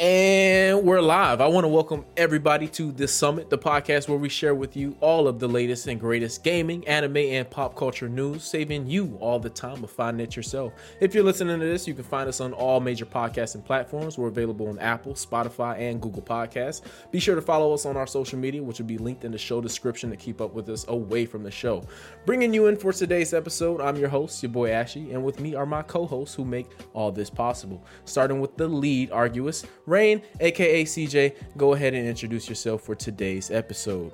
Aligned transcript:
And 0.00 0.59
we're 0.82 1.00
live. 1.02 1.42
I 1.42 1.46
want 1.46 1.64
to 1.64 1.68
welcome 1.68 2.06
everybody 2.16 2.66
to 2.68 2.90
this 2.90 3.14
summit, 3.14 3.50
the 3.50 3.58
podcast 3.58 4.08
where 4.08 4.16
we 4.16 4.30
share 4.30 4.54
with 4.54 4.78
you 4.78 4.96
all 5.00 5.28
of 5.28 5.38
the 5.38 5.46
latest 5.46 5.86
and 5.88 6.00
greatest 6.00 6.42
gaming, 6.42 6.88
anime, 6.88 7.18
and 7.18 7.50
pop 7.50 7.76
culture 7.76 8.08
news, 8.08 8.44
saving 8.44 8.86
you 8.86 9.18
all 9.20 9.38
the 9.38 9.50
time 9.50 9.84
of 9.84 9.90
finding 9.90 10.26
it 10.26 10.34
yourself. 10.34 10.72
If 10.98 11.14
you're 11.14 11.22
listening 11.24 11.60
to 11.60 11.66
this, 11.66 11.86
you 11.86 11.92
can 11.92 12.04
find 12.04 12.30
us 12.30 12.40
on 12.40 12.54
all 12.54 12.80
major 12.80 13.04
podcasting 13.04 13.62
platforms. 13.62 14.16
We're 14.16 14.28
available 14.28 14.68
on 14.68 14.78
Apple, 14.78 15.12
Spotify, 15.12 15.78
and 15.78 16.00
Google 16.00 16.22
Podcasts. 16.22 16.80
Be 17.10 17.20
sure 17.20 17.34
to 17.34 17.42
follow 17.42 17.74
us 17.74 17.84
on 17.84 17.98
our 17.98 18.06
social 18.06 18.38
media, 18.38 18.62
which 18.62 18.78
will 18.78 18.86
be 18.86 18.96
linked 18.96 19.24
in 19.24 19.32
the 19.32 19.38
show 19.38 19.60
description 19.60 20.08
to 20.08 20.16
keep 20.16 20.40
up 20.40 20.54
with 20.54 20.70
us 20.70 20.86
away 20.88 21.26
from 21.26 21.42
the 21.42 21.50
show. 21.50 21.84
Bringing 22.24 22.54
you 22.54 22.68
in 22.68 22.76
for 22.76 22.94
today's 22.94 23.34
episode, 23.34 23.82
I'm 23.82 23.96
your 23.96 24.08
host, 24.08 24.42
your 24.42 24.50
boy 24.50 24.70
Ashy, 24.70 25.12
and 25.12 25.22
with 25.22 25.40
me 25.40 25.54
are 25.54 25.66
my 25.66 25.82
co-hosts 25.82 26.34
who 26.34 26.46
make 26.46 26.70
all 26.94 27.12
this 27.12 27.28
possible. 27.28 27.84
Starting 28.06 28.40
with 28.40 28.56
the 28.56 28.66
lead 28.66 29.10
arguous, 29.10 29.66
Rain, 29.84 30.22
aka 30.40 30.69
CJ, 30.70 31.34
go 31.56 31.74
ahead 31.74 31.94
and 31.94 32.06
introduce 32.06 32.48
yourself 32.48 32.82
for 32.82 32.94
today's 32.94 33.50
episode. 33.50 34.12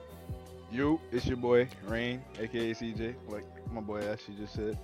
You, 0.71 1.01
it's 1.13 1.27
your 1.27 1.37
boy 1.37 1.69
Rain, 1.87 2.23
aka 2.39 2.73
CJ, 2.73 3.15
like 3.29 3.45
my 3.73 3.81
boy 3.81 4.03
Ashley 4.03 4.35
just 4.35 4.55
said. 4.55 4.79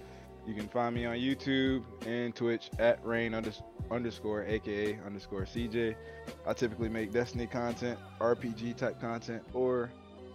You 0.47 0.55
can 0.55 0.69
find 0.69 0.95
me 0.95 1.07
on 1.07 1.17
YouTube 1.17 1.85
and 2.05 2.35
Twitch 2.35 2.71
at 2.79 3.05
Rain 3.05 3.33
unders- 3.33 3.63
underscore 3.91 4.45
aka 4.45 4.99
underscore 5.07 5.43
CJ. 5.43 5.95
I 6.47 6.53
typically 6.53 6.89
make 6.89 7.13
Destiny 7.13 7.47
content, 7.47 7.99
RPG 8.21 8.77
type 8.77 9.01
content, 9.01 9.43
or 9.55 9.91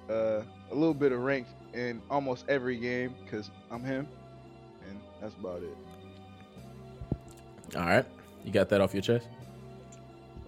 uh, 0.09 0.41
a 0.71 0.73
little 0.73 0.93
bit 0.93 1.11
of 1.11 1.19
ranked 1.19 1.51
in 1.73 2.01
almost 2.09 2.45
every 2.47 2.77
game 2.77 3.15
because 3.23 3.51
I'm 3.69 3.83
him, 3.83 4.07
and 4.87 4.99
that's 5.21 5.35
about 5.35 5.61
it. 5.63 5.77
All 7.75 7.85
right, 7.85 8.05
you 8.45 8.51
got 8.51 8.69
that 8.69 8.79
off 8.79 8.93
your 8.93 9.01
chest. 9.01 9.27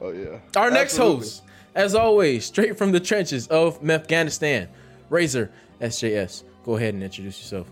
Oh 0.02 0.12
yeah. 0.12 0.40
Our 0.56 0.72
next 0.72 0.98
host, 0.98 1.44
as 1.76 1.96
always, 1.96 2.46
straight 2.46 2.78
from 2.78 2.92
the 2.92 3.00
trenches 3.00 3.48
of 3.48 3.88
Afghanistan, 3.90 4.70
Razor 5.10 5.52
SJS. 5.82 6.44
Go 6.64 6.78
ahead 6.78 6.94
and 6.94 7.04
introduce 7.04 7.40
yourself. 7.40 7.70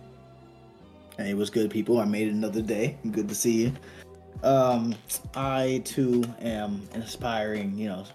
Hey, 1.17 1.33
what's 1.33 1.49
good, 1.49 1.71
people? 1.71 1.99
I 1.99 2.05
made 2.05 2.27
it 2.27 2.33
another 2.33 2.61
day. 2.61 2.97
Good 3.11 3.27
to 3.29 3.35
see 3.35 3.63
you. 3.63 3.73
Um, 4.43 4.95
I 5.35 5.81
too 5.83 6.23
am 6.41 6.87
an 6.93 7.01
aspiring, 7.01 7.75
you 7.77 7.89
know, 7.89 8.05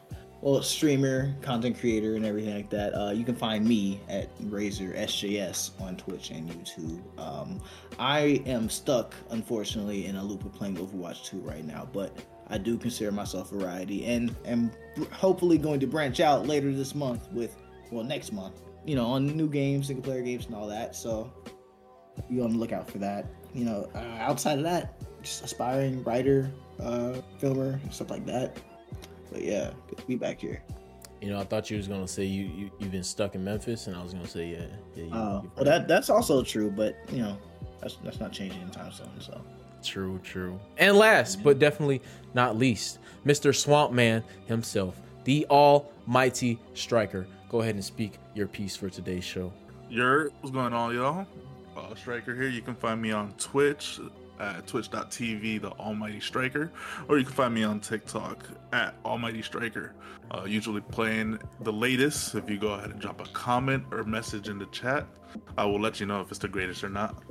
well, 0.41 0.61
streamer, 0.63 1.33
content 1.41 1.79
creator, 1.79 2.17
and 2.17 2.25
everything 2.25 2.55
like 2.55 2.69
that. 2.71 2.95
Uh, 2.95 3.11
you 3.11 3.25
can 3.25 3.37
find 3.37 3.65
me 3.65 4.01
at 4.09 4.29
Razor 4.41 4.93
SJS 4.93 5.81
on 5.81 5.97
Twitch 5.97 6.31
and 6.31 6.51
YouTube. 6.51 7.01
Um, 7.17 7.61
I 7.99 8.43
am 8.45 8.69
stuck, 8.69 9.15
unfortunately, 9.31 10.07
in 10.07 10.17
a 10.17 10.23
loop 10.23 10.45
of 10.45 10.53
playing 10.53 10.77
Overwatch 10.77 11.25
2 11.27 11.39
right 11.39 11.65
now, 11.65 11.89
but 11.93 12.17
I 12.49 12.59
do 12.59 12.77
consider 12.77 13.13
myself 13.13 13.53
a 13.53 13.57
variety 13.57 14.05
and 14.07 14.35
am 14.45 14.71
hopefully 15.11 15.59
going 15.59 15.81
to 15.81 15.87
branch 15.87 16.21
out 16.21 16.47
later 16.47 16.73
this 16.73 16.95
month 16.95 17.31
with, 17.33 17.57
well, 17.91 18.05
next 18.05 18.33
month, 18.33 18.61
you 18.85 18.95
know, 18.95 19.07
on 19.07 19.27
new 19.37 19.49
games, 19.49 19.87
single 19.87 20.03
player 20.03 20.23
games, 20.23 20.47
and 20.47 20.55
all 20.55 20.67
that. 20.67 20.95
So 20.95 21.33
be 22.29 22.41
on 22.41 22.53
the 22.53 22.59
lookout 22.59 22.91
for 22.91 22.99
that. 22.99 23.27
You 23.55 23.65
know, 23.65 23.89
uh, 23.95 23.99
outside 24.19 24.59
of 24.59 24.65
that, 24.65 25.03
just 25.23 25.45
aspiring 25.45 26.03
writer, 26.05 26.51
uh, 26.81 27.21
filmer, 27.39 27.79
stuff 27.91 28.11
like 28.11 28.27
that. 28.27 28.57
But 29.31 29.43
yeah, 29.43 29.71
good 29.89 29.99
to 29.99 30.07
be 30.07 30.17
back 30.17 30.41
here. 30.41 30.63
You 31.21 31.31
know, 31.31 31.39
I 31.39 31.45
thought 31.45 31.71
you 31.71 31.77
was 31.77 31.87
gonna 31.87 32.09
say 32.09 32.25
you, 32.25 32.47
you 32.47 32.71
you've 32.81 32.91
been 32.91 33.05
stuck 33.05 33.35
in 33.35 33.45
Memphis, 33.45 33.87
and 33.87 33.97
I 33.97 34.03
was 34.03 34.13
gonna 34.13 34.27
say 34.27 34.49
yeah, 34.49 34.67
yeah. 34.97 35.05
You, 35.05 35.13
Uh, 35.13 35.43
well, 35.55 35.65
that 35.65 35.87
that's 35.87 36.11
also 36.11 36.43
true, 36.43 36.71
but 36.71 36.97
you 37.13 37.19
know, 37.23 37.39
that's 37.81 37.97
that's 38.03 38.19
not 38.19 38.33
changing 38.33 38.61
anytime 38.61 38.91
soon. 38.91 39.09
So 39.21 39.41
True, 39.83 40.21
true. 40.23 40.59
And 40.79 40.97
last 40.97 41.43
but 41.43 41.59
definitely 41.59 42.03
not 42.35 42.57
least, 42.57 42.99
Mr. 43.27 43.55
Swamp 43.55 43.93
Man 43.93 44.23
himself, 44.47 45.01
the 45.25 45.47
almighty 45.47 46.59
Stryker. 46.75 47.27
Go 47.49 47.61
ahead 47.61 47.75
and 47.75 47.85
speak 47.85 48.19
your 48.35 48.47
piece 48.47 48.77
for 48.77 48.89
today's 48.89 49.25
show. 49.25 49.53
Yer, 49.91 50.31
what's 50.41 50.55
going 50.55 50.73
on, 50.73 50.95
y'all? 50.95 51.27
Uh, 51.77 51.95
Stryker 51.95 52.35
here. 52.35 52.49
You 52.49 52.63
can 52.63 52.75
find 52.75 53.01
me 53.01 53.13
on 53.13 53.33
Twitch 53.35 54.01
at 54.41 54.67
twitch.tv, 54.67 55.61
the 55.61 55.71
Almighty 55.73 56.21
Stryker, 56.21 56.71
or 57.09 57.19
you 57.19 57.25
can 57.25 57.35
find 57.35 57.55
me 57.55 57.63
on 57.63 57.81
TikTok 57.81 58.45
at 58.73 58.95
Almighty 59.05 59.43
Stryker. 59.43 59.95
Uh, 60.31 60.45
usually 60.47 60.81
playing 60.81 61.39
the 61.61 61.73
latest. 61.73 62.35
If 62.35 62.49
you 62.49 62.59
go 62.59 62.69
ahead 62.69 62.91
and 62.91 63.01
drop 63.01 63.21
a 63.21 63.29
comment 63.31 63.85
or 63.91 64.03
message 64.05 64.49
in 64.49 64.59
the 64.59 64.67
chat, 64.67 65.07
I 65.57 65.65
will 65.65 65.81
let 65.81 66.01
you 66.01 66.07
know 66.07 66.21
if 66.21 66.31
it's 66.31 66.39
the 66.39 66.49
greatest 66.49 66.83
or 66.83 66.89
not. 66.89 67.23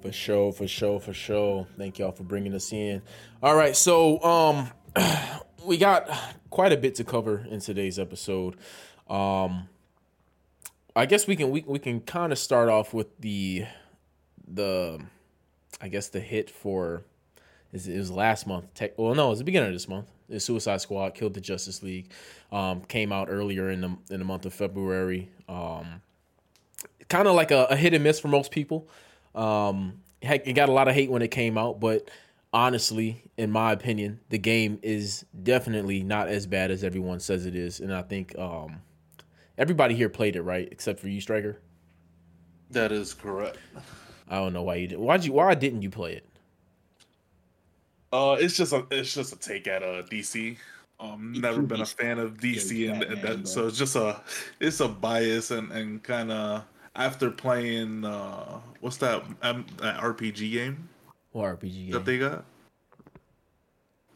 For 0.00 0.12
sure, 0.12 0.52
for 0.52 0.68
sure, 0.68 1.00
for 1.00 1.12
sure. 1.12 1.66
Thank 1.76 1.98
y'all 1.98 2.12
for 2.12 2.22
bringing 2.22 2.54
us 2.54 2.72
in. 2.72 3.02
All 3.42 3.56
right, 3.56 3.74
so 3.74 4.22
um, 4.22 4.70
we 5.64 5.76
got 5.76 6.08
quite 6.50 6.72
a 6.72 6.76
bit 6.76 6.94
to 6.96 7.04
cover 7.04 7.44
in 7.50 7.60
today's 7.60 7.98
episode. 7.98 8.56
Um, 9.08 9.68
I 10.94 11.06
guess 11.06 11.26
we 11.26 11.34
can 11.34 11.50
we, 11.50 11.64
we 11.66 11.78
can 11.78 12.00
kind 12.00 12.32
of 12.32 12.38
start 12.38 12.68
off 12.68 12.94
with 12.94 13.18
the 13.18 13.64
the 14.46 15.00
I 15.80 15.88
guess 15.88 16.08
the 16.08 16.20
hit 16.20 16.48
for 16.50 17.02
is 17.72 17.88
it 17.88 17.98
was 17.98 18.10
last 18.10 18.46
month. 18.46 18.72
Tech, 18.74 18.96
well, 18.96 19.14
no, 19.14 19.26
it 19.26 19.30
was 19.30 19.38
the 19.40 19.44
beginning 19.44 19.68
of 19.68 19.74
this 19.74 19.88
month. 19.88 20.10
The 20.28 20.40
Suicide 20.40 20.80
Squad 20.80 21.14
killed 21.14 21.34
the 21.34 21.40
Justice 21.40 21.82
League. 21.82 22.10
Um, 22.52 22.82
came 22.82 23.12
out 23.12 23.28
earlier 23.30 23.70
in 23.70 23.80
the 23.80 23.96
in 24.10 24.20
the 24.20 24.24
month 24.24 24.46
of 24.46 24.54
February. 24.54 25.30
Um, 25.48 26.02
kind 27.08 27.26
of 27.26 27.34
like 27.34 27.50
a, 27.50 27.64
a 27.70 27.76
hit 27.76 27.94
and 27.94 28.04
miss 28.04 28.20
for 28.20 28.28
most 28.28 28.50
people. 28.50 28.88
Um, 29.34 30.00
heck, 30.22 30.46
it 30.46 30.54
got 30.54 30.68
a 30.68 30.72
lot 30.72 30.88
of 30.88 30.94
hate 30.94 31.10
when 31.10 31.22
it 31.22 31.30
came 31.30 31.56
out, 31.58 31.80
but 31.80 32.10
honestly, 32.52 33.22
in 33.36 33.50
my 33.50 33.72
opinion, 33.72 34.20
the 34.30 34.38
game 34.38 34.78
is 34.82 35.24
definitely 35.42 36.02
not 36.02 36.28
as 36.28 36.46
bad 36.46 36.70
as 36.70 36.84
everyone 36.84 37.20
says 37.20 37.46
it 37.46 37.54
is, 37.54 37.80
and 37.80 37.94
I 37.94 38.02
think 38.02 38.36
um, 38.38 38.80
everybody 39.56 39.94
here 39.94 40.08
played 40.08 40.36
it 40.36 40.42
right, 40.42 40.68
except 40.70 41.00
for 41.00 41.08
you, 41.08 41.20
Stryker. 41.20 41.58
That 42.70 42.92
is 42.92 43.14
correct. 43.14 43.58
I 44.28 44.36
don't 44.36 44.52
know 44.52 44.62
why 44.62 44.76
you 44.76 44.88
did. 44.88 44.98
Why'd 44.98 45.24
you? 45.24 45.32
Why 45.32 45.54
didn't 45.54 45.82
you 45.82 45.90
play 45.90 46.14
it? 46.14 46.26
Uh, 48.12 48.36
it's 48.38 48.56
just 48.56 48.72
a 48.72 48.86
it's 48.90 49.14
just 49.14 49.32
a 49.32 49.36
take 49.36 49.66
at 49.66 49.82
uh 49.82 50.02
DC. 50.02 50.56
Um, 51.00 51.32
never 51.38 51.62
been 51.62 51.80
a 51.80 51.86
fan 51.86 52.18
of 52.18 52.38
DC, 52.38 52.90
and, 52.90 53.02
and 53.04 53.22
that, 53.22 53.36
bro. 53.36 53.44
so 53.44 53.68
it's 53.68 53.78
just 53.78 53.94
a 53.96 54.20
it's 54.60 54.80
a 54.80 54.88
bias 54.88 55.50
and 55.50 55.70
and 55.72 56.02
kind 56.02 56.32
of 56.32 56.64
after 56.98 57.30
playing 57.30 58.04
uh 58.04 58.60
what's 58.80 58.98
that 58.98 59.22
um, 59.42 59.64
that 59.80 59.98
RPG 60.00 60.52
game 60.52 60.88
What 61.32 61.58
RPG 61.58 61.84
game? 61.86 61.90
that 61.92 62.04
they 62.04 62.18
got? 62.18 62.44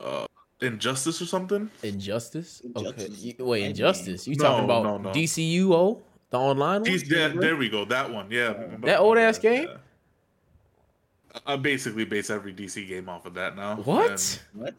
Uh, 0.00 0.26
Injustice 0.60 1.22
or 1.22 1.26
something? 1.26 1.70
Injustice. 1.82 2.60
Okay. 2.76 2.86
Injustice. 2.88 3.22
You- 3.22 3.44
wait, 3.44 3.62
Injustice. 3.64 4.26
You 4.28 4.36
No, 4.36 4.44
talking 4.44 4.64
about 4.64 4.82
no, 4.84 4.98
no. 4.98 5.10
DCUO, 5.10 6.00
the 6.30 6.38
online 6.38 6.80
one? 6.80 6.82
These, 6.82 7.08
there, 7.08 7.28
there 7.30 7.56
we 7.56 7.68
go. 7.68 7.84
That 7.84 8.12
one, 8.12 8.26
yeah. 8.30 8.54
That 8.82 8.98
old-ass 8.98 9.38
game? 9.38 9.68
Yeah. 9.68 9.76
I 11.46 11.56
basically 11.56 12.04
base 12.04 12.30
every 12.30 12.52
DC 12.52 12.86
game 12.88 13.08
off 13.08 13.26
of 13.26 13.34
that 13.34 13.56
now. 13.56 13.76
What? 13.76 14.40
and- 14.54 14.74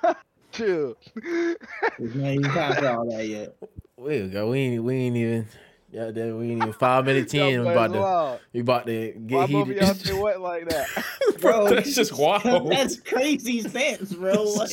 what? 0.00 0.16
Chill. 0.52 0.96
There's 1.22 2.14
not 2.14 2.28
even 2.30 2.42
time 2.44 2.86
all 2.86 3.10
that 3.10 3.26
yet. 3.26 3.56
Wait, 3.96 4.32
go. 4.32 4.50
We 4.50 4.58
ain't. 4.60 4.84
We 4.84 4.94
ain't 4.94 5.16
even. 5.16 5.46
Yeah, 5.94 6.10
that- 6.10 6.34
we 6.36 6.50
ain't 6.50 6.60
even 6.62 6.72
five 6.72 7.04
minutes 7.04 7.32
in. 7.34 7.62
We 7.62 7.68
about 7.70 7.92
boys 7.92 8.00
to. 8.00 8.40
We 8.52 8.60
about 8.60 8.86
to 8.86 9.12
get 9.12 9.36
Why 9.36 9.46
both 9.46 9.68
of 9.68 9.76
y'all 9.76 9.86
heated. 9.86 10.06
say 10.06 10.12
what 10.14 10.40
like 10.40 10.68
that? 10.68 10.88
bro, 11.40 11.68
that's 11.72 11.94
just 11.94 12.12
wild. 12.18 12.70
That's 12.70 12.96
crazy 12.98 13.60
stance, 13.60 14.12
bro. 14.12 14.42
Like, 14.42 14.70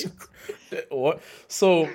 what? 0.89 1.21
So 1.47 1.87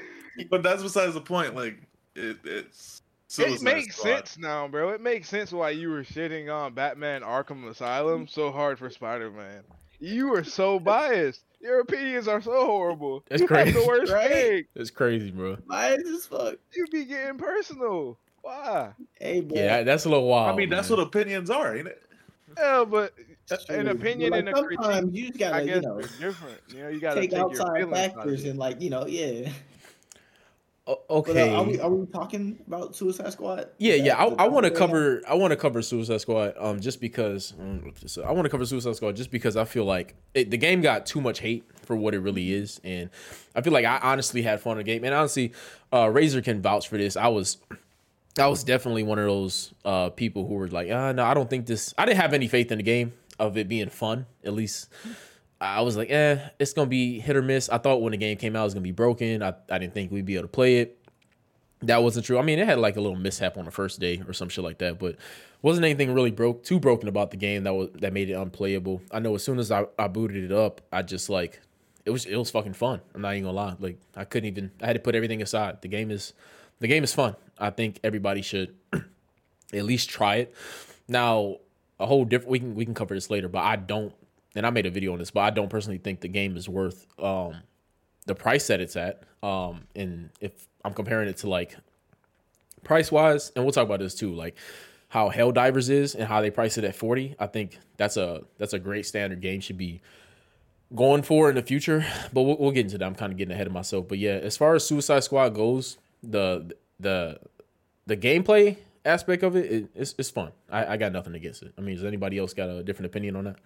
But 0.50 0.62
that's 0.62 0.82
besides 0.82 1.14
the 1.14 1.20
point. 1.20 1.54
Like 1.56 1.76
it, 2.14 2.36
it's. 2.44 3.02
it 3.38 3.60
makes 3.62 3.96
Squad. 3.96 4.08
sense 4.18 4.38
now, 4.38 4.68
bro. 4.68 4.90
It 4.90 5.00
makes 5.00 5.28
sense 5.28 5.52
why 5.52 5.70
you 5.70 5.90
were 5.90 6.04
shitting 6.04 6.52
on 6.54 6.74
Batman 6.74 7.22
Arkham 7.22 7.68
Asylum 7.68 8.28
so 8.28 8.52
hard 8.52 8.78
for 8.78 8.90
Spider 8.90 9.30
Man. 9.30 9.62
You 9.98 10.28
were 10.28 10.44
so 10.44 10.78
biased. 10.78 11.42
Your 11.60 11.80
opinions 11.80 12.28
are 12.28 12.40
so 12.42 12.64
horrible. 12.66 13.24
That's 13.28 13.40
you 13.42 13.48
have 13.48 13.64
crazy. 13.64 13.80
the 13.80 13.86
worst 13.86 14.12
Right? 14.12 14.28
take. 14.30 14.66
it's 14.74 14.90
crazy, 14.90 15.30
bro. 15.30 15.56
why 15.66 15.94
is 15.94 16.04
this 16.04 16.26
fuck? 16.26 16.56
You 16.74 16.86
be 16.92 17.06
getting 17.06 17.38
personal. 17.38 18.18
Why? 18.46 18.92
Hey, 19.14 19.40
bro. 19.40 19.58
Yeah, 19.58 19.82
that's 19.82 20.04
a 20.04 20.08
little 20.08 20.28
wild. 20.28 20.54
I 20.54 20.56
mean, 20.56 20.70
that's 20.70 20.88
man. 20.88 20.98
what 20.98 21.08
opinions 21.08 21.50
are, 21.50 21.76
ain't 21.76 21.88
it? 21.88 22.00
Yeah, 22.56 22.84
but 22.84 23.12
an 23.68 23.88
opinion 23.88 24.30
Like, 24.30 24.38
and 24.38 24.48
a 24.50 24.52
critique, 24.52 24.78
sometimes 24.84 25.14
you 25.14 25.26
just 25.26 25.38
gotta, 25.40 25.56
I 25.56 25.66
guess, 25.66 25.82
you 25.82 25.88
know, 25.88 26.00
different. 26.20 26.60
You 26.68 26.82
know, 26.84 26.88
you 26.88 27.00
gotta 27.00 27.20
take 27.20 27.30
take, 27.30 27.40
outside 27.40 27.76
feelings 27.76 27.98
factors 27.98 28.44
and 28.44 28.56
like, 28.56 28.80
you 28.80 28.90
know, 28.90 29.04
yeah. 29.06 29.50
O- 30.86 31.00
But, 31.08 31.36
uh, 31.36 31.40
okay. 31.40 31.54
are 31.54 31.64
we 31.64 31.80
are 31.80 31.90
we 31.90 32.06
talking 32.06 32.60
about 32.68 32.94
Suicide 32.94 33.32
Squad? 33.32 33.70
Yeah, 33.78 33.94
Is 33.94 34.02
yeah. 34.02 34.16
I, 34.16 34.26
I 34.26 34.46
want 34.46 34.66
to 34.66 34.70
cover. 34.70 35.20
I 35.28 35.34
want 35.34 35.50
to 35.50 35.56
cover 35.56 35.82
Suicide 35.82 36.20
Squad. 36.20 36.54
Um, 36.56 36.78
just 36.78 37.00
because. 37.00 37.52
Um, 37.58 37.92
so 38.06 38.22
I 38.22 38.30
want 38.30 38.44
to 38.44 38.50
cover 38.50 38.64
Suicide 38.64 38.94
Squad 38.94 39.16
just 39.16 39.32
because 39.32 39.56
I 39.56 39.64
feel 39.64 39.84
like 39.84 40.14
it, 40.34 40.52
the 40.52 40.56
game 40.56 40.82
got 40.82 41.04
too 41.04 41.20
much 41.20 41.40
hate 41.40 41.64
for 41.82 41.96
what 41.96 42.14
it 42.14 42.20
really 42.20 42.52
is, 42.52 42.80
and 42.84 43.10
I 43.56 43.62
feel 43.62 43.72
like 43.72 43.84
I 43.84 43.98
honestly 43.98 44.42
had 44.42 44.60
fun 44.60 44.72
in 44.72 44.78
the 44.78 44.84
game. 44.84 45.02
And 45.02 45.12
honestly, 45.12 45.52
uh, 45.92 46.08
Razor 46.08 46.42
can 46.42 46.62
vouch 46.62 46.86
for 46.86 46.96
this. 46.96 47.16
I 47.16 47.26
was. 47.26 47.58
I 48.38 48.48
was 48.48 48.64
definitely 48.64 49.02
one 49.02 49.18
of 49.18 49.26
those 49.26 49.72
uh, 49.84 50.10
people 50.10 50.46
who 50.46 50.54
were 50.54 50.68
like, 50.68 50.90
uh, 50.90 51.12
no, 51.12 51.24
I 51.24 51.34
don't 51.34 51.48
think 51.48 51.66
this. 51.66 51.94
I 51.96 52.04
didn't 52.04 52.20
have 52.20 52.34
any 52.34 52.48
faith 52.48 52.70
in 52.70 52.78
the 52.78 52.84
game 52.84 53.12
of 53.38 53.56
it 53.56 53.68
being 53.68 53.88
fun, 53.88 54.26
at 54.44 54.54
least 54.54 54.88
I 55.60 55.80
was 55.80 55.96
like, 55.96 56.10
eh, 56.10 56.38
it's 56.58 56.72
gonna 56.72 56.88
be 56.88 57.18
hit 57.18 57.36
or 57.36 57.42
miss. 57.42 57.68
I 57.68 57.78
thought 57.78 58.02
when 58.02 58.10
the 58.10 58.18
game 58.18 58.36
came 58.36 58.54
out, 58.56 58.62
it 58.62 58.64
was 58.64 58.74
gonna 58.74 58.82
be 58.82 58.92
broken. 58.92 59.42
I, 59.42 59.54
I 59.70 59.78
didn't 59.78 59.94
think 59.94 60.12
we'd 60.12 60.26
be 60.26 60.34
able 60.34 60.44
to 60.44 60.48
play 60.48 60.78
it. 60.78 60.98
That 61.80 62.02
wasn't 62.02 62.26
true. 62.26 62.38
I 62.38 62.42
mean, 62.42 62.58
it 62.58 62.66
had 62.66 62.78
like 62.78 62.96
a 62.96 63.00
little 63.00 63.16
mishap 63.16 63.56
on 63.56 63.64
the 63.64 63.70
first 63.70 64.00
day 64.00 64.22
or 64.26 64.32
some 64.32 64.48
shit 64.48 64.64
like 64.64 64.78
that, 64.78 64.98
but 64.98 65.16
wasn't 65.62 65.84
anything 65.84 66.12
really 66.12 66.30
broke 66.30 66.62
too 66.62 66.78
broken 66.78 67.08
about 67.08 67.30
the 67.30 67.36
game 67.36 67.64
that 67.64 67.74
was 67.74 67.88
that 68.00 68.12
made 68.12 68.28
it 68.28 68.34
unplayable. 68.34 69.00
I 69.10 69.18
know 69.18 69.34
as 69.34 69.42
soon 69.42 69.58
as 69.58 69.70
I, 69.70 69.86
I 69.98 70.08
booted 70.08 70.44
it 70.44 70.52
up, 70.52 70.82
I 70.92 71.02
just 71.02 71.30
like 71.30 71.60
it 72.04 72.10
was 72.10 72.26
it 72.26 72.36
was 72.36 72.50
fucking 72.50 72.74
fun. 72.74 73.00
I'm 73.14 73.22
not 73.22 73.32
even 73.32 73.44
gonna 73.44 73.56
lie. 73.56 73.76
Like 73.78 73.98
I 74.14 74.24
couldn't 74.24 74.48
even 74.48 74.72
I 74.82 74.86
had 74.86 74.94
to 74.94 75.00
put 75.00 75.14
everything 75.14 75.40
aside. 75.40 75.80
The 75.80 75.88
game 75.88 76.10
is 76.10 76.34
the 76.80 76.88
game 76.88 77.02
is 77.02 77.14
fun. 77.14 77.34
I 77.58 77.70
think 77.70 78.00
everybody 78.04 78.42
should 78.42 78.74
at 78.92 79.84
least 79.84 80.08
try 80.08 80.36
it. 80.36 80.54
Now, 81.08 81.58
a 81.98 82.06
whole 82.06 82.24
different 82.24 82.50
we 82.50 82.58
can 82.58 82.74
we 82.74 82.84
can 82.84 82.94
cover 82.94 83.14
this 83.14 83.30
later, 83.30 83.48
but 83.48 83.60
I 83.62 83.76
don't 83.76 84.12
and 84.54 84.66
I 84.66 84.70
made 84.70 84.86
a 84.86 84.90
video 84.90 85.12
on 85.12 85.18
this, 85.18 85.30
but 85.30 85.40
I 85.40 85.50
don't 85.50 85.70
personally 85.70 85.98
think 85.98 86.20
the 86.20 86.28
game 86.28 86.56
is 86.56 86.68
worth 86.68 87.06
um 87.18 87.56
the 88.26 88.34
price 88.34 88.66
that 88.68 88.80
it's 88.80 88.96
at. 88.96 89.22
Um 89.42 89.82
and 89.94 90.30
if 90.40 90.66
I'm 90.84 90.92
comparing 90.92 91.28
it 91.28 91.38
to 91.38 91.48
like 91.48 91.76
price 92.84 93.10
wise, 93.10 93.50
and 93.56 93.64
we'll 93.64 93.72
talk 93.72 93.84
about 93.84 94.00
this 94.00 94.14
too, 94.14 94.34
like 94.34 94.56
how 95.08 95.30
Helldivers 95.30 95.88
is 95.88 96.14
and 96.14 96.28
how 96.28 96.40
they 96.40 96.50
price 96.50 96.76
it 96.78 96.84
at 96.84 96.94
40. 96.94 97.36
I 97.38 97.46
think 97.46 97.78
that's 97.96 98.16
a 98.16 98.42
that's 98.58 98.72
a 98.72 98.78
great 98.78 99.06
standard 99.06 99.40
game 99.40 99.60
should 99.60 99.78
be 99.78 100.00
going 100.94 101.22
for 101.22 101.48
in 101.48 101.56
the 101.56 101.62
future. 101.62 102.04
But 102.32 102.42
we'll, 102.42 102.56
we'll 102.58 102.70
get 102.72 102.86
into 102.86 102.98
that. 102.98 103.04
I'm 103.04 103.14
kind 103.14 103.32
of 103.32 103.38
getting 103.38 103.52
ahead 103.52 103.66
of 103.66 103.72
myself. 103.72 104.08
But 104.08 104.18
yeah, 104.18 104.32
as 104.32 104.56
far 104.56 104.74
as 104.74 104.86
Suicide 104.86 105.24
Squad 105.24 105.50
goes, 105.50 105.98
the 106.22 106.74
the 107.00 107.38
the 108.06 108.16
gameplay 108.16 108.76
aspect 109.04 109.42
of 109.42 109.56
it, 109.56 109.70
it 109.70 109.90
it's, 109.94 110.14
it's 110.18 110.30
fun. 110.30 110.52
I, 110.70 110.94
I 110.94 110.96
got 110.96 111.12
nothing 111.12 111.34
against 111.34 111.62
it. 111.62 111.72
I 111.78 111.80
mean, 111.80 111.96
does 111.96 112.04
anybody 112.04 112.38
else 112.38 112.52
got 112.54 112.68
a 112.68 112.82
different 112.82 113.06
opinion 113.06 113.36
on 113.36 113.44
that? 113.44 113.56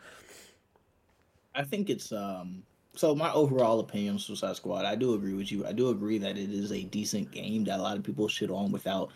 I 1.55 1.65
think 1.65 1.91
it's 1.91 2.13
um 2.13 2.63
so 2.95 3.15
my 3.15 3.33
overall 3.33 3.81
opinion 3.81 4.15
on 4.15 4.19
Suicide 4.19 4.57
Squad, 4.57 4.85
I 4.85 4.97
do 4.97 5.15
agree 5.15 5.35
with 5.35 5.53
you. 5.53 5.67
I 5.67 5.73
do 5.73 5.91
agree 5.91 6.19
that 6.19 6.37
it 6.37 6.51
is 6.51 6.73
a 6.73 6.83
decent 6.85 7.31
game 7.31 7.65
that 7.65 7.79
a 7.79 7.83
lot 7.83 7.97
of 7.97 8.03
people 8.03 8.27
shit 8.29 8.51
on 8.51 8.73
without 8.73 9.11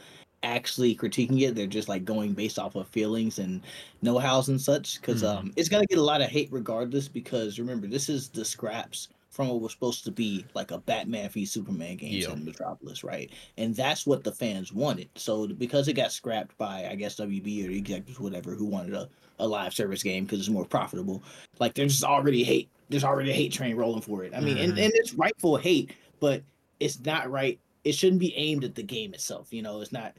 actually 0.44 0.94
critiquing 0.94 1.40
it. 1.40 1.54
They're 1.54 1.66
just 1.66 1.88
like 1.88 2.04
going 2.04 2.34
based 2.34 2.58
off 2.58 2.76
of 2.76 2.86
feelings 2.88 3.38
and 3.38 3.62
know-hows 4.02 4.48
and 4.48 4.60
such. 4.60 5.00
Because 5.00 5.22
Mhm. 5.22 5.36
um, 5.36 5.52
it's 5.56 5.68
gonna 5.68 5.86
get 5.86 5.98
a 5.98 6.02
lot 6.02 6.20
of 6.20 6.28
hate 6.28 6.48
regardless. 6.52 7.08
Because 7.08 7.58
remember, 7.58 7.86
this 7.86 8.08
is 8.08 8.28
the 8.28 8.44
scraps 8.44 9.08
from 9.34 9.48
what 9.48 9.60
was 9.60 9.72
supposed 9.72 10.04
to 10.04 10.12
be 10.12 10.46
like 10.54 10.70
a 10.70 10.78
Batman 10.78 11.28
v 11.28 11.44
Superman 11.44 11.96
game 11.96 12.12
Yeah. 12.12 12.32
in 12.32 12.44
Metropolis, 12.44 13.02
right? 13.02 13.30
And 13.58 13.74
that's 13.74 14.06
what 14.06 14.22
the 14.22 14.30
fans 14.30 14.72
wanted. 14.72 15.08
So 15.16 15.48
because 15.48 15.88
it 15.88 15.94
got 15.94 16.12
scrapped 16.12 16.56
by 16.56 16.86
I 16.88 16.94
guess 16.94 17.16
WB 17.16 17.64
or 17.64 17.68
the 17.68 17.78
executives, 17.78 18.20
whatever, 18.20 18.54
who 18.54 18.64
wanted 18.64 18.94
a, 18.94 19.08
a 19.40 19.46
live 19.48 19.74
service 19.74 20.04
game 20.04 20.24
because 20.24 20.38
it's 20.38 20.48
more 20.48 20.64
profitable. 20.64 21.22
Like 21.58 21.74
there's 21.74 22.04
already 22.04 22.44
hate. 22.44 22.68
There's 22.90 23.02
already 23.02 23.30
a 23.30 23.34
hate 23.34 23.52
train 23.52 23.74
rolling 23.76 24.02
for 24.02 24.22
it. 24.22 24.32
I 24.34 24.40
mean, 24.40 24.56
and, 24.56 24.74
Mhm. 24.74 24.84
and 24.84 24.92
it's 24.94 25.14
rightful 25.14 25.56
hate, 25.56 25.90
but 26.20 26.42
it's 26.78 27.00
not 27.00 27.28
right. 27.28 27.58
It 27.82 27.92
shouldn't 27.96 28.20
be 28.20 28.34
aimed 28.36 28.62
at 28.62 28.76
the 28.76 28.82
game 28.84 29.14
itself. 29.14 29.52
You 29.52 29.62
know, 29.62 29.80
it's 29.80 29.90
not. 29.92 30.14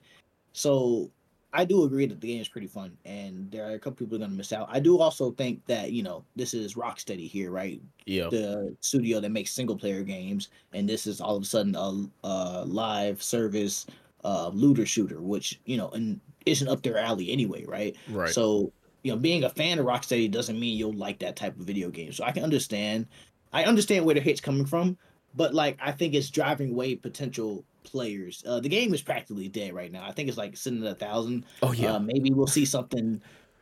So 0.51 1.09
I 1.55 1.63
do 1.63 1.83
agree 1.83 2.05
that 2.05 2.19
the 2.19 2.27
game 2.27 2.41
is 2.41 2.49
pretty 2.49 2.67
fun, 2.67 2.97
and 3.05 3.49
there 3.49 3.65
are 3.65 3.75
a 3.75 3.79
couple 3.79 4.05
people 4.05 4.17
are 4.17 4.19
gonna 4.19 4.33
miss 4.33 4.51
out. 4.51 4.67
I 4.69 4.79
do 4.81 4.99
also 4.99 5.31
think 5.31 5.65
that 5.67 5.93
you 5.93 6.03
know 6.03 6.25
this 6.35 6.53
is 6.53 6.75
Rocksteady 6.75 7.29
here, 7.29 7.49
right? 7.49 7.81
Yeah. 8.05 8.27
The 8.29 8.75
studio 8.81 9.21
that 9.21 9.31
makes 9.31 9.51
single 9.51 9.77
player 9.77 10.03
games, 10.03 10.49
and 10.73 10.87
this 10.87 11.07
is 11.07 11.21
all 11.21 11.37
of 11.37 11.43
a 11.43 11.45
sudden 11.45 11.75
a, 11.75 12.07
a 12.27 12.65
live 12.65 13.23
service 13.23 13.87
uh, 14.25 14.49
looter 14.49 14.85
shooter, 14.85 15.21
which 15.21 15.61
you 15.65 15.77
know 15.77 15.89
and 15.89 16.19
isn't 16.45 16.67
up 16.67 16.83
their 16.83 16.97
alley 16.97 17.31
anyway, 17.31 17.63
right? 17.65 17.95
Right. 18.09 18.33
So, 18.33 18.71
you 19.03 19.11
know, 19.11 19.17
being 19.17 19.45
a 19.45 19.49
fan 19.49 19.79
of 19.79 19.85
Rocksteady 19.85 20.29
doesn't 20.29 20.59
mean 20.59 20.77
you'll 20.77 20.93
like 20.93 21.19
that 21.19 21.35
type 21.35 21.57
of 21.57 21.65
video 21.65 21.89
game. 21.89 22.11
So 22.11 22.23
I 22.25 22.31
can 22.31 22.43
understand. 22.43 23.07
I 23.53 23.63
understand 23.63 24.03
where 24.05 24.15
the 24.15 24.21
hate's 24.21 24.41
coming 24.41 24.65
from, 24.65 24.97
but 25.35 25.53
like 25.53 25.77
I 25.81 25.93
think 25.93 26.13
it's 26.13 26.29
driving 26.29 26.71
away 26.71 26.95
potential 26.95 27.63
players. 27.85 28.43
Uh, 28.47 28.59
the 28.59 28.69
game 28.69 28.93
is 28.93 29.01
practically 29.01 29.47
dead 29.47 29.73
right 29.73 29.91
now. 29.91 30.05
I 30.05 30.11
think 30.11 30.27
it's 30.29 30.37
like 30.37 30.57
sitting 30.57 30.83
at 30.85 30.91
a 30.91 30.95
thousand. 30.95 31.45
oh 31.63 31.71
yeah. 31.71 31.93
Uh, 31.95 31.99
maybe 31.99 32.31
we'll 32.31 32.47
see 32.47 32.65
something 32.65 33.21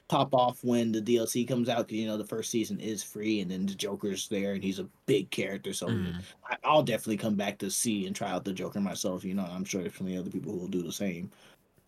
pop 0.09 0.33
off 0.33 0.63
when 0.63 0.91
the 0.91 1.01
DLC 1.01 1.47
comes 1.47 1.69
out 1.69 1.87
because 1.87 1.97
you 1.97 2.05
know 2.05 2.17
the 2.17 2.25
first 2.25 2.51
season 2.51 2.79
is 2.79 3.01
free 3.01 3.39
and 3.39 3.49
then 3.49 3.65
the 3.65 3.73
Joker's 3.73 4.27
there 4.27 4.53
and 4.53 4.63
he's 4.63 4.79
a 4.79 4.87
big 5.05 5.29
character. 5.31 5.73
So 5.73 5.87
Mhm. 5.87 6.21
I, 6.49 6.57
I'll 6.63 6.83
definitely 6.83 7.17
come 7.17 7.35
back 7.35 7.57
to 7.59 7.71
see 7.71 8.05
and 8.05 8.15
try 8.15 8.29
out 8.29 8.43
the 8.45 8.53
Joker 8.53 8.79
myself. 8.81 9.23
You 9.23 9.33
know, 9.33 9.47
I'm 9.49 9.63
sure 9.65 9.81
there's 9.81 9.93
plenty 9.95 10.15
of 10.15 10.21
other 10.23 10.31
people 10.31 10.51
who 10.51 10.59
will 10.59 10.67
do 10.67 10.83
the 10.83 10.91
same. 10.91 11.31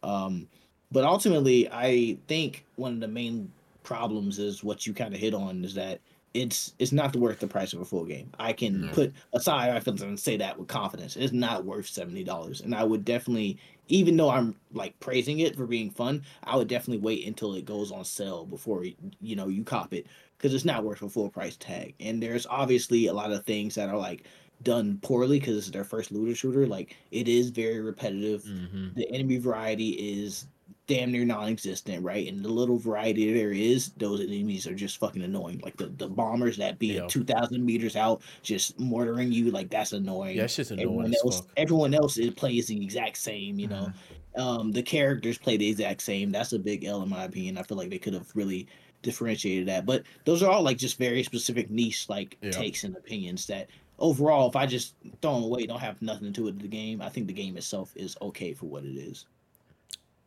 Um, 0.04 0.48
but 0.92 1.04
ultimately, 1.04 1.68
I 1.72 2.18
think 2.28 2.66
one 2.78 2.94
of 2.94 3.00
the 3.00 3.08
main 3.08 3.52
problems 3.84 4.40
is 4.40 4.64
what 4.64 4.88
you 4.88 4.94
kind 4.94 5.14
of 5.14 5.20
hit 5.20 5.34
on 5.34 5.64
is 5.64 5.74
that 5.76 6.00
it's 6.36 6.74
it's 6.80 6.92
not 6.92 7.16
worth 7.16 7.40
the 7.40 7.48
price 7.48 7.74
of 7.74 7.82
a 7.82 7.86
full 7.86 8.06
game. 8.06 8.32
I 8.40 8.54
can 8.54 8.82
No. 8.82 8.92
put 8.92 9.14
aside 9.34 9.74
my 9.74 9.80
feelings 9.80 10.02
and 10.04 10.20
say 10.20 10.38
that 10.38 10.60
with 10.60 10.68
confidence. 10.68 11.16
It's 11.16 11.34
not 11.34 11.66
worth 11.66 11.88
seventy 11.88 12.24
dollars, 12.24 12.62
and 12.62 12.76
I 12.76 12.84
would 12.84 13.06
definitely, 13.06 13.60
even 13.88 14.18
though 14.18 14.30
I'm 14.30 14.60
like 14.72 15.00
praising 15.00 15.40
it 15.40 15.56
for 15.56 15.68
being 15.68 15.92
fun, 15.92 16.24
I 16.44 16.58
would 16.58 16.68
definitely 16.68 17.02
wait 17.04 17.26
until 17.28 17.54
it 17.56 17.66
goes 17.66 17.92
on 17.92 18.06
sale 18.06 18.46
before 18.46 18.86
you 19.20 19.36
know 19.36 19.48
you 19.48 19.64
cop 19.64 19.94
it 19.94 20.08
because 20.38 20.54
it's 20.54 20.66
not 20.66 20.84
worth 20.84 21.02
a 21.02 21.10
full 21.10 21.30
price 21.32 21.58
tag. 21.58 21.96
And 22.00 22.22
there's 22.22 22.46
obviously 22.48 23.08
a 23.08 23.14
lot 23.14 23.32
of 23.32 23.46
things 23.46 23.76
that 23.76 23.90
are 23.90 23.98
like 23.98 24.28
done 24.64 25.00
poorly 25.04 25.40
because 25.40 25.58
it's 25.58 25.72
their 25.72 25.84
first 25.84 26.12
looter 26.12 26.36
shooter. 26.36 26.68
Like 26.68 26.96
it 27.12 27.28
is 27.28 27.50
very 27.50 27.80
repetitive. 27.82 28.46
Mhm. 28.46 28.96
The 28.96 29.10
enemy 29.12 29.38
variety 29.38 29.90
is 30.24 30.48
damn 30.88 31.12
near 31.12 31.26
non-existent, 31.26 32.04
right? 32.04 32.28
And 32.32 32.44
the 32.46 32.50
little 32.50 32.78
variety 32.78 33.34
there 33.34 33.52
is, 33.52 33.90
those 33.98 34.22
enemies 34.22 34.68
are 34.68 34.76
just 34.76 34.98
fucking 34.98 35.24
annoying. 35.24 35.60
Like 35.64 35.78
the, 35.78 35.88
the 35.88 36.08
bombers 36.08 36.58
that 36.58 36.78
be 36.80 36.94
Yeah. 36.96 37.08
two 37.08 37.24
thousand 37.24 37.66
meters 37.66 37.96
out, 37.96 38.22
just 38.44 38.80
mortaring 38.80 39.32
you, 39.32 39.52
like 39.52 39.70
that's 39.70 39.94
annoying. 39.94 40.38
Yeah, 40.38 40.44
it's 40.44 40.56
just 40.56 40.72
annoying 40.72 40.88
everyone 40.88 41.14
else, 41.24 41.40
fuck. 41.42 41.50
everyone 41.58 41.94
else 41.94 42.18
it 42.18 42.36
plays 42.36 42.68
the 42.68 42.82
exact 42.84 43.18
same. 43.18 43.60
You 43.60 43.68
know, 43.68 43.88
Mm-hmm. 44.36 44.42
um, 44.42 44.72
the 44.72 44.84
characters 44.84 45.38
play 45.38 45.58
the 45.58 45.70
exact 45.70 46.02
same. 46.02 46.32
That's 46.32 46.54
a 46.54 46.60
big 46.60 46.84
L 46.84 47.02
in 47.02 47.10
my 47.10 47.24
opinion. 47.24 47.58
I 47.58 47.64
feel 47.64 47.78
like 47.78 47.90
they 47.90 47.98
could 47.98 48.14
have 48.14 48.30
really 48.36 48.68
differentiated 49.02 49.68
that. 49.68 49.86
But 49.86 50.04
those 50.26 50.44
are 50.44 50.52
all 50.52 50.62
like 50.64 50.78
just 50.78 50.98
very 50.98 51.24
specific 51.24 51.70
niche 51.70 52.10
like 52.10 52.38
Yeah. 52.42 52.52
takes 52.52 52.84
and 52.84 52.96
opinions 52.96 53.46
that 53.48 53.70
overall, 53.98 54.50
if 54.50 54.56
I 54.56 54.66
just 54.66 54.96
throw 55.22 55.36
them 55.36 55.44
away, 55.46 55.66
don't 55.66 55.80
have 55.80 56.02
nothing 56.02 56.26
to 56.26 56.32
do 56.32 56.44
with 56.44 56.60
the 56.60 56.68
game. 56.68 57.02
I 57.02 57.10
think 57.10 57.28
the 57.28 57.34
game 57.34 57.56
itself 57.58 57.92
is 57.96 58.18
okay 58.22 58.54
for 58.54 58.66
what 58.66 58.84
it 58.84 58.98
is. 58.98 59.26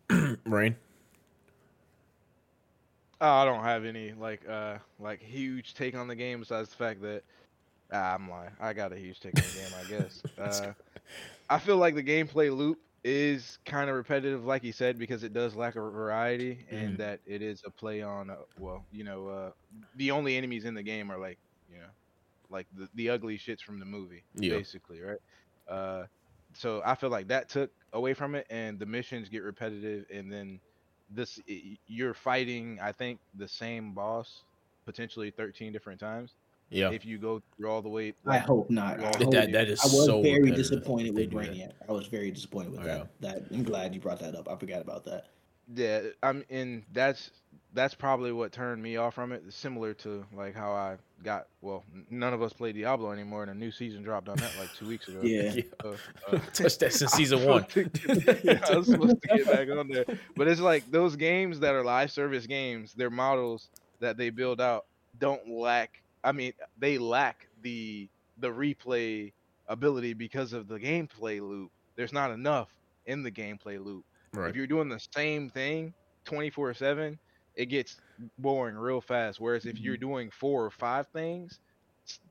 Rain. 0.44 0.76
Oh, 3.20 3.28
I 3.28 3.44
don't 3.44 3.64
have 3.64 3.84
any 3.84 4.12
like 4.12 4.49
uh 4.49 4.78
like 5.00 5.20
huge 5.20 5.75
take 5.75 5.96
on 5.96 6.06
the 6.06 6.14
game 6.14 6.38
besides 6.40 6.69
the 6.69 6.76
fact 6.76 7.02
that 7.02 7.22
ah, 7.93 8.14
I'm 8.14 8.31
lying. 8.31 8.52
I 8.60 8.72
got 8.72 8.93
a 8.93 8.96
huge 8.99 9.20
take 9.20 9.37
on 9.37 9.44
the 9.46 9.52
game, 9.60 9.75
I 9.75 9.84
guess. 9.84 10.22
Uh, 10.38 10.72
I 11.50 11.58
feel 11.58 11.77
like 11.79 11.94
the 11.94 12.03
gameplay 12.03 12.55
loop 12.56 12.79
is 13.05 13.58
kind 13.65 13.88
of 13.91 13.96
repetitive, 13.96 14.44
like 14.44 14.62
he 14.62 14.72
said, 14.72 14.98
because 14.98 15.24
it 15.24 15.32
does 15.32 15.56
lack 15.56 15.77
a 15.77 15.81
variety, 15.81 16.67
and 16.70 16.98
that 16.98 17.20
it 17.27 17.43
is 17.43 17.62
a 17.67 17.70
play 17.70 18.03
on. 18.03 18.31
Uh, 18.31 18.36
well, 18.58 18.84
you 18.93 19.05
know, 19.05 19.29
uh, 19.29 19.50
the 19.96 20.10
only 20.10 20.36
enemies 20.36 20.65
in 20.65 20.74
the 20.74 20.82
game 20.82 21.10
are 21.10 21.19
like, 21.19 21.38
you 21.69 21.79
know, 21.79 21.88
like 22.50 22.67
the 22.77 22.88
the 22.94 23.10
ugly 23.10 23.38
shits 23.38 23.60
from 23.62 23.79
the 23.81 23.86
movie, 23.86 24.24
Yeah. 24.34 24.50
basically, 24.50 25.00
right? 25.00 25.19
Uh, 25.69 26.05
so 26.55 26.82
I 26.84 26.94
feel 26.94 27.10
like 27.10 27.29
that 27.29 27.48
took 27.48 27.70
away 27.93 28.15
from 28.15 28.35
it, 28.35 28.47
and 28.51 28.79
the 28.79 28.87
missions 28.87 29.29
get 29.29 29.43
repetitive, 29.43 30.05
and 30.13 30.31
then 30.33 30.61
this 31.11 31.41
you're 31.87 32.15
fighting, 32.15 32.79
I 32.83 32.93
think, 32.93 33.19
the 33.35 33.49
same 33.49 33.93
boss 33.93 34.43
potentially 34.85 35.31
13 35.31 35.73
different 35.73 36.01
times 36.01 36.35
Yeah. 36.71 36.91
if 36.91 37.05
you 37.05 37.19
go 37.19 37.43
through 37.57 37.71
all 37.71 37.83
the 37.83 37.89
way. 37.89 38.15
I 38.27 38.39
hope 38.39 38.71
not. 38.71 38.99
I, 38.99 39.03
That- 39.13 39.23
hope, 39.23 39.33
that 39.33 39.53
that 39.53 39.69
is 39.69 39.81
I 39.81 39.85
was 39.87 40.07
so 40.07 40.23
very 40.23 40.51
disappointed 40.51 41.15
with 41.15 41.31
do 41.31 41.39
that. 41.39 41.51
Brainiac. 41.51 41.73
I 41.89 41.93
was 41.93 42.07
very 42.07 42.31
disappointed 42.31 42.73
with 42.73 42.81
Oh, 42.81 42.85
that. 42.85 43.21
That 43.21 43.43
I'm 43.53 43.63
glad 43.65 43.95
you 43.95 44.01
brought 44.01 44.21
that 44.21 44.35
up. 44.35 44.49
I 44.49 44.57
forgot 44.57 44.81
about 44.83 45.05
that. 45.05 45.27
Yeah, 45.75 46.01
I'm 46.23 46.45
and 46.51 46.83
that's 46.93 47.31
that's 47.75 47.94
probably 47.94 48.32
what 48.32 48.51
turned 48.53 48.82
me 48.82 48.96
off 48.96 49.15
from 49.15 49.32
it. 49.32 49.43
Similar 49.53 49.94
to 49.94 50.25
like 50.34 50.55
how 50.55 50.72
I 50.72 50.96
got. 51.22 51.46
Well, 51.60 51.84
none 52.10 52.32
of 52.32 52.43
us 52.43 52.53
play 52.53 52.72
Diablo 52.72 53.13
anymore, 53.13 53.43
and 53.43 53.51
a 53.51 53.55
new 53.55 53.70
season 53.70 54.03
dropped 54.03 54.29
on 54.29 54.37
that 54.39 54.53
like 54.58 54.72
two 54.75 54.89
weeks 54.89 55.08
ago. 55.08 55.20
Yeah. 55.22 55.53
Yeah. 55.55 55.63
So, 55.82 55.96
uh, 56.32 56.39
Touched 56.55 56.81
that 56.81 56.93
since 56.93 57.13
season 57.13 57.44
one. 57.44 57.67
get- 57.72 57.98
yeah, 58.44 58.60
I 58.70 58.77
was 58.77 58.87
supposed 58.87 59.20
to 59.22 59.29
get 59.37 59.46
back 59.46 59.69
on 59.70 59.89
there, 59.89 60.05
but 60.37 60.48
it's 60.48 60.60
like 60.60 60.91
those 60.91 61.17
games 61.17 61.60
that 61.60 61.75
are 61.75 61.84
live 61.84 62.10
service 62.10 62.46
games. 62.46 62.94
Their 62.94 63.10
models 63.10 63.69
that 64.01 64.17
they 64.17 64.31
build 64.31 64.60
out 64.60 64.87
don't 65.19 65.48
lack. 65.48 66.03
I 66.25 66.32
mean, 66.32 66.53
they 66.79 66.98
lack 66.98 67.46
the 67.63 68.08
the 68.41 68.48
replay 68.48 69.32
ability 69.69 70.15
because 70.15 70.53
of 70.53 70.69
the 70.69 70.79
gameplay 70.79 71.41
loop. 71.41 71.70
There's 71.96 72.13
not 72.13 72.31
enough 72.31 72.69
in 73.06 73.22
the 73.22 73.31
gameplay 73.31 73.82
loop. 73.84 74.05
Right. 74.32 74.48
If 74.51 74.56
you're 74.56 74.67
doing 74.67 74.89
the 74.89 75.01
same 75.15 75.51
thing 75.51 75.93
24 76.25 76.75
7, 76.75 77.19
it 77.58 77.67
gets 77.67 78.00
boring 78.38 78.77
real 78.77 79.03
fast. 79.03 79.41
Whereas 79.41 79.67
if 79.67 79.81
you're 79.82 79.98
doing 79.98 80.31
four 80.32 80.67
or 80.67 80.72
five 80.72 81.08
things, 81.15 81.60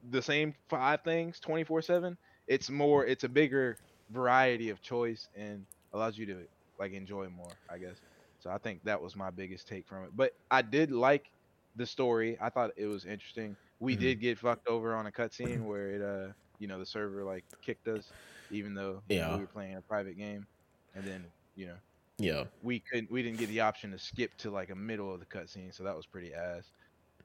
the 0.10 0.22
same 0.22 0.56
five 0.70 1.02
things 1.04 1.40
24 1.40 1.82
7, 1.82 2.18
it's 2.48 2.70
more, 2.70 3.06
it's 3.06 3.24
a 3.24 3.30
bigger 3.30 3.80
variety 4.10 4.70
of 4.70 4.82
choice 4.82 5.30
and 5.36 5.68
allows 5.94 6.18
you 6.18 6.26
to 6.28 6.48
like 6.80 6.94
enjoy 6.94 7.30
more, 7.30 7.60
I 7.70 7.78
guess. 7.80 8.02
So 8.40 8.52
I 8.52 8.58
think 8.60 8.84
that 8.84 9.02
was 9.02 9.16
my 9.16 9.32
biggest 9.32 9.68
take 9.68 9.88
from 9.88 10.06
it. 10.06 10.12
But 10.16 10.34
I 10.52 10.62
did 10.62 10.92
like 10.92 11.32
the 11.76 11.86
story. 11.86 12.38
I 12.42 12.50
thought 12.50 12.72
it 12.78 12.88
was 12.88 13.06
interesting. 13.06 13.58
We 13.80 13.96
Mhm. 13.96 13.98
did 13.98 14.22
get 14.22 14.40
fucked 14.40 14.68
over 14.68 14.96
on 14.96 15.08
a 15.08 15.12
cutscene 15.12 15.66
where 15.66 15.92
it 15.92 16.02
uh 16.02 16.34
you 16.60 16.68
know 16.68 16.80
the 16.80 16.86
server 16.86 17.24
like 17.26 17.46
kicked 17.62 17.88
us, 17.88 18.14
even 18.50 18.74
though 18.74 19.04
Yeah. 19.10 19.28
we 19.28 19.42
were 19.42 19.48
playing 19.48 19.76
a 19.76 19.82
private 19.82 20.18
game, 20.18 20.48
and 20.96 21.08
then 21.08 21.32
you 21.56 21.68
know 21.68 21.78
Yeah. 22.18 22.46
we 22.64 22.80
couldn't 22.80 23.12
we 23.12 23.22
didn't 23.22 23.38
get 23.38 23.50
the 23.50 23.62
option 23.62 23.92
to 23.92 24.00
skip 24.00 24.36
to 24.40 24.50
like 24.52 24.70
a 24.70 24.76
middle 24.76 25.14
of 25.14 25.20
the 25.20 25.26
cutscene, 25.26 25.74
so 25.74 25.84
that 25.84 25.96
was 25.96 26.06
pretty 26.06 26.34
ass. 26.34 26.72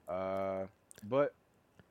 Uh, 0.08 0.66
but 1.08 1.34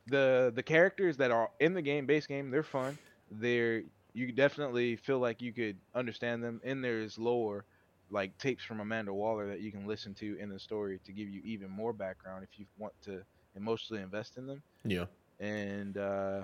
the 0.08 0.51
the 0.55 0.63
characters 0.63 1.17
that 1.17 1.31
are 1.31 1.50
in 1.60 1.74
the 1.74 1.81
game 1.81 2.05
base 2.05 2.25
game, 2.27 2.51
they're 2.51 2.63
fun. 2.63 2.98
They're 3.31 3.84
you 4.13 4.31
definitely 4.31 4.96
feel 4.98 5.20
like 5.20 5.41
you 5.41 5.53
could 5.53 5.77
understand 5.96 6.43
them, 6.43 6.62
and 6.63 6.84
there's 6.84 7.17
lore 7.17 7.65
like 8.10 8.38
tapes 8.38 8.63
from 8.63 8.79
Amanda 8.81 9.13
Waller 9.13 9.48
that 9.48 9.62
you 9.62 9.72
can 9.72 9.88
listen 9.88 10.13
to 10.15 10.38
in 10.38 10.50
the 10.50 10.60
story 10.60 11.00
to 11.05 11.12
give 11.13 11.29
you 11.29 11.41
even 11.46 11.70
more 11.70 11.93
background 11.93 12.43
if 12.43 12.60
you 12.60 12.65
want 12.77 12.93
to 13.03 13.22
emotionally 13.55 14.01
invest 14.03 14.38
in 14.38 14.46
them. 14.46 14.62
Yeah. 14.84 15.05
And 15.39 15.98
uh, 15.98 16.41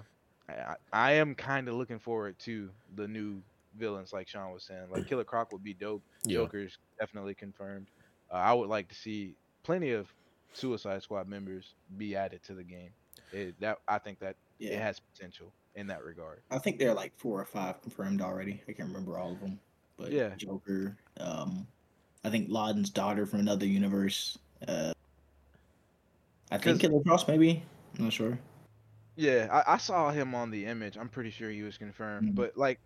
I, 0.48 0.54
I- 0.54 0.76
I 0.94 1.12
am 1.14 1.36
kind 1.36 1.68
of 1.68 1.76
looking 1.76 2.00
forward 2.00 2.40
to 2.40 2.70
the 2.96 3.08
new 3.08 3.42
villains, 3.78 4.14
like 4.14 4.28
Sean 4.28 4.52
was 4.52 4.64
saying. 4.64 4.88
Like 4.92 5.08
Killer 5.08 5.24
Croc 5.24 5.52
would 5.52 5.64
be 5.64 5.74
dope. 5.74 6.04
Yeah. 6.26 6.38
Joker's 6.40 6.78
definitely 7.00 7.36
confirmed. 7.36 7.88
Uh, 8.32 8.36
I 8.36 8.54
would 8.54 8.70
like 8.70 8.88
to 8.90 8.96
see 8.96 9.36
plenty 9.64 9.92
of 9.92 10.08
Suicide 10.54 11.04
Squad 11.04 11.28
members 11.28 11.74
be 11.98 12.16
added 12.16 12.44
to 12.44 12.54
the 12.54 12.64
game. 12.64 12.90
It, 13.32 13.60
that 13.60 13.80
I 13.88 13.98
think 14.00 14.20
that 14.20 14.36
it 14.60 14.72
Yeah, 14.72 14.84
has 14.84 15.00
potential 15.00 15.52
in 15.76 15.88
that 15.88 16.04
regard. 16.04 16.42
I 16.50 16.58
think 16.60 16.80
there 16.80 16.90
are 16.90 16.96
like 16.96 17.14
four 17.18 17.40
or 17.40 17.46
five 17.46 17.82
confirmed 17.82 18.22
already. 18.22 18.62
I 18.68 18.72
can't 18.74 18.90
remember 18.90 19.18
all 19.18 19.32
of 19.34 19.40
them, 19.40 19.60
but 19.98 20.12
Yeah. 20.12 20.30
Joker. 20.38 20.98
Um, 21.20 21.68
I 22.24 22.30
think 22.30 22.50
Lawton's 22.50 22.90
daughter 22.90 23.26
from 23.26 23.40
another 23.42 23.66
universe. 23.66 24.38
Uh, 24.68 24.94
I 26.52 26.58
think 26.58 26.82
Killer 26.82 27.02
Croc 27.04 27.28
maybe. 27.28 27.64
I'm 27.98 28.06
not 28.06 28.14
sure. 28.14 28.40
Yeah, 29.16 29.48
I, 29.52 29.74
I 29.74 29.78
saw 29.78 30.12
him 30.12 30.36
on 30.36 30.52
the 30.52 30.66
image. 30.66 30.98
I'm 30.98 31.10
pretty 31.10 31.32
sure 31.32 31.50
he 31.50 31.64
was 31.64 31.78
confirmed. 31.78 32.32
Mhm. 32.32 32.36
But 32.36 32.58
like, 32.58 32.80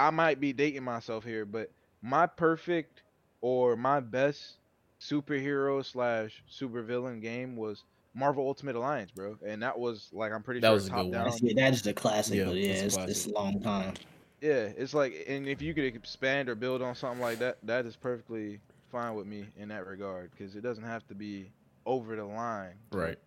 I 0.00 0.10
might 0.10 0.40
be 0.40 0.52
dating 0.52 0.84
myself 0.84 1.24
here, 1.24 1.46
but 1.46 1.70
my 2.02 2.26
perfect 2.26 3.04
or 3.42 3.76
my 3.76 4.00
best 4.00 4.56
superhero 5.00 5.84
slash 5.84 6.44
supervillain 6.50 7.20
game 7.22 7.56
was 7.56 7.84
Marvel 8.14 8.46
Ultimate 8.46 8.76
Alliance, 8.76 9.10
bro. 9.12 9.38
And 9.46 9.62
that 9.62 9.78
was 9.78 10.10
like 10.12 10.32
I'm 10.32 10.42
pretty 10.42 10.60
That 10.60 10.68
sure 10.68 10.74
was 10.74 10.86
a 10.88 10.90
top 10.90 10.98
good 10.98 11.12
one. 11.12 11.12
down. 11.12 11.24
That's, 11.26 11.42
yeah, 11.42 11.52
that 11.56 11.74
is 11.74 11.82
the 11.82 11.94
classic, 11.94 12.36
Yeah, 12.36 12.44
but 12.46 12.56
yeah, 12.56 12.72
it's, 12.72 12.96
classic. 12.96 13.10
it's 13.10 13.26
a 13.26 13.30
long 13.32 13.60
time. 13.60 13.94
Yeah, 14.40 14.70
it's 14.76 14.94
like, 14.94 15.24
and 15.28 15.48
if 15.48 15.62
you 15.62 15.74
could 15.74 15.84
expand 15.84 16.48
or 16.48 16.54
build 16.56 16.82
on 16.82 16.94
something 16.94 17.20
like 17.20 17.38
that, 17.40 17.58
that 17.64 17.86
is 17.86 17.96
perfectly 17.96 18.60
fine 18.90 19.14
with 19.14 19.26
me 19.26 19.52
in 19.56 19.68
that 19.68 19.86
regard 19.86 20.30
because 20.32 20.56
it 20.56 20.62
doesn't 20.62 20.84
have 20.84 21.06
to 21.08 21.14
be 21.14 21.52
over 21.86 22.16
the 22.16 22.24
line. 22.24 22.74
Right. 22.92 23.18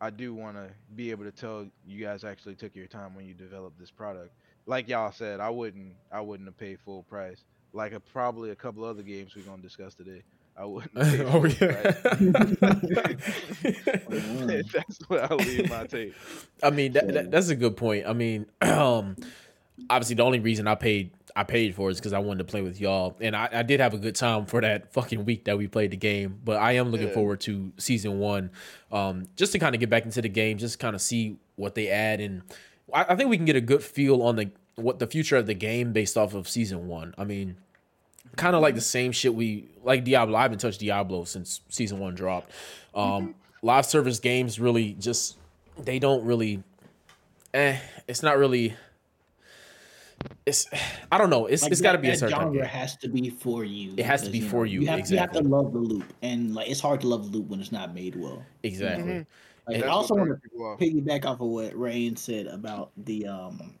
I 0.00 0.10
do 0.10 0.34
want 0.34 0.56
to 0.56 0.70
be 0.96 1.10
able 1.10 1.24
to 1.24 1.32
tell 1.32 1.66
you 1.86 2.04
guys 2.04 2.24
actually 2.24 2.56
took 2.56 2.76
your 2.76 2.86
time 2.86 3.14
when 3.14 3.26
you 3.26 3.34
developed 3.34 3.78
this 3.78 3.90
product. 3.90 4.32
Like 4.66 4.88
y'all 4.88 5.12
said, 5.12 5.40
I 5.40 5.50
wouldn't, 5.50 5.92
I 6.10 6.20
wouldn't 6.20 6.48
have 6.48 6.56
paid 6.58 6.78
full 6.80 7.02
price. 7.04 7.44
Like 7.72 7.92
a, 7.92 8.00
probably 8.00 8.50
a 8.50 8.54
couple 8.56 8.84
other 8.84 9.02
games 9.02 9.34
we're 9.36 9.42
gonna 9.42 9.60
discuss 9.62 9.94
today. 9.94 10.22
I 10.56 10.64
wouldn't. 10.64 10.92
Oh 10.96 11.44
yeah. 11.44 11.92
That's 14.72 15.00
what 15.08 15.30
I 15.30 15.34
leave 15.34 15.68
my 15.68 15.86
take. 15.86 16.14
I 16.62 16.70
mean, 16.70 16.92
that, 16.92 17.12
that, 17.12 17.30
that's 17.30 17.48
a 17.48 17.56
good 17.56 17.76
point. 17.76 18.06
I 18.06 18.12
mean, 18.12 18.46
um, 18.62 19.16
obviously, 19.90 20.14
the 20.16 20.22
only 20.22 20.40
reason 20.40 20.66
I 20.66 20.74
paid 20.76 21.10
I 21.36 21.42
paid 21.42 21.74
for 21.74 21.88
it 21.88 21.92
is 21.92 21.98
because 21.98 22.12
I 22.12 22.20
wanted 22.20 22.38
to 22.46 22.50
play 22.50 22.62
with 22.62 22.80
y'all, 22.80 23.16
and 23.20 23.34
I, 23.34 23.48
I 23.52 23.62
did 23.64 23.80
have 23.80 23.92
a 23.94 23.98
good 23.98 24.14
time 24.14 24.46
for 24.46 24.60
that 24.60 24.92
fucking 24.92 25.24
week 25.24 25.46
that 25.46 25.58
we 25.58 25.66
played 25.66 25.90
the 25.90 25.96
game. 25.96 26.38
But 26.44 26.58
I 26.58 26.72
am 26.72 26.90
looking 26.90 27.08
Yeah. 27.08 27.14
forward 27.14 27.40
to 27.42 27.72
season 27.78 28.20
one, 28.20 28.50
um, 28.92 29.26
just 29.36 29.52
to 29.52 29.58
kind 29.58 29.74
of 29.74 29.80
get 29.80 29.90
back 29.90 30.04
into 30.04 30.22
the 30.22 30.28
game, 30.28 30.58
just 30.58 30.78
kind 30.78 30.94
of 30.94 31.02
see 31.02 31.36
what 31.56 31.74
they 31.74 31.88
add, 31.88 32.20
and 32.20 32.42
I, 32.92 33.04
I 33.10 33.16
think 33.16 33.30
we 33.30 33.36
can 33.36 33.46
get 33.46 33.56
a 33.56 33.60
good 33.60 33.82
feel 33.82 34.22
on 34.22 34.36
the 34.36 34.50
what 34.76 34.98
the 34.98 35.06
future 35.06 35.36
of 35.36 35.46
the 35.46 35.54
game 35.54 35.92
based 35.92 36.16
off 36.16 36.34
of 36.34 36.48
season 36.48 36.88
one. 36.88 37.14
I 37.16 37.24
mean, 37.24 37.56
kind 38.36 38.56
of 38.56 38.62
like 38.62 38.74
the 38.74 38.80
same 38.80 39.12
shit 39.12 39.34
we 39.34 39.68
like 39.82 40.04
Diablo. 40.04 40.36
I 40.36 40.42
haven't 40.42 40.58
touched 40.58 40.80
Diablo 40.80 41.24
since 41.24 41.60
season 41.68 41.98
one 41.98 42.14
dropped. 42.14 42.50
Um, 42.94 43.34
live 43.62 43.86
service 43.86 44.18
games 44.18 44.58
really 44.60 44.94
just 44.94 45.36
they 45.78 45.98
don't 45.98 46.24
really. 46.24 46.62
Eh, 47.52 47.78
it's 48.08 48.22
not 48.22 48.36
really. 48.38 48.74
It's 50.46 50.66
I 51.12 51.18
don't 51.18 51.30
know. 51.30 51.46
It's 51.46 51.62
Like, 51.62 51.72
it's 51.72 51.80
got 51.80 51.92
to 51.92 51.98
be 51.98 52.08
a 52.08 52.16
certain 52.16 52.32
type 52.34 52.42
genre 52.42 52.60
game. 52.60 52.68
has 52.68 52.96
to 52.96 53.08
be 53.08 53.30
for 53.30 53.64
you. 53.64 53.94
It 53.96 54.06
has 54.06 54.22
to 54.22 54.30
because, 54.30 54.44
be 54.44 54.48
for 54.48 54.66
you, 54.66 54.80
You 54.80 54.86
have, 54.88 55.10
you 55.10 55.18
have 55.18 55.32
to 55.32 55.42
love 55.42 55.72
the 55.72 55.78
loop, 55.78 56.04
and 56.22 56.54
like 56.54 56.68
it's 56.68 56.80
hard 56.80 57.00
to 57.02 57.08
love 57.08 57.30
the 57.30 57.38
loop 57.38 57.48
when 57.48 57.60
it's 57.60 57.72
not 57.72 57.94
made 57.94 58.16
well. 58.16 58.42
Exactly. 58.62 59.04
Mhm. 59.12 59.26
Like, 59.66 59.76
And- 59.76 59.84
I 59.84 59.88
also 59.88 60.14
want 60.14 60.28
turns 60.30 60.40
people 60.42 60.66
off. 60.66 60.78
to 60.78 60.84
piggyback 60.84 61.24
off 61.24 61.40
of 61.40 61.48
what 61.48 61.78
Rain 61.78 62.16
said 62.16 62.46
about 62.46 62.90
the 62.96 63.26
um, 63.26 63.74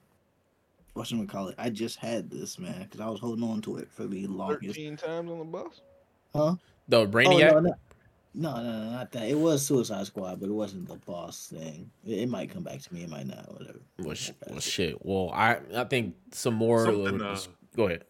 what 0.94 1.06
should 1.06 1.18
we 1.18 1.26
call 1.26 1.48
it? 1.48 1.54
I 1.58 1.70
just 1.70 1.96
had 1.98 2.30
this 2.30 2.58
man 2.58 2.82
because 2.84 3.00
I 3.00 3.08
was 3.08 3.20
holding 3.20 3.44
on 3.48 3.60
to 3.62 3.76
it 3.76 3.90
for 3.90 4.06
the 4.06 4.26
longest. 4.26 4.64
Thirteen 4.76 4.96
times 4.96 5.30
on 5.30 5.38
the 5.38 5.44
bus. 5.44 5.80
Huh? 6.34 6.54
The 6.88 6.98
Oh 6.98 7.06
Brainiac. 7.06 7.52
no, 7.52 7.60
no, 7.60 7.74
no, 8.34 8.54
no, 8.56 8.62
no, 8.62 8.90
not 8.92 9.12
that. 9.12 9.28
It 9.28 9.38
was 9.38 9.64
Suicide 9.66 10.06
Squad, 10.06 10.40
but 10.40 10.48
it 10.48 10.52
wasn't 10.52 10.88
the 10.88 10.96
boss 10.96 11.48
thing. 11.48 11.90
It, 12.06 12.20
it 12.20 12.28
might 12.28 12.50
come 12.50 12.62
back 12.62 12.80
to 12.80 12.94
me. 12.94 13.02
It 13.04 13.08
might 13.10 13.26
not. 13.26 13.52
Whatever. 13.52 13.78
well, 14.00 14.14
sh- 14.14 14.30
well, 14.48 14.60
shit. 14.60 15.04
Well, 15.04 15.30
I 15.34 15.58
I 15.74 15.84
think 15.84 16.14
some 16.32 16.54
more. 16.54 16.84
Something, 16.86 17.20
uh, 17.20 17.38
go 17.76 17.86
ahead. 17.86 18.04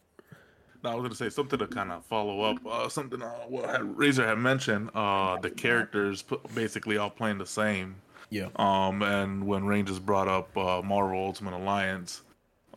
I 0.86 0.94
was 0.94 1.02
gonna 1.02 1.14
say 1.14 1.30
something 1.30 1.58
to 1.58 1.66
kind 1.66 1.92
of 1.92 2.04
follow 2.04 2.42
up. 2.42 2.58
Uh, 2.66 2.88
something 2.88 3.22
uh, 3.22 3.30
what 3.48 3.68
had, 3.68 3.96
Razor 3.96 4.26
had 4.26 4.38
mentioned. 4.38 4.90
Uh, 4.94 5.38
the 5.40 5.50
characters 5.50 6.22
p- 6.22 6.36
basically 6.54 6.96
all 6.96 7.10
playing 7.10 7.38
the 7.38 7.46
same. 7.46 7.96
Yeah. 8.30 8.48
Um, 8.56 9.02
and 9.02 9.46
when 9.46 9.64
Rangers 9.64 9.98
brought 9.98 10.28
up 10.28 10.56
uh, 10.56 10.82
Marvel 10.82 11.18
Ultimate 11.24 11.54
Alliance, 11.54 12.22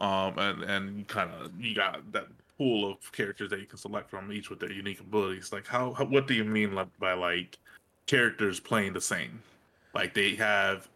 um, 0.01 0.37
and 0.37 0.63
and 0.63 0.99
you 0.99 1.05
kind 1.05 1.31
of 1.31 1.51
you 1.59 1.75
got 1.75 2.11
that 2.11 2.27
pool 2.57 2.91
of 2.91 3.11
characters 3.11 3.49
that 3.51 3.59
you 3.59 3.65
can 3.65 3.77
select 3.77 4.09
from, 4.09 4.31
each 4.31 4.49
with 4.49 4.59
their 4.59 4.71
unique 4.71 4.99
abilities. 4.99 5.51
Like, 5.51 5.67
how, 5.67 5.93
how 5.93 6.05
what 6.05 6.27
do 6.27 6.33
you 6.33 6.43
mean 6.43 6.73
like, 6.73 6.87
by 6.99 7.13
like 7.13 7.57
characters 8.07 8.59
playing 8.59 8.93
the 8.93 9.01
same? 9.01 9.41
Like 9.93 10.13
they 10.13 10.35
have 10.35 10.87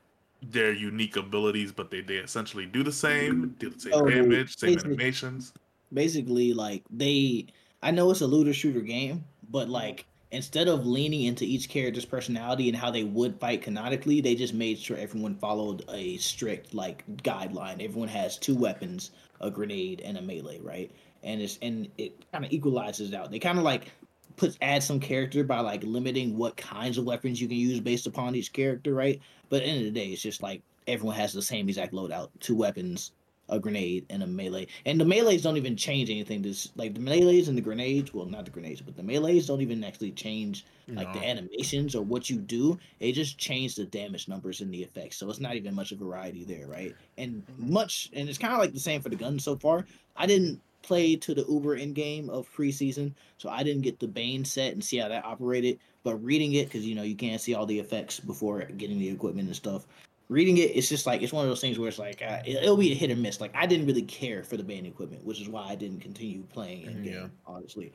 their 0.41 0.73
unique 0.73 1.15
abilities, 1.15 1.71
but 1.71 1.91
they 1.91 2.01
they 2.01 2.17
essentially 2.17 2.65
do 2.65 2.83
the 2.83 2.91
same, 2.91 3.55
do 3.59 3.69
the 3.69 3.79
same 3.79 3.93
Oh, 3.93 4.09
damage, 4.09 4.57
same 4.57 4.77
animations. 4.79 5.53
Basically 5.93 6.53
like 6.53 6.83
they 6.89 7.47
I 7.83 7.91
know 7.91 8.11
it's 8.11 8.21
a 8.21 8.27
looter 8.27 8.53
shooter 8.53 8.81
game, 8.81 9.23
but 9.49 9.63
mm-hmm. 9.63 9.73
like 9.73 10.05
instead 10.31 10.67
of 10.67 10.85
leaning 10.85 11.23
into 11.23 11.45
each 11.45 11.67
character's 11.69 12.05
personality 12.05 12.69
and 12.69 12.77
how 12.77 12.89
they 12.89 13.03
would 13.03 13.39
fight 13.39 13.61
canonically, 13.61 14.21
they 14.21 14.35
just 14.35 14.53
made 14.53 14.79
sure 14.79 14.97
everyone 14.97 15.35
followed 15.35 15.83
a 15.89 16.17
strict 16.17 16.73
like 16.73 17.03
guideline. 17.17 17.83
Everyone 17.83 18.07
has 18.07 18.37
two 18.37 18.55
weapons, 18.55 19.11
a 19.41 19.51
grenade 19.51 20.01
and 20.01 20.17
a 20.17 20.21
melee, 20.21 20.59
right? 20.59 20.91
And 21.23 21.41
it's 21.41 21.57
and 21.61 21.89
it 21.97 22.13
kind 22.31 22.45
of 22.45 22.51
equalizes 22.51 23.13
out. 23.13 23.31
They 23.31 23.39
kind 23.39 23.57
of 23.57 23.63
like 23.63 23.91
puts 24.37 24.57
add 24.61 24.81
some 24.81 24.99
character 24.99 25.43
by 25.43 25.59
like 25.59 25.83
limiting 25.83 26.37
what 26.37 26.57
kinds 26.57 26.97
of 26.97 27.05
weapons 27.05 27.41
you 27.41 27.47
can 27.47 27.57
use 27.57 27.79
based 27.79 28.07
upon 28.07 28.35
each 28.35 28.53
character, 28.53 28.93
right? 28.93 29.19
But 29.49 29.57
at 29.57 29.65
the 29.65 29.69
end 29.69 29.87
of 29.87 29.93
the 29.93 29.99
day, 29.99 30.07
it's 30.07 30.21
just 30.21 30.41
like 30.41 30.61
everyone 30.87 31.15
has 31.15 31.33
the 31.33 31.41
same 31.41 31.67
exact 31.67 31.93
loadout, 31.93 32.29
two 32.39 32.55
weapons, 32.55 33.11
a 33.49 33.59
grenade 33.59 34.05
and 34.09 34.23
a 34.23 34.27
melee. 34.27 34.67
And 34.85 34.99
the 34.99 35.05
melees 35.05 35.43
don't 35.43 35.57
even 35.57 35.75
change 35.75 36.09
anything. 36.09 36.41
This 36.41 36.71
like 36.75 36.93
the 36.93 36.99
melees 36.99 37.49
and 37.49 37.57
the 37.57 37.61
grenades, 37.61 38.13
well 38.13 38.25
not 38.25 38.45
the 38.45 38.51
grenades, 38.51 38.81
but 38.81 38.95
the 38.95 39.03
melees 39.03 39.47
don't 39.47 39.61
even 39.61 39.83
actually 39.83 40.11
change 40.11 40.65
like 40.87 41.13
the 41.13 41.25
animations 41.25 41.95
or 41.95 42.03
what 42.03 42.29
you 42.29 42.37
do. 42.37 42.77
They 42.99 43.11
just 43.11 43.37
change 43.37 43.75
the 43.75 43.85
damage 43.85 44.27
numbers 44.27 44.61
and 44.61 44.73
the 44.73 44.83
effects. 44.83 45.17
So 45.17 45.29
it's 45.29 45.39
not 45.39 45.55
even 45.55 45.75
much 45.75 45.91
of 45.91 45.99
variety 45.99 46.43
there, 46.43 46.67
right? 46.67 46.95
And 47.17 47.45
mm-hmm. 47.45 47.73
much 47.73 48.09
and 48.13 48.27
it's 48.27 48.37
kind 48.37 48.53
of 48.53 48.59
like 48.59 48.73
the 48.73 48.79
same 48.79 49.01
for 49.01 49.09
the 49.09 49.15
guns 49.15 49.43
so 49.43 49.55
far. 49.55 49.85
I 50.15 50.25
didn't 50.25 50.61
play 50.81 51.15
to 51.15 51.33
the 51.35 51.45
Uber 51.47 51.75
in 51.75 51.93
game 51.93 52.29
of 52.29 52.51
preseason, 52.53 53.13
so 53.37 53.49
I 53.49 53.63
didn't 53.63 53.83
get 53.83 53.99
the 53.99 54.07
Bane 54.07 54.43
set 54.43 54.73
and 54.73 54.83
see 54.83 54.97
how 54.97 55.09
that 55.09 55.25
operated. 55.25 55.79
But 56.03 56.15
reading 56.15 56.53
it, 56.53 56.65
because 56.65 56.85
you 56.85 56.95
know 56.95 57.03
you 57.03 57.15
can't 57.15 57.39
see 57.39 57.53
all 57.53 57.65
the 57.65 57.79
effects 57.79 58.19
before 58.19 58.61
getting 58.63 58.97
the 58.97 59.09
equipment 59.09 59.47
and 59.47 59.55
stuff 59.55 59.85
reading 60.31 60.57
it, 60.57 60.71
it's 60.73 60.87
just 60.87 61.05
like 61.05 61.21
it's 61.21 61.33
one 61.33 61.43
of 61.43 61.49
those 61.49 61.59
things 61.59 61.77
where 61.77 61.89
it's 61.89 61.99
like 61.99 62.21
uh, 62.21 62.39
it, 62.45 62.63
will 62.63 62.77
be 62.77 62.93
a 62.93 62.95
hit 62.95 63.11
or 63.11 63.17
miss. 63.17 63.41
Like 63.41 63.51
I 63.53 63.65
didn't 63.65 63.85
really 63.85 64.03
care 64.03 64.43
for 64.43 64.55
the 64.55 64.63
Bane 64.63 64.85
equipment, 64.85 65.25
which 65.25 65.41
is 65.41 65.49
why 65.49 65.67
I 65.67 65.75
didn't 65.75 65.99
continue 65.99 66.43
playing 66.53 66.83
in 66.83 67.03
game, 67.03 67.13
Yeah. 67.13 67.27
honestly, 67.45 67.91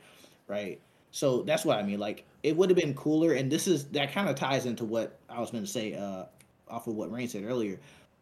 right? 0.47 0.79
So 1.11 1.41
that's 1.41 1.65
what 1.65 1.79
I 1.79 1.83
mean. 1.83 1.99
Like 1.99 2.25
it 2.43 2.55
would 2.55 2.69
have 2.69 2.77
been 2.77 2.93
cooler, 2.93 3.33
and 3.33 3.51
this 3.51 3.67
is 3.67 3.85
that 3.85 4.11
kind 4.13 4.29
of 4.29 4.35
ties 4.35 4.67
into 4.67 4.85
what 4.85 5.17
I 5.27 5.39
was 5.39 5.49
going 5.49 5.63
to 5.63 5.69
say 5.69 5.95
uh, 5.95 6.25
off 6.69 6.85
of 6.85 6.93
what 6.93 7.11
Rain 7.11 7.27
said 7.27 7.43
earlier. 7.43 7.79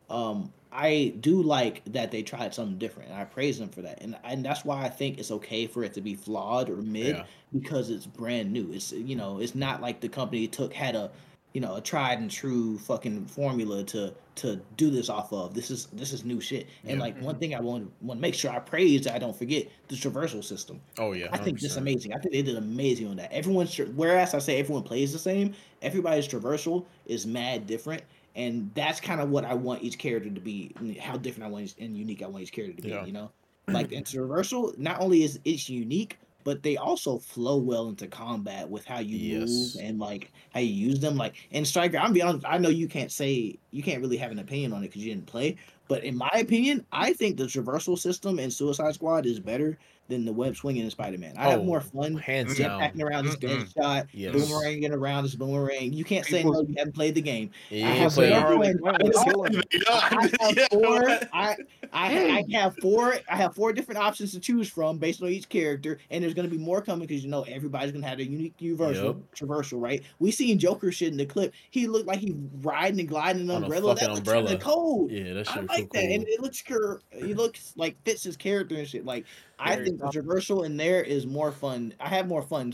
Um, 0.10 0.54
I 0.72 1.14
do 1.20 1.42
like 1.42 1.82
that 1.92 2.12
they 2.12 2.24
tried 2.24 2.54
something 2.54 2.78
different, 2.78 3.10
and 3.10 3.20
I 3.20 3.26
praise 3.26 3.60
them 3.60 3.68
for 3.70 3.82
that. 3.82 4.02
And 4.02 4.16
and 4.24 4.46
that's 4.46 4.64
why 4.64 4.82
I 4.82 4.90
think 4.90 5.18
it's 5.20 5.32
okay 5.32 5.68
for 5.68 5.84
it 5.84 5.94
to 5.96 6.02
be 6.02 6.16
flawed 6.16 6.70
or 6.70 6.78
mid 6.78 7.18
Yeah. 7.18 7.24
because 7.52 7.90
it's 7.90 8.06
brand 8.06 8.54
new. 8.54 8.72
It's 8.72 8.94
you 8.94 9.18
know, 9.18 9.40
it's 9.40 9.56
not 9.56 9.82
like 9.82 10.00
the 10.00 10.10
company 10.10 10.48
took 10.48 10.72
had 10.74 10.96
a 10.96 11.12
you 11.56 11.62
know 11.62 11.76
a 11.76 11.82
tried 11.82 12.20
and 12.20 12.30
true 12.30 12.78
fucking 12.80 13.26
formula 13.28 13.82
to 13.86 14.14
to 14.36 14.58
do 14.76 14.90
this 14.90 15.08
off 15.10 15.32
of. 15.32 15.54
This 15.54 15.72
is 15.72 15.86
this 15.94 16.12
is 16.12 16.26
new 16.26 16.42
shit. 16.42 16.68
And 16.84 16.98
Yeah. 16.98 17.04
like 17.06 17.22
one 17.22 17.38
thing 17.40 17.56
I 17.56 17.62
want 17.62 17.90
want 18.02 18.18
to 18.18 18.22
make 18.22 18.36
sure 18.36 18.52
I 18.52 18.60
praise 18.60 19.06
that 19.06 19.16
I 19.16 19.20
don't 19.20 19.36
forget 19.36 19.66
the 19.88 19.96
traversal 19.96 20.44
system. 20.44 20.82
Oh 20.98 21.14
yeah. 21.14 21.30
I 21.32 21.38
think 21.38 21.62
this 21.62 21.76
100%. 21.76 21.78
amazing. 21.78 22.14
I 22.14 22.18
think 22.18 22.34
they 22.34 22.42
did 22.42 22.58
amazing 22.58 23.08
on 23.08 23.16
that. 23.16 23.32
Everyone's 23.32 23.78
whereas 23.78 24.34
I 24.34 24.40
say 24.40 24.60
everyone 24.60 24.84
plays 24.84 25.14
the 25.14 25.20
same, 25.20 25.54
everybody's 25.82 26.28
traversal 26.28 26.86
is 27.06 27.26
mad 27.26 27.66
different, 27.68 28.04
and 28.36 28.70
that's 28.76 29.00
kind 29.00 29.22
of 29.22 29.30
what 29.30 29.46
I 29.46 29.54
want 29.54 29.82
each 29.82 29.98
character 29.98 30.30
to 30.30 30.42
be, 30.42 30.76
how 31.00 31.16
different 31.16 31.46
I 31.46 31.50
want 31.50 31.64
each, 31.64 31.76
and 31.80 31.98
unique 31.98 32.22
I 32.22 32.28
want 32.28 32.44
each 32.44 32.52
character 32.52 32.76
to 32.76 32.82
be. 32.82 32.90
Yeah. 32.90 33.06
You 33.06 33.14
know, 33.14 33.32
like 33.70 33.94
in 33.94 34.04
traversal, 34.04 34.78
not 34.78 35.00
only 35.00 35.24
is 35.24 35.40
it's 35.46 35.70
unique, 35.70 36.20
but 36.46 36.64
they 36.64 36.78
also 36.78 37.20
flow 37.20 37.58
well 37.58 37.90
into 37.90 38.08
combat 38.08 38.70
with 38.70 38.86
how 38.86 39.00
you 39.00 39.20
Yes. 39.20 39.22
move 39.22 39.76
and 39.78 40.00
like 40.00 40.32
how 40.54 40.62
you 40.62 40.74
use 40.74 41.02
them. 41.02 41.18
Like 41.18 41.36
in 41.52 41.66
Stryker, 41.66 41.98
I'm 41.98 42.14
be 42.14 42.22
honest, 42.22 42.46
I 42.48 42.60
know 42.60 42.70
you 42.70 42.88
can't 42.88 43.12
say 43.12 43.60
you 43.72 43.84
can't 43.84 44.02
really 44.02 44.18
have 44.18 44.32
an 44.32 44.40
opinion 44.40 44.74
on 44.74 44.84
it 44.84 44.90
because 44.90 45.04
you 45.04 45.14
didn't 45.14 45.28
play. 45.28 45.58
But 45.90 46.06
in 46.06 46.18
my 46.18 46.32
opinion, 46.36 46.88
I 46.94 47.14
think 47.14 47.38
the 47.38 47.46
traversal 47.46 48.00
system 48.00 48.40
in 48.40 48.52
Suicide 48.52 48.96
Squad 48.96 49.26
is 49.26 49.40
better 49.42 49.78
than 50.08 50.24
the 50.24 50.32
web 50.32 50.56
swinging 50.56 50.84
in 50.84 50.92
Spider 50.92 51.18
Man. 51.18 51.34
I 51.38 51.48
Oh, 51.48 51.50
have 51.52 51.66
more 51.66 51.82
fun 51.82 52.16
hands 52.18 52.58
down. 52.58 52.80
jetpacking 52.80 53.02
around 53.02 53.26
this. 53.26 53.36
Deadshot, 53.38 54.08
Yes. 54.14 54.36
boomeranging 54.36 54.92
around 54.92 55.24
this 55.24 55.34
boomerang. 55.36 55.94
You 55.94 56.04
can't 56.04 56.26
say 56.26 56.38
People- 56.44 56.54
no, 56.54 56.62
you 56.62 56.76
haven't 56.78 56.94
played 56.94 57.16
the 57.16 57.22
game. 57.22 57.50
Yeah, 57.72 57.88
I 57.88 57.92
have 57.92 58.14
play- 58.14 58.30
more 58.30 58.40
Harley 58.40 58.68
fun- 58.68 58.78
Quinn 58.80 58.96
I- 58.96 59.04
was 59.04 59.18
I- 59.18 59.24
killing 59.24 59.54
it. 59.56 59.84
I 59.90 60.32
have 60.60 60.68
four. 60.72 61.10
I, 61.34 61.56
I 61.92 62.36
I 62.38 62.44
have 62.54 62.76
four. 62.82 63.16
I 63.30 63.36
have 63.36 63.56
four 63.56 63.74
different 63.74 64.00
options 64.00 64.32
to 64.34 64.40
choose 64.40 64.70
from 64.70 64.98
based 65.00 65.22
on 65.24 65.30
each 65.30 65.50
character, 65.50 65.98
and 66.12 66.24
there's 66.24 66.34
gonna 66.34 66.48
be 66.50 66.58
more 66.58 66.82
coming 66.82 67.08
because 67.08 67.24
you 67.24 67.30
know 67.32 67.42
everybody's 67.44 67.92
gonna 67.92 68.08
have 68.08 68.20
a 68.20 68.26
unique 68.26 68.54
universal 68.60 69.22
traversal, 69.36 69.82
right? 69.82 70.04
We 70.20 70.32
seen 70.32 70.60
Joker 70.60 70.92
shit 70.92 71.10
in 71.12 71.18
the 71.18 71.26
clip. 71.26 71.54
He 71.72 71.88
looked 71.88 72.08
like 72.08 72.20
he 72.20 72.36
riding 72.62 73.00
and 73.00 73.10
gliding 73.10 73.50
On 73.50 73.58
an 73.58 73.64
a 73.64 73.66
umbrella. 73.66 73.96
That 73.96 74.02
fucking 74.02 74.08
looks 74.16 74.20
umbrella. 74.20 74.48
kinda 74.50 74.64
cold. 74.64 75.12
Yeah, 75.12 75.34
that 75.34 75.50
I 75.56 75.62
like 75.62 75.80
so 75.80 75.88
that, 75.94 76.04
and 76.04 76.28
it 76.28 76.42
looks 76.42 76.62
cur- 76.62 77.00
He 77.12 77.34
looks 77.34 77.74
like 77.76 77.96
fits 78.04 78.24
his 78.24 78.38
character 78.38 78.76
and 78.76 78.88
shit. 78.88 79.06
Like 79.06 79.26
I 79.60 79.76
think 79.76 80.00
the 80.00 80.08
traversal 80.08 80.66
in 80.66 80.78
there 80.78 81.04
is 81.04 81.26
more 81.26 81.52
fun. 81.52 81.94
I 82.00 82.10
have 82.10 82.28
more 82.28 82.42
fun 82.42 82.74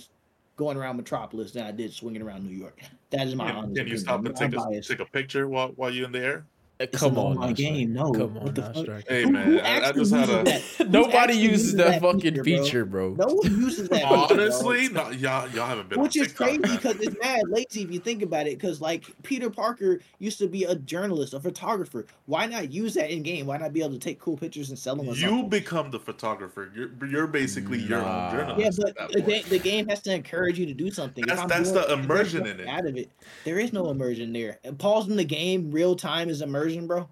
going 0.56 0.78
around 0.78 0.98
Metropolis 0.98 1.52
than 1.52 1.66
I 1.66 1.72
did 1.72 1.94
swinging 1.94 2.22
around 2.22 2.46
New 2.46 2.56
York. 2.56 2.80
That 3.12 3.28
is 3.28 3.36
my 3.36 3.48
Can, 3.48 3.56
honest 3.58 3.76
can 3.76 3.88
you 3.88 3.96
opinion. 3.96 3.98
stop 3.98 4.26
and 4.26 4.36
take 4.38 4.54
a, 4.54 4.82
take 4.82 5.00
a 5.02 5.06
picture 5.06 5.50
while 5.50 5.70
while 5.76 5.92
you're 5.92 6.06
in 6.06 6.14
the 6.14 6.24
air? 6.24 6.48
It's 6.82 6.98
Come 7.00 7.18
on, 7.18 7.26
online 7.38 7.50
now, 7.50 7.54
game. 7.56 7.94
No, 7.94 8.12
Come 8.12 8.38
on, 8.38 8.44
what 8.44 8.56
the 8.56 8.62
now, 8.62 8.74
fuck? 8.74 9.04
Hey 9.08 9.24
Who- 9.24 9.32
man, 9.32 9.46
who 9.46 9.60
I, 9.60 9.62
I 9.62 9.70
actually 9.88 10.02
just 10.02 10.14
had 10.14 10.30
uses 10.30 10.36
a 10.80 10.84
that? 10.84 10.90
Nobody 10.92 11.34
uses 11.36 11.76
that 11.76 12.02
fucking 12.02 12.44
feature, 12.44 12.86
bro? 12.86 13.12
bro. 13.12 13.28
No 13.28 13.34
one 13.36 13.62
uses 13.62 13.90
that. 13.90 14.02
feature, 14.02 14.42
honestly, 14.42 14.90
no, 14.90 15.10
y'all 15.12 15.48
y'all 15.50 15.68
haven't 15.68 15.90
been 15.90 16.00
Which 16.02 16.16
is 16.16 16.34
crazy 16.34 16.60
man. 16.60 16.76
because 16.76 16.96
it's 17.00 17.16
mad 17.22 17.44
lazy 17.50 17.84
if 17.84 17.92
you 17.92 18.00
think 18.00 18.22
about 18.24 18.48
it. 18.48 18.58
Because 18.58 18.82
like 18.82 19.06
Peter 19.24 19.50
Parker 19.50 20.00
used 20.20 20.38
to 20.40 20.48
be 20.48 20.64
a 20.64 20.76
journalist, 20.76 21.34
a 21.34 21.40
photographer. 21.40 22.06
Why 22.26 22.46
not 22.46 22.72
use 22.72 22.94
that 22.96 23.12
in 23.12 23.24
game? 23.24 23.46
Why 23.48 23.58
not 23.58 23.74
be 23.74 23.82
able 23.82 23.92
to 23.94 24.00
take 24.00 24.20
cool 24.20 24.38
pictures 24.38 24.70
and 24.70 24.80
sell 24.80 24.96
them? 24.96 25.08
You 25.08 25.16
something? 25.16 25.50
become 25.50 25.92
the 25.92 26.00
photographer. 26.00 26.72
You're 26.76 26.90
you're 27.10 27.28
basically 27.28 27.80
your 27.80 28.00
own 28.00 28.32
journalist. 28.32 28.80
yeah, 28.80 28.86
but 28.96 29.12
the, 29.12 29.22
point. 29.22 29.26
ga- 29.44 29.50
the 29.50 29.60
game 29.60 29.88
has 29.90 30.02
to 30.04 30.14
encourage 30.14 30.58
you 30.58 30.66
to 30.66 30.74
do 30.74 30.90
something. 30.90 31.26
That's- 31.26 31.48
that's 31.50 31.72
doing- 31.72 31.88
the 31.88 31.94
immersion 31.94 32.46
in 32.48 32.60
it. 32.60 32.68
Out 32.68 32.86
of 32.86 32.96
it, 32.98 33.10
there 33.44 33.60
is 33.60 33.74
no 33.74 33.90
immersion 33.90 34.32
there. 34.32 34.60
And 34.64 34.78
pausing 34.80 35.16
the 35.16 35.24
game 35.24 35.72
real 35.72 35.96
time 35.96 36.30
is 36.30 36.42
immersion, 36.42 36.71
bro. 36.80 37.08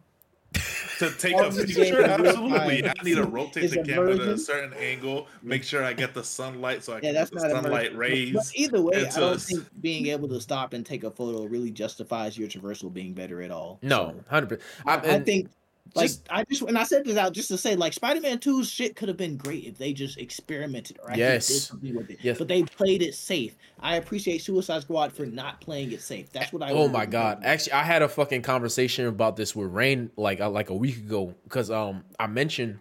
to 0.99 1.11
take 1.11 1.35
a 1.35 1.49
picture, 1.49 1.65
games 1.65 1.77
in 1.77 1.95
real 1.95 2.05
absolutely. 2.05 2.85
I 2.89 2.93
need 3.03 3.15
to 3.15 3.23
rotate 3.23 3.63
is 3.65 3.71
the 3.71 3.83
camera 3.83 4.15
to 4.17 4.33
a 4.33 4.37
certain 4.37 4.73
angle, 4.73 5.27
make 5.41 5.63
sure 5.63 5.83
I 5.83 5.93
get 5.93 6.13
the 6.13 6.23
sunlight 6.23 6.83
so 6.83 6.93
I 6.93 6.95
Yeah, 6.97 7.01
can 7.01 7.13
that's 7.13 7.29
get 7.29 7.41
the 7.41 7.47
not 7.53 7.63
sunlight 7.63 7.95
rays. 7.95 8.33
But 8.33 8.51
either 8.55 8.81
way, 8.81 9.07
I 9.07 9.09
don't 9.09 9.35
us. 9.35 9.45
think 9.45 9.65
being 9.81 10.07
able 10.07 10.27
to 10.29 10.41
stop 10.41 10.73
and 10.73 10.85
take 10.85 11.03
a 11.03 11.11
photo 11.11 11.43
really 11.45 11.71
justifies 11.71 12.37
your 12.37 12.47
traversal 12.47 12.91
being 12.91 13.13
better 13.13 13.41
at 13.41 13.51
all. 13.51 13.79
No, 13.81 14.13
So, 14.17 14.23
hundred 14.29 14.61
I, 14.85 14.95
I 14.97 15.19
think 15.19 15.49
like 15.95 16.07
just- 16.07 16.27
I 16.29 16.43
just 16.43 16.61
and 16.63 16.77
I 16.77 16.83
said 16.83 17.05
this 17.05 17.17
out 17.17 17.33
just 17.33 17.47
to 17.49 17.57
say 17.57 17.75
like 17.75 17.93
Spider-Man 17.93 18.39
2's 18.39 18.69
shit 18.69 18.95
could 18.95 19.07
have 19.07 19.17
been 19.17 19.37
great 19.37 19.65
if 19.65 19.77
they 19.77 19.93
just 19.93 20.17
experimented 20.17 20.99
or 21.03 21.09
actually 21.09 21.23
Yes. 21.23 21.47
did 21.47 21.59
something 21.59 21.95
with 21.95 22.09
it. 22.09 22.19
Yes. 22.21 22.37
But 22.37 22.47
they 22.47 22.63
played 22.63 23.01
it 23.01 23.15
safe. 23.15 23.55
I 23.79 23.95
appreciate 23.95 24.41
Suicide 24.41 24.81
Squad 24.81 25.13
for 25.13 25.25
not 25.25 25.61
playing 25.61 25.91
it 25.91 26.01
safe. 26.01 26.31
That's 26.31 26.51
what 26.51 26.63
I 26.63 26.71
Oh 26.71 26.87
my 26.87 27.05
god! 27.05 27.41
Actually, 27.43 27.73
I 27.73 27.83
had 27.83 28.01
a 28.01 28.09
fucking 28.09 28.41
conversation 28.41 29.05
about 29.07 29.35
this 29.35 29.55
with 29.55 29.71
Rain 29.71 30.11
like 30.17 30.41
uh, 30.41 30.49
like 30.49 30.69
a 30.69 30.75
week 30.75 30.97
ago 30.97 31.33
because 31.43 31.71
um 31.71 32.03
I 32.19 32.27
mentioned 32.27 32.79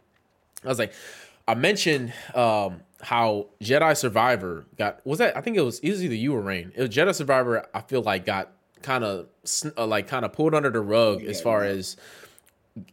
I 0.65 0.69
was 0.69 0.79
like 0.79 0.93
I 1.47 1.55
mentioned 1.55 2.13
um 2.35 2.81
how 3.01 3.47
Jedi 3.63 3.97
Survivor 3.97 4.67
got 4.77 5.05
was 5.07 5.19
that 5.21 5.37
I 5.37 5.41
think 5.41 5.57
it 5.57 5.63
was 5.63 5.79
it 5.81 5.91
was 5.91 6.05
either 6.05 6.15
you 6.15 6.35
or 6.35 6.41
Rain. 6.41 6.73
It 6.75 6.81
was 6.81 6.91
Jedi 6.91 7.15
Survivor. 7.15 7.65
I 7.73 7.81
feel 7.83 8.03
like 8.03 8.27
got 8.27 8.51
kind 8.83 9.05
of 9.05 9.27
uh, 9.77 9.87
like 9.87 10.09
kind 10.09 10.25
of 10.25 10.33
pulled 10.33 10.55
under 10.55 10.71
the 10.71 10.81
rug 10.81 11.23
as 11.23 11.41
far 11.41 11.65
yeah. 11.65 11.71
as 11.71 11.97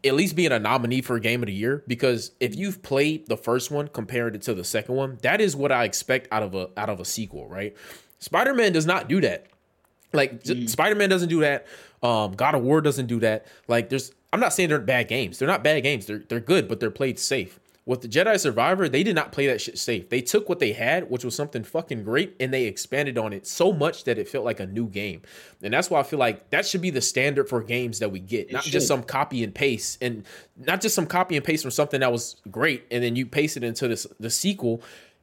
at 0.04 0.14
least 0.14 0.36
being 0.36 0.52
a 0.52 0.60
nominee 0.60 1.02
for 1.02 1.16
a 1.16 1.20
game 1.20 1.42
of 1.42 1.48
the 1.48 1.54
year 1.54 1.84
because 1.88 2.32
if 2.40 2.56
you've 2.56 2.82
played 2.84 3.28
the 3.28 3.38
first 3.38 3.72
one 3.72 3.88
compared 3.88 4.36
it 4.36 4.42
to 4.44 4.54
the 4.54 4.64
second 4.64 4.96
one 4.96 5.18
that 5.22 5.42
is 5.42 5.56
what 5.56 5.72
i 5.72 5.84
expect 5.84 6.28
out 6.32 6.44
of 6.44 6.54
a 6.56 6.70
out 6.78 6.90
of 6.90 7.00
a 7.00 7.06
sequel 7.06 7.48
right? 7.48 7.76
Spider-man 8.20 8.72
does 8.72 8.86
not 8.86 9.08
do 9.08 9.22
that. 9.22 9.46
Like 10.14 10.44
j- 10.44 10.66
spider-man 10.68 11.10
doesn't 11.10 11.30
do 11.30 11.42
that. 11.42 11.68
Um 12.02 12.34
god 12.34 12.56
of 12.56 12.62
war 12.62 12.82
doesn't 12.82 13.08
do 13.08 13.20
that. 13.20 13.46
Like 13.68 13.90
there's 13.90 14.12
i'm 14.34 14.40
not 14.40 14.54
saying 14.54 14.70
they're 14.70 14.80
bad 14.80 15.08
games. 15.08 15.40
They're 15.40 15.48
not 15.48 15.64
bad 15.64 15.82
games. 15.84 16.06
They're 16.06 16.24
they're 16.28 16.40
good 16.40 16.68
but 16.68 16.80
they're 16.80 16.92
played 16.92 17.20
safe 17.20 17.60
with 17.86 18.02
the 18.02 18.08
Jedi 18.08 18.40
Survivor, 18.40 18.90
they 18.90 19.04
did 19.04 19.16
not 19.16 19.32
play 19.32 19.46
that 19.46 19.62
shit 19.62 19.78
safe. 19.78 20.10
They 20.10 20.22
took 20.22 20.50
what 20.50 20.58
they 20.58 20.74
had, 20.74 21.10
which 21.10 21.24
was 21.24 21.36
something 21.36 21.64
fucking 21.64 22.04
great, 22.04 22.36
and 22.40 22.52
they 22.52 22.64
expanded 22.66 23.16
on 23.18 23.32
it 23.32 23.46
so 23.46 23.72
much 23.72 24.06
that 24.06 24.18
it 24.18 24.28
felt 24.28 24.44
like 24.44 24.60
a 24.60 24.66
new 24.66 24.88
game. 24.88 25.22
And 25.62 25.72
that's 25.72 25.92
why 25.92 26.00
I 26.00 26.04
feel 26.04 26.18
like 26.18 26.50
that 26.50 26.66
should 26.66 26.82
be 26.82 26.90
the 26.90 27.02
standard 27.02 27.48
for 27.48 27.62
games 27.62 28.00
that 28.00 28.12
we 28.12 28.20
get, 28.20 28.52
not 28.52 28.64
should. 28.64 28.72
just 28.72 28.88
some 28.88 29.04
copy 29.04 29.44
and 29.44 29.54
paste, 29.54 30.00
and 30.02 30.26
not 30.58 30.82
just 30.82 30.96
some 30.96 31.06
copy 31.06 31.36
and 31.36 31.46
paste 31.46 31.62
from 31.62 31.72
something 31.72 32.00
that 32.00 32.12
was 32.12 32.38
great, 32.50 32.86
and 32.90 33.04
then 33.04 33.16
you 33.16 33.28
paste 33.28 33.56
it 33.56 33.64
into 33.64 33.88
this 33.88 34.08
the 34.20 34.32
sequel, 34.32 34.82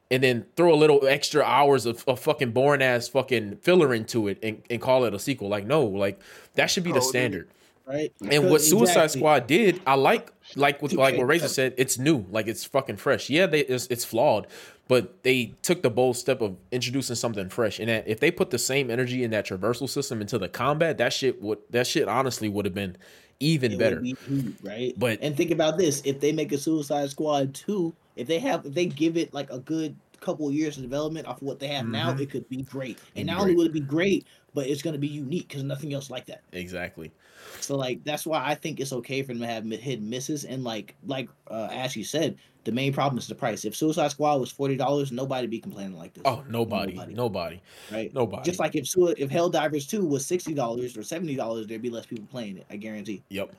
and 0.09 0.23
then 0.23 0.45
throw 0.55 0.73
a 0.73 0.77
little 0.77 1.05
extra 1.05 1.43
hours 1.43 1.85
of, 1.85 2.03
of 2.07 2.19
fucking 2.19 2.51
boring 2.51 2.81
ass 2.81 3.09
fucking 3.09 3.57
filler 3.57 3.93
into 3.93 4.29
it 4.29 4.37
and, 4.41 4.61
and 4.69 4.81
call 4.81 5.03
it 5.03 5.13
a 5.13 5.19
sequel. 5.19 5.49
Like 5.49 5.65
no, 5.65 5.83
like 5.83 6.17
that 6.55 6.67
should 6.67 6.83
be 6.83 6.91
Oh, 6.91 6.95
the 6.95 7.01
dude. 7.31 7.49
Right? 7.85 8.13
And 8.29 8.49
what 8.49 8.61
Suicide 8.61 8.91
Exactly. 9.03 9.19
Squad 9.19 9.47
did, 9.47 9.81
I 9.85 9.95
like, 9.95 10.31
like 10.55 10.81
with 10.81 10.93
like 10.93 11.17
what. 11.17 11.27
Razor 11.27 11.47
said, 11.59 11.73
it's 11.77 11.97
new, 11.99 12.25
like 12.29 12.47
it's 12.47 12.63
fucking 12.63 12.97
fresh. 12.97 13.29
Yeah, 13.29 13.45
they 13.45 13.61
it's, 13.61 13.87
it's 13.87 14.05
flawed, 14.05 14.47
but 14.87 15.21
they 15.23 15.53
took 15.63 15.81
the 15.83 15.89
bold 15.89 16.15
step 16.15 16.41
of 16.41 16.55
introducing 16.71 17.15
something 17.17 17.49
fresh. 17.49 17.79
And 17.79 17.89
that 17.89 18.07
if 18.07 18.19
they 18.21 18.31
put 18.31 18.51
the 18.51 18.57
same 18.59 18.89
energy 18.89 19.23
in 19.23 19.31
that 19.31 19.45
traversal 19.45 19.89
system 19.89 20.21
into 20.21 20.37
the 20.37 20.47
combat, 20.47 20.97
that 20.99 21.11
shit 21.11 21.41
would 21.41 21.59
that 21.71 21.85
shit 21.85 22.07
honestly 22.07 22.47
would 22.47 22.63
have 22.65 22.73
been 22.73 22.95
even 23.41 23.73
It 23.73 23.79
better. 23.79 23.99
be 23.99 24.15
heat, 24.29 24.55
right? 24.63 24.93
But- 24.97 25.19
and 25.21 25.35
think 25.35 25.51
about 25.51 25.77
this: 25.77 26.01
if 26.05 26.21
they 26.21 26.31
make 26.31 26.53
a 26.53 26.57
Suicide 26.57 27.09
Squad 27.09 27.53
two, 27.53 27.93
if 28.15 28.27
they 28.27 28.39
have, 28.39 28.65
if 28.65 28.73
they 28.73 28.85
give 28.85 29.17
it 29.17 29.33
like 29.33 29.51
a 29.51 29.59
good 29.59 29.95
couple 30.21 30.47
of 30.47 30.53
years 30.53 30.77
of 30.77 30.83
development 30.83 31.27
off 31.27 31.41
of 31.41 31.43
what 31.45 31.59
they 31.59 31.67
have 31.67 31.85
now, 31.85 32.13
Mhm. 32.13 32.21
it 32.21 32.29
could 32.29 32.47
be 32.47 32.61
great. 32.61 32.97
And 33.17 33.27
not 33.27 33.39
great. 33.39 33.41
only 33.41 33.55
would 33.55 33.67
it 33.67 33.73
be 33.73 33.81
great, 33.81 34.25
but 34.53 34.67
it's 34.67 34.81
going 34.81 34.93
to 34.93 34.99
be 34.99 35.07
unique 35.09 35.49
because 35.49 35.63
nothing 35.63 35.93
else 35.93 36.09
like 36.09 36.27
that. 36.27 36.43
Exactly. 36.53 37.11
So 37.63 37.77
like 37.77 38.03
that's 38.03 38.25
why 38.25 38.43
I 38.45 38.55
think 38.55 38.79
it's 38.79 38.93
okay 38.93 39.21
for 39.21 39.29
them 39.33 39.41
to 39.41 39.47
have 39.47 39.65
hit 39.65 40.01
misses. 40.01 40.45
And 40.45 40.63
like 40.63 40.95
like 41.05 41.29
uh, 41.47 41.87
you 41.93 42.03
said, 42.03 42.37
the 42.63 42.71
main 42.71 42.93
problem 42.93 43.17
is 43.17 43.27
the 43.27 43.35
price. 43.35 43.65
If 43.65 43.75
Suicide 43.75 44.11
Squad 44.11 44.35
was 44.39 44.51
forty 44.51 44.75
dollars, 44.75 45.11
nobody 45.11 45.47
be 45.47 45.59
complaining 45.59 45.97
like 45.97 46.13
this. 46.13 46.23
Oh, 46.25 46.43
nobody, 46.49 46.93
Nobody. 46.93 47.13
nobody, 47.13 47.61
right. 47.91 48.13
nobody. 48.13 48.43
Just 48.43 48.59
like 48.59 48.75
if 48.75 48.85
if 48.95 49.29
Helldivers 49.29 49.89
two 49.89 50.05
was 50.05 50.25
sixty 50.25 50.53
dollars 50.53 50.97
or 50.97 51.03
seventy 51.03 51.35
dollars, 51.35 51.67
there'd 51.67 51.81
be 51.81 51.89
less 51.89 52.05
people 52.05 52.27
playing 52.29 52.57
it. 52.57 52.65
I 52.69 52.77
guarantee. 52.77 53.23
yep. 53.29 53.53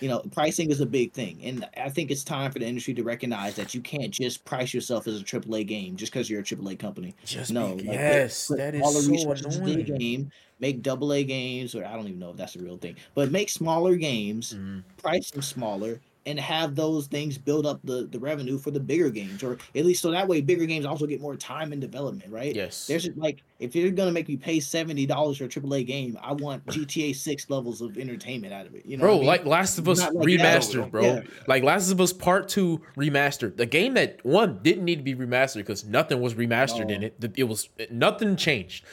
You 0.00 0.08
know, 0.08 0.20
pricing 0.32 0.70
is 0.70 0.80
a 0.80 0.86
big 0.86 1.12
thing, 1.12 1.40
and 1.44 1.68
I 1.76 1.88
think 1.88 2.10
it's 2.10 2.24
time 2.24 2.50
for 2.52 2.58
the 2.58 2.66
industry 2.66 2.94
to 2.94 3.02
recognize 3.02 3.54
that 3.56 3.74
you 3.74 3.80
can't 3.80 4.10
just 4.10 4.44
price 4.44 4.72
yourself 4.74 5.06
as 5.06 5.20
a 5.20 5.24
AAA 5.24 5.66
game 5.66 5.96
just 5.96 6.12
because 6.12 6.28
you're 6.28 6.40
a 6.40 6.44
AAA 6.44 6.78
company. 6.78 7.14
Just 7.24 7.52
No, 7.52 7.74
be- 7.76 7.84
like, 7.84 7.98
yes, 7.98 8.48
that 8.48 8.74
is 8.74 8.82
all 8.82 8.92
the 8.92 9.00
so 9.00 9.34
the 9.34 9.60
annoying. 9.72 9.98
game, 9.98 10.32
make 10.60 10.82
double 10.82 11.12
A 11.12 11.24
games, 11.24 11.74
or 11.74 11.84
I 11.84 11.92
don't 11.94 12.06
even 12.08 12.18
know 12.18 12.30
if 12.30 12.36
that's 12.36 12.56
a 12.56 12.60
real 12.60 12.76
thing, 12.78 12.96
but 13.14 13.30
make 13.30 13.48
smaller 13.48 13.96
games, 13.96 14.54
Mhm. 14.54 14.82
price 14.96 15.30
them 15.30 15.42
smaller, 15.42 16.00
and 16.28 16.38
have 16.38 16.74
those 16.76 17.06
things 17.06 17.38
build 17.38 17.64
up 17.64 17.80
the 17.84 18.06
the 18.12 18.18
revenue 18.18 18.58
for 18.58 18.70
the 18.70 18.78
bigger 18.78 19.08
games, 19.08 19.42
or 19.42 19.56
at 19.74 19.86
least 19.86 20.02
so 20.02 20.10
that 20.10 20.28
way 20.28 20.42
bigger 20.42 20.66
games 20.66 20.84
also 20.84 21.06
get 21.06 21.22
more 21.22 21.36
time 21.36 21.72
in 21.72 21.80
development, 21.80 22.30
right? 22.30 22.54
Yes. 22.54 22.86
There's 22.86 23.04
just, 23.04 23.16
like 23.16 23.42
if 23.58 23.74
you're 23.74 23.90
gonna 23.90 24.12
make 24.12 24.28
me 24.28 24.36
pay 24.36 24.60
seventy 24.60 25.06
dollars 25.06 25.38
for 25.38 25.44
a 25.44 25.48
AAA 25.48 25.86
game, 25.86 26.18
I 26.22 26.32
want 26.34 26.66
GTA 26.66 27.16
Six 27.16 27.48
levels 27.48 27.80
of 27.80 27.96
entertainment 27.96 28.52
out 28.52 28.66
of 28.66 28.74
it. 28.74 28.84
You 28.84 28.98
know, 28.98 29.04
bro, 29.04 29.14
I 29.14 29.18
mean? 29.18 29.26
like 29.26 29.46
Last 29.46 29.78
of 29.78 29.88
Us 29.88 30.00
like 30.00 30.12
that. 30.12 30.18
remastered, 30.18 30.90
bro. 30.90 31.02
Yeah. 31.02 31.20
Like 31.46 31.62
Last 31.62 31.90
of 31.90 32.00
Us 32.00 32.12
Part 32.12 32.48
Two 32.48 32.82
remastered. 32.96 33.56
The 33.56 33.66
game 33.66 33.94
that 33.94 34.22
one 34.24 34.60
didn't 34.62 34.84
need 34.84 34.96
to 34.96 35.02
be 35.02 35.14
remastered 35.14 35.56
because 35.56 35.86
nothing 35.86 36.20
was 36.20 36.34
remastered 36.34 36.90
in 36.90 37.02
it. 37.02 37.32
It 37.36 37.44
was 37.44 37.70
nothing 37.90 38.36
changed. 38.36 38.84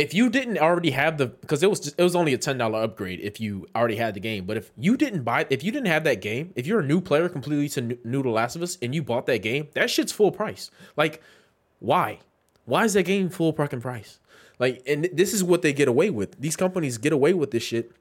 If 0.00 0.14
you 0.14 0.30
didn't 0.30 0.56
already 0.56 0.92
have 0.92 1.18
the, 1.18 1.26
because 1.26 1.62
it 1.62 1.68
was 1.68 1.80
just, 1.80 1.94
it 1.98 2.02
was 2.02 2.16
only 2.16 2.32
a 2.32 2.38
ten 2.38 2.56
dollar 2.56 2.82
upgrade 2.82 3.20
if 3.20 3.38
you 3.38 3.66
already 3.76 3.96
had 3.96 4.14
the 4.14 4.20
game. 4.20 4.46
But 4.46 4.56
if 4.56 4.70
you 4.78 4.96
didn't 4.96 5.24
buy, 5.24 5.46
if 5.50 5.62
you 5.62 5.70
didn't 5.70 5.88
have 5.88 6.04
that 6.04 6.22
game, 6.22 6.52
if 6.56 6.66
you're 6.66 6.80
a 6.80 6.86
new 6.86 7.02
player 7.02 7.28
completely 7.28 7.68
to 7.70 7.98
new, 8.02 8.22
to 8.22 8.30
Last 8.30 8.56
of 8.56 8.62
Us 8.62 8.78
and 8.80 8.94
you 8.94 9.02
bought 9.02 9.26
that 9.26 9.42
game, 9.42 9.68
that 9.74 9.90
shit's 9.90 10.10
full 10.10 10.32
price. 10.32 10.70
Like, 10.96 11.22
why? 11.80 12.20
Why 12.64 12.84
is 12.84 12.94
that 12.94 13.02
game 13.02 13.28
full 13.28 13.52
fucking 13.52 13.82
price? 13.82 14.20
Like, 14.58 14.82
and 14.86 15.08
this 15.12 15.34
is 15.34 15.44
what 15.44 15.60
they 15.60 15.74
get 15.74 15.88
away 15.88 16.08
with. 16.08 16.40
These 16.40 16.56
companies 16.56 16.96
get 16.96 17.12
away 17.12 17.34
with 17.34 17.50
this 17.50 17.62
shit 17.62 17.92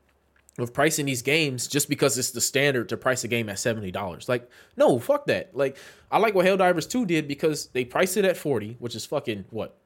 of 0.58 0.74
pricing 0.74 1.06
these 1.06 1.22
games 1.22 1.68
just 1.68 1.90
because 1.90 2.18
it's 2.18 2.32
the 2.32 2.42
standard 2.42 2.90
to 2.90 2.98
price 2.98 3.24
a 3.24 3.28
game 3.28 3.50
at 3.50 3.60
seventy 3.60 3.92
dollars. 3.92 4.30
Like, 4.30 4.50
no, 4.78 5.00
fuck 5.00 5.26
that. 5.28 5.54
Like, 5.54 5.78
I 6.12 6.18
like 6.18 6.34
what 6.34 6.46
Helldivers 6.46 6.90
Two 6.90 7.06
did 7.06 7.28
because 7.28 7.68
they 7.74 7.84
priced 7.84 8.16
it 8.16 8.26
at 8.26 8.38
forty, 8.38 8.78
which 8.80 8.96
is 8.96 9.06
fucking 9.06 9.46
what, 9.50 9.78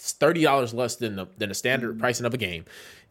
it's 0.00 0.12
thirty 0.12 0.42
dollars 0.42 0.72
less 0.72 0.96
than 0.96 1.16
the 1.16 1.26
than 1.36 1.50
the 1.50 1.54
standard 1.54 1.98
pricing 1.98 2.24
of 2.24 2.32
a 2.32 2.38
game, 2.38 2.64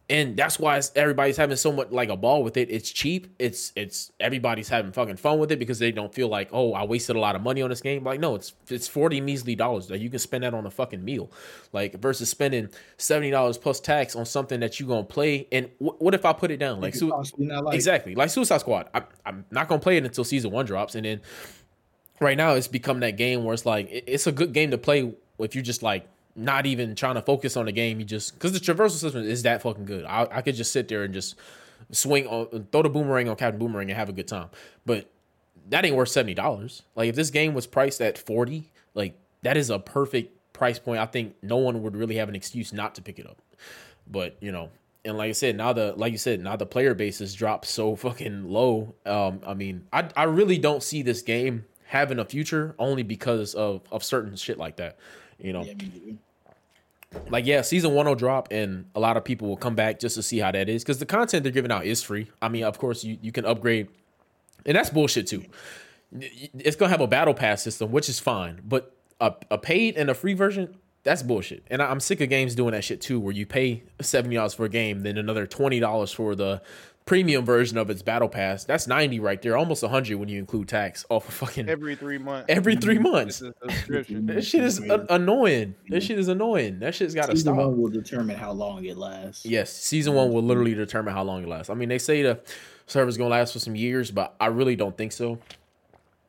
and 0.08 0.36
that's 0.36 0.58
why 0.58 0.80
everybody's 0.96 1.36
having 1.36 1.56
so 1.56 1.70
much 1.70 1.92
like 1.92 2.08
a 2.08 2.16
ball 2.16 2.42
with 2.42 2.56
it. 2.56 2.68
It's 2.68 2.90
cheap. 2.90 3.28
It's 3.38 3.72
it's 3.76 4.10
everybody's 4.18 4.68
having 4.68 4.90
fucking 4.90 5.18
fun 5.18 5.38
with 5.38 5.52
it 5.52 5.60
because 5.60 5.78
they 5.78 5.92
don't 5.92 6.12
feel 6.12 6.26
like 6.26 6.48
oh 6.50 6.72
I 6.72 6.82
wasted 6.82 7.14
a 7.14 7.20
lot 7.20 7.36
of 7.36 7.42
money 7.42 7.62
on 7.62 7.70
this 7.70 7.80
game. 7.80 8.02
Like 8.02 8.18
no, 8.18 8.34
it's 8.34 8.54
it's 8.68 8.88
forty 8.88 9.20
measly 9.20 9.54
dollars 9.54 9.86
that 9.86 10.00
you 10.00 10.10
can 10.10 10.18
spend 10.18 10.42
that 10.42 10.52
on 10.52 10.66
a 10.66 10.70
fucking 10.70 11.04
meal, 11.04 11.30
like 11.72 11.94
versus 12.00 12.28
spending 12.28 12.68
seventy 12.96 13.30
dollars 13.30 13.56
plus 13.56 13.78
tax 13.78 14.16
on 14.16 14.26
something 14.26 14.58
that 14.58 14.80
you 14.80 14.86
gonna 14.86 15.04
play. 15.04 15.46
And 15.52 15.70
wh- 15.78 16.02
what 16.02 16.12
if 16.12 16.24
I 16.24 16.32
put 16.32 16.50
it 16.50 16.56
down 16.56 16.80
like, 16.80 16.96
su- 16.96 17.14
like- 17.38 17.72
exactly 17.76 18.16
like 18.16 18.30
Suicide 18.30 18.58
Squad? 18.58 18.88
I, 18.92 19.04
I'm 19.24 19.44
not 19.52 19.68
gonna 19.68 19.80
play 19.80 19.96
it 19.96 20.04
until 20.04 20.24
season 20.24 20.50
one 20.50 20.66
drops, 20.66 20.96
and 20.96 21.04
then 21.04 21.20
right 22.18 22.36
now 22.36 22.54
it's 22.54 22.66
become 22.66 22.98
that 22.98 23.16
game 23.16 23.44
where 23.44 23.54
it's 23.54 23.64
like 23.64 23.86
it's 23.92 24.26
a 24.26 24.32
good 24.32 24.52
game 24.52 24.72
to 24.72 24.78
play 24.78 25.14
if 25.38 25.54
you 25.54 25.62
just 25.62 25.84
like 25.84 26.08
not 26.36 26.66
even 26.66 26.94
trying 26.94 27.16
to 27.16 27.22
focus 27.22 27.56
on 27.56 27.66
the 27.66 27.72
game. 27.72 27.98
You 27.98 28.06
just 28.06 28.34
because 28.34 28.52
the 28.52 28.60
traversal 28.60 28.92
system 28.92 29.22
is 29.22 29.42
that 29.42 29.62
fucking 29.62 29.84
good. 29.84 30.04
I, 30.04 30.26
I 30.30 30.42
could 30.42 30.54
just 30.54 30.72
sit 30.72 30.88
there 30.88 31.02
and 31.02 31.12
just 31.14 31.36
swing 31.90 32.26
on, 32.26 32.66
throw 32.72 32.82
the 32.82 32.88
boomerang 32.88 33.28
on 33.28 33.36
Captain 33.36 33.58
Boomerang 33.58 33.90
and 33.90 33.98
have 33.98 34.08
a 34.08 34.12
good 34.12 34.28
time. 34.28 34.48
But 34.86 35.10
that 35.68 35.84
ain't 35.84 35.96
worth 35.96 36.08
seventy 36.08 36.34
dollars. 36.34 36.82
Like 36.94 37.08
if 37.08 37.16
this 37.16 37.30
game 37.30 37.54
was 37.54 37.66
priced 37.66 38.00
at 38.00 38.18
forty, 38.18 38.70
like 38.94 39.14
that 39.42 39.56
is 39.56 39.70
a 39.70 39.78
perfect 39.78 40.36
price 40.52 40.78
point. 40.78 41.00
I 41.00 41.06
think 41.06 41.36
no 41.42 41.56
one 41.56 41.82
would 41.82 41.96
really 41.96 42.16
have 42.16 42.28
an 42.28 42.34
excuse 42.34 42.72
not 42.72 42.94
to 42.96 43.02
pick 43.02 43.18
it 43.18 43.26
up. 43.26 43.40
But 44.06 44.36
you 44.40 44.52
know, 44.52 44.70
and 45.04 45.16
like 45.16 45.30
I 45.30 45.32
said, 45.32 45.56
now 45.56 45.72
the 45.72 45.94
like 45.96 46.12
you 46.12 46.18
said, 46.18 46.40
now 46.40 46.56
the 46.56 46.66
player 46.66 46.94
base 46.94 47.18
has 47.20 47.34
dropped 47.34 47.66
so 47.66 47.96
fucking 47.96 48.48
low. 48.48 48.94
Um, 49.06 49.40
I 49.46 49.54
mean, 49.54 49.86
I 49.92 50.08
I 50.16 50.24
really 50.24 50.58
don't 50.58 50.82
see 50.82 51.02
this 51.02 51.22
game 51.22 51.64
having 51.84 52.18
a 52.18 52.24
future 52.24 52.74
only 52.78 53.02
because 53.02 53.54
of 53.54 53.82
of 53.90 54.04
certain 54.04 54.36
shit 54.36 54.58
like 54.58 54.76
that. 54.76 54.98
You 55.40 55.52
know, 55.52 55.62
Yeah, 55.62 55.74
like 57.28 57.44
yeah, 57.46 57.62
season 57.62 57.92
one 57.94 58.06
will 58.06 58.14
drop, 58.14 58.48
and 58.52 58.86
a 58.94 59.00
lot 59.00 59.16
of 59.16 59.24
people 59.24 59.48
will 59.48 59.56
come 59.56 59.74
back 59.74 59.98
just 59.98 60.14
to 60.16 60.22
see 60.22 60.38
how 60.38 60.52
that 60.52 60.68
is 60.68 60.84
because 60.84 60.98
the 60.98 61.06
content 61.06 61.42
they're 61.42 61.52
giving 61.52 61.72
out 61.72 61.84
is 61.84 62.02
free. 62.02 62.30
I 62.40 62.48
mean, 62.48 62.64
of 62.64 62.78
course, 62.78 63.02
you 63.02 63.18
you 63.20 63.32
can 63.32 63.44
upgrade, 63.44 63.88
and 64.64 64.76
that's 64.76 64.90
bullshit 64.90 65.26
too. 65.26 65.44
It's 66.12 66.76
gonna 66.76 66.90
have 66.90 67.00
a 67.00 67.06
battle 67.06 67.34
pass 67.34 67.62
system, 67.62 67.90
which 67.90 68.08
is 68.08 68.20
fine, 68.20 68.60
but 68.64 68.94
a, 69.20 69.34
a 69.50 69.58
paid 69.58 69.96
and 69.96 70.08
a 70.10 70.14
free 70.14 70.34
version. 70.34 70.76
That's 71.02 71.22
bullshit, 71.22 71.64
and 71.70 71.80
I'm 71.82 71.98
sick 71.98 72.20
of 72.20 72.28
games 72.28 72.54
doing 72.54 72.72
that 72.72 72.84
shit 72.84 73.00
too, 73.00 73.18
where 73.18 73.32
you 73.32 73.46
pay 73.46 73.82
seventy 74.02 74.36
dollars 74.36 74.54
for 74.54 74.66
a 74.66 74.68
game, 74.68 75.00
then 75.00 75.16
another 75.16 75.46
twenty 75.46 75.80
dollars 75.80 76.12
for 76.12 76.34
the 76.34 76.62
premium 77.10 77.44
version 77.44 77.76
of 77.76 77.90
its 77.90 78.02
battle 78.02 78.28
pass. 78.28 78.62
That's 78.62 78.86
ninety 78.86 79.18
right 79.18 79.42
there, 79.42 79.56
almost 79.56 79.84
hundred 79.84 80.16
when 80.18 80.28
you 80.28 80.38
include 80.38 80.68
tax 80.68 81.04
off 81.08 81.26
of 81.26 81.34
fucking 81.34 81.68
Every 81.68 81.96
three 81.96 82.18
months. 82.18 82.46
every 82.48 82.76
three 82.76 82.98
mm-hmm. 82.98 83.02
months. 83.02 83.42
It's 83.42 83.56
a 83.62 83.68
subscription. 83.68 84.26
That 84.26 84.44
shit 84.44 84.62
is 84.62 84.78
a- 84.78 84.82
mm-hmm. 84.82 85.12
annoying. 85.12 85.74
This 85.88 86.04
shit 86.04 86.20
is 86.20 86.28
annoying. 86.28 86.78
That 86.78 86.94
shit's 86.94 87.12
got 87.12 87.22
to 87.22 87.36
stop. 87.36 87.54
Season 87.54 87.56
one 87.56 87.82
will 87.82 87.88
determine 87.88 88.36
how 88.36 88.52
long 88.52 88.84
it 88.84 88.96
lasts. 88.96 89.44
Yes, 89.44 89.72
season 89.72 90.14
one 90.14 90.32
will 90.32 90.44
literally 90.44 90.74
determine 90.74 91.12
how 91.12 91.24
long 91.24 91.42
it 91.42 91.48
lasts. 91.48 91.68
I 91.68 91.74
mean, 91.74 91.88
they 91.88 91.98
say 91.98 92.22
the 92.22 92.38
server's 92.86 93.16
gonna 93.16 93.30
last 93.30 93.54
for 93.54 93.58
some 93.58 93.74
years, 93.74 94.12
but 94.12 94.36
I 94.38 94.46
really 94.46 94.76
don't 94.76 94.96
think 94.96 95.10
so. 95.10 95.40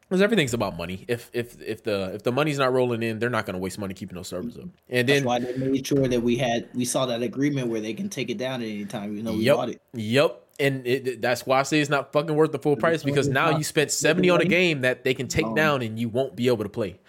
Because 0.10 0.24
everything's 0.24 0.56
about 0.56 0.78
money. 0.78 1.06
If 1.08 1.30
if 1.32 1.62
if 1.62 1.84
the 1.84 2.15
if 2.15 2.24
the 2.24 2.32
money's 2.32 2.58
not 2.58 2.74
rolling 2.74 3.04
in, 3.04 3.20
they're 3.20 3.30
not 3.30 3.46
gonna 3.46 3.60
waste 3.60 3.78
money 3.78 3.94
keeping 3.94 4.15
those 4.15 4.30
servers 4.30 4.58
up. 4.58 4.63
And 4.89 5.08
That's 5.08 5.20
then 5.20 5.26
why 5.26 5.39
they 5.39 5.56
made 5.56 5.86
sure 5.86 6.08
that 6.08 6.22
we 6.22 6.38
had 6.38 6.70
we 6.74 6.86
saw 6.86 7.06
that 7.06 7.22
agreement 7.22 7.67
where 7.67 7.82
they 7.82 7.94
can 7.94 8.10
take 8.10 8.32
it 8.32 8.39
down 8.39 8.63
at 8.63 8.67
any 8.67 8.86
time, 8.86 9.13
even 9.13 9.26
though 9.26 9.34
we 9.34 9.48
bought 9.48 9.70
it. 9.70 9.80
Yep. 9.94 10.48
And 10.62 10.86
it, 10.86 11.21
that's 11.21 11.45
why 11.45 11.60
I 11.60 11.63
say 11.63 11.80
it's 11.82 11.89
not 11.89 12.13
fucking 12.13 12.36
worth 12.36 12.52
the 12.52 12.60
full 12.60 12.76
price 12.76 13.04
because 13.04 13.28
now 13.28 13.58
you 13.58 13.63
spent 13.63 13.91
70 13.91 14.30
on 14.30 14.41
a 14.41 14.45
game 14.45 14.82
that 14.82 15.04
they 15.04 15.13
can 15.13 15.28
take 15.28 15.45
Um, 15.45 15.56
down 15.56 15.82
and 15.82 15.97
you 16.00 16.08
won't 16.08 16.36
be 16.36 16.47
able 16.47 16.63
to 16.63 16.69
play. 16.69 17.00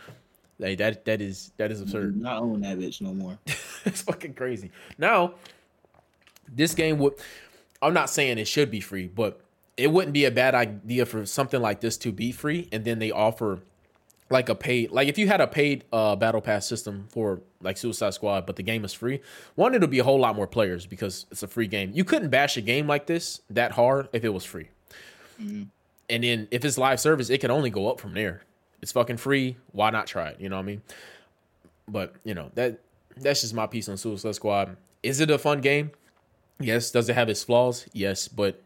Like 0.58 0.78
that 0.78 1.04
that 1.04 1.20
is 1.20 1.52
that 1.58 1.70
is 1.70 1.80
absurd. 1.80 2.16
Not 2.16 2.42
own 2.42 2.60
that 2.62 2.78
bitch 2.78 3.00
no 3.00 3.12
more. 3.12 3.38
it's 3.84 4.02
fucking 4.02 4.34
crazy. 4.34 4.70
Now, 4.96 5.34
this 6.48 6.74
game 6.74 6.98
would 6.98 7.14
I'm 7.80 7.94
not 7.94 8.10
saying 8.10 8.38
it 8.38 8.46
should 8.48 8.70
be 8.70 8.80
free, 8.80 9.08
but 9.08 9.40
it 9.76 9.90
wouldn't 9.90 10.12
be 10.12 10.24
a 10.24 10.30
bad 10.30 10.54
idea 10.54 11.04
for 11.04 11.26
something 11.26 11.60
like 11.60 11.80
this 11.80 11.96
to 11.98 12.12
be 12.12 12.32
free 12.32 12.68
and 12.72 12.84
then 12.84 12.98
they 12.98 13.10
offer 13.10 13.60
like 14.32 14.48
a 14.48 14.54
paid 14.54 14.90
like 14.90 15.08
if 15.08 15.18
you 15.18 15.28
had 15.28 15.40
a 15.40 15.46
paid 15.46 15.84
uh 15.92 16.16
battle 16.16 16.40
pass 16.40 16.66
system 16.66 17.06
for 17.10 17.40
like 17.60 17.76
Suicide 17.76 18.14
Squad, 18.14 18.46
but 18.46 18.56
the 18.56 18.62
game 18.62 18.84
is 18.84 18.92
free, 18.92 19.20
one 19.54 19.74
it'll 19.74 19.88
be 19.88 19.98
a 20.00 20.04
whole 20.04 20.18
lot 20.18 20.34
more 20.34 20.46
players 20.46 20.86
because 20.86 21.26
it's 21.30 21.42
a 21.42 21.48
free 21.48 21.66
game. 21.68 21.92
You 21.94 22.04
couldn't 22.04 22.30
bash 22.30 22.56
a 22.56 22.60
game 22.60 22.86
like 22.86 23.06
this 23.06 23.42
that 23.50 23.72
hard 23.72 24.08
if 24.12 24.24
it 24.24 24.30
was 24.30 24.44
free. 24.44 24.68
And 25.38 26.24
then 26.24 26.48
if 26.50 26.64
it's 26.64 26.78
live 26.78 27.00
service, 27.00 27.30
it 27.30 27.40
can 27.40 27.50
only 27.50 27.70
go 27.70 27.90
up 27.90 28.00
from 28.00 28.14
there. 28.14 28.42
It's 28.80 28.92
fucking 28.92 29.16
free. 29.16 29.56
Why 29.72 29.90
not 29.90 30.06
try 30.06 30.28
it? 30.28 30.40
You 30.40 30.48
know 30.48 30.56
what 30.56 30.62
I 30.62 30.66
mean? 30.66 30.82
But 31.88 32.14
you 32.24 32.34
know 32.34 32.50
that 32.54 32.80
that's 33.16 33.42
just 33.42 33.54
my 33.54 33.66
piece 33.66 33.88
on 33.88 33.96
Suicide 33.96 34.34
Squad. 34.34 34.76
Is 35.02 35.20
it 35.20 35.30
a 35.30 35.38
fun 35.38 35.60
game? 35.60 35.90
Yes. 36.60 36.90
Does 36.90 37.08
it 37.08 37.14
have 37.14 37.28
its 37.28 37.44
flaws? 37.44 37.86
Yes. 37.92 38.28
But 38.28 38.60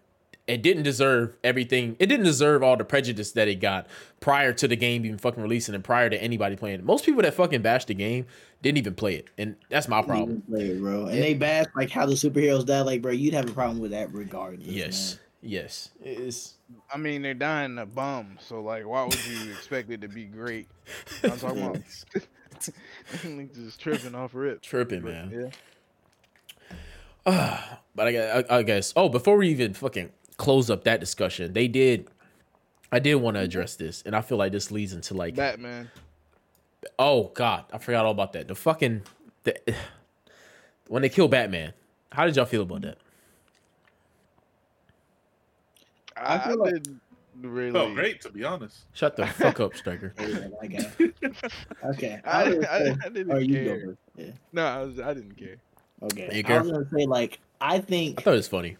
it 0.46 0.62
didn't 0.62 0.84
deserve 0.84 1.36
everything. 1.42 1.96
It 1.98 2.06
didn't 2.06 2.24
deserve 2.26 2.62
all 2.62 2.76
the 2.76 2.84
prejudice 2.84 3.32
that 3.32 3.48
it 3.48 3.56
got 3.56 3.86
prior 4.20 4.52
to 4.52 4.68
the 4.68 4.76
game 4.76 5.04
even 5.04 5.18
fucking 5.18 5.42
releasing 5.42 5.74
and 5.74 5.82
prior 5.82 6.08
to 6.08 6.22
anybody 6.22 6.54
playing 6.56 6.78
it. 6.80 6.84
Most 6.84 7.04
people 7.04 7.22
that 7.22 7.34
fucking 7.34 7.62
bashed 7.62 7.88
the 7.88 7.94
game 7.94 8.26
didn't 8.62 8.78
even 8.78 8.94
play 8.94 9.16
it, 9.16 9.28
and 9.38 9.56
that's 9.68 9.88
my 9.88 10.02
problem. 10.02 10.42
Play 10.48 10.68
it, 10.68 10.80
bro. 10.80 11.06
And 11.06 11.22
they 11.22 11.34
bash 11.34 11.66
like 11.74 11.90
how 11.90 12.06
the 12.06 12.14
superheroes 12.14 12.64
die. 12.64 12.82
Like, 12.82 13.02
bro, 13.02 13.12
you'd 13.12 13.34
have 13.34 13.48
a 13.48 13.52
problem 13.52 13.80
with 13.80 13.90
that 13.90 14.12
regardless. 14.12 14.66
Yes. 14.68 15.18
Yes. 15.42 15.90
It's 16.02 16.54
I 16.92 16.96
mean, 16.96 17.22
they're 17.22 17.34
dying 17.34 17.78
a 17.78 17.86
bum, 17.86 18.38
so 18.40 18.60
like, 18.62 18.86
why 18.86 19.04
would 19.04 19.26
you 19.26 19.50
expect 19.52 19.90
it 19.90 20.00
to 20.00 20.08
be 20.08 20.24
great? 20.24 20.68
I'm 21.22 21.38
talking 21.38 21.62
about 21.62 21.76
Niggas 23.22 23.54
just 23.66 23.80
tripping 23.80 24.14
off 24.14 24.34
rip. 24.34 24.62
tripping, 24.62 25.02
But, 25.02 25.12
man. 25.12 25.50
Yeah. 27.26 27.62
But 27.94 28.08
I, 28.08 28.12
gue- 28.12 28.44
I, 28.50 28.58
I 28.58 28.62
guess. 28.62 28.92
Oh, 28.94 29.08
before 29.08 29.38
we 29.38 29.48
even 29.48 29.72
fucking 29.72 30.10
close 30.36 30.70
up 30.70 30.84
that 30.84 31.00
discussion, 31.00 31.52
they 31.52 31.68
did. 31.68 32.08
I 32.92 32.98
did 33.00 33.16
want 33.16 33.36
to 33.36 33.40
address 33.40 33.74
this, 33.76 34.02
and 34.06 34.14
I 34.14 34.20
feel 34.20 34.38
like 34.38 34.52
this 34.52 34.70
leads 34.70 34.92
into 34.92 35.14
like, 35.14 35.34
Batman. 35.34 35.90
oh 36.98 37.30
god, 37.34 37.64
I 37.72 37.78
forgot 37.78 38.04
all 38.04 38.12
about 38.12 38.32
that. 38.34 38.48
The 38.48 38.54
fucking 38.54 39.02
the 39.44 39.56
when 40.88 41.02
they 41.02 41.08
kill 41.08 41.28
Batman. 41.28 41.72
How 42.12 42.24
did 42.24 42.36
y'all 42.36 42.44
feel 42.46 42.62
about 42.62 42.82
that? 42.82 42.98
I, 46.16 46.36
I 46.36 46.48
feel 46.48 46.58
like- 46.58 46.74
didn't 46.74 47.00
really. 47.42 47.72
Felt 47.72 47.94
great 47.94 48.20
to 48.22 48.30
be 48.30 48.44
honest. 48.44 48.84
Shut 48.94 49.16
the 49.16 49.26
fuck 49.26 49.60
up, 49.60 49.76
Stryker. 49.76 50.14
Yeah, 50.20 50.48
I 50.62 51.86
okay. 51.90 52.20
I, 52.24 52.48
was 52.48 52.64
I, 52.64 52.96
I 53.04 53.08
didn't 53.08 53.32
or 53.32 53.40
you 53.40 53.64
care. 53.64 53.96
Yeah. 54.16 54.32
No, 54.52 54.64
I, 54.64 54.82
was, 54.82 55.00
I 55.00 55.14
didn't 55.14 55.36
care. 55.36 55.56
Okay. 56.02 56.30
You 56.32 56.38
I 56.40 56.42
care? 56.42 56.62
was 56.62 56.70
gonna 56.70 56.88
say 56.94 57.06
like 57.06 57.38
I 57.60 57.78
think 57.78 58.20
I 58.20 58.22
thought 58.22 58.34
it 58.34 58.36
was 58.36 58.48
funny. 58.48 58.76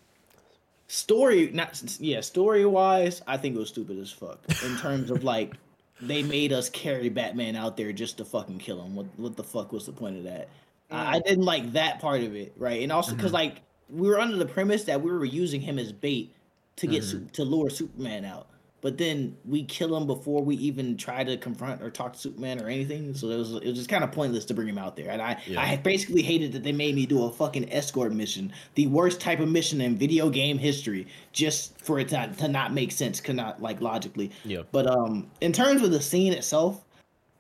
Story 0.89 1.51
not 1.53 1.83
yeah 1.99 2.21
story 2.21 2.65
wise 2.65 3.21
i 3.27 3.37
think 3.37 3.57
it 3.57 3.59
was 3.59 3.69
stupid 3.69 3.99
as 3.99 4.11
fuck 4.11 4.39
in 4.65 4.77
terms 4.79 5.11
of 5.11 5.25
like 5.25 5.55
they 6.01 6.23
made 6.23 6.53
us 6.53 6.69
carry 6.71 7.09
batman 7.09 7.57
out 7.57 7.77
there 7.77 7.93
just 7.93 8.19
to 8.19 8.25
fucking 8.25 8.59
kill 8.59 8.83
him. 8.83 8.95
What, 8.95 9.07
what 9.17 9.37
the 9.37 9.45
fuck 9.45 9.73
was 9.73 9.87
the 9.87 9.93
point 9.93 10.19
of 10.19 10.25
that? 10.25 10.49
I, 10.91 11.17
I 11.17 11.21
didn't 11.21 11.45
like 11.45 11.73
that 11.73 12.01
part 12.01 12.23
of 12.23 12.35
it 12.37 12.53
right? 12.57 12.83
And 12.83 12.93
also 12.93 13.13
because 13.13 13.33
mm-hmm. 13.33 13.55
like 13.55 13.63
we 13.91 14.09
were 14.09 14.21
under 14.21 14.37
the 14.37 14.47
premise 14.47 14.85
that 14.85 15.01
we 15.01 15.11
were 15.11 15.25
using 15.25 15.61
him 15.61 15.79
as 15.79 15.93
bait 15.93 16.35
to 16.77 16.87
get 16.87 17.03
mm-hmm. 17.03 17.25
Su- 17.25 17.31
to 17.33 17.45
lure 17.45 17.71
superman 17.71 18.25
out 18.25 18.49
but 18.81 18.99
then 18.99 19.37
we 19.45 19.65
kill 19.65 19.97
him 19.97 20.07
before 20.07 20.43
we 20.43 20.55
even 20.57 20.97
try 20.97 21.25
to 21.25 21.37
confront 21.37 21.83
or 21.83 21.91
talk 21.91 22.13
to 22.13 22.19
Superman 22.19 22.63
or 22.63 22.69
anything. 22.69 23.15
So 23.15 23.31
it 23.31 23.37
was 23.37 23.55
it 23.55 23.65
was 23.65 23.75
just 23.75 23.89
kind 23.89 24.05
of 24.05 24.13
pointless 24.13 24.45
to 24.47 24.55
bring 24.55 24.69
him 24.69 24.79
out 24.79 24.97
there. 24.97 25.11
And 25.11 25.21
I 25.21 25.41
Yeah. 25.47 25.61
I 25.61 25.77
basically 25.77 26.23
hated 26.23 26.53
that 26.53 26.63
they 26.63 26.73
made 26.73 26.95
me 26.95 27.07
do 27.07 27.25
a 27.25 27.33
fucking 27.33 27.73
escort 27.73 28.13
mission, 28.13 28.53
the 28.75 28.87
worst 28.89 29.21
type 29.21 29.41
of 29.41 29.49
mission 29.49 29.81
in 29.81 29.97
video 29.97 30.29
game 30.31 30.59
history, 30.59 31.07
just 31.33 31.79
for 31.81 31.99
it 31.99 32.09
to, 32.09 32.31
to 32.39 32.49
not 32.49 32.73
make 32.73 32.93
sense, 32.93 33.21
could 33.21 33.37
not 33.37 33.63
like 33.63 33.81
logically. 33.81 34.31
Yeah. 34.45 34.63
But 34.73 34.87
um, 34.87 35.31
in 35.41 35.53
terms 35.53 35.83
of 35.83 35.91
the 35.91 36.03
scene 36.03 36.33
itself, 36.33 36.85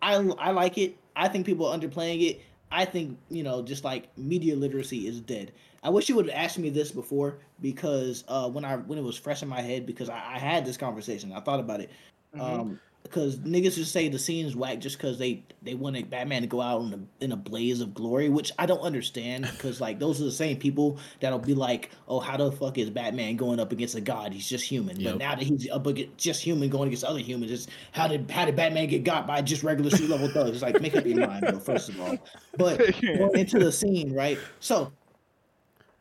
I 0.00 0.14
I 0.38 0.50
like 0.52 0.78
it. 0.78 0.96
I 1.14 1.28
think 1.28 1.46
people 1.46 1.66
are 1.66 1.78
underplaying 1.78 2.28
it. 2.28 2.40
I 2.70 2.84
think 2.84 3.18
you 3.28 3.42
know, 3.42 3.62
just 3.62 3.84
like 3.84 4.08
media 4.16 4.56
literacy 4.56 5.06
is 5.06 5.20
dead. 5.20 5.52
I 5.86 5.88
wish 5.88 6.08
you 6.08 6.16
would 6.16 6.28
have 6.28 6.36
asked 6.36 6.58
me 6.58 6.68
this 6.68 6.90
before 6.90 7.38
because 7.60 8.24
uh, 8.26 8.48
when 8.48 8.64
I 8.64 8.76
when 8.76 8.98
it 8.98 9.04
was 9.04 9.16
fresh 9.16 9.44
in 9.44 9.48
my 9.48 9.60
head 9.60 9.86
because 9.86 10.08
I, 10.08 10.16
I 10.16 10.38
had 10.38 10.66
this 10.66 10.76
conversation. 10.76 11.32
I 11.32 11.38
thought 11.38 11.60
about 11.60 11.80
it. 11.80 11.90
Um, 12.34 12.80
because 13.04 13.36
niggas 13.38 13.76
just 13.76 13.92
say 13.92 14.08
the 14.08 14.18
scene's 14.18 14.56
whack 14.56 14.80
just 14.80 14.98
because 14.98 15.16
they 15.16 15.44
they 15.62 15.74
wanted 15.74 16.10
Batman 16.10 16.42
to 16.42 16.48
go 16.48 16.60
out 16.60 16.82
in 16.82 16.92
a 16.92 17.24
in 17.24 17.30
a 17.30 17.36
blaze 17.36 17.80
of 17.80 17.94
glory, 17.94 18.28
which 18.28 18.50
I 18.58 18.66
don't 18.66 18.80
understand 18.80 19.48
because 19.52 19.80
like 19.80 20.00
those 20.00 20.20
are 20.20 20.24
the 20.24 20.32
same 20.32 20.56
people 20.56 20.98
that'll 21.20 21.38
be 21.38 21.54
like, 21.54 21.90
oh, 22.08 22.18
how 22.18 22.36
the 22.36 22.50
fuck 22.50 22.78
is 22.78 22.90
Batman 22.90 23.36
going 23.36 23.60
up 23.60 23.70
against 23.70 23.94
a 23.94 24.00
god? 24.00 24.32
He's 24.32 24.48
just 24.48 24.64
human. 24.64 24.98
Yep. 24.98 25.12
But 25.12 25.18
now 25.20 25.36
that 25.36 25.44
he's 25.44 25.70
up 25.70 25.86
against 25.86 26.18
just 26.18 26.42
human 26.42 26.68
going 26.68 26.88
against 26.88 27.04
other 27.04 27.20
humans, 27.20 27.52
it's 27.52 27.68
how 27.92 28.08
did 28.08 28.28
how 28.28 28.44
did 28.44 28.56
Batman 28.56 28.88
get 28.88 29.04
got 29.04 29.24
by 29.24 29.40
just 29.40 29.62
regular 29.62 29.90
street 29.90 30.10
level 30.10 30.28
thugs? 30.28 30.50
It's 30.50 30.62
like 30.62 30.80
make 30.80 30.96
up 30.96 31.06
your 31.06 31.28
mind, 31.28 31.42
bro. 31.42 31.60
First 31.60 31.90
of 31.90 32.00
all, 32.00 32.18
but 32.56 32.78
going 33.00 33.38
into 33.38 33.60
the 33.60 33.70
scene, 33.70 34.12
right? 34.12 34.36
So 34.58 34.90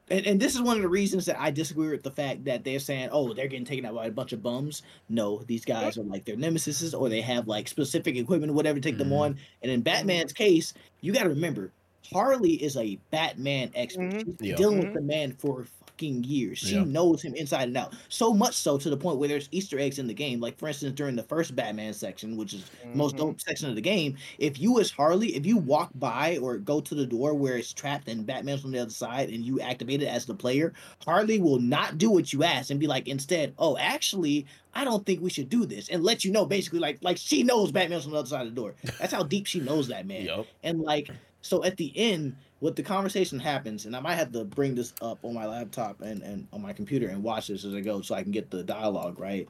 and, 0.10 0.26
and 0.26 0.39
this 0.39 0.56
is 0.56 0.62
one 0.62 0.78
of 0.78 0.84
the 0.84 0.89
reasons 0.89 1.26
that 1.26 1.39
I 1.39 1.52
disagree 1.52 1.89
with 1.89 2.04
the 2.04 2.12
fact 2.12 2.46
that 2.46 2.63
they're 2.63 2.80
saying, 2.80 3.10
oh, 3.12 3.34
they're 3.34 3.48
getting 3.48 3.65
taken 3.65 3.86
out 3.86 3.96
by 3.96 4.06
a 4.06 4.12
bunch 4.12 4.34
of 4.34 4.44
bums. 4.44 4.84
No, 5.10 5.41
these 5.48 5.65
guys 5.65 5.98
are 5.98 6.04
like 6.04 6.26
their 6.26 6.36
nemesis 6.38 6.94
or 6.94 7.10
they 7.10 7.22
have 7.22 7.48
like 7.48 7.68
specific 7.68 8.15
equipment 8.15 8.52
or 8.52 8.56
whatever 8.56 8.80
to 8.80 8.82
take 8.89 8.98
them 8.98 9.10
Mhm. 9.10 9.20
on. 9.20 9.39
And 9.63 9.72
in 9.72 9.82
Batman's 9.82 10.34
case, 10.34 10.74
you 11.02 11.12
got 11.13 11.24
to 11.24 11.30
remember, 11.30 11.72
Harley 12.13 12.54
is 12.62 12.78
a 12.78 12.98
Batman 13.12 13.72
expert. 13.76 14.13
Mhm. 14.13 14.26
She's 14.26 14.36
Yeah. 14.39 14.56
dealing 14.56 14.80
Mhm. 14.80 14.82
with 14.82 14.94
the 14.94 15.02
man 15.02 15.34
for 15.34 15.65
fucking 15.88 16.24
years. 16.26 16.60
She 16.60 16.84
Yeah. 16.84 16.84
knows 16.84 17.24
him 17.24 17.34
inside 17.36 17.63
and 17.70 17.78
out. 17.78 17.94
So 18.10 18.34
much 18.34 18.56
so 18.56 18.78
to 18.78 18.89
the 18.89 18.98
point 18.98 19.18
where 19.18 19.30
there's 19.30 19.48
Easter 19.52 19.80
eggs 19.80 19.98
in 20.00 20.08
the 20.08 20.13
game. 20.13 20.39
Like 20.41 20.58
for 20.58 20.68
instance, 20.68 20.94
during 20.96 21.15
the 21.15 21.24
first 21.24 21.56
Batman 21.56 21.94
section, 21.94 22.36
which 22.38 22.54
is 22.54 22.65
the 22.94 22.98
most 22.98 23.15
Mhm. 23.15 23.18
dope 23.18 23.39
section 23.41 23.70
of 23.70 23.76
the 23.76 23.82
game, 23.82 24.15
if 24.38 24.60
you 24.60 24.80
as 24.80 24.91
Harley, 24.91 25.36
if 25.36 25.46
you 25.46 25.58
walk 25.58 25.91
by 25.96 26.38
or 26.38 26.58
go 26.58 26.82
to 26.82 26.96
the 26.96 27.06
door 27.08 27.34
where 27.34 27.58
it's 27.58 27.74
trapped 27.74 28.08
and 28.10 28.26
Batman's 28.26 28.65
on 28.65 28.72
the 28.72 28.80
other 28.80 28.89
side 28.91 29.30
and 29.30 29.46
you 29.46 29.60
activate 29.62 30.02
it 30.02 30.08
as 30.08 30.26
the 30.26 30.36
player, 30.36 30.74
Harley 31.06 31.39
will 31.39 31.60
not 31.60 31.98
do 31.98 32.12
what 32.12 32.34
you 32.34 32.44
ask 32.44 32.70
and 32.72 32.80
be 32.80 32.88
like, 32.88 33.08
instead, 33.08 33.54
oh, 33.58 33.78
actually, 33.78 34.46
I 34.74 34.84
don't 34.84 35.06
think 35.06 35.22
we 35.22 35.30
should 35.30 35.50
do 35.50 35.65
this, 35.65 35.88
and 35.89 36.04
let 36.04 36.26
you 36.26 36.32
know 36.32 36.46
basically 36.46 36.80
like 36.80 37.00
like 37.02 37.18
she 37.18 37.44
knows 37.44 37.72
Batman's 37.72 38.06
on 38.06 38.12
the 38.12 38.20
other 38.20 38.28
side 38.28 38.46
of 38.48 38.54
the 38.54 38.62
door. 38.62 38.76
That's 39.00 39.13
how 39.13 39.24
deep 39.24 39.46
she 39.48 39.60
knows 39.62 39.88
that 39.88 40.06
man. 40.06 40.28
Yup. 40.28 40.48
And 40.63 40.80
like, 40.82 41.12
so 41.46 41.64
at 41.64 41.78
the 41.78 41.94
end, 41.96 42.36
what 42.60 42.76
the 42.76 42.82
conversation 42.82 43.38
happens, 43.40 43.86
and 43.86 43.96
I 43.96 44.00
might 44.00 44.16
have 44.16 44.32
to 44.32 44.44
bring 44.44 44.74
this 44.74 44.94
up 45.00 45.20
on 45.24 45.36
my 45.36 45.46
laptop 45.46 46.02
and, 46.02 46.24
and 46.24 46.48
on 46.52 46.62
my 46.62 46.74
computer 46.74 47.10
and 47.10 47.22
watch 47.24 47.48
this 47.48 47.64
as 47.66 47.76
I 47.76 47.82
go 47.82 48.02
so 48.02 48.16
I 48.16 48.24
can 48.24 48.32
get 48.32 48.50
the 48.50 48.64
dialogue 48.64 49.20
right. 49.20 49.48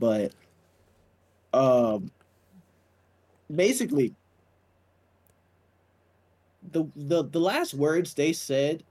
But 0.00 0.32
um 1.52 2.10
basically 3.54 4.14
the 6.72 6.84
the 6.96 7.24
the 7.24 7.40
last 7.40 7.74
words 7.74 8.14
they 8.14 8.32
said 8.32 8.82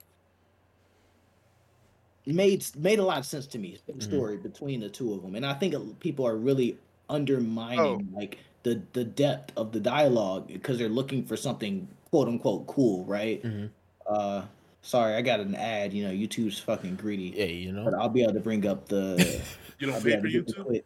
made 2.25 2.65
made 2.77 2.99
a 2.99 3.03
lot 3.03 3.19
of 3.19 3.25
sense 3.25 3.45
to 3.47 3.59
me 3.59 3.77
the 3.87 3.93
Mhm. 3.93 4.01
story 4.01 4.37
between 4.37 4.79
the 4.79 4.89
two 4.89 5.13
of 5.13 5.21
them 5.21 5.35
and 5.35 5.45
i 5.45 5.53
think 5.53 5.75
people 5.99 6.25
are 6.25 6.37
really 6.37 6.77
undermining 7.09 8.07
like 8.13 8.39
the 8.63 8.81
the 8.93 9.03
depth 9.03 9.53
of 9.57 9.71
the 9.71 9.79
dialogue 9.79 10.47
because 10.47 10.77
they're 10.77 10.89
looking 10.89 11.23
for 11.23 11.37
something 11.37 11.87
quote 12.15 12.29
unquote 12.29 12.65
cool 12.65 13.03
right 13.03 13.43
Mhm. 13.43 13.69
uh 14.07 14.43
sorry 14.81 15.15
i 15.15 15.21
got 15.21 15.41
an 15.41 15.53
ad 15.53 15.91
you 15.91 16.07
know 16.07 16.13
youtube's 16.13 16.57
fucking 16.59 16.95
greedy 16.95 17.33
Yeah, 17.35 17.43
you 17.45 17.73
know. 17.73 17.83
but 17.83 17.93
i'll 17.95 18.07
be 18.07 18.23
able 18.23 18.35
to 18.35 18.39
bring 18.39 18.65
up 18.65 18.87
the 18.87 19.17
You 19.79 19.87
I'll 19.91 19.99
don't 19.99 20.03
pay 20.05 20.15
for 20.15 20.21
to 20.27 20.31
get 20.31 20.47
the 20.47 20.53
YouTube? 20.53 20.83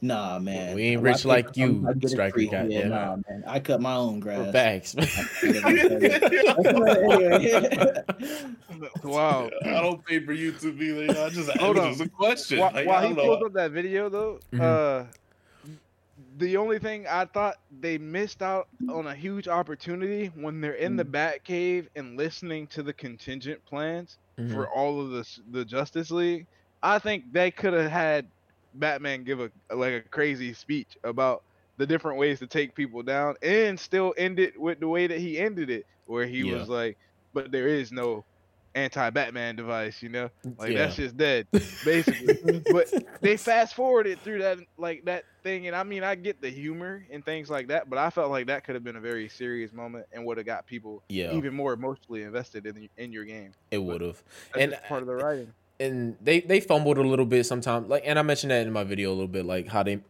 Nah, 0.00 0.38
man. 0.38 0.74
We 0.74 0.84
ain't 0.84 1.02
My 1.02 1.10
rich 1.10 1.26
like 1.26 1.54
you, 1.58 1.84
I 1.86 1.92
get 1.92 2.04
it 2.04 2.08
Stryker, 2.08 2.32
free. 2.32 2.48
Yeah, 2.50 2.88
nah, 2.88 3.16
man. 3.28 3.44
I 3.46 3.60
cut 3.60 3.82
my 3.82 3.92
own 3.94 4.18
grass. 4.18 4.50
Facts. 4.50 4.96
Wow. 9.04 9.50
I 9.62 9.82
don't 9.82 10.02
pay 10.06 10.20
for 10.24 10.32
YouTube 10.34 10.80
either. 10.80 11.02
You 11.02 11.08
know, 11.12 11.26
I 11.26 11.28
just 11.28 11.50
Hold 11.58 11.76
it 11.76 11.80
was 11.80 11.86
on. 11.86 11.92
just 11.98 12.00
a 12.00 12.08
question. 12.08 12.60
While, 12.60 12.72
Like, 12.72 12.86
while 12.86 13.08
he 13.08 13.14
don't 13.14 13.26
pulls 13.26 13.42
up 13.44 13.52
that 13.52 13.72
video 13.72 14.08
though, 14.08 14.40
Mhm. 14.54 14.60
uh, 14.60 15.04
the 16.40 16.56
only 16.56 16.78
thing 16.78 17.06
I 17.06 17.26
thought 17.26 17.56
they 17.70 17.98
missed 17.98 18.42
out 18.42 18.66
on 18.88 19.06
a 19.06 19.14
huge 19.14 19.48
opportunity 19.48 20.26
when 20.28 20.60
they're 20.60 20.74
in 20.74 20.96
the 20.96 21.04
Mm. 21.04 21.06
Batcave 21.06 21.88
and 21.94 22.16
listening 22.16 22.68
to 22.68 22.82
the 22.82 22.94
contingent 22.94 23.64
plans 23.66 24.18
Mhm. 24.38 24.64
for 24.64 24.68
all 24.70 25.00
of 25.00 25.10
the 25.10 25.24
the 25.50 25.64
Justice 25.64 26.10
League. 26.10 26.46
I 26.82 26.98
think 26.98 27.32
they 27.32 27.50
could 27.52 27.74
have 27.74 27.90
had 27.90 28.30
Batman 28.74 29.24
give 29.24 29.40
a 29.40 29.50
like 29.74 29.94
a 29.94 30.08
crazy 30.10 30.54
speech 30.54 30.96
about 31.04 31.42
the 31.78 31.86
different 31.86 32.18
ways 32.18 32.38
to 32.40 32.46
take 32.48 32.74
people 32.74 33.02
down 33.02 33.34
and 33.42 33.78
still 33.78 34.14
end 34.18 34.38
it 34.40 34.54
with 34.60 34.80
the 34.80 34.88
way 34.88 35.06
that 35.06 35.18
he 35.20 35.38
ended 35.38 35.70
it, 35.70 35.86
where 36.06 36.26
he 36.26 36.42
Yeah. 36.42 36.44
was 36.44 36.68
like, 36.68 36.98
"But 37.32 37.52
there 37.52 37.68
is 37.68 37.92
no 37.92 38.24
anti-Batman 38.74 39.56
device," 39.56 40.02
you 40.02 40.08
know, 40.08 40.28
like 40.58 40.70
Yeah. 40.72 40.78
that's 40.86 40.96
just 40.96 41.16
dead, 41.16 41.46
basically. 41.84 42.62
but 42.70 42.86
they 43.22 43.36
fast 43.36 43.74
forwarded 43.74 44.18
through 44.20 44.40
that 44.40 44.58
like 44.78 45.04
that 45.04 45.24
thing, 45.42 45.66
and 45.66 45.74
I 45.76 45.82
mean, 45.82 46.02
I 46.04 46.14
get 46.14 46.40
the 46.40 46.50
humor 46.50 47.04
and 47.10 47.24
things 47.24 47.48
like 47.50 47.68
that, 47.68 47.88
but 47.88 47.98
I 47.98 48.10
felt 48.10 48.30
like 48.30 48.46
that 48.48 48.64
could 48.64 48.74
have 48.74 48.84
been 48.84 48.96
a 48.96 49.00
very 49.00 49.28
serious 49.28 49.72
moment 49.72 50.06
and 50.12 50.24
would 50.26 50.36
have 50.36 50.46
got 50.46 50.66
people 50.66 51.02
Yeah, 51.08 51.32
even 51.32 51.54
more 51.54 51.72
emotionally 51.72 52.22
invested 52.22 52.66
in 52.66 52.88
in 52.96 53.12
your 53.12 53.24
game. 53.24 53.52
it 53.70 53.78
would 53.78 54.00
have. 54.00 54.22
And 54.58 54.76
part 54.88 55.02
of 55.02 55.06
the 55.06 55.14
writing. 55.14 55.52
and 55.78 56.16
they 56.20 56.40
they 56.40 56.60
fumbled 56.60 56.98
a 56.98 57.02
little 57.02 57.24
bit 57.26 57.44
sometimes 57.46 57.88
like 57.88 58.02
and 58.04 58.18
i 58.18 58.22
mentioned 58.22 58.50
that 58.50 58.66
in 58.66 58.72
my 58.72 58.84
video 58.84 59.08
a 59.10 59.14
little 59.14 59.28
bit 59.28 59.46
like 59.46 59.66
how 59.68 59.82
they 59.82 60.00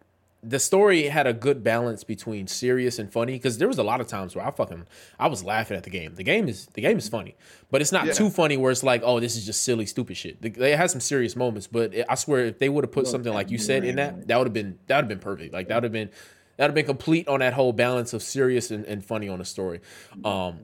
the 0.42 0.58
story 0.58 1.02
had 1.08 1.26
a 1.26 1.34
good 1.34 1.62
balance 1.62 2.02
between 2.02 2.46
serious 2.46 2.98
and 2.98 3.12
funny 3.12 3.34
because 3.34 3.58
there 3.58 3.68
was 3.68 3.76
a 3.76 3.82
lot 3.82 4.00
of 4.00 4.06
times 4.06 4.34
where 4.34 4.46
i 4.46 4.50
fucking 4.50 4.86
i 5.18 5.26
was 5.26 5.44
laughing 5.44 5.76
at 5.76 5.82
the 5.82 5.90
game. 5.90 6.14
The 6.14 6.22
game 6.22 6.48
is 6.48 6.66
the 6.72 6.80
game 6.80 6.96
is 6.96 7.08
funny 7.10 7.36
but 7.70 7.82
it's 7.82 7.92
not 7.92 8.06
Yeah. 8.06 8.12
too 8.14 8.30
funny 8.30 8.56
where 8.56 8.72
it's 8.72 8.82
like 8.82 9.02
oh 9.04 9.20
this 9.20 9.36
is 9.36 9.44
just 9.44 9.62
silly 9.62 9.84
stupid 9.84 10.16
shit. 10.16 10.40
They, 10.40 10.48
they 10.48 10.74
had 10.76 10.90
some 10.90 11.00
serious 11.00 11.36
moments 11.36 11.66
but 11.66 11.94
i 12.08 12.14
swear 12.14 12.46
if 12.46 12.58
they 12.58 12.70
would 12.70 12.84
have 12.84 12.92
put 12.92 13.04
Well, 13.04 13.12
something 13.12 13.32
like 13.34 13.50
you 13.50 13.58
said 13.58 13.84
in 13.84 13.96
that 13.96 14.28
that 14.28 14.38
would 14.38 14.46
have 14.46 14.54
been 14.54 14.78
that 14.86 14.96
would 14.96 15.02
have 15.04 15.08
been 15.08 15.18
perfect. 15.18 15.52
Like 15.52 15.68
that 15.68 15.74
would 15.74 15.84
have 15.84 15.92
been 15.92 16.08
that 16.56 16.64
would 16.64 16.68
have 16.70 16.74
been 16.74 16.86
complete 16.86 17.28
on 17.28 17.40
that 17.40 17.52
whole 17.52 17.72
balance 17.74 18.12
of 18.14 18.22
serious 18.22 18.70
and, 18.70 18.84
and 18.86 19.04
funny 19.04 19.28
on 19.28 19.38
the 19.40 19.44
story. 19.44 19.80
Um 20.24 20.60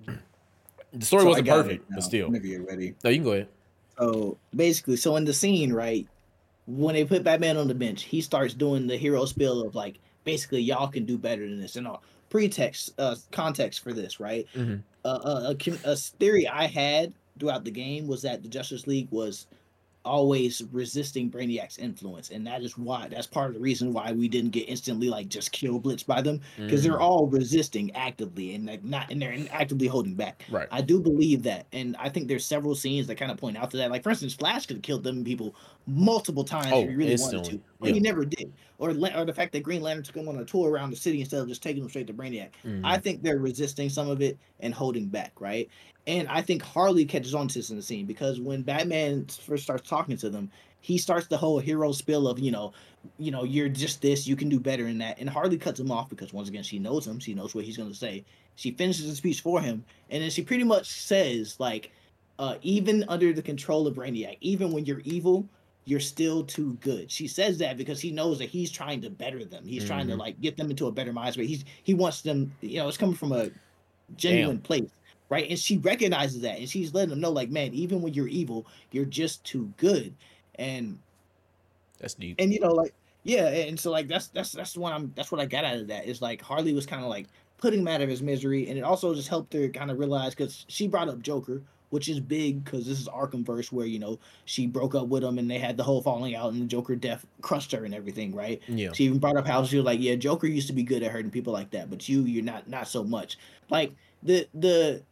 the 0.93 1.05
story 1.05 1.23
So 1.25 1.29
wasn't 1.29 1.49
perfect 1.49 1.85
but 1.91 2.03
still. 2.03 2.29
Whenever 2.29 2.47
you're 2.47 2.65
ready. 2.65 2.95
no 3.05 3.11
you 3.11 3.17
can 3.19 3.25
go 3.25 3.33
ahead. 3.33 3.49
So 3.99 4.39
basically, 4.55 4.97
so 4.97 5.17
in 5.17 5.25
the 5.25 5.33
scene, 5.35 5.73
right, 5.73 6.07
when 6.67 6.95
they 6.95 7.05
put 7.05 7.25
Batman 7.25 7.57
on 7.57 7.69
the 7.69 7.75
bench, 7.75 8.03
he 8.05 8.21
starts 8.21 8.55
doing 8.55 8.87
the 8.87 8.97
hero 8.97 9.25
spill 9.25 9.63
of 9.67 9.75
like, 9.75 9.99
basically, 10.25 10.61
y'all 10.61 10.89
can 10.89 11.05
do 11.05 11.17
better 11.17 11.49
than 11.49 11.61
this, 11.61 11.77
and 11.77 11.87
all 11.87 12.03
pretext, 12.29 12.93
uh, 12.99 13.15
context 13.31 13.81
for 13.83 13.93
this, 13.93 14.19
right? 14.21 14.47
Mhm. 14.55 14.83
Uh, 15.05 15.09
uh, 15.09 15.55
a, 15.85 15.91
a 15.93 15.97
theory 15.97 16.49
I 16.49 16.67
had 16.67 17.13
throughout 17.39 17.65
the 17.65 17.71
game 17.71 18.09
was 18.09 18.23
that 18.23 18.43
the 18.43 18.49
Justice 18.49 18.87
League 18.87 19.09
was 19.11 19.47
always 20.07 20.63
resisting 20.73 21.31
Brainiac's 21.31 21.79
influence, 21.79 22.31
and 22.31 22.47
that 22.47 22.63
is 22.63 22.79
why 22.79 23.09
that's 23.09 23.27
part 23.27 23.49
of 23.49 23.55
the 23.55 23.61
reason 23.61 23.93
why 23.93 24.13
we 24.13 24.29
didn't 24.29 24.51
get 24.51 24.69
instantly 24.69 25.09
like 25.09 25.29
just 25.29 25.53
kill 25.53 25.81
blitzed 25.81 26.07
by 26.07 26.23
them 26.23 26.41
because 26.57 26.83
they're 26.83 26.99
mm. 26.99 27.01
all 27.01 27.27
resisting 27.27 27.95
actively 27.95 28.55
and 28.55 28.67
like 28.67 28.85
not 28.85 29.11
and 29.11 29.21
they're 29.21 29.37
actively 29.51 29.87
holding 29.87 30.15
back. 30.15 30.45
right 30.51 30.69
I 30.71 30.81
do 30.81 31.01
believe 31.01 31.43
that, 31.43 31.67
and 31.73 31.97
I 31.99 32.09
think 32.09 32.29
there's 32.29 32.47
several 32.47 32.75
scenes 32.75 33.07
that 33.09 33.17
kind 33.17 33.31
of 33.31 33.37
point 33.37 33.57
out 33.57 33.71
to 33.73 33.77
that. 33.79 33.91
Like 33.91 34.03
for 34.03 34.11
instance, 34.11 34.35
Flash 34.35 34.67
could 34.67 34.77
have 34.77 34.83
killed 34.83 35.05
them 35.05 35.25
people 35.25 35.55
multiple 35.87 36.45
times 36.45 36.69
Oh, 36.73 36.83
if 36.83 36.89
he 36.91 36.95
really 36.95 37.13
instantly, 37.13 37.39
wanted 37.39 37.63
to, 37.63 37.76
but 37.81 37.89
yeah. 37.89 37.95
he 37.95 38.01
never 38.01 38.25
did. 38.25 38.53
Or 38.79 38.91
or 38.91 39.25
the 39.25 39.35
fact 39.35 39.53
that 39.53 39.63
Green 39.63 39.83
Lantern 39.83 40.05
took 40.05 40.17
him 40.17 40.29
on 40.29 40.39
a 40.39 40.45
tour 40.45 40.71
around 40.71 40.91
the 40.91 40.97
city 40.97 41.21
instead 41.21 41.41
of 41.41 41.49
just 41.49 41.63
taking 41.63 41.83
him 41.83 41.89
straight 41.89 42.07
to 42.07 42.15
Brainiac. 42.15 42.51
Mhm. 42.65 42.83
I 42.85 42.99
think 42.99 43.23
they're 43.23 43.39
resisting 43.39 43.89
some 43.89 44.09
of 44.09 44.21
it 44.23 44.39
and 44.61 44.75
holding 44.75 45.07
back, 45.07 45.33
right? 45.41 45.69
And 46.07 46.29
I 46.29 46.41
think 46.43 46.63
Harley 46.63 47.05
catches 47.05 47.35
on 47.35 47.49
to 47.49 47.59
this 47.59 47.71
in 47.71 47.77
the 47.77 47.83
scene 47.83 48.07
because 48.07 48.41
when 48.41 48.63
Batman 48.63 49.27
first 49.27 49.65
starts 49.65 49.89
talking 49.89 50.17
to 50.19 50.31
them, 50.31 50.51
he 50.81 50.99
starts 50.99 51.27
the 51.27 51.37
whole 51.37 51.59
hero 51.59 51.91
spill 51.91 52.29
of, 52.29 52.39
you 52.39 52.53
know, 52.53 52.73
you 53.19 53.31
know, 53.33 53.43
you're 53.43 53.69
just 53.69 54.03
this, 54.03 54.27
you 54.27 54.37
can 54.37 54.49
do 54.49 54.61
better 54.61 54.87
in 54.87 54.99
that. 54.99 55.19
And 55.19 55.29
Harley 55.29 55.59
cuts 55.59 55.81
him 55.81 55.91
off 55.91 56.09
because 56.09 56.33
once 56.33 56.49
again, 56.49 56.63
she 56.63 56.79
knows 56.79 57.07
him, 57.07 57.19
she 57.19 57.35
knows 57.35 57.55
what 57.55 57.65
he's 57.65 57.77
gonna 57.77 57.95
say. 57.95 58.25
She 58.55 58.71
finishes 58.71 59.09
the 59.09 59.17
speech 59.17 59.41
for 59.41 59.61
him, 59.61 59.85
and 60.11 60.23
then 60.23 60.31
she 60.31 60.43
pretty 60.43 60.65
much 60.65 60.87
says, 60.89 61.59
like, 61.59 61.93
uh, 62.39 62.57
even 62.63 63.05
under 63.09 63.33
the 63.33 63.43
control 63.43 63.87
of 63.87 63.97
Brainiac, 63.97 64.39
even 64.41 64.73
when 64.73 64.87
you're 64.87 65.01
evil, 65.01 65.49
you're 65.87 66.01
still 66.01 66.45
too 66.45 66.75
good. 66.83 67.11
She 67.13 67.29
says 67.29 67.59
that 67.59 67.79
because 67.79 68.01
he 68.03 68.13
knows 68.13 68.39
that 68.41 68.51
he's 68.51 68.73
trying 68.73 69.03
to 69.03 69.11
better 69.11 69.45
them. 69.45 69.67
He's 69.67 69.85
trying 69.85 70.09
to 70.09 70.15
Mhm. 70.15 70.19
like 70.19 70.41
get 70.43 70.59
them 70.59 70.71
into 70.71 70.89
a 70.89 70.93
better 70.93 71.15
mindset. 71.15 71.47
He's 71.47 71.65
he 71.85 71.95
wants 71.95 72.23
them, 72.23 72.57
you 72.63 72.79
know, 72.79 72.89
it's 72.89 72.99
coming 72.99 73.17
from 73.17 73.33
a 73.33 73.53
genuine 74.17 74.61
place, 74.63 74.91
right? 75.31 75.49
And 75.51 75.59
she 75.59 75.79
recognizes 75.79 76.43
that, 76.43 76.59
and 76.61 76.69
she's 76.71 76.95
letting 76.95 77.11
them 77.11 77.21
know, 77.21 77.33
like, 77.33 77.51
man, 77.51 77.75
even 77.75 78.03
when 78.03 78.15
you're 78.15 78.29
evil, 78.29 78.69
you're 78.93 79.07
just 79.07 79.45
too 79.45 79.75
good. 79.79 80.17
And 80.57 81.03
that's 81.99 82.15
deep 82.15 82.39
and 82.39 82.53
you 82.53 82.61
know, 82.61 82.73
like, 82.73 82.95
yeah, 83.25 83.49
and 83.49 83.79
so 83.79 83.91
like 83.91 84.09
that's 84.09 84.29
that's 84.29 84.53
that's 84.53 84.77
what 84.77 84.93
I'm 84.93 85.13
that's 85.17 85.33
what 85.33 85.41
I 85.41 85.47
got 85.47 85.65
out 85.65 85.77
of 85.79 85.89
that. 85.89 86.07
Is 86.07 86.23
like 86.23 86.41
Harley 86.43 86.73
was 86.75 86.87
kind 86.87 87.03
of 87.03 87.09
like 87.09 87.29
putting 87.59 87.81
him 87.81 87.89
out 87.89 88.01
of 88.03 88.09
his 88.09 88.23
misery, 88.23 88.69
and 88.69 88.79
it 88.79 88.83
also 88.83 89.15
just 89.15 89.29
helped 89.29 89.53
her 89.55 89.69
kind 89.69 89.91
of 89.91 89.99
realize 89.99 90.35
because 90.35 90.65
she 90.69 90.87
brought 90.89 91.09
up 91.09 91.23
Joker, 91.23 91.63
which 91.91 92.09
is 92.09 92.21
big 92.21 92.65
because 92.65 92.87
this 92.87 93.01
is 93.01 93.09
Arkham 93.09 93.45
verse 93.45 93.71
where 93.71 93.87
you 93.87 93.99
know 93.99 94.19
she 94.45 94.67
broke 94.67 94.95
up 94.95 95.09
with 95.09 95.23
him 95.23 95.39
and 95.39 95.51
they 95.51 95.59
had 95.59 95.77
the 95.77 95.83
whole 95.83 96.03
falling 96.03 96.35
out, 96.35 96.53
and 96.53 96.63
the 96.63 96.67
Joker 96.67 96.97
death 96.97 97.25
crushed 97.41 97.73
her 97.73 97.85
and 97.85 97.95
everything, 97.95 98.35
right? 98.35 98.61
yeah 98.69 98.93
She 98.93 99.05
even 99.05 99.19
brought 99.19 99.37
up 99.37 99.47
how 99.47 99.65
she 99.65 99.77
was 99.77 99.85
like, 99.85 100.01
"Yeah, 100.01 100.17
Joker 100.17 100.47
used 100.47 100.67
to 100.69 100.73
be 100.73 100.83
good 100.83 101.03
at 101.03 101.13
hurting 101.13 101.31
people 101.31 101.53
like 101.53 101.71
that, 101.71 101.91
but 101.91 102.09
you, 102.09 102.23
you're 102.23 102.45
not, 102.45 102.69
not 102.69 102.89
so 102.89 103.05
much." 103.05 103.39
Like 103.71 103.93
the 104.23 104.49
the, 104.55 105.03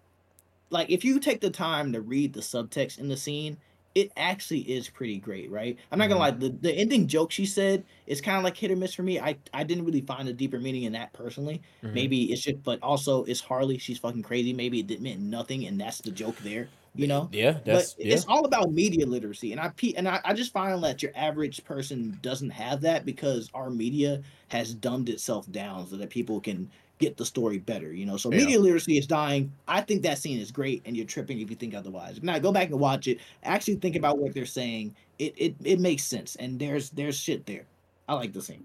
like 0.70 0.90
if 0.90 1.04
you 1.04 1.20
take 1.20 1.40
the 1.40 1.50
time 1.50 1.92
to 1.92 2.00
read 2.00 2.32
the 2.32 2.40
subtext 2.40 2.98
in 2.98 3.08
the 3.08 3.16
scene, 3.16 3.56
it 3.94 4.12
actually 4.16 4.60
is 4.60 4.88
pretty 4.88 5.18
great, 5.18 5.50
right? 5.50 5.78
I'm 5.92 5.98
not 5.98 6.08
gonna 6.08 6.20
lie, 6.20 6.30
the 6.32 6.50
the 6.50 6.72
ending 6.72 7.06
joke 7.08 7.30
she 7.32 7.46
said 7.46 7.84
is 8.06 8.20
kind 8.20 8.36
of 8.38 8.44
like 8.44 8.56
hit 8.56 8.70
or 8.70 8.76
miss 8.76 8.94
for 8.94 9.02
me. 9.02 9.20
I 9.20 9.38
I 9.52 9.64
didn't 9.64 9.84
really 9.84 10.00
find 10.00 10.28
a 10.28 10.32
deeper 10.32 10.58
meaning 10.60 10.84
in 10.84 10.92
that 10.92 11.12
personally. 11.12 11.62
Mhm. 11.82 11.92
Maybe 11.92 12.32
it's 12.32 12.42
just, 12.42 12.62
but 12.62 12.82
also 12.82 13.24
it's 13.24 13.40
Harley. 13.40 13.78
She's 13.78 13.98
fucking 13.98 14.22
crazy. 14.22 14.52
Maybe 14.52 14.80
it 14.80 14.86
didn't 14.86 15.04
meant 15.04 15.20
nothing, 15.20 15.66
and 15.66 15.80
that's 15.80 16.00
the 16.00 16.10
joke 16.12 16.38
there. 16.38 16.70
You 16.96 17.08
know 17.08 17.32
yeah 17.32 17.60
that's 17.64 17.94
but 17.94 17.94
yeah 18.02 18.22
it's 18.22 18.24
all 18.28 18.44
about 18.44 18.70
media 18.70 19.04
literacy 19.04 19.50
and 19.50 19.60
i 19.60 19.72
and 19.96 20.08
I, 20.08 20.20
I 20.24 20.32
just 20.32 20.52
find 20.52 20.80
that 20.84 21.02
your 21.02 21.10
average 21.16 21.64
person 21.64 22.18
doesn't 22.22 22.50
have 22.50 22.82
that 22.82 23.04
because 23.04 23.50
our 23.52 23.68
media 23.68 24.22
has 24.48 24.74
dumbed 24.74 25.08
itself 25.08 25.50
down 25.50 25.88
so 25.88 25.96
that 25.96 26.10
people 26.10 26.40
can 26.40 26.70
get 27.04 27.16
the 27.16 27.24
story 27.24 27.58
better 27.58 27.92
you 27.92 28.06
know? 28.06 28.16
So 28.16 28.30
Yeah. 28.30 28.38
media 28.38 28.60
literacy 28.60 28.98
is 28.98 29.06
dying. 29.06 29.52
I 29.68 29.80
think 29.80 30.02
that 30.02 30.18
scene 30.18 30.38
is 30.38 30.50
great 30.50 30.82
and 30.84 30.96
you're 30.96 31.06
tripping 31.06 31.40
if 31.40 31.50
you 31.50 31.56
think 31.56 31.74
otherwise. 31.74 32.22
Now 32.22 32.38
go 32.38 32.52
back 32.52 32.70
and 32.70 32.80
watch 32.80 33.06
it. 33.08 33.18
Actually 33.42 33.76
think 33.76 33.96
about 33.96 34.18
what 34.18 34.34
they're 34.34 34.46
saying. 34.46 34.94
It 35.18 35.34
it, 35.36 35.54
it 35.64 35.80
makes 35.80 36.04
sense 36.04 36.36
and 36.36 36.58
there's 36.58 36.90
there's 36.90 37.16
shit 37.18 37.46
there. 37.46 37.64
I 38.08 38.14
like 38.14 38.32
the 38.32 38.42
scene. 38.42 38.64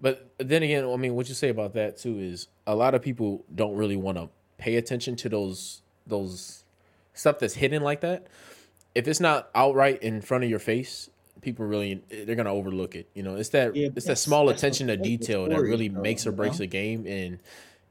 But 0.00 0.28
then 0.38 0.62
again, 0.64 0.84
I 0.84 0.96
mean, 0.96 1.14
what 1.14 1.28
you 1.28 1.34
say 1.34 1.48
about 1.48 1.74
that 1.74 1.96
too 1.96 2.18
is 2.18 2.48
a 2.66 2.74
lot 2.74 2.94
of 2.94 3.02
people 3.02 3.44
don't 3.54 3.76
really 3.76 3.96
want 3.96 4.18
to 4.18 4.28
pay 4.58 4.76
attention 4.76 5.14
to 5.16 5.28
those 5.28 5.82
those 6.06 6.64
stuff 7.14 7.38
that's 7.38 7.54
hidden 7.54 7.82
like 7.82 8.00
that, 8.00 8.26
if 8.94 9.06
it's 9.06 9.20
not 9.20 9.50
outright 9.54 10.02
in 10.02 10.20
front 10.20 10.44
of 10.44 10.50
your 10.50 10.58
face, 10.58 11.08
people 11.42 11.66
really 11.66 12.00
they're 12.08 12.36
gonna 12.36 12.52
overlook 12.52 12.94
it. 12.94 13.08
You 13.14 13.22
know, 13.22 13.36
it's 13.36 13.50
that 13.50 13.76
Yeah, 13.76 13.88
it's 13.94 14.06
that 14.06 14.16
small 14.16 14.48
attention 14.48 14.86
to 14.86 14.96
detail 14.96 15.44
that 15.44 15.52
stories, 15.52 15.70
really 15.70 15.88
though, 15.88 16.00
makes 16.00 16.26
or 16.26 16.30
you 16.30 16.36
breaks 16.36 16.60
know? 16.60 16.64
a 16.64 16.68
game, 16.68 17.06
and 17.06 17.38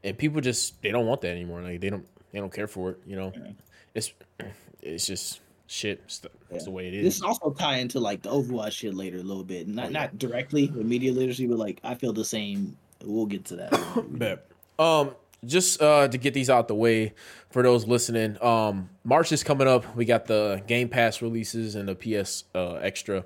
and 0.02 0.18
people 0.18 0.40
just 0.40 0.82
they 0.82 0.90
don't 0.90 1.06
want 1.06 1.20
that 1.20 1.30
anymore. 1.30 1.62
Like 1.62 1.80
they 1.80 1.90
don't 1.90 2.06
they 2.32 2.40
don't 2.40 2.52
care 2.52 2.66
for 2.66 2.90
it. 2.90 2.98
You 3.06 3.16
know, 3.16 3.32
it's 3.94 4.12
it's 4.82 5.06
just 5.06 5.40
shit. 5.68 6.00
It's 6.04 6.18
the, 6.18 6.30
it's 6.50 6.64
the 6.64 6.70
way 6.70 6.88
it 6.88 6.94
is. 6.94 7.04
This 7.04 7.14
is. 7.14 7.20
is 7.20 7.22
also 7.22 7.50
tie 7.50 7.76
into 7.78 8.00
like 8.00 8.22
the 8.22 8.30
Overwatch 8.30 8.72
shit 8.72 8.94
later 8.94 9.18
a 9.18 9.22
little 9.22 9.44
bit. 9.44 9.68
Not 9.68 9.92
not 9.92 10.18
directly 10.18 10.68
with 10.68 10.86
media 10.86 11.12
literacy, 11.12 11.46
but 11.46 11.58
like 11.58 11.80
I 11.84 11.94
feel 11.94 12.12
the 12.12 12.24
same. 12.24 12.76
We'll 13.04 13.26
get 13.26 13.44
to 13.46 13.56
that. 13.56 14.04
Bet. 14.18 14.46
Um, 14.78 15.14
just 15.44 15.82
uh, 15.82 16.08
to 16.08 16.18
get 16.18 16.34
these 16.34 16.48
out 16.48 16.68
the 16.68 16.74
way 16.74 17.14
for 17.50 17.62
those 17.62 17.86
listening, 17.86 18.42
um, 18.42 18.90
March 19.04 19.32
is 19.32 19.42
coming 19.42 19.66
up. 19.66 19.96
We 19.96 20.04
got 20.04 20.26
the 20.26 20.62
Game 20.66 20.88
Pass 20.88 21.20
releases 21.20 21.74
and 21.74 21.88
the 21.88 21.94
PS 21.94 22.44
uh, 22.54 22.74
extra, 22.74 23.24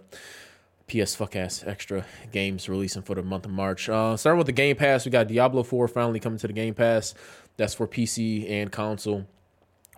PS 0.89 1.15
fuck 1.15 1.37
ass 1.37 1.63
extra 1.67 2.07
games 2.33 2.69
releasing 2.69 3.03
for 3.03 3.15
the 3.15 3.23
month 3.23 3.45
of 3.45 3.53
March. 3.53 3.89
Uh, 3.89 4.17
starting 4.17 4.39
with 4.39 4.47
the 4.47 4.53
Game 4.53 4.77
Pass, 4.77 5.05
we 5.05 5.11
got 5.11 5.29
Diablo 5.29 5.63
Four 5.63 5.89
finally 5.89 6.21
coming 6.21 6.39
to 6.39 6.47
the 6.47 6.53
Game 6.53 6.75
Pass. 6.75 7.15
That's 7.57 7.75
for 7.75 7.87
PC 7.87 8.51
and 8.51 8.73
console. 8.73 9.27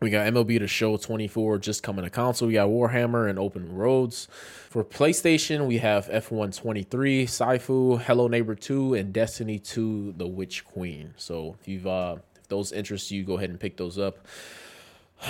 We 0.00 0.10
got 0.10 0.32
MLB 0.32 0.60
The 0.60 0.68
Show 0.68 0.96
24 0.96 1.58
just 1.58 1.82
coming 1.82 2.04
to 2.04 2.10
console. 2.10 2.46
We 2.48 2.54
got 2.54 2.68
Warhammer 2.68 3.28
and 3.28 3.36
Open 3.38 3.74
Roads. 3.74 4.28
For 4.70 4.84
PlayStation, 4.84 5.66
we 5.66 5.78
have 5.78 6.06
F1 6.08 6.56
23, 6.56 7.26
Sifu, 7.26 8.00
Hello 8.02 8.28
Neighbor 8.28 8.54
2, 8.54 8.94
and 8.94 9.12
Destiny 9.12 9.58
2, 9.58 10.14
The 10.16 10.26
Witch 10.26 10.64
Queen. 10.64 11.14
So 11.16 11.56
if 11.60 11.66
you've 11.66 11.86
uh 11.86 12.16
if 12.36 12.46
those 12.48 12.70
interest 12.70 13.10
you, 13.10 13.24
go 13.24 13.38
ahead 13.38 13.50
and 13.50 13.58
pick 13.58 13.76
those 13.76 13.98
up. 13.98 14.18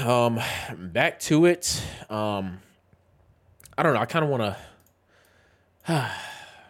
Um 0.05 0.39
back 0.77 1.19
to 1.21 1.47
it. 1.47 1.83
Um 2.11 2.59
I 3.79 3.83
don't 3.83 3.95
know, 3.95 4.01
I 4.01 4.07
kind 4.07 4.25
of 4.25 4.31
want 4.31 4.55
to 5.87 6.15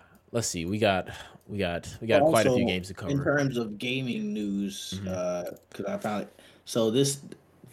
Let's 0.30 0.46
see. 0.46 0.66
We 0.66 0.78
got 0.78 1.08
we 1.48 1.58
got 1.58 1.88
we 2.00 2.06
got 2.06 2.22
quite 2.22 2.46
a 2.46 2.52
few 2.54 2.64
games 2.64 2.86
to 2.88 2.94
cover. 2.94 3.10
In 3.10 3.24
terms 3.24 3.56
of 3.56 3.76
gaming 3.78 4.32
news, 4.32 5.00
Mm-hmm. 5.02 5.56
because 5.70 5.86
I 5.86 5.96
found 5.98 6.22
it. 6.24 6.40
So 6.64 6.90
this 6.92 7.22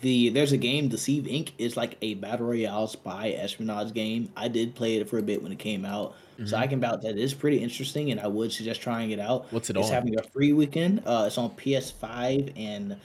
the 0.06 0.30
there's 0.30 0.52
a 0.52 0.58
game, 0.58 0.88
Deceive 0.88 1.24
Inc. 1.24 1.52
is 1.58 1.76
like 1.76 1.98
a 2.04 2.14
battle 2.16 2.46
royale 2.48 2.88
spy 2.88 3.32
espionage 3.32 3.92
game. 3.94 4.30
I 4.38 4.48
did 4.48 4.76
play 4.76 4.98
it 4.98 5.10
for 5.10 5.18
a 5.18 5.22
bit 5.24 5.42
when 5.42 5.52
it 5.52 5.58
came 5.60 5.84
out, 5.84 6.16
so 6.46 6.56
I 6.58 6.68
can 6.68 6.80
vouch 6.80 7.02
that 7.02 7.18
it's 7.18 7.34
pretty 7.34 7.58
interesting, 7.64 8.12
and 8.12 8.20
I 8.20 8.28
would 8.28 8.52
suggest 8.54 8.82
trying 8.82 9.10
it 9.12 9.20
out. 9.20 9.46
Mm-hmm. 9.46 9.56
What's 9.56 9.70
it 9.72 9.78
it's 9.78 9.88
on? 9.88 9.94
having 9.94 10.20
a 10.20 10.24
free 10.24 10.54
weekend. 10.54 11.02
Uh, 11.06 11.24
it's 11.28 11.38
on 11.38 11.50
PS5 11.52 12.54
and. 12.56 12.98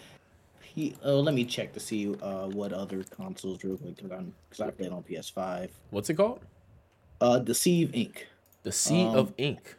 P- 0.62 0.94
oh, 1.02 1.18
let 1.18 1.34
me 1.34 1.44
check 1.44 1.72
to 1.72 1.80
see 1.80 2.14
uh, 2.22 2.46
what 2.46 2.72
other 2.72 3.02
consoles 3.02 3.64
real 3.64 3.76
quick 3.76 3.96
because 3.96 4.60
I 4.60 4.70
played 4.70 4.92
on 4.92 5.02
PS5. 5.02 5.68
What's 5.90 6.08
it 6.10 6.14
called? 6.14 6.38
Uh, 7.20 7.38
Deceive 7.40 7.88
Inc. 7.88 8.18
The 8.62 8.70
Sea 8.70 9.02
Um, 9.04 9.16
of 9.16 9.32
Ink. 9.36 9.74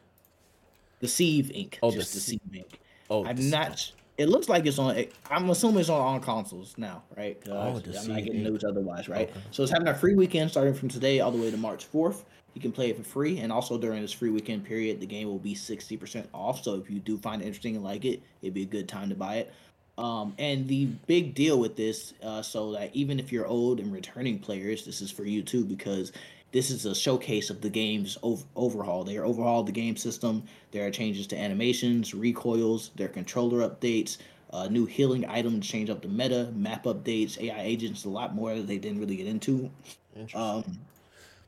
Deceive 0.99 1.45
Inc. 1.55 1.75
Oh, 1.81 1.91
just 1.91 2.13
Deceive- 2.13 2.41
Inc. 2.51 2.65
Oh, 3.10 3.25
I'm 3.25 3.36
this- 3.38 3.51
not. 3.51 3.91
It 4.21 4.29
looks 4.29 4.47
like 4.47 4.65
it's 4.65 4.77
on. 4.77 5.05
I'm 5.29 5.49
assuming 5.49 5.79
it's 5.79 5.89
on 5.89 5.99
all 5.99 6.19
consoles 6.19 6.75
now, 6.77 7.03
right? 7.17 7.41
Oh, 7.49 7.81
I'm 7.81 8.07
not 8.07 8.23
getting 8.23 8.43
news 8.43 8.63
otherwise, 8.63 9.10
right? 9.10 9.29
Okay. 9.29 9.39
So 9.49 9.63
it's 9.63 9.71
having 9.71 9.88
a 9.88 9.95
free 9.95 10.13
weekend 10.13 10.51
starting 10.51 10.73
from 10.73 10.89
today 10.89 11.19
all 11.19 11.31
the 11.31 11.38
way 11.38 11.49
to 11.49 11.57
March 11.57 11.91
4th. 11.91 12.23
You 12.53 12.62
can 12.62 12.71
play 12.71 12.89
it 12.89 12.97
for 12.97 13.03
free, 13.03 13.39
and 13.39 13.51
also 13.51 13.77
during 13.77 14.01
this 14.01 14.12
free 14.12 14.29
weekend 14.29 14.65
period, 14.65 14.99
the 14.99 15.05
game 15.05 15.27
will 15.27 15.39
be 15.39 15.55
60% 15.55 16.27
off. 16.34 16.63
So 16.63 16.75
if 16.75 16.89
you 16.89 16.99
do 16.99 17.17
find 17.17 17.41
it 17.41 17.45
interesting 17.45 17.75
and 17.75 17.84
like 17.84 18.05
it, 18.05 18.21
it'd 18.41 18.53
be 18.53 18.63
a 18.63 18.65
good 18.65 18.89
time 18.89 19.10
to 19.10 19.15
buy 19.15 19.38
it. 19.38 19.53
Um, 19.97 20.34
and 20.38 20.67
the 20.67 20.86
big 20.86 21.34
deal 21.34 21.60
with 21.60 21.75
this, 21.75 22.13
uh, 22.23 22.41
so 22.41 22.71
that 22.73 22.95
even 22.95 23.19
if 23.19 23.31
you're 23.31 23.47
old 23.47 23.79
and 23.79 23.91
returning 23.91 24.39
players, 24.39 24.86
this 24.86 25.01
is 25.01 25.12
for 25.12 25.23
you 25.23 25.43
too 25.43 25.63
because 25.63 26.12
this 26.52 26.70
is 26.70 26.86
a 26.86 26.94
showcase 26.94 27.50
of 27.50 27.62
the 27.62 27.70
game's 27.70 28.18
ov- 28.24 28.46
overhaul. 28.56 29.04
They 29.04 29.18
are 29.18 29.26
overhauled 29.26 29.68
the 29.68 29.72
game 29.72 29.96
system. 29.96 30.44
There 30.72 30.86
are 30.86 30.92
changes 30.92 31.28
to 31.28 31.38
animations, 31.38 32.14
recoils, 32.14 32.92
their 32.96 33.08
controller 33.08 33.68
updates, 33.68 34.18
uh, 34.52 34.68
new 34.68 34.86
healing 34.86 35.26
items, 35.28 35.68
change 35.68 35.90
up 35.90 36.02
the 36.02 36.10
meta, 36.10 36.52
map 36.54 36.84
updates, 36.84 37.42
AI 37.42 37.62
agents, 37.62 38.06
a 38.06 38.10
lot 38.10 38.36
more 38.36 38.54
that 38.56 38.68
they 38.68 38.78
didn't 38.78 39.00
really 39.00 39.16
get 39.16 39.28
into. 39.28 39.70
Interesting. 40.16 40.42
Um, 40.42 40.80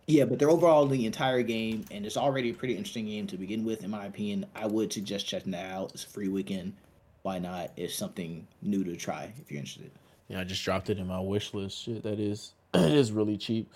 yeah, 0.08 0.26
but 0.26 0.38
they're 0.38 0.50
overall 0.50 0.86
the 0.86 1.06
entire 1.06 1.44
game, 1.44 1.86
and 1.92 2.06
it's 2.06 2.18
already 2.18 2.50
a 2.50 2.54
pretty 2.54 2.76
interesting 2.76 3.06
game 3.06 3.26
to 3.28 3.38
begin 3.38 3.64
with, 3.64 3.84
in 3.84 3.90
my 3.90 4.06
opinion. 4.06 4.46
I 4.56 4.68
would 4.68 4.92
suggest 4.92 5.28
checking 5.28 5.52
that 5.52 5.72
out. 5.72 5.92
It's 5.94 6.04
a 6.04 6.10
free 6.10 6.28
weekend. 6.28 6.74
Why 7.22 7.40
not? 7.40 7.72
It's 7.78 7.96
something 7.96 8.46
new 8.62 8.84
to 8.84 8.98
try 8.98 9.34
if 9.42 9.50
you're 9.50 9.60
interested. 9.60 9.92
Yeah, 10.28 10.42
I 10.42 10.44
just 10.44 10.64
dropped 10.64 10.90
it 10.90 10.98
in 10.98 11.08
my 11.08 11.22
wish 11.22 11.54
list. 11.54 11.84
Shit, 11.84 12.04
that 12.04 12.20
is 12.20 12.54
it 12.74 12.92
is 12.92 13.12
really 13.12 13.38
cheap. 13.38 13.72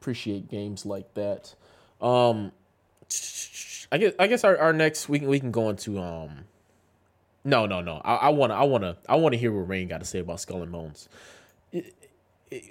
Appreciate 0.00 0.48
games 0.48 0.86
like 0.86 1.12
that. 1.14 1.54
Um, 2.00 2.52
I 3.92 3.98
guess 3.98 4.12
I 4.18 4.26
guess 4.26 4.44
our, 4.44 4.56
our 4.58 4.72
next 4.72 5.08
we 5.08 5.18
can 5.18 5.28
we 5.28 5.40
can 5.40 5.50
go 5.50 5.70
into 5.70 5.98
um. 6.00 6.44
No, 7.44 7.64
no, 7.66 7.80
no. 7.80 8.00
I, 8.04 8.14
I 8.16 8.28
wanna 8.30 8.54
I 8.54 8.64
wanna 8.64 8.96
I 9.08 9.16
wanna 9.16 9.36
hear 9.36 9.52
what 9.52 9.68
Rain 9.68 9.88
got 9.88 9.98
to 10.00 10.04
say 10.06 10.18
about 10.18 10.40
Skull 10.40 10.62
and 10.62 10.72
Bones. 10.72 11.08
It- 11.72 11.94
it- 12.50 12.64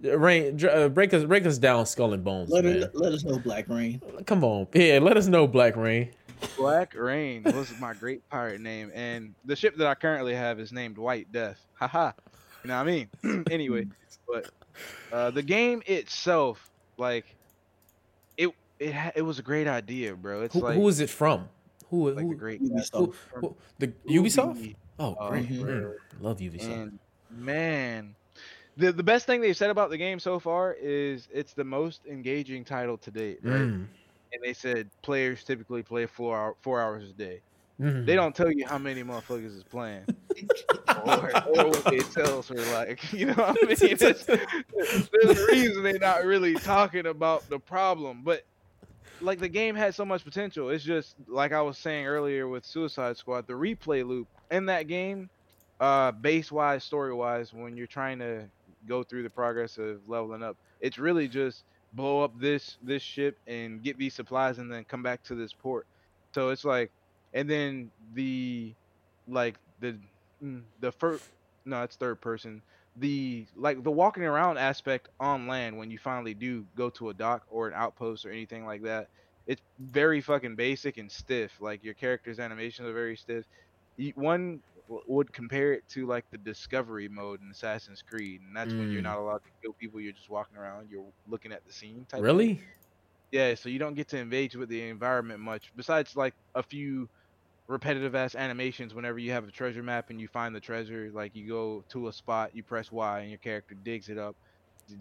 Rain, 0.00 0.62
uh, 0.66 0.88
break 0.88 1.14
us 1.14 1.24
break 1.24 1.46
us 1.46 1.56
down 1.56 1.86
Skull 1.86 2.12
and 2.12 2.22
Bones, 2.22 2.50
Let, 2.50 2.64
man. 2.64 2.82
her, 2.82 2.90
let 2.92 3.12
us 3.12 3.24
know, 3.24 3.38
Black 3.38 3.68
Rain. 3.68 4.02
Come 4.26 4.44
on, 4.44 4.66
yeah, 4.74 4.98
let 5.00 5.16
us 5.16 5.28
know, 5.28 5.46
Black 5.46 5.76
Rain. 5.76 6.10
Black 6.58 6.94
Rain 6.94 7.42
was 7.44 7.72
my 7.80 7.94
great 7.94 8.28
pirate 8.28 8.60
name, 8.60 8.90
and 8.94 9.34
the 9.46 9.56
ship 9.56 9.76
that 9.78 9.86
I 9.86 9.94
currently 9.94 10.34
have 10.34 10.60
is 10.60 10.72
named 10.72 10.98
White 10.98 11.32
Death. 11.32 11.64
Haha. 11.74 12.12
You 12.62 12.68
know 12.68 12.76
what 12.76 12.88
I 12.88 13.06
mean? 13.22 13.44
anyway, 13.50 13.86
but 14.28 14.50
uh, 15.12 15.30
the 15.30 15.42
game 15.42 15.82
itself, 15.86 16.70
like, 16.96 17.24
it 18.36 18.50
it 18.78 19.12
it 19.16 19.22
was 19.22 19.38
a 19.38 19.42
great 19.42 19.66
idea, 19.66 20.14
bro. 20.14 20.42
It's 20.42 20.54
Who, 20.54 20.60
like 20.60 20.74
who 20.76 20.88
is 20.88 21.00
it 21.00 21.10
from? 21.10 21.48
Who, 21.90 22.10
like 22.10 22.24
who, 22.24 22.32
a 22.32 22.34
great 22.34 22.62
Ubisoft. 22.62 22.90
who, 23.06 23.12
from 23.12 23.40
who- 23.40 23.56
the 23.78 23.88
Ubisoft? 24.08 24.56
Ubi. 24.56 24.76
Oh, 24.98 25.14
Uh, 25.14 25.28
great, 25.30 25.48
great. 25.62 25.96
Love 26.20 26.38
Ubisoft. 26.38 26.72
And 26.72 26.98
man, 27.30 28.14
the 28.76 28.92
the 28.92 29.02
best 29.02 29.26
thing 29.26 29.40
they've 29.40 29.56
said 29.56 29.70
about 29.70 29.90
the 29.90 29.98
game 29.98 30.18
so 30.18 30.38
far 30.38 30.72
is 30.80 31.28
it's 31.32 31.52
the 31.52 31.64
most 31.64 32.00
engaging 32.06 32.64
title 32.64 32.96
to 32.98 33.10
date, 33.10 33.38
right? 33.42 33.54
Mm. 33.60 33.86
And 34.32 34.42
they 34.42 34.52
said 34.52 34.88
players 35.02 35.44
typically 35.44 35.82
play 35.82 36.06
four 36.06 36.36
hour, 36.36 36.56
four 36.62 36.80
hours 36.80 37.08
a 37.08 37.12
day. 37.12 37.40
Mhm. 37.80 38.06
They 38.06 38.14
don't 38.16 38.34
tell 38.34 38.50
you 38.50 38.66
how 38.66 38.78
many 38.78 39.02
motherfuckers 39.04 39.56
is 39.56 39.62
playing, 39.64 40.04
or, 40.88 41.48
or 41.48 41.68
what 41.68 41.84
they 41.84 41.98
tell 41.98 42.38
us, 42.38 42.50
or 42.50 42.56
like, 42.72 43.12
you 43.12 43.26
know 43.26 43.34
what 43.34 43.58
I 43.62 43.66
mean? 43.66 43.76
It's, 43.80 44.24
there's 44.24 45.38
a 45.38 45.46
reason 45.46 45.82
they're 45.82 45.98
not 45.98 46.24
really 46.24 46.54
talking 46.54 47.06
about 47.06 47.48
the 47.48 47.58
problem, 47.58 48.22
but 48.24 48.44
like 49.20 49.38
the 49.38 49.48
game 49.48 49.74
has 49.74 49.96
so 49.96 50.04
much 50.04 50.24
potential. 50.24 50.70
It's 50.70 50.84
just 50.84 51.16
like 51.28 51.52
I 51.52 51.62
was 51.62 51.78
saying 51.78 52.06
earlier 52.06 52.48
with 52.48 52.64
Suicide 52.64 53.16
Squad, 53.16 53.46
the 53.46 53.54
replay 53.54 54.06
loop 54.06 54.28
in 54.50 54.66
that 54.66 54.88
game, 54.88 55.30
uh, 55.80 56.12
base 56.12 56.52
wise, 56.52 56.84
story 56.84 57.14
wise, 57.14 57.52
when 57.52 57.76
you're 57.76 57.86
trying 57.86 58.18
to 58.18 58.44
go 58.88 59.02
through 59.02 59.22
the 59.22 59.30
progress 59.30 59.78
of 59.78 60.00
leveling 60.08 60.42
up, 60.42 60.56
it's 60.80 60.98
really 60.98 61.28
just 61.28 61.64
blow 61.94 62.22
up 62.22 62.38
this 62.38 62.76
this 62.82 63.02
ship 63.02 63.38
and 63.46 63.82
get 63.82 63.96
these 63.98 64.14
supplies 64.14 64.58
and 64.58 64.70
then 64.70 64.84
come 64.84 65.02
back 65.02 65.22
to 65.24 65.34
this 65.34 65.52
port. 65.52 65.86
So 66.34 66.50
it's 66.50 66.64
like, 66.64 66.90
and 67.32 67.48
then 67.48 67.90
the 68.14 68.74
like 69.28 69.56
the 69.80 69.96
the 70.40 70.92
first 70.92 71.24
no, 71.66 71.82
it's 71.82 71.96
third 71.96 72.20
person. 72.20 72.62
The 72.96 73.48
like 73.56 73.82
the 73.82 73.90
walking 73.90 74.22
around 74.24 74.58
aspect 74.58 75.08
on 75.20 75.46
land 75.48 75.78
when 75.78 75.90
you 75.90 75.98
finally 75.98 76.34
do 76.34 76.66
go 76.76 76.90
to 76.90 77.08
a 77.10 77.14
dock 77.14 77.42
or 77.48 77.68
an 77.68 77.74
outpost 77.74 78.24
or 78.26 78.30
anything 78.30 78.66
like 78.66 78.82
that, 78.82 79.08
it's 79.46 79.62
very 79.78 80.20
fucking 80.20 80.56
basic 80.56 80.98
and 80.98 81.10
stiff. 81.10 81.60
Like 81.60 81.82
your 81.82 81.94
character's 81.94 82.38
animations 82.38 82.88
are 82.88 82.92
very 82.92 83.16
stiff. 83.16 83.46
One 84.14 84.62
would 84.88 85.32
compare 85.32 85.72
it 85.72 85.88
to 85.90 86.06
like 86.06 86.26
the 86.30 86.38
discovery 86.38 87.08
mode 87.08 87.40
in 87.40 87.50
Assassin's 87.50 88.02
Creed, 88.02 88.42
and 88.42 88.54
that's 88.56 88.76
when 88.76 88.90
you're 88.90 89.02
Mm. 89.02 89.14
not 89.14 89.18
allowed 89.18 89.42
to 89.44 89.50
kill 89.62 89.74
people. 89.74 90.00
You're 90.00 90.12
just 90.12 90.28
walking 90.30 90.56
around. 90.58 90.90
You're 90.90 91.12
looking 91.26 91.52
at 91.52 91.64
the 91.64 91.72
scene. 91.72 92.06
Really? 92.16 92.60
Yeah, 93.32 93.54
so 93.54 93.68
you 93.68 93.78
don't 93.78 93.94
get 93.94 94.08
to 94.08 94.18
engage 94.18 94.54
with 94.54 94.68
the 94.68 94.88
environment 94.88 95.40
much, 95.40 95.72
besides 95.74 96.14
like 96.14 96.34
a 96.54 96.62
few 96.62 97.08
repetitive 97.68 98.14
ass 98.14 98.34
animations 98.34 98.94
whenever 98.94 99.18
you 99.18 99.32
have 99.32 99.46
a 99.48 99.50
treasure 99.52 99.82
map 99.82 100.10
and 100.10 100.20
you 100.20 100.28
find 100.28 100.54
the 100.54 100.60
treasure. 100.60 101.10
Like 101.12 101.34
you 101.34 101.48
go 101.48 101.82
to 101.90 102.08
a 102.08 102.12
spot, 102.12 102.54
you 102.54 102.64
press 102.64 102.92
Y, 102.92 103.20
and 103.20 103.30
your 103.30 103.38
character 103.38 103.74
digs 103.74 104.08
it 104.08 104.18
up. 104.18 104.36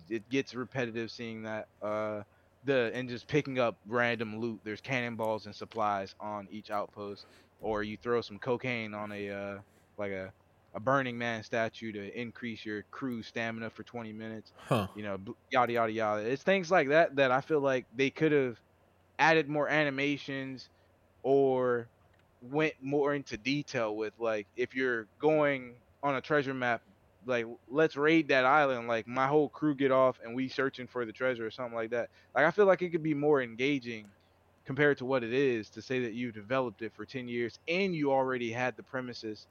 It- 0.09 0.30
gets 0.30 0.53
repetitive 0.53 1.11
seeing 1.11 1.43
that. 1.43 1.68
Uh, 1.82 2.24
the 2.66 2.91
and 2.93 3.09
just 3.09 3.28
picking 3.28 3.59
up 3.59 3.80
random 3.86 4.38
loot. 4.39 4.61
There's 4.64 4.80
cannonballs 4.82 5.45
and 5.45 5.55
supplies 5.55 6.16
on 6.20 6.47
each 6.49 6.70
outpost, 6.72 7.28
or 7.59 7.84
you 7.84 7.97
throw 7.97 8.22
some 8.22 8.39
cocaine 8.39 8.93
on 8.93 9.11
a 9.11 9.30
uh, 9.30 9.61
like 9.97 10.11
a 10.14 10.34
a 10.74 10.80
Burning 10.80 11.18
Man 11.18 11.43
statue 11.43 11.91
to 11.91 12.20
increase 12.20 12.64
your 12.66 12.84
crew 12.91 13.22
stamina 13.22 13.70
for 13.70 13.84
20 13.84 14.14
minutes 14.14 14.53
Huh. 14.55 14.88
you 14.93 15.03
know, 15.03 15.18
yada 15.51 15.74
yada 15.74 15.91
yada. 15.91 16.22
It's 16.30 16.43
things 16.43 16.70
like 16.72 16.89
that 16.89 17.16
that 17.18 17.32
I 17.32 17.41
feel 17.41 17.59
like 17.61 17.88
they 17.91 18.11
could 18.11 18.32
have 18.32 18.61
added 19.20 19.49
more 19.49 19.70
animations 19.70 20.70
or 21.24 21.91
went 22.44 22.76
more 22.82 23.14
into 23.16 23.38
detail 23.38 23.96
with. 23.96 24.14
Like 24.20 24.48
if 24.56 24.76
you're 24.76 25.08
going 25.20 25.82
on 26.04 26.16
a 26.16 26.22
treasure 26.22 26.54
map, 26.54 26.84
like 27.26 27.46
let's 27.68 27.96
raid 27.98 28.30
that 28.30 28.46
island. 28.46 28.88
Like 28.88 29.08
my 29.08 29.28
whole 29.28 29.50
crew 29.50 29.76
get 29.76 29.91
off 29.91 30.20
and 30.24 30.36
we 30.36 30.50
searching 30.50 30.88
for 30.88 31.06
the 31.06 31.14
treasure 31.14 31.46
or 31.46 31.52
something 31.52 31.76
like 31.76 31.91
that. 31.91 32.10
Like 32.36 32.46
I 32.46 32.52
feel 32.52 32.66
like 32.66 32.82
it 32.82 32.91
could 32.91 33.04
be 33.04 33.14
more 33.16 33.41
engaging 33.41 34.14
compared 34.66 34.98
to 34.98 35.06
what 35.06 35.24
it 35.24 35.34
is 35.34 35.70
to 35.72 35.82
say 35.82 36.02
that 36.02 36.14
you 36.14 36.32
developed 36.32 36.82
it 36.82 36.94
for 36.94 37.06
10 37.06 37.28
years 37.28 37.60
and 37.68 37.96
you 37.96 38.12
already 38.12 38.52
had 38.52 38.76
the 38.78 38.84
premises 38.84 39.48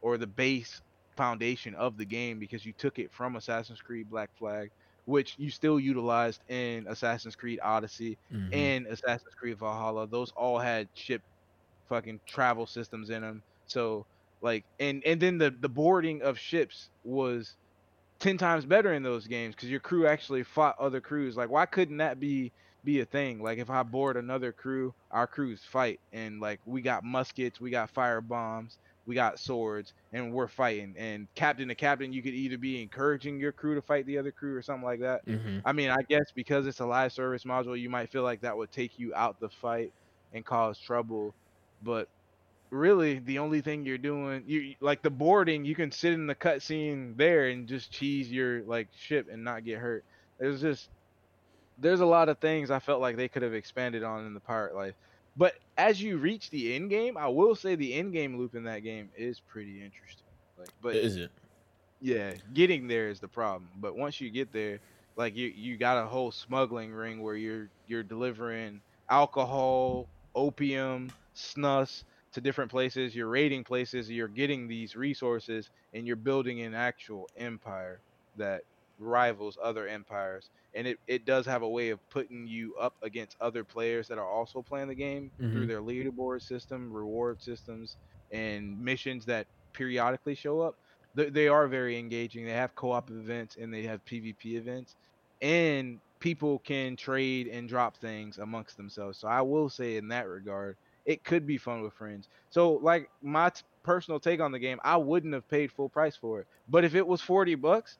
or 0.00 0.18
the 0.18 0.26
base 0.26 0.80
foundation 1.16 1.74
of 1.74 1.96
the 1.96 2.04
game 2.04 2.38
because 2.38 2.64
you 2.66 2.72
took 2.74 2.98
it 2.98 3.12
from 3.12 3.36
Assassin's 3.36 3.80
Creed 3.80 4.08
Black 4.10 4.30
Flag, 4.36 4.70
which 5.04 5.38
you 5.38 5.50
still 5.50 5.80
utilized 5.80 6.42
in 6.48 6.86
Assassin's 6.88 7.36
Creed 7.36 7.60
Odyssey 7.62 8.18
Mhm. 8.30 8.52
and 8.52 8.86
Assassin's 8.86 9.34
Creed 9.38 9.58
Valhalla. 9.58 10.06
Those 10.08 10.32
all 10.32 10.58
had 10.58 10.88
ship 10.94 11.22
fucking 11.88 12.20
travel 12.26 12.66
systems 12.66 13.10
in 13.10 13.22
them. 13.22 13.42
So 13.66 14.06
like 14.40 14.66
and 14.78 15.02
and 15.06 15.20
then 15.20 15.38
the 15.38 15.50
the 15.50 15.68
boarding 15.68 16.22
of 16.22 16.38
ships 16.38 16.90
was 17.02 17.56
10 18.20 18.38
times 18.38 18.66
better 18.66 18.92
in 18.92 19.02
those 19.02 19.26
games 19.26 19.54
because 19.54 19.70
your 19.70 19.80
crew 19.80 20.06
actually 20.06 20.42
fought 20.42 20.74
other 20.78 21.00
crews 21.00 21.36
like 21.36 21.50
why 21.50 21.66
couldn't 21.66 21.98
that 21.98 22.18
be 22.20 22.52
be 22.84 23.00
a 23.00 23.04
thing 23.06 23.42
like 23.42 23.58
if 23.58 23.68
i 23.70 23.82
board 23.82 24.16
another 24.16 24.52
crew 24.52 24.92
our 25.10 25.26
crews 25.26 25.64
fight 25.64 26.00
and 26.12 26.40
like 26.40 26.60
we 26.64 26.80
got 26.82 27.02
muskets 27.04 27.60
we 27.60 27.70
got 27.70 27.90
fire 27.90 28.20
bombs 28.20 28.78
we 29.06 29.14
got 29.14 29.38
swords 29.38 29.92
and 30.12 30.32
we're 30.32 30.48
fighting 30.48 30.94
and 30.96 31.28
captain 31.34 31.68
to 31.68 31.74
captain 31.74 32.12
you 32.12 32.22
could 32.22 32.34
either 32.34 32.58
be 32.58 32.80
encouraging 32.82 33.40
your 33.40 33.52
crew 33.52 33.74
to 33.74 33.82
fight 33.82 34.06
the 34.06 34.18
other 34.18 34.32
crew 34.32 34.54
or 34.54 34.62
something 34.62 34.84
like 34.84 35.00
that 35.00 35.22
Mhm. 35.26 35.64
I 35.64 35.72
mean, 35.72 35.90
I 35.90 35.96
guess 36.08 36.26
because 36.34 36.66
it's 36.66 36.78
a 36.80 36.86
live 36.86 37.12
service 37.12 37.44
module, 37.44 37.78
you 37.78 37.90
might 37.90 38.10
feel 38.10 38.22
like 38.22 38.40
that 38.42 38.56
would 38.56 38.70
take 38.70 38.98
you 38.98 39.12
out 39.14 39.40
the 39.40 39.50
fight 39.50 39.92
and 40.32 40.44
cause 40.44 40.78
trouble. 40.78 41.34
But 41.82 42.08
really, 42.70 43.18
the 43.18 43.38
only 43.38 43.60
thing 43.60 43.84
you're 43.84 43.98
doing, 43.98 44.44
you 44.46 44.74
like 44.80 45.02
the 45.02 45.10
boarding, 45.10 45.64
you 45.64 45.74
can 45.74 45.90
sit 45.90 46.12
in 46.12 46.26
the 46.26 46.34
cutscene 46.34 47.16
there 47.16 47.48
and 47.48 47.66
just 47.68 47.90
cheese 47.92 48.30
your 48.30 48.62
like 48.64 48.88
ship 48.94 49.28
and 49.30 49.44
not 49.44 49.64
get 49.64 49.78
hurt. 49.78 50.04
There's 50.38 50.60
just 50.60 50.90
there's 51.78 52.00
a 52.00 52.06
lot 52.06 52.28
of 52.28 52.38
things 52.38 52.70
I 52.70 52.78
felt 52.80 53.00
like 53.00 53.16
they 53.16 53.28
could 53.28 53.42
have 53.42 53.54
expanded 53.54 54.02
on 54.02 54.26
in 54.26 54.34
the 54.34 54.40
pirate 54.40 54.74
life. 54.74 54.94
But 55.36 55.54
as 55.76 56.00
you 56.02 56.18
reach 56.18 56.50
the 56.50 56.74
end 56.74 56.90
game, 56.90 57.16
I 57.16 57.28
will 57.28 57.54
say 57.54 57.74
the 57.74 57.94
end 57.94 58.12
game 58.12 58.36
loop 58.38 58.54
in 58.54 58.64
that 58.64 58.80
game 58.80 59.10
is 59.16 59.40
pretty 59.40 59.82
interesting. 59.82 60.26
Like, 60.58 60.70
but 60.80 60.96
Is 60.96 61.16
it? 61.16 61.30
yeah, 62.00 62.34
getting 62.52 62.86
there 62.88 63.08
is 63.08 63.20
the 63.20 63.28
problem. 63.28 63.70
But 63.76 63.96
once 63.96 64.20
you 64.20 64.30
get 64.30 64.52
there, 64.52 64.80
like 65.16 65.36
you 65.36 65.48
you 65.48 65.76
got 65.76 66.02
a 66.02 66.06
whole 66.06 66.30
smuggling 66.30 66.92
ring 66.92 67.22
where 67.22 67.36
you're 67.36 67.70
you're 67.86 68.02
delivering 68.02 68.80
alcohol, 69.08 70.08
opium, 70.34 71.12
snus 71.36 72.04
to 72.32 72.40
different 72.40 72.70
places. 72.70 73.14
You're 73.14 73.28
raiding 73.28 73.64
places. 73.64 74.10
You're 74.10 74.28
getting 74.28 74.68
these 74.68 74.96
resources, 74.96 75.70
and 75.92 76.06
you're 76.06 76.16
building 76.16 76.60
an 76.62 76.74
actual 76.74 77.28
empire 77.36 78.02
that 78.34 78.64
rivals 78.98 79.58
other 79.62 79.86
empires. 79.86 80.50
And 80.74 80.86
it, 80.86 80.98
it 81.06 81.24
does 81.24 81.46
have 81.46 81.62
a 81.62 81.68
way 81.68 81.90
of 81.90 82.00
putting 82.10 82.46
you 82.46 82.74
up 82.76 82.94
against 83.02 83.36
other 83.40 83.64
players 83.64 84.08
that 84.08 84.18
are 84.18 84.30
also 84.30 84.62
playing 84.62 84.88
the 84.88 84.94
game 84.94 85.32
through 85.50 85.66
Mhm. 85.66 85.68
their 85.68 85.80
leaderboard 85.82 86.42
system, 86.42 86.92
reward 86.92 87.40
systems, 87.42 87.98
and 88.30 88.78
missions 88.78 89.26
that 89.26 89.48
periodically 89.74 90.34
show 90.34 90.60
up 90.60 90.76
they, 91.14 91.30
they 91.30 91.48
are 91.48 91.68
very 91.68 91.98
engaging. 91.98 92.44
They 92.46 92.52
have 92.52 92.74
co-op 92.74 93.10
events 93.10 93.56
and 93.56 93.72
they 93.72 93.82
have 93.82 94.04
PvP 94.04 94.56
events, 94.56 94.96
and 95.40 96.00
people 96.20 96.58
can 96.58 96.96
trade 96.96 97.46
and 97.48 97.68
drop 97.68 97.96
things 97.98 98.38
amongst 98.38 98.76
themselves. 98.76 99.18
So 99.20 99.28
I 99.28 99.42
will 99.42 99.68
say 99.68 99.96
in 99.96 100.08
that 100.08 100.28
regard, 100.28 100.76
it 101.06 101.24
could 101.24 101.46
be 101.46 101.58
fun 101.58 101.82
with 101.82 101.94
friends. 101.94 102.28
So 102.50 102.74
like 102.74 103.10
my 103.22 103.50
t- 103.50 103.62
personal 103.84 104.20
take 104.20 104.40
on 104.40 104.52
the 104.52 104.60
game, 104.60 104.80
I 104.84 104.98
wouldn't 104.98 105.34
have 105.34 105.48
paid 105.48 105.72
full 105.72 105.90
price 105.90 106.16
for 106.16 106.40
it. 106.42 106.48
But 106.68 106.84
if 106.84 106.94
it 106.96 107.06
was 107.06 107.22
forty 107.22 107.56
bucks, 107.56 107.98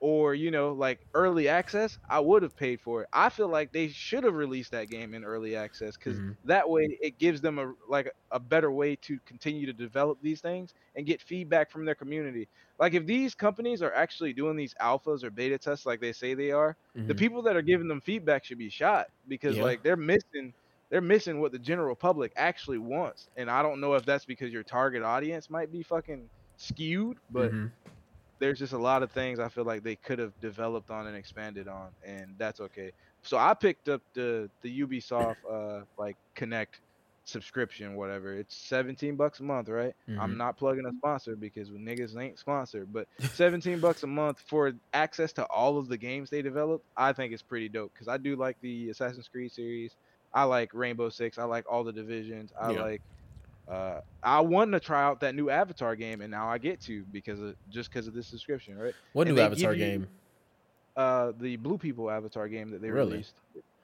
or 0.00 0.34
you 0.34 0.50
know 0.50 0.72
like 0.72 1.00
early 1.14 1.48
access, 1.48 1.98
I 2.10 2.20
would 2.20 2.42
have 2.42 2.56
paid 2.56 2.80
for 2.80 3.02
it. 3.02 3.08
I 3.12 3.30
feel 3.30 3.48
like 3.48 3.72
they 3.72 3.88
should 3.88 4.24
have 4.24 4.34
released 4.34 4.72
that 4.72 4.90
game 4.90 5.14
in 5.14 5.24
early 5.24 5.56
access 5.56 5.96
because 5.96 6.20
Mhm. 6.20 6.38
that 6.44 6.68
way 6.68 6.86
it 7.00 7.18
gives 7.18 7.40
them 7.40 7.58
a 7.58 7.72
like 7.88 8.10
a 8.30 8.40
better 8.40 8.72
way 8.72 8.96
to 8.96 9.18
continue 9.26 9.66
to 9.66 9.72
develop 9.72 10.18
these 10.22 10.40
things 10.40 10.74
and 10.94 11.06
get 11.06 11.20
feedback 11.22 11.70
from 11.70 11.84
their 11.84 11.94
community. 11.94 12.48
Like 12.78 12.94
if 12.94 13.06
these 13.06 13.34
companies 13.34 13.82
are 13.82 13.94
actually 13.94 14.32
doing 14.34 14.56
these 14.56 14.74
alphas 14.80 15.24
or 15.24 15.30
beta 15.30 15.58
tests 15.58 15.86
like 15.86 16.00
they 16.00 16.12
say 16.12 16.34
they 16.34 16.50
are, 16.52 16.76
the 17.06 17.14
Mhm. 17.14 17.16
people 17.16 17.42
that 17.42 17.56
are 17.56 17.62
giving 17.62 17.88
them 17.88 18.00
feedback 18.00 18.44
should 18.44 18.58
be 18.58 18.70
shot 18.70 19.06
because 19.28 19.58
Yeah. 19.58 19.72
like 19.72 19.82
they're 19.82 19.96
missing 19.96 20.54
they're 20.90 21.00
missing 21.00 21.40
what 21.40 21.52
the 21.52 21.58
general 21.58 21.96
public 21.96 22.32
actually 22.36 22.78
wants. 22.78 23.28
And 23.36 23.50
I 23.50 23.62
don't 23.62 23.80
know 23.80 23.94
if 23.94 24.04
that's 24.04 24.24
because 24.26 24.52
your 24.52 24.64
target 24.64 25.02
audience 25.02 25.50
might 25.50 25.72
be 25.72 25.82
fucking 25.82 26.30
skewed, 26.56 27.18
but 27.30 27.54
Mhm. 27.54 27.74
there's 28.40 28.58
just 28.58 28.72
a 28.72 28.78
lot 28.78 29.02
of 29.02 29.12
things 29.12 29.38
I 29.38 29.48
feel 29.48 29.64
like 29.64 29.82
they 29.82 29.96
could 29.96 30.18
have 30.18 30.38
developed 30.40 30.90
on 30.90 31.06
and 31.06 31.16
expanded 31.16 31.68
on, 31.68 31.92
and 32.04 32.36
that's 32.38 32.60
okay. 32.60 32.92
So 33.22 33.36
I 33.38 33.54
picked 33.54 33.88
up 33.88 34.02
the 34.14 34.50
the 34.62 34.80
Ubisoft 34.80 35.36
uh 35.50 35.84
like 35.96 36.16
Connect 36.34 36.80
subscription, 37.24 37.96
whatever. 37.96 38.34
It's 38.36 38.56
17 38.68 39.16
bucks 39.16 39.40
a 39.40 39.44
month, 39.44 39.68
right? 39.68 39.94
I'm 40.16 40.36
Mhm. 40.36 40.36
not 40.36 40.58
plugging 40.58 40.84
a 40.86 40.92
sponsor 40.94 41.36
because 41.36 41.70
niggas 41.70 42.20
ain't 42.20 42.38
sponsored, 42.38 42.92
but 42.92 43.08
17 43.32 43.80
bucks 43.80 44.02
a 44.02 44.06
month 44.08 44.40
for 44.40 44.72
access 44.92 45.32
to 45.34 45.46
all 45.46 45.78
of 45.78 45.88
the 45.88 45.96
games 45.98 46.28
they 46.30 46.42
developed, 46.42 46.84
I 46.96 47.12
think 47.12 47.32
it's 47.32 47.42
pretty 47.42 47.68
dope 47.68 47.92
because 47.94 48.08
I 48.08 48.18
do 48.18 48.36
like 48.36 48.56
the 48.60 48.90
Assassin's 48.90 49.28
Creed 49.28 49.52
series. 49.52 49.96
I 50.34 50.44
like 50.44 50.74
Rainbow 50.74 51.08
Six. 51.08 51.38
I 51.38 51.44
like 51.44 51.64
all 51.70 51.84
the 51.84 51.92
divisions. 51.92 52.52
I 52.60 52.72
Yeah. 52.72 52.82
like. 52.82 53.02
Uh, 53.66 54.00
I 54.22 54.40
wanted 54.40 54.72
to 54.72 54.80
try 54.80 55.02
out 55.02 55.20
that 55.20 55.34
new 55.34 55.48
Avatar 55.48 55.96
game, 55.96 56.20
and 56.20 56.30
now 56.30 56.48
I 56.48 56.58
get 56.58 56.80
to 56.82 57.02
because 57.12 57.40
of 57.40 57.56
just 57.70 57.88
because 57.90 58.06
of 58.06 58.12
this 58.12 58.26
subscription, 58.26 58.76
right? 58.78 58.92
What 59.14 59.26
and 59.26 59.36
new 59.36 59.42
Avatar 59.42 59.72
give 59.74 59.80
you- 59.80 59.98
game? 60.00 60.08
Uh, 60.96 61.32
the 61.40 61.56
Blue 61.56 61.78
People 61.78 62.10
Avatar 62.10 62.46
game 62.48 62.70
that 62.70 62.82
they 62.82 62.90
Really? 62.90 63.12
released. 63.12 63.34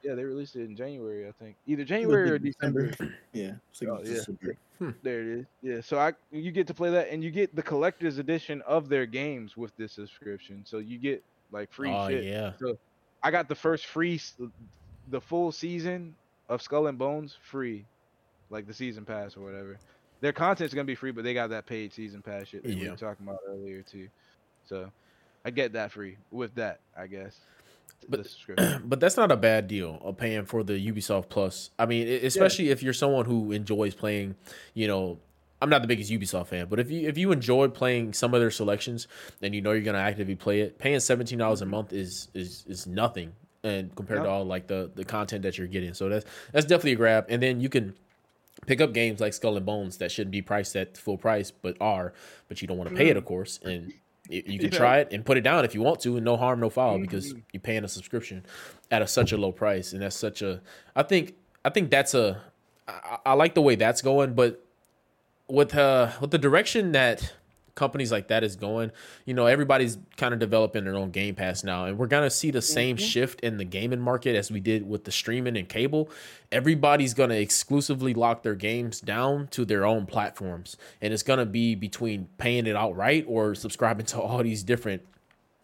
Yeah, 0.03 0.15
they 0.15 0.25
released 0.25 0.55
it 0.57 0.65
in 0.65 0.77
January, 0.77 1.27
I 1.29 1.33
think. 1.33 1.57
Either 1.67 1.85
January 1.85 2.31
or 2.31 2.39
December. 2.39 2.91
Yeah. 3.33 3.53
like 3.81 3.91
Oh, 3.91 3.99
yeah. 3.99 4.05
December. 4.05 4.57
There 5.03 5.21
it 5.23 5.27
is. 5.41 5.47
Yeah, 5.63 5.81
so 5.81 5.99
I 5.99 6.13
you 6.31 6.53
get 6.53 6.67
to 6.69 6.75
play 6.75 6.91
that, 6.91 7.09
and 7.11 7.23
you 7.25 7.31
get 7.31 7.55
the 7.57 7.63
collector's 7.63 8.19
edition 8.19 8.63
of 8.63 8.89
their 8.89 9.07
games 9.07 9.57
with 9.57 9.77
this 9.77 9.93
subscription. 9.93 10.63
So 10.67 10.79
you 10.79 10.99
get 10.99 11.23
like 11.53 11.71
free 11.73 11.91
Oh 11.91 12.09
shit. 12.09 12.25
yeah. 12.25 12.53
So 12.59 12.79
I 13.23 13.31
got 13.31 13.49
the 13.49 13.55
first 13.55 13.87
free, 13.87 14.21
the 15.09 15.21
full 15.21 15.53
season 15.53 16.15
of 16.51 16.61
Skull 16.61 16.89
and 16.89 16.99
Bones 16.99 17.39
free, 17.41 17.87
like 18.51 18.67
the 18.67 18.75
season 18.75 19.07
pass 19.07 19.37
or 19.37 19.41
whatever. 19.41 19.79
Their 20.21 20.33
content's 20.33 20.75
gonna 20.75 20.85
be 20.85 20.95
free, 20.95 21.13
but 21.13 21.25
they 21.25 21.33
got 21.33 21.49
that 21.51 21.65
paid 21.65 21.95
season 21.95 22.21
pass 22.21 22.49
shit 22.49 22.63
that 22.63 22.77
we 22.77 22.91
were 22.91 22.97
talking 22.97 23.27
about 23.27 23.39
earlier 23.49 23.81
too. 23.81 24.09
So 24.67 24.91
I 25.47 25.51
get 25.51 25.73
that 25.73 25.93
free 25.93 26.19
with 26.31 26.55
that, 26.57 26.81
I 26.99 27.07
guess. 27.07 27.39
But- 28.09 28.27
but 28.85 29.01
that's 29.01 29.17
not 29.17 29.31
a 29.31 29.37
bad 29.37 29.69
deal 29.69 29.99
of 30.03 30.17
paying 30.17 30.45
for 30.45 30.63
the 30.63 30.75
Ubisoft 30.75 31.29
Plus. 31.29 31.71
I 31.79 31.87
mean, 31.87 32.09
especially 32.09 32.71
if 32.71 32.83
you're 32.83 32.93
someone 32.93 33.25
who 33.25 33.53
enjoys 33.53 33.95
playing, 33.95 34.35
you 34.75 34.89
know, 34.89 35.19
I'm 35.63 35.69
not 35.69 35.83
the 35.83 35.89
biggest 35.89 36.11
Ubisoft 36.11 36.49
fan, 36.49 36.67
but 36.69 36.81
if 36.81 36.91
you 36.91 37.07
if 37.07 37.19
you 37.19 37.33
enjoy 37.33 37.69
playing 37.69 38.15
some 38.15 38.33
of 38.35 38.41
their 38.41 38.51
selections 38.51 39.07
and 39.43 39.55
you 39.55 39.61
know 39.61 39.73
you're 39.73 39.83
gonna 39.83 39.99
actively 39.99 40.35
play 40.35 40.61
it, 40.61 40.79
paying 40.79 41.01
seventeen 41.01 41.39
dollars 41.39 41.61
a 41.61 41.65
mm-hmm. 41.65 41.73
month 41.73 41.93
is 41.93 42.29
is 42.35 42.65
is 42.67 42.87
nothing 42.87 43.33
and 43.63 43.95
compared 43.95 44.23
to 44.25 44.29
all 44.31 44.45
like 44.45 44.67
the 44.67 44.91
the 44.95 45.05
content 45.05 45.43
that 45.43 45.59
you're 45.59 45.67
getting. 45.67 45.95
So 45.95 46.09
that's 46.09 46.25
that's 46.53 46.67
definitely 46.67 46.93
a 46.93 46.97
grab. 46.97 47.27
And 47.29 47.43
then 47.43 47.61
you 47.61 47.69
can 47.69 47.95
pick 48.67 48.81
up 48.81 48.93
games 48.93 49.21
like 49.21 49.33
Skull 49.35 49.57
and 49.57 49.65
Bones 49.67 49.99
that 49.99 50.11
shouldn't 50.13 50.33
be 50.33 50.43
priced 50.43 50.77
at 50.77 50.97
full 50.97 51.17
price, 51.19 51.51
but 51.51 51.77
are, 51.81 52.13
but 52.49 52.61
you 52.61 52.69
don't 52.69 52.77
want 52.79 52.91
to 52.91 52.97
pay 52.97 53.09
it, 53.09 53.17
of 53.17 53.25
course. 53.25 53.59
And 53.63 53.93
you, 54.29 54.43
you 54.47 54.59
can 54.59 54.71
try 54.71 54.99
it 54.99 55.09
and 55.13 55.25
put 55.25 55.37
it 55.39 55.41
down 55.43 55.65
if 55.65 55.75
you 55.75 55.81
want 55.83 56.01
to, 56.01 56.17
and 56.17 56.25
no 56.25 56.37
harm, 56.37 56.61
no 56.61 56.71
foul, 56.71 56.99
because 56.99 57.33
Mhm. 57.33 57.43
you're 57.53 57.61
paying 57.61 57.85
a 57.85 57.89
subscription 57.89 58.45
at 58.91 59.03
a, 59.03 59.07
such 59.07 59.33
a 59.33 59.37
low 59.37 59.51
price, 59.53 59.93
and 59.93 60.03
that's 60.03 60.17
such 60.17 60.43
a. 60.43 60.61
I 60.95 61.03
think 61.03 61.35
I 61.65 61.71
think 61.71 61.91
that's 61.91 62.15
a. 62.15 62.41
I, 62.87 63.19
I 63.27 63.33
like 63.35 63.55
the 63.55 63.63
way 63.63 63.75
that's 63.77 64.03
going, 64.03 64.35
but 64.35 64.65
with 65.49 65.75
uh 65.75 66.11
with 66.21 66.31
the 66.31 66.39
direction 66.39 66.93
that 66.93 67.33
companies 67.81 68.13
like 68.13 68.29
that 68.29 68.45
is 68.45 68.55
going, 68.57 68.93
you 69.25 69.35
know, 69.35 69.47
everybody's 69.47 69.97
kind 70.19 70.35
of 70.35 70.39
developing 70.39 70.85
their 70.85 70.95
own 70.95 71.11
game 71.11 71.35
pass 71.35 71.65
now, 71.65 71.87
and 71.87 71.99
we're 71.99 72.07
gonna 72.07 72.31
see 72.31 72.51
the 72.51 72.63
same 72.63 72.97
mm-hmm. 72.97 73.05
shift 73.05 73.41
in 73.41 73.57
the 73.57 73.65
gaming 73.65 74.01
market 74.01 74.37
as 74.37 74.51
we 74.51 74.61
did 74.61 74.89
with 74.89 75.05
the 75.05 75.11
streaming 75.11 75.57
and 75.57 75.69
cable. 75.69 76.11
Everybody's 76.53 77.15
gonna 77.15 77.37
exclusively 77.37 78.13
lock 78.13 78.43
their 78.43 78.55
games 78.55 79.01
down 79.01 79.49
to 79.49 79.65
their 79.65 79.87
own 79.87 80.05
platforms, 80.05 80.77
and 81.01 81.13
it's 81.13 81.23
gonna 81.23 81.47
be 81.47 81.75
between 81.75 82.29
paying 82.37 82.67
it 82.67 82.77
outright 82.77 83.25
or 83.27 83.55
subscribing 83.55 84.07
to 84.07 84.21
all 84.21 84.43
these 84.43 84.63
different 84.63 85.03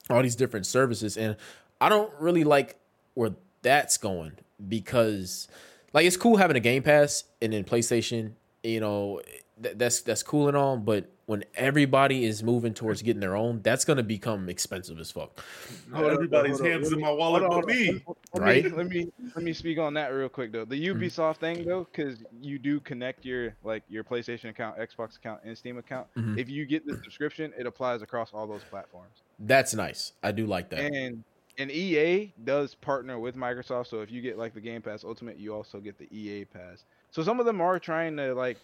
all 0.08 0.22
these 0.22 0.36
different 0.36 0.66
services 0.66 1.16
and 1.16 1.36
i 1.80 1.88
don't 1.88 2.12
really 2.20 2.44
like 2.44 2.76
where 3.14 3.32
that's 3.62 3.98
going 3.98 4.32
because 4.68 5.48
like 5.92 6.06
it's 6.06 6.16
cool 6.16 6.36
having 6.36 6.56
a 6.56 6.60
game 6.60 6.82
pass 6.82 7.24
and 7.42 7.52
then 7.52 7.64
playstation 7.64 8.32
you 8.62 8.80
know 8.80 9.20
th- 9.62 9.76
that's 9.76 10.00
that's 10.02 10.22
cool 10.22 10.48
and 10.48 10.56
all 10.56 10.76
but 10.76 11.10
when 11.26 11.44
everybody 11.56 12.24
is 12.24 12.42
moving 12.42 12.72
towards 12.72 13.02
getting 13.02 13.20
their 13.20 13.34
own, 13.36 13.60
that's 13.62 13.84
gonna 13.84 14.02
become 14.02 14.48
expensive 14.48 14.98
as 15.00 15.10
fuck. 15.10 15.42
Hold 15.92 16.06
on, 16.06 16.12
Everybody's 16.12 16.58
hold 16.60 16.70
hands 16.70 16.84
let 16.84 16.92
in 16.92 16.98
me- 16.98 17.02
my 17.04 17.10
wallet 17.10 17.42
on, 17.42 17.50
but 17.60 17.66
me. 17.66 18.02
Let 18.32 18.42
Right? 18.42 18.64
Me, 18.64 18.70
let 18.70 18.86
me 18.86 19.12
let 19.34 19.44
me 19.44 19.52
speak 19.52 19.78
on 19.78 19.94
that 19.94 20.08
real 20.08 20.28
quick 20.28 20.52
though. 20.52 20.64
The 20.64 20.76
Mm-hmm. 20.86 21.02
Ubisoft 21.02 21.38
thing 21.38 21.64
though, 21.66 21.86
because 21.90 22.18
you 22.40 22.58
do 22.58 22.78
connect 22.80 23.24
your 23.24 23.54
like 23.64 23.82
your 23.88 24.04
PlayStation 24.04 24.50
account, 24.50 24.78
Xbox 24.78 25.16
account, 25.16 25.40
and 25.44 25.58
Steam 25.58 25.78
account. 25.78 26.06
Mhm. 26.16 26.38
If 26.38 26.48
you 26.48 26.64
get 26.64 26.86
the 26.86 26.94
subscription, 27.02 27.52
it 27.58 27.66
applies 27.66 28.02
across 28.02 28.32
all 28.32 28.46
those 28.46 28.62
platforms. 28.70 29.22
That's 29.40 29.74
nice. 29.74 30.12
I 30.22 30.30
do 30.32 30.46
like 30.46 30.70
that. 30.70 30.78
And 30.80 31.24
and 31.58 31.70
EA 31.70 32.32
does 32.44 32.74
partner 32.74 33.18
with 33.18 33.34
Microsoft, 33.34 33.86
so 33.88 34.00
if 34.02 34.10
you 34.12 34.20
get 34.22 34.36
like 34.38 34.54
the 34.54 34.60
Game 34.60 34.82
Pass 34.82 35.02
Ultimate, 35.02 35.38
you 35.38 35.54
also 35.54 35.80
get 35.80 35.98
the 35.98 36.06
EA 36.16 36.44
Pass. 36.44 36.84
So 37.10 37.22
some 37.22 37.40
of 37.40 37.46
them 37.46 37.60
are 37.62 37.78
trying 37.78 38.16
to 38.18 38.34
like 38.34 38.58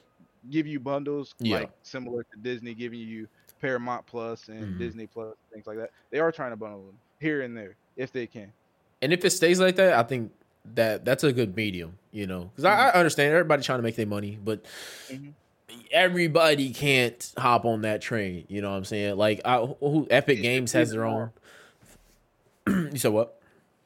give 0.51 0.67
you 0.67 0.81
bundles, 0.81 1.35
Yeah. 1.39 1.61
like 1.61 1.71
similar 1.83 2.23
to 2.25 2.39
Disney 2.43 2.75
giving 2.75 3.01
you 3.01 3.29
Paramount 3.61 4.05
Plus 4.07 4.49
and 4.49 4.75
Mhm. 4.75 4.79
Disney 4.79 5.07
Plus, 5.07 5.35
things 5.53 5.67
like 5.67 5.77
that. 5.79 5.91
They 6.11 6.19
are 6.19 6.33
trying 6.33 6.51
to 6.51 6.57
bundle 6.57 6.85
them 6.85 6.99
here 7.21 7.43
and 7.43 7.57
there 7.57 7.77
if 7.97 8.11
they 8.13 8.27
can. 8.27 8.53
And 9.01 9.13
if 9.13 9.25
it 9.25 9.31
stays 9.31 9.61
like 9.61 9.77
that, 9.77 9.93
I 9.95 10.03
think 10.03 10.33
that 10.75 11.05
that's 11.05 11.25
a 11.25 11.33
good 11.33 11.57
medium, 11.57 11.99
you 12.13 12.27
know, 12.27 12.45
because 12.55 12.65
I, 12.65 12.89
I 12.89 12.93
understand 12.93 13.33
everybody 13.33 13.63
trying 13.63 13.79
to 13.79 13.83
make 13.83 13.97
their 13.97 14.07
money, 14.07 14.39
but 14.45 14.65
Mhm. 15.09 15.33
everybody 15.91 16.71
can't 16.73 17.33
hop 17.37 17.65
on 17.65 17.83
that 17.83 18.01
train. 18.01 18.45
You 18.49 18.63
know 18.63 18.71
what 18.71 18.77
I'm 18.77 18.85
saying? 18.85 19.17
Like, 19.17 19.41
I, 19.45 19.59
who 19.65 20.07
Epic 20.11 20.39
It- 20.39 20.43
Games 20.43 20.73
has 20.73 20.91
their 20.91 21.05
own. 21.05 21.31
you 22.67 22.97
said 22.99 23.13
what? 23.13 23.41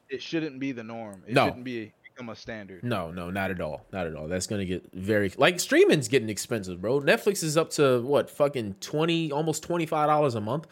It 0.09 0.21
shouldn't 0.21 0.59
be 0.59 0.71
the 0.71 0.83
norm. 0.83 1.23
It 1.27 1.33
No. 1.33 1.47
shouldn't 1.47 1.63
be 1.65 1.91
become 2.17 2.29
a 2.29 2.35
standard. 2.35 2.83
No, 2.83 3.11
no, 3.11 3.29
not 3.29 3.51
at 3.51 3.61
all, 3.61 3.85
not 3.93 4.07
at 4.07 4.15
all. 4.15 4.27
That's 4.27 4.47
gonna 4.47 4.65
get 4.65 4.91
very 4.93 5.31
like 5.37 5.59
streaming's 5.59 6.07
getting 6.07 6.29
expensive, 6.29 6.81
bro. 6.81 7.01
Netflix 7.01 7.43
is 7.43 7.57
up 7.57 7.69
to 7.71 8.01
what 8.01 8.29
fucking 8.29 8.75
twenty, 8.81 9.31
almost 9.31 9.63
twenty 9.63 9.85
five 9.85 10.07
dollars 10.07 10.35
a 10.35 10.41
month 10.41 10.67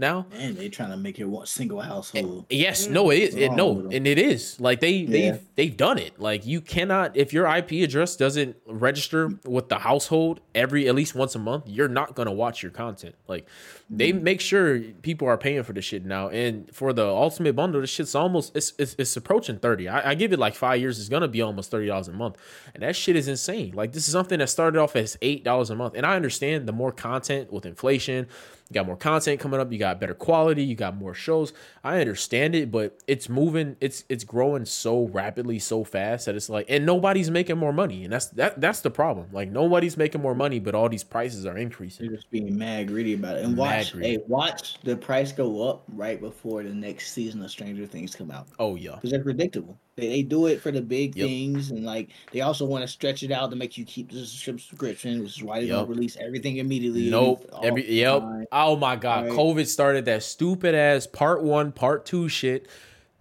now. 0.00 0.26
And 0.32 0.56
they 0.56 0.68
trying 0.68 0.90
to 0.90 0.96
make 0.96 1.18
it 1.20 1.24
one 1.24 1.46
single 1.46 1.80
household. 1.80 2.46
Yes, 2.50 2.88
no, 2.88 3.10
it 3.10 3.18
is. 3.18 3.34
It, 3.36 3.52
no, 3.52 3.88
and 3.92 4.06
it 4.06 4.18
is. 4.18 4.58
Like 4.60 4.80
they 4.80 4.90
Yeah. 4.92 5.10
they've 5.32 5.40
they've 5.54 5.76
done 5.76 5.98
it. 5.98 6.18
Like 6.18 6.44
you 6.46 6.60
cannot 6.60 7.16
if 7.16 7.32
your 7.32 7.46
IP 7.46 7.72
address 7.84 8.16
doesn't 8.16 8.56
register 8.66 9.30
with 9.44 9.68
the 9.68 9.78
household 9.78 10.40
every 10.54 10.88
at 10.88 10.94
least 10.94 11.14
once 11.14 11.34
a 11.34 11.38
month, 11.38 11.64
you're 11.68 11.88
not 11.88 12.14
gonna 12.16 12.32
watch 12.32 12.62
your 12.62 12.72
content. 12.72 13.14
Like 13.28 13.46
they 13.88 14.12
Mm-hmm. 14.12 14.24
make 14.24 14.40
sure 14.40 14.80
people 15.02 15.28
are 15.28 15.36
paying 15.38 15.62
for 15.62 15.72
this 15.72 15.84
shit 15.84 16.04
now. 16.04 16.28
And 16.28 16.72
for 16.74 16.92
the 16.92 17.06
ultimate 17.06 17.54
bundle, 17.54 17.80
this 17.80 17.90
shit's 17.90 18.14
almost 18.14 18.56
it's 18.56 18.72
it's, 18.78 18.94
it's 18.98 19.16
approaching 19.16 19.58
thirty. 19.58 19.88
I, 19.88 20.10
I 20.10 20.14
give 20.14 20.32
it 20.32 20.38
like 20.38 20.54
five 20.54 20.80
years. 20.80 20.98
It's 20.98 21.08
gonna 21.08 21.28
be 21.28 21.42
almost 21.42 21.70
thirty 21.70 21.86
dollars 21.88 22.08
a 22.08 22.12
month, 22.12 22.36
and 22.74 22.82
that 22.82 22.96
shit 22.96 23.16
is 23.16 23.28
insane. 23.28 23.72
Like 23.74 23.92
this 23.92 24.06
is 24.06 24.12
something 24.12 24.38
that 24.38 24.48
started 24.48 24.78
off 24.78 24.96
as 24.96 25.18
eight 25.22 25.44
dollars 25.44 25.70
a 25.70 25.76
month, 25.76 25.94
and 25.94 26.06
I 26.06 26.16
understand 26.16 26.66
the 26.66 26.72
more 26.72 26.92
content 26.92 27.52
with 27.52 27.66
inflation. 27.66 28.26
You 28.70 28.74
got 28.74 28.86
more 28.86 28.96
content 28.96 29.40
coming 29.40 29.58
up. 29.58 29.72
You 29.72 29.78
got 29.78 29.98
better 29.98 30.14
quality. 30.14 30.62
You 30.62 30.76
got 30.76 30.96
more 30.96 31.12
shows. 31.12 31.52
I 31.82 32.00
understand 32.00 32.54
it, 32.54 32.70
but 32.70 32.98
it's 33.08 33.28
moving. 33.28 33.76
It's 33.80 34.04
it's 34.08 34.22
growing 34.22 34.64
so 34.64 35.08
rapidly, 35.08 35.58
so 35.58 35.82
fast 35.82 36.26
that 36.26 36.36
it's 36.36 36.48
like, 36.48 36.66
and 36.68 36.86
nobody's 36.86 37.32
making 37.32 37.58
more 37.58 37.72
money, 37.72 38.04
and 38.04 38.12
that's 38.12 38.26
that 38.28 38.60
that's 38.60 38.80
the 38.80 38.90
problem. 38.90 39.26
Like 39.32 39.50
nobody's 39.50 39.96
making 39.96 40.22
more 40.22 40.36
money, 40.36 40.60
but 40.60 40.76
all 40.76 40.88
these 40.88 41.02
prices 41.02 41.46
are 41.46 41.58
increasing. 41.58 42.06
They're 42.06 42.16
just 42.16 42.30
being 42.30 42.56
mad 42.56 42.86
greedy 42.86 43.14
about 43.14 43.38
it. 43.38 43.44
And 43.44 43.56
watch, 43.56 43.92
hey, 43.92 44.18
watch 44.28 44.80
the 44.82 44.96
price 44.96 45.32
go 45.32 45.68
up 45.68 45.82
right 45.88 46.20
before 46.20 46.62
the 46.62 46.72
next 46.72 47.12
season 47.12 47.42
of 47.42 47.50
Stranger 47.50 47.86
Things 47.86 48.14
come 48.14 48.30
out 48.30 48.46
Oh 48.60 48.76
yeah, 48.76 48.94
because 48.96 49.10
they're 49.10 49.22
predictable. 49.22 49.78
They, 50.00 50.08
they 50.08 50.22
do 50.22 50.46
it 50.46 50.60
for 50.60 50.70
the 50.72 50.80
big 50.82 51.14
Yep. 51.16 51.26
things, 51.28 51.70
and 51.70 51.84
like 51.84 52.08
they 52.32 52.40
also 52.40 52.64
want 52.64 52.82
to 52.82 52.88
stretch 52.88 53.22
it 53.22 53.30
out 53.30 53.50
to 53.50 53.56
make 53.56 53.76
you 53.78 53.84
keep 53.84 54.10
the 54.10 54.24
subscription, 54.26 55.20
which 55.22 55.36
is 55.36 55.42
why 55.42 55.60
they 55.60 55.66
Yep. 55.66 55.76
don't 55.76 55.88
release 55.88 56.16
everything 56.18 56.56
immediately. 56.56 57.10
Nope. 57.10 57.48
Every 57.62 57.90
yep. 57.92 58.20
time. 58.20 58.46
Oh 58.52 58.76
my 58.76 58.96
god. 58.96 59.26
Right. 59.26 59.32
COVID 59.32 59.66
started 59.66 60.04
that 60.06 60.22
stupid 60.22 60.74
ass 60.74 61.06
part 61.06 61.42
one, 61.42 61.72
part 61.72 62.04
two 62.06 62.28
shit. 62.28 62.66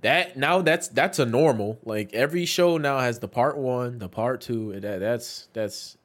That 0.01 0.37
now 0.37 0.61
that's 0.61 0.87
that's 0.87 1.19
a 1.19 1.25
normal. 1.25 1.77
Like 1.83 2.13
every 2.13 2.45
show 2.45 2.77
now 2.77 2.99
has 2.99 3.19
the 3.19 3.27
part 3.27 3.57
one, 3.57 3.99
the 3.99 4.07
part 4.07 4.39
two. 4.41 4.71
and 4.71 4.81
That 4.81 4.99
that's 4.99 5.47
that's. 5.53 5.97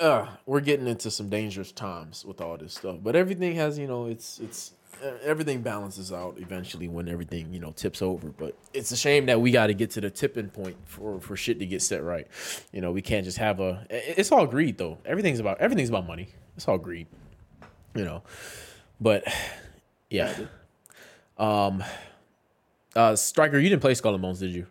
Uh, 0.00 0.28
we're 0.46 0.60
getting 0.60 0.86
into 0.86 1.10
some 1.10 1.28
dangerous 1.28 1.72
times 1.72 2.24
with 2.24 2.40
all 2.40 2.56
this 2.56 2.74
stuff, 2.74 2.98
but 3.02 3.16
everything 3.16 3.56
has 3.56 3.78
you 3.80 3.86
know 3.88 4.06
it's 4.06 4.38
it's 4.38 4.72
everything 5.22 5.62
balances 5.62 6.12
out 6.12 6.36
eventually 6.38 6.88
when 6.88 7.08
everything 7.08 7.52
you 7.52 7.60
know 7.60 7.72
tips 7.72 8.02
over. 8.02 8.28
But 8.28 8.56
it's 8.72 8.90
a 8.92 8.96
shame 8.96 9.26
that 9.26 9.40
we 9.40 9.50
got 9.50 9.68
to 9.68 9.74
get 9.74 9.90
to 9.92 10.00
the 10.00 10.10
tipping 10.10 10.48
point 10.48 10.76
for 10.84 11.20
for 11.20 11.36
shit 11.36 11.58
to 11.58 11.66
get 11.66 11.82
set 11.82 12.02
right. 12.02 12.26
You 12.72 12.80
know, 12.80 12.92
we 12.92 13.02
can't 13.02 13.24
just 13.24 13.38
have 13.38 13.60
a. 13.60 13.86
It's 13.90 14.32
all 14.32 14.46
greed 14.46 14.78
though. 14.78 14.98
Everything's 15.04 15.40
about 15.40 15.60
everything's 15.60 15.88
about 15.88 16.06
money. 16.06 16.28
It's 16.56 16.66
all 16.66 16.78
greed 16.78 17.06
you 17.98 18.04
know. 18.04 18.22
But 19.00 19.24
yeah. 20.10 20.34
Um 21.36 21.84
uh 22.96 23.16
Stryker, 23.16 23.58
you 23.58 23.68
didn't 23.68 23.82
play 23.82 23.94
Skull 23.94 24.14
and 24.14 24.22
Bones, 24.22 24.40
did 24.40 24.52
you? 24.52 24.66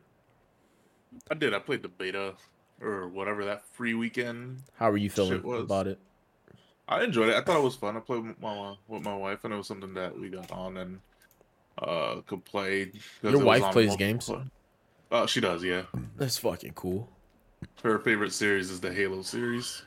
I 1.30 1.36
did. 1.36 1.54
I 1.54 1.60
played 1.60 1.84
the 1.84 1.90
beta 1.90 2.34
or 2.82 3.08
whatever 3.08 3.46
that 3.46 3.66
free 3.66 3.94
weekend. 3.94 4.64
How 4.76 4.90
are 4.90 4.98
you 4.98 5.10
feeling 5.10 5.44
about 5.60 5.88
it? 5.88 6.00
I 6.90 7.04
enjoyed 7.04 7.30
it. 7.30 7.36
I 7.36 7.42
thought 7.42 7.58
it 7.58 7.64
was 7.64 7.76
fun. 7.76 7.98
I 7.98 8.00
played 8.00 8.24
with 8.24 8.40
my 8.42 8.76
with 8.88 9.04
my 9.04 9.16
wife, 9.16 9.44
and 9.44 9.54
it 9.54 9.58
was 9.58 9.68
something 9.68 9.94
that 9.96 10.18
we 10.18 10.30
got 10.30 10.52
on 10.52 10.78
and 10.78 11.00
uh 11.82 12.22
could 12.26 12.44
play. 12.46 12.92
Your 13.22 13.40
wife 13.44 13.72
plays 13.74 13.90
multiple- 13.90 13.98
games? 13.98 14.32
Uh, 15.12 15.26
she 15.26 15.40
does. 15.42 15.64
Yeah, 15.64 15.84
That's 16.18 16.38
fucking 16.38 16.74
cool. 16.74 17.10
her 17.84 18.00
favorite 18.00 18.34
series 18.34 18.70
is 18.70 18.80
the 18.82 18.92
Halo 18.92 19.22
series, 19.22 19.84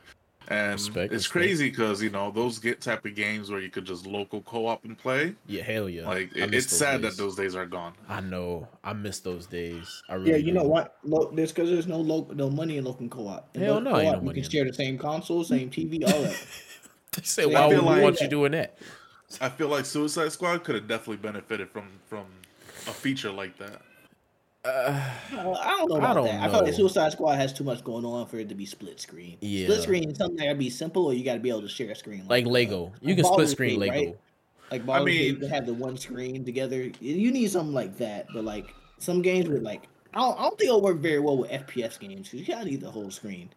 and 0.48 0.72
Respect, 0.72 1.12
it's 1.12 1.24
respect. 1.24 1.32
crazy 1.32 1.68
because 1.70 2.02
you 2.02 2.08
know 2.10 2.30
those 2.30 2.58
get 2.58 2.80
type 2.80 3.04
of 3.04 3.14
games 3.14 3.50
where 3.50 3.60
you 3.60 3.68
could 3.70 3.84
just 3.84 4.06
local 4.06 4.40
co-op 4.42 4.84
and 4.86 4.96
play. 4.96 5.34
Yeah, 5.46 5.62
hell 5.62 5.88
yeah. 5.90 6.06
Like 6.06 6.34
it, 6.34 6.54
it's 6.54 6.70
sad 6.74 7.02
days. 7.02 7.16
that 7.16 7.22
those 7.22 7.36
days 7.36 7.54
are 7.54 7.66
gone. 7.66 7.92
I 8.08 8.20
know. 8.20 8.66
I 8.84 8.92
miss 8.94 9.20
those 9.20 9.46
days. 9.46 10.02
I 10.08 10.14
really 10.14 10.30
Yeah, 10.30 10.36
you 10.38 10.52
know 10.52 10.62
what? 10.64 10.96
Lo- 11.04 11.30
there's 11.34 11.52
because 11.52 11.68
there's 11.70 11.86
no 11.86 11.98
local, 11.98 12.34
no 12.34 12.48
money 12.50 12.78
in 12.78 12.84
local 12.84 13.08
co-op. 13.08 13.54
In 13.54 13.62
Hell 13.62 13.74
local 13.74 13.90
no, 13.92 13.98
ain't 13.98 14.06
no 14.06 14.12
co-op, 14.20 14.24
you 14.36 14.42
can 14.42 14.50
share 14.50 14.64
the 14.64 14.72
same 14.74 14.96
console, 14.96 15.44
same 15.44 15.70
TV, 15.70 16.02
all 16.10 16.22
that. 16.22 16.36
They 17.16 17.22
say, 17.22 17.42
So 17.42 17.48
why 17.50 17.60
I 17.60 17.66
would 17.66 17.74
feel 17.74 17.82
we 17.82 17.88
like- 17.90 18.02
want 18.02 18.20
you 18.20 18.28
doing 18.28 18.52
that? 18.52 18.76
I 19.40 19.48
feel 19.48 19.68
like 19.68 19.84
Suicide 19.84 20.32
Squad 20.32 20.64
could 20.64 20.74
have 20.74 20.88
definitely 20.88 21.18
benefited 21.18 21.70
from 21.70 21.84
from 22.08 22.24
a 22.86 22.92
feature 22.92 23.30
like 23.30 23.56
that. 23.58 23.80
Uh, 24.64 24.68
Uh, 25.32 25.52
I 25.60 25.70
don't 25.78 25.88
know 25.88 25.94
I 25.94 25.98
about 25.98 26.14
don't 26.14 26.24
that. 26.26 26.40
I 26.42 26.48
feel 26.50 26.64
like 26.64 26.74
Suicide 26.74 27.12
Squad 27.12 27.36
has 27.36 27.52
too 27.52 27.64
much 27.64 27.82
going 27.84 28.04
on 28.04 28.26
for 28.26 28.38
it 28.38 28.48
to 28.48 28.54
be 28.54 28.66
split 28.66 29.00
screen. 29.00 29.36
Yeah. 29.40 29.66
Split 29.66 29.82
screen 29.82 30.10
is 30.10 30.18
something 30.18 30.36
that 30.36 30.44
gotta 30.46 30.58
be 30.58 30.68
simple, 30.70 31.06
or 31.06 31.14
you 31.14 31.24
got 31.24 31.34
to 31.34 31.40
be 31.40 31.48
able 31.48 31.62
to 31.62 31.68
share 31.68 31.90
a 31.90 31.94
screen. 31.94 32.24
like 32.28 32.44
uh, 32.44 32.48
Lego. 32.50 32.92
You 33.00 33.08
like 33.14 33.16
can 33.16 33.24
split 33.24 33.48
screen 33.48 33.70
Gate, 33.80 33.90
Lego. 33.90 33.92
right? 33.94 34.16
Like 34.70 34.86
Baldur's 34.86 35.04
Gate, 35.06 35.20
mean- 35.22 35.34
you 35.34 35.36
can 35.40 35.48
have 35.50 35.66
the 35.66 35.74
one 35.74 35.96
screen 35.96 36.44
together. 36.44 36.90
You 37.00 37.30
need 37.32 37.50
something 37.50 37.72
like 37.74 37.96
that, 37.98 38.26
but 38.34 38.44
like 38.44 38.74
some 38.98 39.22
games 39.22 39.48
with 39.48 39.62
like 39.62 39.84
I 40.12 40.18
don't, 40.20 40.38
I 40.38 40.42
don't 40.42 40.58
think 40.58 40.68
it'll 40.68 40.82
work 40.82 40.98
very 40.98 41.20
well 41.20 41.38
with 41.38 41.50
FPS 41.50 41.98
games 41.98 42.28
because 42.28 42.46
you 42.46 42.54
gotta 42.54 42.66
need 42.66 42.80
the 42.80 42.90
whole 42.90 43.10
screen. 43.10 43.48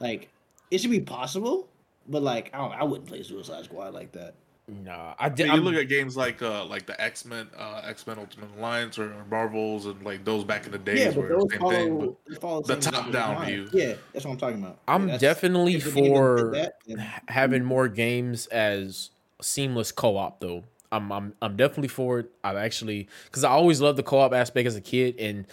Like 0.00 0.30
it 0.70 0.80
should 0.80 0.90
be 0.90 1.00
possible, 1.00 1.68
but 2.10 2.22
like 2.22 2.50
I 2.52 2.58
don't, 2.58 2.72
I 2.72 2.84
wouldn't 2.84 3.08
play 3.08 3.22
Suicide 3.22 3.64
Squad 3.64 3.94
like 3.94 4.12
that. 4.12 4.34
Nah, 4.68 5.14
I 5.18 5.26
I 5.26 5.28
did. 5.30 5.46
mean, 5.48 5.56
you 5.56 5.62
look 5.62 5.74
at 5.74 5.88
games 5.88 6.16
like 6.16 6.42
uh 6.42 6.64
like 6.64 6.86
the 6.86 7.00
X 7.00 7.24
Men, 7.24 7.48
uh 7.58 7.80
X 7.84 8.06
Men 8.06 8.18
Ultimate 8.18 8.50
Alliance 8.56 8.98
or 9.00 9.12
Marvels 9.28 9.86
and 9.86 10.00
like 10.04 10.24
those 10.24 10.44
back 10.44 10.64
in 10.66 10.70
the 10.72 10.78
days 10.78 11.00
yeah, 11.00 11.10
but 11.10 11.28
those 11.28 11.42
the 11.44 11.50
same 11.50 11.58
follow, 11.60 11.72
thing. 11.72 12.16
But 12.28 12.40
follow 12.40 12.62
the 12.62 12.80
same 12.80 12.92
top-down 12.92 13.46
view. 13.46 13.68
Yeah, 13.72 13.94
that's 14.12 14.24
what 14.24 14.32
I'm 14.32 14.38
talking 14.38 14.62
about. 14.62 14.78
I'm 14.86 15.08
Yeah, 15.08 15.18
definitely 15.18 15.74
if 15.74 15.84
the 15.84 15.90
game 15.92 16.04
did 16.04 16.10
for 16.12 16.50
that, 16.54 16.74
then- 16.86 16.98
having 17.28 17.64
more 17.64 17.88
games 17.88 18.46
as 18.48 19.10
seamless 19.42 19.90
co-op 19.90 20.38
though. 20.40 20.62
I'm 20.92 21.10
I'm 21.10 21.34
I'm 21.42 21.56
definitely 21.56 21.88
for 21.88 22.20
it. 22.20 22.30
I've 22.44 22.56
actually 22.56 23.08
because 23.24 23.42
I 23.42 23.50
always 23.50 23.80
loved 23.80 23.98
the 23.98 24.02
co-op 24.04 24.32
aspect 24.32 24.68
as 24.68 24.76
a 24.76 24.80
kid, 24.80 25.16
and 25.18 25.46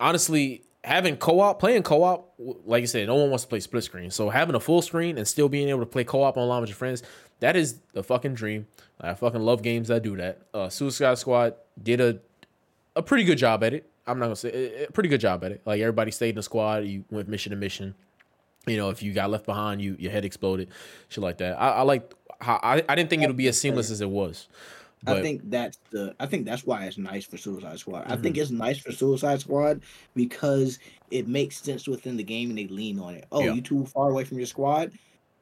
honestly, 0.00 0.62
having 0.84 1.16
co-op, 1.16 1.58
playing 1.58 1.82
co-op, 1.82 2.34
like 2.66 2.82
you 2.82 2.86
said, 2.86 3.06
no 3.06 3.14
one 3.16 3.30
wants 3.30 3.44
to 3.44 3.48
play 3.48 3.58
split 3.60 3.82
screen. 3.84 4.10
So 4.10 4.28
having 4.28 4.54
a 4.54 4.60
full 4.60 4.82
screen 4.82 5.16
and 5.16 5.26
still 5.26 5.48
being 5.48 5.68
able 5.70 5.80
to 5.80 5.86
play 5.86 6.04
co-op 6.04 6.36
online 6.36 6.60
with 6.60 6.68
your 6.68 6.76
friends, 6.76 7.02
that 7.40 7.56
is 7.56 7.80
the 7.94 8.02
fucking 8.02 8.34
dream. 8.34 8.66
I 9.00 9.14
fucking 9.14 9.40
love 9.40 9.62
games 9.62 9.88
that 9.88 10.02
do 10.02 10.14
that. 10.16 10.42
Uh, 10.52 10.68
Suicide 10.68 11.18
Squad 11.18 11.54
did 11.82 12.00
a 12.00 12.18
a 12.96 13.02
pretty 13.02 13.24
good 13.24 13.38
job 13.38 13.64
at 13.64 13.74
it. 13.74 13.90
I'm 14.06 14.18
not 14.18 14.26
gonna 14.26 14.36
say 14.36 14.84
a 14.84 14.92
pretty 14.92 15.08
good 15.08 15.20
job 15.20 15.42
at 15.42 15.52
it. 15.52 15.62
Like 15.64 15.80
everybody 15.80 16.10
stayed 16.10 16.30
in 16.30 16.34
the 16.36 16.42
squad. 16.42 16.84
You 16.84 17.04
went 17.10 17.28
mission 17.28 17.50
to 17.50 17.56
mission. 17.56 17.94
You 18.66 18.76
know, 18.76 18.90
if 18.90 19.02
you 19.02 19.12
got 19.12 19.30
left 19.30 19.46
behind, 19.46 19.80
you 19.80 19.96
your 19.98 20.12
head 20.12 20.24
exploded, 20.24 20.68
shit 21.08 21.24
like 21.24 21.38
that. 21.38 21.60
I, 21.60 21.70
I 21.70 21.82
like 21.82 22.14
how 22.40 22.60
I, 22.62 22.84
I 22.88 22.94
didn't 22.94 23.10
think 23.10 23.22
it 23.22 23.26
would 23.26 23.36
be 23.36 23.48
as 23.48 23.58
seamless 23.58 23.90
as 23.90 24.00
it 24.00 24.10
was. 24.10 24.48
But 25.04 25.18
I 25.18 25.22
think 25.22 25.50
that's 25.50 25.78
the. 25.90 26.14
I 26.18 26.26
think 26.26 26.46
that's 26.46 26.64
why 26.64 26.84
it's 26.86 26.98
nice 26.98 27.24
for 27.24 27.36
Suicide 27.36 27.78
Squad. 27.78 28.04
I 28.06 28.12
Mm-hmm. 28.12 28.22
think 28.22 28.38
it's 28.38 28.50
nice 28.50 28.78
for 28.78 28.92
Suicide 28.92 29.40
Squad 29.40 29.82
because 30.14 30.78
it 31.10 31.28
makes 31.28 31.58
sense 31.58 31.86
within 31.86 32.16
the 32.16 32.24
game 32.24 32.48
and 32.50 32.58
they 32.58 32.66
lean 32.68 32.98
on 32.98 33.14
it. 33.14 33.26
Oh, 33.32 33.42
Yeah. 33.44 33.52
you 33.52 33.60
too 33.60 33.84
far 33.86 34.10
away 34.10 34.24
from 34.24 34.38
your 34.38 34.46
squad. 34.46 34.92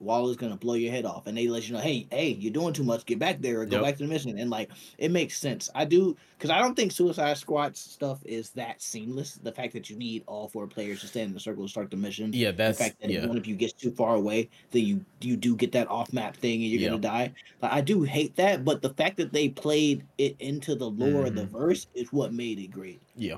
Waller's 0.02 0.36
gonna 0.36 0.56
blow 0.56 0.74
your 0.74 0.90
head 0.90 1.04
off, 1.06 1.26
and 1.26 1.36
they 1.38 1.46
let 1.48 1.66
you 1.68 1.74
know, 1.74 1.80
hey, 1.80 2.06
hey, 2.10 2.30
you're 2.30 2.52
doing 2.52 2.72
too 2.74 2.82
much. 2.82 3.04
Get 3.06 3.18
back 3.18 3.40
there 3.40 3.60
or 3.60 3.66
go 3.66 3.76
Yep. 3.76 3.84
back 3.84 3.96
to 3.98 4.02
the 4.04 4.08
mission. 4.08 4.36
And 4.38 4.50
like, 4.50 4.70
it 4.98 5.10
makes 5.10 5.38
sense. 5.38 5.70
I 5.74 5.84
do 5.84 6.16
because 6.36 6.50
I 6.50 6.58
don't 6.58 6.74
think 6.74 6.90
Suicide 6.92 7.36
Squad 7.38 7.76
stuff 7.76 8.18
is 8.24 8.50
that 8.50 8.82
seamless. 8.82 9.34
The 9.34 9.52
fact 9.52 9.72
that 9.74 9.88
you 9.88 9.96
need 9.96 10.24
all 10.26 10.48
four 10.48 10.66
players 10.66 11.00
to 11.02 11.06
stand 11.06 11.30
in 11.30 11.36
a 11.36 11.40
circle 11.40 11.64
to 11.64 11.68
start 11.70 11.90
the 11.90 11.96
mission. 11.96 12.32
Yeah, 12.32 12.50
that's 12.50 12.78
The 12.78 12.84
fact 12.84 13.00
that 13.00 13.10
if 13.10 13.22
yeah. 13.22 13.26
one 13.26 13.36
of 13.36 13.46
you 13.46 13.54
gets 13.54 13.72
too 13.74 13.92
far 13.92 14.16
away, 14.16 14.48
then 14.72 14.84
you 14.84 15.04
you 15.20 15.36
do 15.36 15.54
get 15.56 15.72
that 15.72 15.88
off 15.88 16.12
map 16.12 16.36
thing 16.36 16.62
and 16.62 16.70
you're 16.70 16.80
Yeah. 16.80 16.88
gonna 16.88 17.00
die. 17.00 17.32
Like 17.60 17.72
I 17.72 17.80
do 17.80 18.02
hate 18.02 18.34
that, 18.36 18.64
but 18.64 18.82
the 18.82 18.90
fact 18.90 19.16
that 19.18 19.32
they 19.32 19.48
played 19.48 20.04
it 20.18 20.36
into 20.40 20.74
the 20.74 20.90
lore 20.90 21.26
of 21.26 21.34
the 21.36 21.42
Mm-hmm. 21.42 21.56
verse 21.56 21.86
is 21.94 22.12
what 22.12 22.32
made 22.32 22.58
it 22.58 22.72
great. 22.72 23.00
Yeah. 23.16 23.36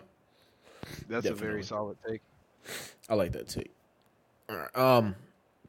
That's 1.08 1.26
a 1.26 1.34
very 1.34 1.62
solid 1.62 1.96
take. 2.08 2.22
I 3.10 3.14
like 3.14 3.32
that 3.32 3.48
take. 3.48 3.70
All 4.48 4.56
right. 4.56 4.76
Um, 4.76 5.14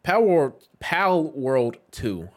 Palworld, 0.06 0.54
Pal 0.80 1.24
World 1.32 1.78
Two. 1.92 2.30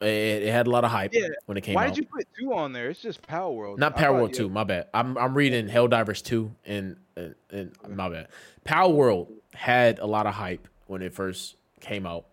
It, 0.00 0.42
it 0.42 0.52
had 0.52 0.66
a 0.66 0.70
lot 0.70 0.84
of 0.84 0.90
hype 0.90 1.14
Yeah, 1.14 1.28
when 1.46 1.56
it 1.56 1.60
came 1.62 1.76
Why 1.76 1.84
out. 1.84 1.84
Why 1.84 1.90
did 1.90 1.98
you 1.98 2.04
put 2.04 2.26
two 2.38 2.52
on 2.52 2.72
there? 2.72 2.90
It's 2.90 3.00
just 3.00 3.22
Palworld. 3.22 3.78
Not 3.78 3.96
I 3.96 4.02
Palworld 4.02 4.32
Two. 4.32 4.48
My 4.48 4.64
bad. 4.64 4.88
I'm 4.92 5.16
I'm 5.16 5.34
reading 5.34 5.68
Helldivers 5.68 6.22
Two 6.22 6.54
and 6.66 6.96
and, 7.16 7.34
and 7.50 7.72
my 7.88 8.08
bad. 8.08 8.28
Palworld 8.66 9.28
had 9.54 10.00
a 10.00 10.06
lot 10.06 10.26
of 10.26 10.34
hype 10.34 10.66
when 10.88 11.00
it 11.00 11.14
first 11.14 11.56
came 11.80 12.06
out. 12.06 12.26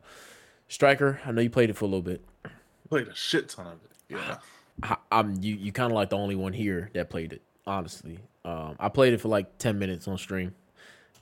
Stryker, 0.68 1.22
I 1.26 1.32
know 1.32 1.42
you 1.42 1.50
played 1.50 1.70
it 1.70 1.78
for 1.78 1.86
a 1.86 1.88
little 1.88 2.02
bit. 2.02 2.24
Played 2.89 3.10
a 3.10 3.16
shit 3.16 3.50
ton 3.50 3.68
of 3.68 3.74
it. 3.74 3.92
Yeah. 4.10 4.38
I, 4.84 4.98
I'm 5.12 5.36
you 5.42 5.56
you 5.56 5.72
kind 5.72 5.92
of 5.92 5.96
like 5.96 6.10
the 6.10 6.18
only 6.18 6.36
one 6.36 6.54
here 6.54 6.89
that 6.94 7.10
played 7.10 7.34
it. 7.34 7.42
Honestly, 7.68 8.18
um, 8.44 8.76
I 8.80 8.89
played 8.89 9.14
it 9.14 9.22
for 9.22 9.28
like 9.28 9.60
ten 9.60 9.78
minutes 9.78 10.08
on 10.08 10.18
stream. 10.18 10.56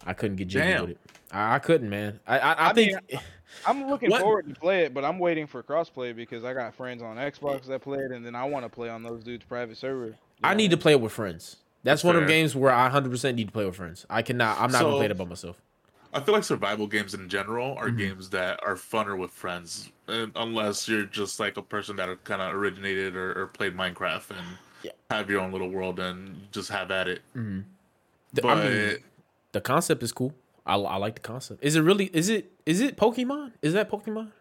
I 0.06 0.14
couldn't 0.14 0.38
get 0.38 0.48
jiggy 0.48 0.66
Damn. 0.72 0.82
with 0.82 0.90
it. 0.92 0.98
I, 1.32 1.56
I 1.56 1.60
couldn't, 1.60 1.90
man. 1.90 2.20
I 2.28 2.40
I, 2.40 2.52
I, 2.54 2.70
I 2.70 2.74
think 2.74 2.98
I'm 3.66 3.88
looking 3.90 4.10
What? 4.10 4.22
forward 4.22 4.48
to 4.54 4.60
play 4.60 4.84
it, 4.84 4.94
but 4.94 5.04
I'm 5.04 5.20
waiting 5.20 5.48
for 5.48 5.62
crossplay 5.64 6.16
because 6.16 6.44
I 6.44 6.54
got 6.54 6.74
friends 6.76 7.02
on 7.02 7.18
Xbox 7.18 7.66
that 7.66 7.82
play 7.82 8.00
it, 8.00 8.12
and 8.12 8.26
then 8.26 8.36
I 8.36 8.46
want 8.46 8.66
to 8.66 8.70
play 8.70 8.90
on 8.90 9.04
those 9.04 9.24
dudes' 9.24 9.44
private 9.46 9.78
server. 9.78 10.06
You 10.08 10.16
I 10.44 10.54
need 10.54 10.72
to 10.72 10.78
play 10.78 10.94
it 10.94 11.02
with 11.02 11.12
friends. 11.12 11.58
That's 11.84 12.02
That's 12.02 12.04
one 12.04 12.16
of 12.16 12.22
them 12.22 12.30
fair. 12.30 12.38
games 12.38 12.56
where 12.56 12.72
I 12.74 12.90
100% 12.90 13.36
need 13.36 13.48
to 13.48 13.52
play 13.54 13.66
with 13.66 13.76
friends. 13.76 14.06
I 14.10 14.22
cannot. 14.22 14.60
I'm 14.60 14.72
not 14.72 14.82
gonna 14.82 14.96
play 14.98 15.06
it 15.08 15.18
by 15.18 15.26
myself. 15.26 15.58
I 16.14 16.20
feel 16.22 16.34
like 16.34 16.44
survival 16.44 16.88
games 16.88 17.14
in 17.14 17.30
general 17.30 17.76
are 17.78 17.90
Mhm. 17.90 17.98
games 17.98 18.30
that 18.32 18.60
are 18.64 18.76
funner 18.76 19.18
with 19.18 19.30
friends, 19.32 19.90
and 20.08 20.32
unless 20.36 20.88
you're 20.88 21.06
just 21.06 21.40
like 21.40 21.58
a 21.58 21.62
person 21.62 21.96
that 21.98 22.24
kind 22.24 22.42
of 22.42 22.54
originated 22.54 23.16
or, 23.16 23.40
or 23.44 23.48
played 23.48 23.76
Minecraft 23.78 24.32
and 24.32 24.48
Yeah. 24.82 24.92
have 25.12 25.30
your 25.30 25.42
own 25.42 25.52
little 25.52 25.70
world 25.70 26.00
and 26.00 26.48
just 26.52 26.70
have 26.72 26.90
at 26.92 27.08
it. 27.08 27.22
Mhm. 27.36 27.64
But 28.34 28.46
I 28.46 28.56
mean, 28.70 28.98
the 29.52 29.62
concept 29.62 30.04
is 30.04 30.12
cool. 30.12 30.34
I, 30.66 30.76
I 30.76 30.98
like 30.98 31.16
the 31.16 31.22
concept. 31.22 31.64
Is 31.64 31.76
it 31.76 31.82
really? 31.82 32.06
Is 32.14 32.30
it? 32.30 32.52
Is 32.66 32.82
it 32.82 32.96
Pokemon? 32.98 33.54
Is 33.62 33.74
that 33.74 33.90
Pokemon? 33.90 34.32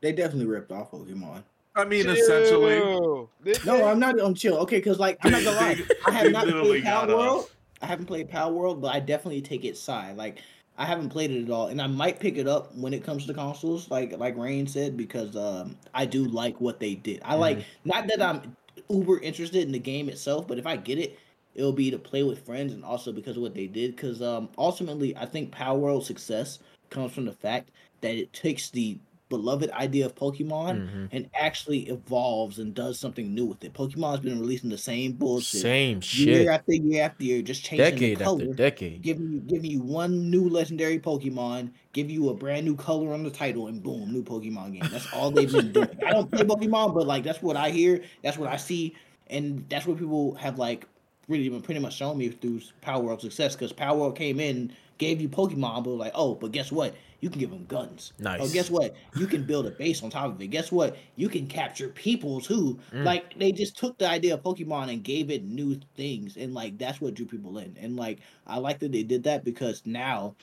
They 0.00 0.12
definitely 0.12 0.46
ripped 0.46 0.70
off 0.70 0.90
Pokemon. 0.90 1.42
I 1.74 1.84
mean, 1.84 2.08
essentially, 2.08 2.78
Chill. 2.80 3.30
Did 3.44 3.64
No. 3.64 3.84
I'm 3.86 4.00
not 4.00 4.20
I'm 4.20 4.34
chill. 4.34 4.58
Okay, 4.58 4.78
because 4.78 4.98
like 4.98 5.16
I'm 5.22 5.30
not 5.32 5.44
gonna 5.44 5.56
lie, 5.60 5.76
I 6.06 6.10
have 6.10 6.32
not 6.32 6.48
played 6.48 6.84
Palworld. 6.84 7.40
us. 7.44 7.50
I 7.80 7.86
haven't 7.86 8.06
played 8.06 8.28
Palworld, 8.28 8.80
but 8.80 8.94
I 8.94 9.00
definitely 9.00 9.42
take 9.42 9.64
its 9.64 9.78
side. 9.80 10.16
Like 10.16 10.42
I 10.76 10.84
haven't 10.84 11.10
played 11.10 11.30
it 11.30 11.44
at 11.44 11.50
all, 11.50 11.68
and 11.68 11.80
I 11.80 11.86
might 11.86 12.18
pick 12.20 12.36
it 12.36 12.48
up 12.48 12.74
when 12.74 12.92
it 12.92 13.04
comes 13.04 13.26
to 13.26 13.34
consoles, 13.34 13.90
like 13.90 14.16
like 14.18 14.36
Rain 14.36 14.66
said, 14.66 14.96
because 14.96 15.36
um 15.36 15.76
I 15.94 16.04
do 16.04 16.24
like 16.24 16.60
what 16.60 16.80
they 16.80 16.94
did. 16.94 17.20
I 17.24 17.36
like 17.36 17.64
not 17.84 18.08
that 18.08 18.20
I'm 18.20 18.56
uber 18.90 19.20
interested 19.20 19.62
in 19.62 19.72
the 19.72 19.78
game 19.78 20.08
itself, 20.08 20.48
but 20.48 20.58
if 20.58 20.66
I 20.66 20.76
get 20.76 20.98
it, 20.98 21.18
it'll 21.58 21.72
be 21.72 21.90
to 21.90 21.98
play 21.98 22.22
with 22.22 22.46
friends, 22.46 22.72
and 22.72 22.84
also 22.84 23.12
because 23.12 23.36
of 23.36 23.42
what 23.42 23.54
they 23.54 23.66
did. 23.66 23.94
Because 23.96 24.22
um 24.22 24.48
ultimately, 24.56 25.14
I 25.16 25.26
think 25.26 25.50
Palworld's 25.54 26.06
success 26.06 26.60
comes 26.88 27.12
from 27.12 27.26
the 27.26 27.32
fact 27.32 27.70
that 28.00 28.14
it 28.14 28.32
takes 28.32 28.70
the 28.70 28.96
beloved 29.28 29.70
idea 29.72 30.06
of 30.06 30.14
Pokemon 30.14 30.88
Mhm. 30.88 31.08
and 31.12 31.28
actually 31.34 31.80
evolves 31.90 32.58
and 32.60 32.72
does 32.72 32.98
something 32.98 33.34
new 33.34 33.44
with 33.44 33.62
it. 33.62 33.74
Pokemon's 33.74 34.20
been 34.20 34.40
releasing 34.40 34.70
the 34.70 34.78
same 34.78 35.12
bullshit 35.12 35.60
Same 35.60 35.96
year 35.96 36.00
shit. 36.38 36.48
after 36.48 36.72
year 36.72 37.02
after 37.02 37.24
year, 37.24 37.42
just 37.42 37.62
changing 37.62 37.90
Decade 37.90 38.18
the 38.20 38.24
after 38.24 38.54
decade. 38.54 39.02
giving 39.02 39.30
you 39.30 39.40
giving 39.40 39.70
you 39.70 39.80
one 39.80 40.30
new 40.30 40.48
legendary 40.48 40.98
Pokemon, 40.98 41.72
give 41.92 42.08
you 42.10 42.30
a 42.30 42.34
brand 42.34 42.64
new 42.64 42.74
color 42.74 43.12
on 43.12 43.22
the 43.22 43.28
title, 43.30 43.66
and 43.66 43.82
boom, 43.82 44.10
new 44.10 44.22
Pokemon 44.22 44.72
game. 44.72 44.88
That's 44.90 45.12
all 45.12 45.30
they've 45.30 45.52
been 45.52 45.72
doing. 45.72 45.90
I 46.06 46.12
don't 46.12 46.30
play 46.32 46.44
Pokemon, 46.54 46.94
but 46.94 47.06
like 47.06 47.22
that's 47.22 47.42
what 47.42 47.56
I 47.56 47.68
hear, 47.68 48.00
that's 48.22 48.38
what 48.38 48.48
I 48.48 48.56
see, 48.56 48.94
and 49.28 49.62
that's 49.68 49.86
what 49.86 49.98
people 49.98 50.36
have 50.36 50.58
like 50.58 50.86
really 51.28 51.48
been 51.48 51.62
pretty 51.62 51.80
much 51.80 51.96
shown 51.96 52.18
me 52.18 52.30
through 52.30 52.60
Palworld 52.82 53.20
success. 53.20 53.54
Because 53.54 53.72
Palworld 53.72 54.16
came 54.16 54.40
in, 54.40 54.72
gave 54.98 55.20
you 55.20 55.28
Pokemon, 55.28 55.84
but 55.84 55.90
like, 55.90 56.12
oh, 56.14 56.34
but 56.34 56.52
guess 56.52 56.72
what? 56.72 56.94
You 57.20 57.30
can 57.30 57.40
give 57.40 57.50
them 57.50 57.64
guns. 57.66 58.12
Nice. 58.20 58.40
Or 58.40 58.52
guess 58.52 58.70
what? 58.70 58.94
You 59.16 59.26
can 59.26 59.42
build 59.42 59.66
a 59.66 59.70
base 59.70 60.02
on 60.04 60.10
top 60.10 60.26
of 60.26 60.40
it. 60.40 60.48
Guess 60.48 60.70
what? 60.70 60.96
You 61.16 61.28
can 61.28 61.48
capture 61.48 61.88
people 61.88 62.40
too. 62.40 62.78
Mm. 62.92 63.04
Like 63.04 63.36
they 63.36 63.50
just 63.50 63.76
took 63.76 63.98
the 63.98 64.08
idea 64.08 64.34
of 64.34 64.42
Pokemon 64.42 64.92
and 64.92 65.02
gave 65.02 65.30
it 65.30 65.42
new 65.44 65.80
things, 65.96 66.36
and 66.36 66.54
like 66.54 66.78
that's 66.78 67.00
what 67.00 67.14
drew 67.14 67.26
people 67.26 67.58
in. 67.58 67.76
And 67.80 67.96
like 67.96 68.20
I 68.46 68.58
like 68.58 68.78
that 68.80 68.92
they 68.92 69.02
did 69.02 69.24
that 69.24 69.44
because 69.44 69.82
now, 69.84 70.36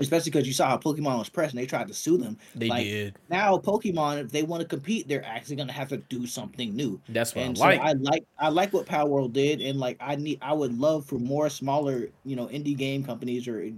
especially 0.00 0.30
because 0.30 0.46
you 0.46 0.52
saw 0.52 0.68
how 0.68 0.76
Pokemon 0.76 1.18
was 1.18 1.28
pressed 1.28 1.54
and 1.54 1.62
they 1.62 1.66
tried 1.66 1.88
to 1.88 1.94
sue 1.94 2.16
them. 2.16 2.36
They 2.54 2.68
like, 2.68 2.84
did. 2.84 3.18
Now 3.28 3.56
Pokemon, 3.58 4.24
if 4.24 4.30
they 4.32 4.42
want 4.42 4.62
to 4.62 4.68
compete, 4.68 5.06
they're 5.08 5.24
actually 5.24 5.56
gonna 5.56 5.72
have 5.72 5.88
to 5.88 5.98
do 5.98 6.26
something 6.26 6.74
new. 6.74 7.00
That's 7.08 7.34
what 7.34 7.42
And 7.42 7.56
I 7.56 7.60
so 7.60 7.64
like. 7.64 7.80
I 7.80 7.92
like 7.92 8.24
I 8.38 8.48
like 8.48 8.72
what 8.72 8.86
Palworld 8.86 9.32
did, 9.32 9.60
and 9.60 9.78
like 9.78 9.96
I 10.00 10.16
need 10.16 10.38
I 10.42 10.52
would 10.52 10.78
love 10.78 11.06
for 11.06 11.18
more 11.18 11.48
smaller 11.48 12.08
you 12.24 12.36
know 12.36 12.46
indie 12.48 12.76
game 12.76 13.04
companies 13.04 13.46
or 13.46 13.64
you 13.64 13.74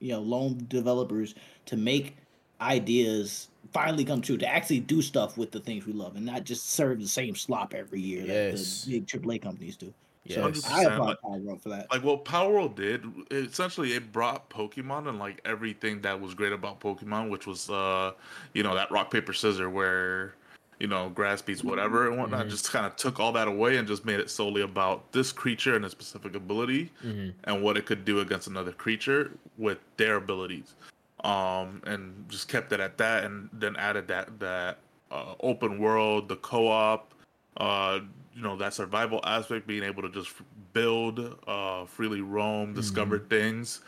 know 0.00 0.20
lone 0.20 0.64
developers 0.68 1.34
to 1.66 1.76
make 1.76 2.16
ideas 2.60 3.48
finally 3.72 4.04
come 4.04 4.20
true 4.20 4.36
to 4.36 4.46
actually 4.46 4.80
do 4.80 5.00
stuff 5.00 5.38
with 5.38 5.50
the 5.52 5.60
things 5.60 5.86
we 5.86 5.92
love 5.92 6.16
and 6.16 6.26
not 6.26 6.44
just 6.44 6.70
serve 6.70 7.00
the 7.00 7.06
same 7.06 7.34
slop 7.34 7.72
every 7.74 8.00
year 8.00 8.24
Yes. 8.26 8.82
that 8.82 8.90
the 8.90 9.00
big 9.00 9.06
AAA 9.06 9.40
companies 9.40 9.76
do. 9.76 9.92
Yes. 10.24 10.62
So 10.62 10.72
I 10.74 10.82
applaud 10.84 11.06
like- 11.06 11.20
Power 11.22 11.56
for 11.56 11.68
that. 11.70 11.90
like 11.90 12.02
what 12.04 12.24
Palworld 12.24 12.74
did, 12.76 13.04
essentially 13.30 13.94
it 13.94 14.12
brought 14.12 14.50
Pokemon 14.50 15.08
and 15.08 15.18
like 15.18 15.40
everything 15.44 16.00
that 16.02 16.20
was 16.20 16.34
great 16.34 16.52
about 16.52 16.78
Pokemon, 16.80 17.30
which 17.30 17.46
was 17.46 17.70
uh, 17.70 18.12
you 18.54 18.62
know, 18.62 18.74
that 18.74 18.90
rock 18.90 19.10
paper 19.10 19.32
scissor 19.32 19.70
where 19.70 20.34
you 20.78 20.86
know, 20.86 21.10
grass 21.10 21.42
beats 21.42 21.62
whatever 21.62 22.08
and 22.08 22.16
whatnot, 22.18 22.46
Mhm. 22.46 22.50
just 22.50 22.72
kind 22.72 22.86
of 22.86 22.96
took 22.96 23.20
all 23.20 23.32
that 23.32 23.46
away 23.48 23.76
and 23.76 23.86
just 23.86 24.06
made 24.06 24.18
it 24.18 24.30
solely 24.30 24.62
about 24.62 25.12
this 25.12 25.30
creature 25.30 25.76
and 25.76 25.84
a 25.84 25.90
specific 25.90 26.34
ability 26.34 26.90
Mhm. 27.04 27.34
and 27.44 27.62
what 27.62 27.76
it 27.76 27.84
could 27.84 28.04
do 28.06 28.20
against 28.20 28.46
another 28.46 28.72
creature 28.72 29.30
with 29.58 29.76
their 29.98 30.16
abilities. 30.16 30.74
Um, 31.22 31.82
and 31.84 32.24
just 32.30 32.48
kept 32.48 32.72
it 32.72 32.80
at 32.80 32.96
that, 32.96 33.24
and 33.24 33.50
then 33.52 33.76
added 33.76 34.08
that 34.08 34.38
that 34.40 34.78
uh, 35.10 35.34
open 35.40 35.78
world, 35.78 36.28
the 36.30 36.36
co-op, 36.36 37.12
uh, 37.58 38.00
you 38.40 38.46
know, 38.46 38.56
that 38.56 38.72
survival 38.72 39.20
aspect, 39.24 39.66
being 39.66 39.82
able 39.82 40.00
to 40.00 40.08
just 40.08 40.32
build, 40.72 41.36
uh, 41.46 41.84
freely 41.84 42.22
roam, 42.22 42.72
discover 42.72 43.18
things, 43.18 43.82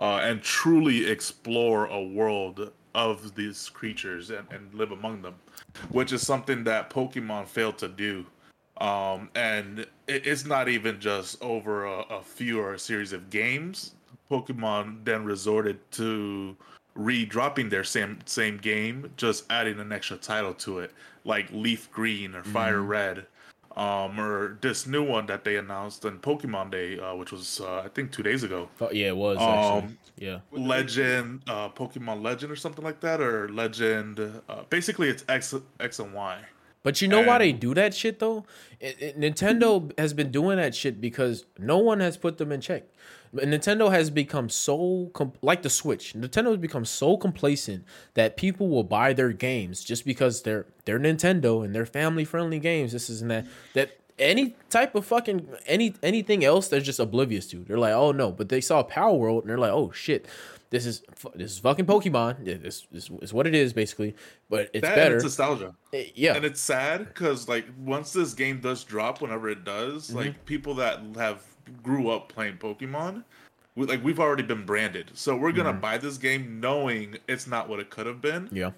uh, 0.00 0.20
and 0.22 0.40
truly 0.42 1.10
explore 1.10 1.86
a 1.86 2.00
world 2.00 2.70
of 2.94 3.34
these 3.34 3.68
creatures 3.68 4.30
and, 4.30 4.46
and 4.52 4.72
live 4.74 4.92
among 4.92 5.22
them, 5.22 5.34
which 5.90 6.12
is 6.12 6.24
something 6.24 6.62
that 6.62 6.88
Pokemon 6.88 7.48
failed 7.48 7.78
to 7.78 7.88
do. 7.88 8.24
Um, 8.80 9.28
and 9.34 9.80
it, 10.06 10.24
it's 10.24 10.46
not 10.46 10.68
even 10.68 11.00
just 11.00 11.42
over 11.42 11.86
a, 11.86 12.02
a 12.02 12.22
few 12.22 12.60
or 12.60 12.74
a 12.74 12.78
series 12.78 13.12
of 13.12 13.28
games. 13.28 13.96
Pokemon 14.30 15.04
then 15.04 15.24
resorted 15.24 15.78
to 15.92 16.56
re-dropping 16.94 17.68
their 17.70 17.84
same 17.84 18.18
same 18.24 18.56
game, 18.58 19.10
just 19.16 19.44
adding 19.50 19.80
an 19.80 19.90
extra 19.90 20.16
title 20.16 20.54
to 20.54 20.78
it, 20.78 20.92
like 21.24 21.50
Leaf 21.50 21.90
Green 21.90 22.36
or 22.36 22.44
Fire 22.44 22.82
Red, 22.82 23.26
um, 23.76 24.18
or 24.18 24.58
this 24.62 24.86
new 24.86 25.02
one 25.04 25.26
that 25.26 25.44
they 25.44 25.56
announced 25.56 26.04
on 26.06 26.18
Pokemon 26.18 26.70
Day, 26.70 26.98
uh, 26.98 27.14
which 27.14 27.30
was 27.32 27.60
uh, 27.60 27.82
I 27.84 27.88
think 27.88 28.12
two 28.12 28.22
days 28.22 28.42
ago. 28.42 28.68
Oh, 28.80 28.90
yeah, 28.90 29.08
it 29.08 29.16
was 29.16 29.36
actually. 29.38 29.88
Um, 29.88 29.98
yeah. 30.18 30.38
Legend, 30.50 31.42
uh, 31.46 31.68
Pokemon 31.68 32.22
Legend 32.22 32.50
or 32.50 32.56
something 32.56 32.84
like 32.84 33.00
that, 33.00 33.20
or 33.20 33.48
Legend. 33.50 34.18
Uh, 34.48 34.62
basically, 34.70 35.08
it's 35.08 35.24
X 35.28 35.54
X 35.78 35.98
and 35.98 36.12
Y. 36.14 36.38
But 36.82 37.02
you 37.02 37.08
know 37.08 37.22
why 37.22 37.38
they 37.38 37.52
do 37.52 37.74
that 37.74 37.94
shit 37.94 38.20
though? 38.20 38.44
It, 38.80 38.96
it- 39.02 39.20
Nintendo 39.20 39.92
has 39.98 40.14
been 40.14 40.30
doing 40.30 40.56
that 40.56 40.74
shit 40.74 41.00
because 41.00 41.44
no 41.58 41.78
one 41.78 41.98
has 42.00 42.16
put 42.16 42.38
them 42.38 42.52
in 42.52 42.60
check. 42.60 42.84
But 43.32 43.44
Nintendo 43.44 43.90
has 43.90 44.10
become 44.10 44.48
so 44.48 45.10
like 45.42 45.62
the 45.62 45.70
Switch. 45.70 46.14
Nintendo 46.14 46.48
has 46.50 46.56
become 46.58 46.84
so 46.84 47.16
complacent 47.16 47.84
that 48.14 48.36
people 48.36 48.68
will 48.68 48.84
buy 48.84 49.12
their 49.12 49.32
games 49.32 49.84
just 49.84 50.04
because 50.04 50.42
they're 50.42 50.66
they're 50.84 50.98
Nintendo 51.00 51.64
and 51.64 51.74
they're 51.74 51.86
family 51.86 52.24
friendly 52.24 52.58
games. 52.58 52.92
This 52.92 53.08
is 53.10 53.22
and 53.22 53.30
that 53.30 53.46
that 53.74 53.98
any 54.18 54.54
type 54.70 54.94
of 54.94 55.04
fucking 55.04 55.46
any 55.66 55.94
anything 56.02 56.44
else 56.44 56.68
they're 56.68 56.80
just 56.80 56.98
oblivious 57.00 57.46
to. 57.48 57.58
They're 57.64 57.78
like, 57.78 57.92
oh 57.94 58.12
no, 58.12 58.32
but 58.32 58.48
they 58.48 58.60
saw 58.60 58.82
Palworld 58.82 59.40
and 59.42 59.50
they're 59.50 59.58
like, 59.58 59.72
oh 59.72 59.90
shit. 59.92 60.26
This 60.70 60.84
is 60.84 61.02
this 61.36 61.52
is 61.52 61.58
fucking 61.60 61.86
Pokemon. 61.86 62.38
Yeah, 62.44 62.54
This, 62.54 62.88
this 62.90 63.08
is 63.22 63.32
what 63.32 63.46
it 63.46 63.54
is 63.54 63.72
basically, 63.72 64.16
but 64.50 64.68
it's 64.74 64.82
that 64.82 64.96
better. 64.96 65.14
it's 65.14 65.22
nostalgia. 65.24 65.76
Eh, 65.92 66.06
yeah, 66.16 66.34
and 66.34 66.44
it's 66.44 66.60
sad 66.60 67.06
because 67.06 67.48
like 67.48 67.66
once 67.78 68.12
this 68.12 68.34
game 68.34 68.58
does 68.60 68.82
drop 68.82 69.20
whenever 69.22 69.48
it 69.48 69.64
does 69.64 70.08
Mm-hmm. 70.08 70.16
like 70.18 70.44
people 70.44 70.74
that 70.74 70.98
have 71.16 71.40
grew 71.82 72.10
up 72.10 72.28
playing 72.28 72.56
pokemon 72.56 73.22
we, 73.74 73.86
like 73.86 74.02
we've 74.02 74.20
already 74.20 74.42
been 74.42 74.64
branded 74.64 75.10
so 75.14 75.36
we're 75.36 75.52
gonna 75.52 75.70
Mm-hmm. 75.70 75.80
buy 75.80 75.98
this 75.98 76.16
game 76.18 76.60
knowing 76.60 77.16
it's 77.28 77.46
not 77.46 77.68
what 77.68 77.80
it 77.80 77.90
could 77.90 78.06
have 78.06 78.20
been 78.22 78.48
yeah. 78.52 78.70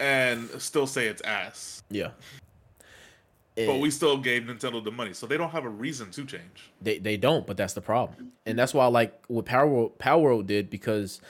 and 0.00 0.48
still 0.60 0.86
say 0.86 1.06
it's 1.06 1.22
ass. 1.22 1.82
Yeah. 1.90 2.10
But 3.56 3.80
we 3.80 3.90
still 3.90 4.16
gave 4.18 4.44
Nintendo 4.44 4.82
the 4.84 4.92
money, 4.92 5.12
so 5.12 5.26
they 5.26 5.36
don't 5.36 5.50
have 5.50 5.64
a 5.64 5.68
reason 5.68 6.12
to 6.12 6.24
change. 6.24 6.70
They 6.80 6.98
they 7.00 7.16
don't, 7.16 7.44
but 7.44 7.56
that's 7.56 7.72
the 7.72 7.80
problem, 7.80 8.30
and 8.46 8.56
that's 8.56 8.72
why 8.72 8.84
I 8.84 8.88
like 8.88 9.20
what 9.26 9.46
Palworld, 9.46 9.98
Power 9.98 10.22
World 10.22 10.46
did 10.46 10.70
because 10.70 11.20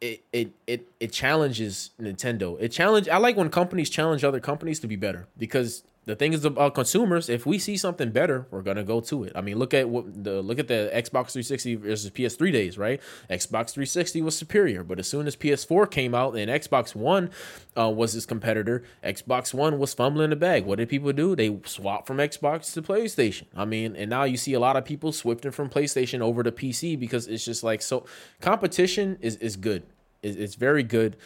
it 0.00 0.22
it 0.32 0.52
it 0.68 0.86
it 1.00 1.10
challenges 1.10 1.90
Nintendo. 2.00 2.56
It 2.60 2.68
challenge. 2.68 3.08
I 3.08 3.16
like 3.16 3.36
when 3.36 3.50
companies 3.50 3.90
challenge 3.90 4.22
other 4.22 4.38
companies 4.38 4.78
to 4.80 4.86
be 4.86 4.94
better 4.94 5.26
because 5.36 5.82
the 6.06 6.14
thing 6.14 6.32
is 6.32 6.44
about 6.44 6.74
consumers. 6.74 7.28
If 7.28 7.46
we 7.46 7.58
see 7.58 7.76
something 7.76 8.10
better, 8.10 8.46
we're 8.50 8.62
gonna 8.62 8.84
go 8.84 9.00
to 9.00 9.24
it. 9.24 9.32
I 9.34 9.40
mean, 9.40 9.58
look 9.58 9.72
at 9.72 9.88
what 9.88 10.24
the 10.24 10.42
look 10.42 10.58
at 10.58 10.68
the 10.68 10.90
Xbox 10.94 11.32
360 11.32 11.76
versus 11.76 12.10
PS3 12.10 12.52
days, 12.52 12.76
right? 12.76 13.00
Xbox 13.30 13.70
360 13.70 14.22
was 14.22 14.36
superior, 14.36 14.84
but 14.84 14.98
as 14.98 15.08
soon 15.08 15.26
as 15.26 15.36
PS4 15.36 15.90
came 15.90 16.14
out 16.14 16.36
and 16.36 16.50
Xbox 16.50 16.94
One 16.94 17.30
uh, 17.76 17.88
was 17.88 18.12
his 18.12 18.26
competitor, 18.26 18.82
Xbox 19.02 19.54
One 19.54 19.78
was 19.78 19.94
fumbling 19.94 20.30
the 20.30 20.36
bag. 20.36 20.64
What 20.64 20.78
did 20.78 20.88
people 20.88 21.12
do? 21.12 21.34
They 21.34 21.58
swapped 21.64 22.06
from 22.06 22.18
Xbox 22.18 22.72
to 22.74 22.82
PlayStation. 22.82 23.44
I 23.56 23.64
mean, 23.64 23.96
and 23.96 24.10
now 24.10 24.24
you 24.24 24.36
see 24.36 24.52
a 24.52 24.60
lot 24.60 24.76
of 24.76 24.84
people 24.84 25.12
swifting 25.12 25.52
from 25.52 25.70
PlayStation 25.70 26.20
over 26.20 26.42
to 26.42 26.52
PC 26.52 26.98
because 26.98 27.26
it's 27.26 27.44
just 27.44 27.62
like 27.62 27.80
so. 27.80 28.04
Competition 28.40 29.16
is 29.20 29.36
is 29.36 29.56
good. 29.56 29.84
It's, 30.22 30.36
it's 30.36 30.54
very 30.54 30.82
good, 30.82 31.16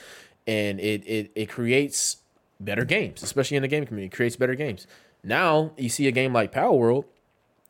and 0.47 0.79
it 0.79 1.03
it 1.07 1.33
it 1.35 1.49
creates 1.49 2.19
better 2.61 2.85
games, 2.85 3.23
especially 3.23 3.57
in 3.57 3.63
the 3.63 3.69
game 3.69 3.87
community. 3.87 4.13
It 4.13 4.17
creates 4.17 4.37
better 4.37 4.55
games. 4.55 4.87
Now 5.23 5.73
you 5.77 5.89
see 5.89 6.07
a 6.07 6.13
game 6.13 6.33
like 6.33 6.53
Palworld. 6.53 7.05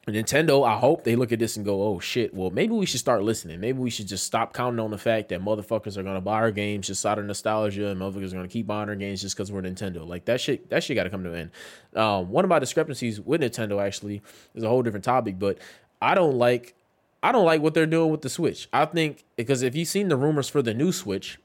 Nintendo, 0.06 0.66
I 0.66 0.78
hope 0.78 1.04
they 1.04 1.16
look 1.16 1.32
at 1.32 1.38
this 1.38 1.56
and 1.56 1.66
go, 1.66 1.82
"Oh 1.82 2.00
shit! 2.00 2.32
Well, 2.32 2.48
maybe 2.50 2.72
we 2.72 2.86
should 2.86 3.00
start 3.00 3.22
listening. 3.22 3.60
Maybe 3.60 3.78
we 3.78 3.90
should 3.90 4.08
just 4.08 4.24
stop 4.24 4.54
counting 4.54 4.80
on 4.80 4.90
the 4.90 4.96
fact 4.96 5.28
that 5.28 5.42
motherfuckers 5.42 5.98
are 5.98 6.02
gonna 6.02 6.22
buy 6.22 6.36
our 6.36 6.50
games 6.50 6.86
just 6.86 7.04
out 7.04 7.18
of 7.18 7.26
nostalgia, 7.26 7.88
and 7.88 8.00
motherfuckers 8.00 8.32
are 8.32 8.36
gonna 8.36 8.48
keep 8.48 8.66
buying 8.66 8.88
our 8.88 8.96
games 8.96 9.20
just 9.20 9.36
because 9.36 9.52
we're 9.52 9.60
Nintendo. 9.60 10.06
Like 10.06 10.24
that 10.24 10.40
shit. 10.40 10.70
That 10.70 10.82
shit 10.82 10.94
got 10.94 11.04
to 11.04 11.10
come 11.10 11.24
to 11.24 11.32
an 11.32 11.38
end. 11.38 11.50
Um, 11.94 12.30
one 12.30 12.42
of 12.44 12.48
my 12.48 12.58
discrepancies 12.58 13.20
with 13.20 13.42
Nintendo 13.42 13.84
actually 13.84 14.22
is 14.54 14.62
a 14.62 14.68
whole 14.68 14.82
different 14.82 15.04
topic, 15.04 15.38
but 15.38 15.58
I 16.00 16.14
don't 16.14 16.38
like, 16.38 16.74
I 17.22 17.30
don't 17.30 17.44
like 17.44 17.60
what 17.60 17.74
they're 17.74 17.86
doing 17.86 18.10
with 18.10 18.22
the 18.22 18.30
Switch. 18.30 18.68
I 18.72 18.86
think 18.86 19.24
because 19.36 19.60
if 19.60 19.74
you've 19.76 19.88
seen 19.88 20.08
the 20.08 20.16
rumors 20.16 20.48
for 20.48 20.62
the 20.62 20.72
new 20.72 20.90
Switch, 20.90 21.38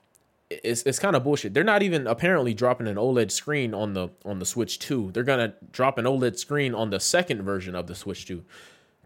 it's 0.63 0.83
it's 0.83 0.99
kind 0.99 1.15
of 1.15 1.23
bullshit. 1.23 1.53
They're 1.53 1.63
not 1.63 1.83
even 1.83 2.07
apparently 2.07 2.53
dropping 2.53 2.87
an 2.87 2.95
OLED 2.95 3.31
screen 3.31 3.73
on 3.73 3.93
the 3.93 4.09
on 4.25 4.39
the 4.39 4.45
Switch 4.45 4.79
2. 4.79 5.11
They're 5.11 5.23
gonna 5.23 5.53
drop 5.71 5.97
an 5.97 6.05
OLED 6.05 6.37
screen 6.37 6.73
on 6.73 6.89
the 6.89 6.99
second 6.99 7.43
version 7.43 7.75
of 7.75 7.87
the 7.87 7.95
Switch 7.95 8.25
2. 8.25 8.43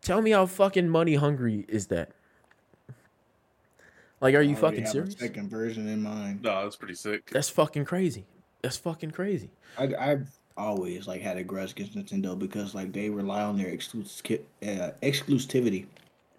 Tell 0.01 0.21
me 0.21 0.31
how 0.31 0.45
fucking 0.45 0.89
money 0.89 1.15
hungry 1.15 1.65
is 1.67 1.87
that? 1.87 2.11
Like, 4.19 4.35
are 4.35 4.41
you 4.41 4.55
I 4.55 4.59
fucking 4.59 4.79
have 4.79 4.87
a 4.87 4.91
serious? 4.91 5.13
Second 5.15 5.49
version 5.49 5.87
in 5.87 6.01
mind. 6.01 6.41
No, 6.41 6.63
that's 6.63 6.75
pretty 6.75 6.95
sick. 6.95 7.29
That's 7.31 7.49
fucking 7.49 7.85
crazy. 7.85 8.25
That's 8.61 8.77
fucking 8.77 9.11
crazy. 9.11 9.51
I, 9.77 9.93
I've 9.99 10.29
always 10.55 11.07
like 11.07 11.21
had 11.21 11.37
a 11.37 11.43
grudge 11.43 11.71
against 11.71 11.95
Nintendo 11.95 12.37
because 12.37 12.73
like 12.73 12.91
they 12.91 13.09
rely 13.09 13.43
on 13.43 13.57
their 13.57 13.67
exclusive 13.67 14.39
uh, 14.63 14.91
exclusivity. 15.03 15.85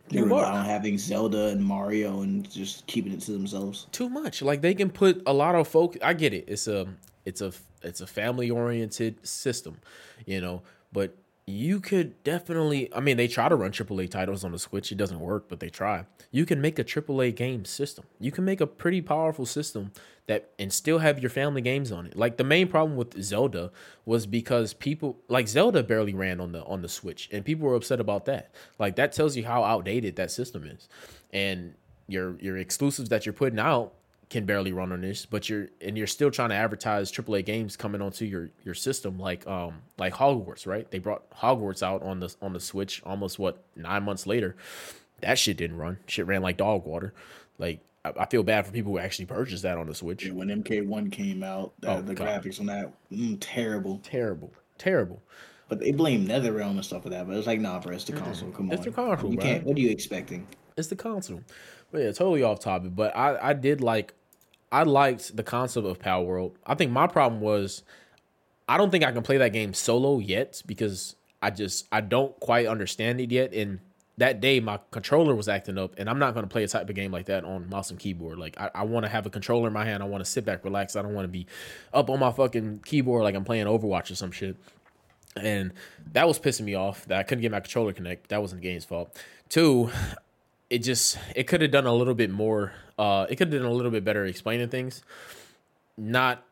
They 0.08 0.18
Too 0.18 0.24
rely 0.24 0.42
much. 0.42 0.50
on 0.50 0.64
having 0.64 0.98
Zelda 0.98 1.48
and 1.48 1.64
Mario 1.64 2.22
and 2.22 2.48
just 2.50 2.86
keeping 2.86 3.12
it 3.12 3.20
to 3.22 3.32
themselves. 3.32 3.86
Too 3.92 4.08
much. 4.08 4.42
Like 4.42 4.60
they 4.62 4.74
can 4.74 4.90
put 4.90 5.22
a 5.26 5.32
lot 5.32 5.54
of 5.54 5.68
focus. 5.68 6.00
I 6.04 6.14
get 6.14 6.32
it. 6.32 6.44
It's 6.48 6.66
a 6.68 6.86
it's 7.24 7.40
a 7.40 7.52
it's 7.82 8.00
a 8.00 8.06
family 8.06 8.50
oriented 8.50 9.26
system, 9.26 9.78
you 10.26 10.40
know. 10.40 10.62
But 10.92 11.16
you 11.46 11.80
could 11.80 12.22
definitely. 12.24 12.92
I 12.94 13.00
mean, 13.00 13.16
they 13.16 13.28
try 13.28 13.48
to 13.48 13.56
run 13.56 13.72
AAA 13.72 14.10
titles 14.10 14.44
on 14.44 14.52
the 14.52 14.58
Switch. 14.58 14.92
It 14.92 14.98
doesn't 14.98 15.20
work, 15.20 15.48
but 15.48 15.60
they 15.60 15.70
try. 15.70 16.04
You 16.30 16.44
can 16.44 16.60
make 16.60 16.78
a 16.78 16.84
AAA 16.84 17.34
game 17.34 17.64
system. 17.64 18.04
You 18.20 18.30
can 18.30 18.44
make 18.44 18.60
a 18.60 18.66
pretty 18.66 19.00
powerful 19.00 19.46
system 19.46 19.92
that 20.28 20.50
and 20.58 20.72
still 20.72 20.98
have 20.98 21.18
your 21.20 21.30
family 21.30 21.62
games 21.62 21.90
on 21.90 22.06
it. 22.06 22.16
Like 22.16 22.36
the 22.36 22.44
main 22.44 22.68
problem 22.68 22.96
with 22.96 23.20
Zelda 23.22 23.72
was 24.04 24.26
because 24.26 24.74
people 24.74 25.18
like 25.26 25.48
Zelda 25.48 25.82
barely 25.82 26.14
ran 26.14 26.40
on 26.40 26.52
the 26.52 26.62
on 26.64 26.82
the 26.82 26.88
Switch, 26.88 27.28
and 27.32 27.44
people 27.44 27.66
were 27.66 27.74
upset 27.74 27.98
about 27.98 28.26
that. 28.26 28.54
Like 28.78 28.96
that 28.96 29.12
tells 29.12 29.36
you 29.36 29.44
how 29.44 29.64
outdated 29.64 30.16
that 30.16 30.30
system 30.30 30.64
is, 30.64 30.88
and 31.32 31.74
your 32.06 32.38
your 32.40 32.58
exclusives 32.58 33.08
that 33.08 33.26
you're 33.26 33.32
putting 33.32 33.58
out 33.58 33.94
can 34.28 34.44
barely 34.44 34.72
run 34.72 34.92
on 34.92 35.00
this, 35.00 35.24
but 35.24 35.48
you're 35.48 35.68
and 35.80 35.96
you're 35.96 36.06
still 36.06 36.30
trying 36.30 36.50
to 36.50 36.54
advertise 36.54 37.10
AAA 37.10 37.46
games 37.46 37.76
coming 37.76 38.02
onto 38.02 38.26
your 38.26 38.50
your 38.62 38.74
system 38.74 39.18
like 39.18 39.46
um 39.46 39.80
like 39.96 40.12
Hogwarts, 40.12 40.66
right? 40.66 40.90
They 40.90 40.98
brought 40.98 41.28
Hogwarts 41.30 41.82
out 41.82 42.02
on 42.02 42.20
the 42.20 42.34
on 42.42 42.52
the 42.52 42.60
Switch 42.60 43.02
almost 43.04 43.38
what 43.38 43.64
nine 43.74 44.02
months 44.02 44.26
later. 44.26 44.56
That 45.22 45.38
shit 45.38 45.56
didn't 45.56 45.78
run. 45.78 45.98
Shit 46.06 46.26
ran 46.26 46.42
like 46.42 46.58
dog 46.58 46.84
water. 46.84 47.14
Like 47.58 47.80
I, 48.16 48.22
I 48.22 48.26
feel 48.26 48.42
bad 48.42 48.66
for 48.66 48.72
people 48.72 48.92
who 48.92 48.98
actually 48.98 49.26
purchased 49.26 49.62
that 49.62 49.78
on 49.78 49.86
the 49.86 49.94
Switch. 49.94 50.24
Yeah, 50.24 50.32
when 50.32 50.48
MK1 50.48 51.10
came 51.12 51.42
out, 51.42 51.72
the, 51.80 51.90
Oh, 51.90 52.00
the 52.02 52.14
God. 52.14 52.44
graphics 52.44 52.60
on 52.60 52.66
that 52.66 52.92
mm, 53.12 53.36
terrible. 53.40 54.00
Terrible, 54.02 54.52
terrible. 54.78 55.22
But 55.68 55.80
they 55.80 55.92
blame 55.92 56.26
NetherRealm 56.26 56.70
and 56.70 56.84
stuff 56.84 57.02
for 57.02 57.10
that. 57.10 57.26
But 57.26 57.36
it's 57.36 57.46
like, 57.46 57.60
nah, 57.60 57.78
bro, 57.78 57.94
it's 57.94 58.04
the 58.04 58.12
console. 58.14 58.50
Come 58.50 58.70
It's 58.72 58.80
on, 58.80 58.86
it's 58.88 58.96
the 58.96 59.02
console, 59.02 59.30
You 59.32 59.36
bro. 59.36 59.44
can't. 59.44 59.64
What 59.64 59.76
are 59.76 59.80
you 59.80 59.90
expecting? 59.90 60.46
It's 60.76 60.88
the 60.88 60.96
console. 60.96 61.42
But 61.90 61.98
yeah, 62.02 62.12
totally 62.12 62.42
off 62.42 62.60
topic. 62.60 62.94
But 62.96 63.14
I, 63.16 63.50
I 63.50 63.52
did 63.52 63.80
like 63.82 64.14
I 64.72 64.82
liked 64.84 65.36
the 65.36 65.42
concept 65.42 65.86
of 65.86 65.98
Palworld. 65.98 66.52
I 66.66 66.74
think 66.74 66.92
my 66.92 67.06
problem 67.06 67.40
was 67.42 67.82
I 68.68 68.76
don't 68.76 68.90
think 68.90 69.04
I 69.04 69.12
can 69.12 69.22
play 69.22 69.38
that 69.38 69.52
game 69.52 69.74
solo 69.74 70.18
yet 70.18 70.62
because 70.66 71.16
I 71.42 71.50
just 71.50 71.86
I 71.92 72.00
don't 72.00 72.38
quite 72.40 72.66
understand 72.66 73.20
it 73.20 73.30
yet. 73.30 73.52
And 73.52 73.80
that 74.18 74.40
day 74.40 74.60
my 74.60 74.78
controller 74.90 75.34
was 75.34 75.48
acting 75.48 75.78
up 75.78 75.94
and 75.96 76.08
I'm 76.08 76.18
not 76.18 76.34
gonna 76.34 76.46
play 76.46 76.64
a 76.64 76.68
type 76.68 76.88
of 76.88 76.94
game 76.94 77.10
like 77.10 77.26
that 77.26 77.44
on 77.44 77.68
mouse 77.68 77.90
and 77.90 77.98
keyboard. 77.98 78.38
Like 78.38 78.60
I, 78.60 78.70
I 78.74 78.82
wanna 78.84 79.08
have 79.08 79.26
a 79.26 79.30
controller 79.30 79.68
in 79.68 79.72
my 79.72 79.84
hand. 79.84 80.02
I 80.02 80.06
wanna 80.06 80.24
sit 80.24 80.44
back, 80.44 80.64
relax. 80.64 80.96
I 80.96 81.02
don't 81.02 81.14
wanna 81.14 81.28
be 81.28 81.46
up 81.92 82.10
on 82.10 82.20
my 82.20 82.30
fucking 82.30 82.80
keyboard 82.84 83.22
like 83.22 83.34
I'm 83.34 83.44
playing 83.44 83.66
Overwatch 83.66 84.10
or 84.10 84.14
some 84.14 84.30
shit 84.30 84.56
and 85.36 85.72
that 86.12 86.26
was 86.26 86.38
pissing 86.38 86.62
me 86.62 86.74
off 86.74 87.06
that 87.06 87.18
I 87.18 87.22
couldn't 87.22 87.42
get 87.42 87.52
my 87.52 87.60
controller 87.60 87.92
connect. 87.92 88.28
That 88.28 88.40
wasn't 88.40 88.62
the 88.62 88.68
game's 88.68 88.84
fault. 88.84 89.16
Two, 89.48 89.90
it 90.70 90.78
just 90.78 91.18
it 91.34 91.44
could 91.44 91.62
have 91.62 91.70
done 91.70 91.86
a 91.86 91.92
little 91.92 92.14
bit 92.14 92.30
more. 92.30 92.72
Uh, 92.98 93.26
it 93.28 93.36
could 93.36 93.52
have 93.52 93.62
done 93.62 93.70
a 93.70 93.74
little 93.74 93.90
bit 93.90 94.04
better 94.04 94.24
explaining 94.24 94.68
things. 94.68 95.02
Not 95.96 96.44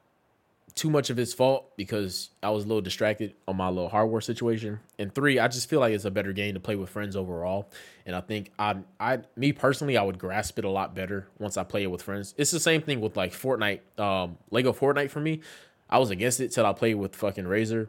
too 0.76 0.90
much 0.90 1.08
of 1.08 1.16
his 1.16 1.32
fault 1.32 1.74
because 1.78 2.28
I 2.42 2.50
was 2.50 2.64
a 2.64 2.68
little 2.68 2.82
distracted 2.82 3.34
on 3.48 3.56
my 3.56 3.70
little 3.70 3.88
hardware 3.88 4.20
situation. 4.20 4.78
And 4.98 5.12
three, 5.12 5.38
I 5.38 5.48
just 5.48 5.70
feel 5.70 5.80
like 5.80 5.94
it's 5.94 6.04
a 6.04 6.10
better 6.10 6.34
game 6.34 6.52
to 6.52 6.60
play 6.60 6.76
with 6.76 6.90
friends 6.90 7.16
overall. 7.16 7.70
And 8.04 8.14
I 8.14 8.20
think 8.20 8.52
I, 8.58 8.76
I, 9.00 9.20
me 9.36 9.52
personally, 9.52 9.96
I 9.96 10.02
would 10.02 10.18
grasp 10.18 10.58
it 10.58 10.66
a 10.66 10.70
lot 10.70 10.94
better 10.94 11.28
once 11.38 11.56
I 11.56 11.64
play 11.64 11.82
it 11.82 11.90
with 11.90 12.02
friends. 12.02 12.34
It's 12.36 12.50
the 12.50 12.60
same 12.60 12.82
thing 12.82 13.00
with 13.00 13.16
like 13.16 13.32
Fortnite, 13.32 13.80
um, 13.98 14.36
Lego 14.50 14.74
Fortnite 14.74 15.10
for 15.10 15.20
me. 15.20 15.40
I 15.88 15.98
was 15.98 16.10
against 16.10 16.40
it 16.40 16.52
till 16.52 16.66
I 16.66 16.74
played 16.74 16.96
with 16.96 17.16
fucking 17.16 17.46
Razor 17.46 17.88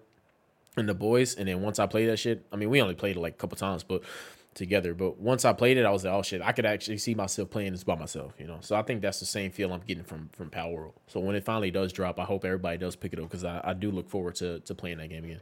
and 0.78 0.88
the 0.88 0.94
boys. 0.94 1.36
And 1.36 1.50
then 1.50 1.62
once 1.62 1.80
I 1.80 1.88
played 1.88 2.08
that 2.08 2.18
shit, 2.18 2.46
I 2.54 2.56
mean, 2.56 2.70
we 2.70 2.82
only 2.82 2.96
played 2.96 3.18
it 3.18 3.20
like 3.20 3.34
a 3.34 3.38
couple 3.38 3.58
times, 3.58 3.84
but 3.84 4.02
together. 4.58 4.94
But 4.94 5.18
once 5.20 5.46
I 5.46 5.54
played 5.54 5.78
it, 5.78 5.86
I 5.86 5.92
was 5.92 6.04
like, 6.04 6.14
oh 6.14 6.22
shit, 6.24 6.42
I 6.42 6.52
could 6.52 6.66
actually 6.66 6.98
see 6.98 7.16
myself 7.16 7.50
playing 7.50 7.72
this 7.72 7.84
by 7.86 7.96
myself, 7.96 8.34
you 8.40 8.48
know. 8.48 8.58
So 8.62 8.76
I 8.76 8.82
think 8.82 9.02
that's 9.02 9.20
the 9.22 9.26
same 9.26 9.52
feel 9.52 9.72
I'm 9.72 9.82
getting 9.88 10.04
from 10.04 10.30
from 10.34 10.50
Palworld. 10.50 10.94
So 11.08 11.20
when 11.22 11.36
it 11.36 11.46
finally 11.46 11.72
does 11.72 11.94
drop, 11.94 12.20
I 12.20 12.24
hope 12.26 12.44
everybody 12.44 12.78
does 12.78 12.96
pick 12.96 13.14
it 13.14 13.20
up 13.20 13.26
because 13.30 13.46
I, 13.46 13.62
I 13.64 13.74
do 13.74 13.92
look 13.92 14.10
forward 14.10 14.36
to 14.36 14.60
to 14.62 14.76
playing 14.76 14.98
that 14.98 15.08
game 15.10 15.24
again. 15.24 15.42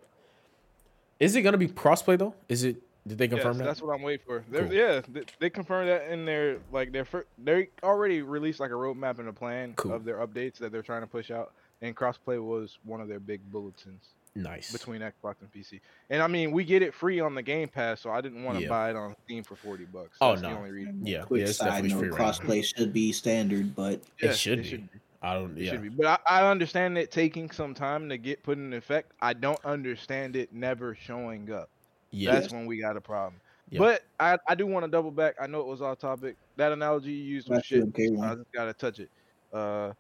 Is 1.20 1.36
it 1.36 1.42
gonna 1.42 1.58
be 1.58 1.68
crossplay 1.68 2.18
though? 2.18 2.36
Is 2.50 2.64
it? 2.64 2.78
Did 3.08 3.20
they 3.20 3.28
confirm 3.28 3.54
Yes, 3.54 3.58
that? 3.60 3.64
that's 3.66 3.82
what 3.84 3.94
I'm 3.94 4.02
waiting 4.02 4.26
for. 4.26 4.44
Cool. 4.52 4.74
Yeah, 4.74 5.00
they, 5.08 5.22
they 5.40 5.50
confirmed 5.52 5.90
that 5.90 6.12
in 6.12 6.26
their 6.26 6.58
like 6.72 6.92
their 6.92 7.06
fir- 7.06 7.26
they 7.38 7.70
already 7.84 8.22
released 8.24 8.60
like 8.60 8.72
a 8.72 8.74
roadmap 8.74 9.20
and 9.20 9.28
a 9.28 9.34
plan 9.34 9.74
Cool. 9.76 9.94
of 9.94 10.04
their 10.06 10.18
updates 10.26 10.58
that 10.58 10.72
they're 10.72 10.82
trying 10.82 11.02
to 11.02 11.08
push 11.08 11.30
out, 11.32 11.54
and 11.84 11.96
crossplay 11.96 12.44
was 12.44 12.80
one 12.84 13.02
of 13.02 13.08
their 13.08 13.20
big 13.20 13.42
bulletins 13.52 14.10
nice. 14.36 14.72
between 14.72 15.02
Xbox 15.02 15.36
and 15.42 15.52
PC. 15.52 15.80
And 16.10 16.22
I 16.22 16.28
mean, 16.28 16.52
we 16.52 16.64
get 16.64 16.82
it 16.82 16.94
free 16.94 17.20
on 17.20 17.36
the 17.36 17.42
Game 17.42 17.68
Pass, 17.68 18.02
so 18.02 18.12
I 18.12 18.22
didn't 18.22 18.44
want 18.44 18.58
to 18.58 18.64
Yeah. 18.64 18.70
buy 18.70 18.90
it 18.92 18.96
on 18.96 19.16
Steam 19.26 19.44
for 19.44 19.56
forty 19.56 19.86
bucks. 19.86 20.18
Oh, 20.22 20.36
no. 20.36 20.42
the 20.42 20.48
only 20.50 20.72
reason. 20.72 21.06
Yeah, 21.06 21.24
Quick 21.24 21.42
yeah, 21.42 21.48
it's 21.48 21.58
side 21.58 21.66
definitely 21.84 21.90
note: 21.90 22.00
free 22.00 22.10
right 22.10 22.20
crossplay 22.22 22.66
should 22.78 22.94
be 22.94 23.12
standard, 23.12 23.76
but 23.76 24.02
Yeah, 24.22 24.30
it 24.32 24.38
should 24.38 24.64
be. 24.64 24.84
I 25.22 25.34
don't. 25.34 25.58
It 25.58 25.64
Yeah. 25.64 25.72
should 25.72 25.82
be. 25.82 25.90
But 25.90 26.22
I, 26.28 26.42
I 26.42 26.52
understand 26.52 26.98
it 26.98 27.12
taking 27.12 27.50
some 27.50 27.74
time 27.74 28.10
to 28.10 28.18
get 28.18 28.44
put 28.44 28.58
in 28.58 28.74
effect. 28.74 29.14
I 29.22 29.34
don't 29.34 29.64
understand 29.66 30.36
it 30.36 30.54
never 30.54 30.94
showing 30.96 31.52
up. 31.52 31.70
Yeah. 32.12 32.34
That's 32.34 32.54
when 32.54 32.66
we 32.66 32.80
got 32.80 32.96
a 32.96 33.02
problem. 33.02 33.42
Yeah. 33.72 33.80
But 33.80 34.04
I, 34.20 34.38
I 34.48 34.54
do 34.54 34.68
want 34.68 34.86
to 34.86 34.92
double 34.92 35.10
back. 35.10 35.36
I 35.42 35.48
know 35.48 35.60
it 35.62 35.66
was 35.66 35.82
off 35.82 35.98
topic. 35.98 36.36
That 36.58 36.72
analogy 36.72 37.12
you 37.12 37.24
used 37.24 37.50
was 37.50 37.66
shit. 37.66 37.84
okay. 37.86 38.10
I 38.22 38.36
just 38.36 38.52
gotta 38.52 38.74
touch 38.74 39.00
it. 39.00 39.10
Uh, 39.52 39.94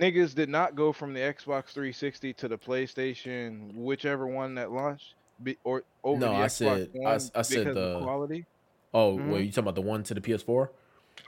niggas 0.00 0.34
did 0.34 0.48
not 0.48 0.74
go 0.74 0.92
from 0.92 1.12
the 1.14 1.20
Xbox 1.20 1.66
360 1.72 2.32
to 2.34 2.48
the 2.48 2.58
PlayStation, 2.58 3.74
whichever 3.74 4.26
one 4.26 4.54
that 4.56 4.70
launched, 4.70 5.14
be, 5.42 5.56
or 5.64 5.84
over 6.04 6.20
No, 6.20 6.28
the 6.32 6.34
I 6.38 6.46
Xbox 6.46 6.50
said- 6.50 6.90
I 6.94 6.98
One 7.10 7.20
said 7.20 7.32
because 7.48 7.74
the- 7.74 8.00
quality. 8.02 8.46
Oh, 8.94 9.18
Mhm. 9.18 9.28
well, 9.30 9.40
you 9.40 9.50
talking 9.50 9.64
about 9.64 9.74
the 9.74 9.82
one 9.82 10.02
to 10.04 10.14
the 10.14 10.20
PS4? 10.20 10.70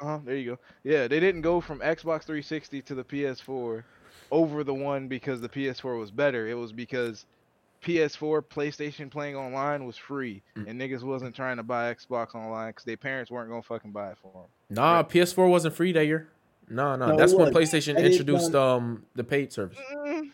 Uh-huh, 0.00 0.18
there 0.24 0.36
you 0.36 0.52
go. 0.52 0.58
Yeah, 0.84 1.08
they 1.08 1.20
didn't 1.20 1.42
go 1.42 1.60
from 1.60 1.80
Xbox 1.80 2.22
360 2.24 2.80
to 2.82 2.94
the 2.94 3.04
PS4 3.04 3.84
over 4.30 4.64
the 4.64 4.72
one 4.74 5.08
because 5.08 5.40
the 5.40 5.48
PS4 5.48 5.98
was 5.98 6.10
better. 6.10 6.46
It 6.48 6.54
was 6.54 6.72
because 6.72 7.26
PS4 7.82 8.42
PlayStation 8.42 9.10
playing 9.10 9.36
online 9.36 9.84
was 9.84 9.96
free, 9.96 10.42
Mm. 10.56 10.68
and 10.68 10.80
niggas 10.80 11.02
wasn't 11.02 11.34
trying 11.34 11.56
to 11.56 11.62
buy 11.62 11.92
Xbox 11.94 12.34
online 12.34 12.70
because 12.70 12.84
their 12.84 12.96
parents 12.96 13.30
weren't 13.30 13.48
gonna 13.50 13.62
fucking 13.62 13.90
buy 13.90 14.10
it 14.12 14.18
for 14.18 14.32
them. 14.32 14.50
Nah, 14.76 15.02
PS4 15.02 15.48
wasn't 15.48 15.74
free 15.74 15.92
that 15.92 16.06
year. 16.06 16.28
No, 16.70 16.96
no, 16.96 17.08
No, 17.08 17.16
that's 17.16 17.34
when. 17.34 17.52
PlayStation 17.52 17.98
It 17.98 18.06
is 18.06 18.12
introduced 18.20 18.52
done- 18.52 18.76
um 18.82 19.06
the 19.14 19.24
paid 19.24 19.52
service. 19.52 19.78
Mm, 19.94 20.30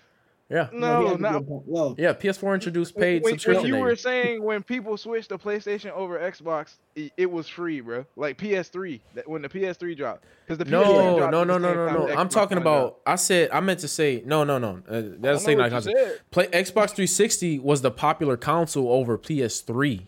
Yeah, 0.48 0.68
he 0.70 0.78
no, 0.78 1.14
not. 1.16 1.42
Well, 1.46 1.96
yeah. 1.98 2.12
PS4 2.12 2.54
introduced 2.54 2.96
paid 2.96 3.24
when, 3.24 3.32
subscription. 3.32 3.64
when 3.72 3.74
you 3.74 3.80
were 3.84 3.96
saying 3.96 4.42
when 4.44 4.62
people 4.62 4.96
switched 4.96 5.30
to 5.30 5.38
PlayStation 5.38 5.90
over 5.90 6.18
Xbox, 6.20 6.74
it, 6.94 7.10
it 7.16 7.28
was 7.32 7.48
free, 7.48 7.80
bro. 7.80 8.04
Like 8.14 8.38
PS3, 8.38 9.00
that 9.14 9.28
when 9.28 9.42
the 9.42 9.48
PS3 9.48 9.96
dropped, 9.96 10.24
because 10.44 10.58
the 10.58 10.64
PS3 10.64 10.70
No, 10.70 11.18
dropped 11.18 11.32
no, 11.32 11.42
no, 11.42 11.58
no, 11.58 11.74
no, 11.74 12.06
no. 12.06 12.14
I'm 12.16 12.28
talking 12.28 12.58
One 12.58 12.62
dropped. 12.64 13.00
about. 13.06 13.12
I 13.12 13.16
said 13.16 13.48
I 13.52 13.58
meant 13.60 13.80
to 13.80 13.88
say 13.88 14.22
no, 14.24 14.44
no, 14.44 14.58
no. 14.58 14.82
Uh, 14.88 15.02
that's 15.18 15.42
saying 15.44 15.58
what 15.58 15.72
not 15.72 15.84
you 15.84 15.92
console. 15.92 16.06
said. 16.06 16.20
Play 16.30 16.46
Xbox 16.46 16.90
360 16.94 17.58
was 17.58 17.82
the 17.82 17.90
popular 17.90 18.36
console 18.36 18.92
over 18.92 19.18
PS3. 19.18 20.02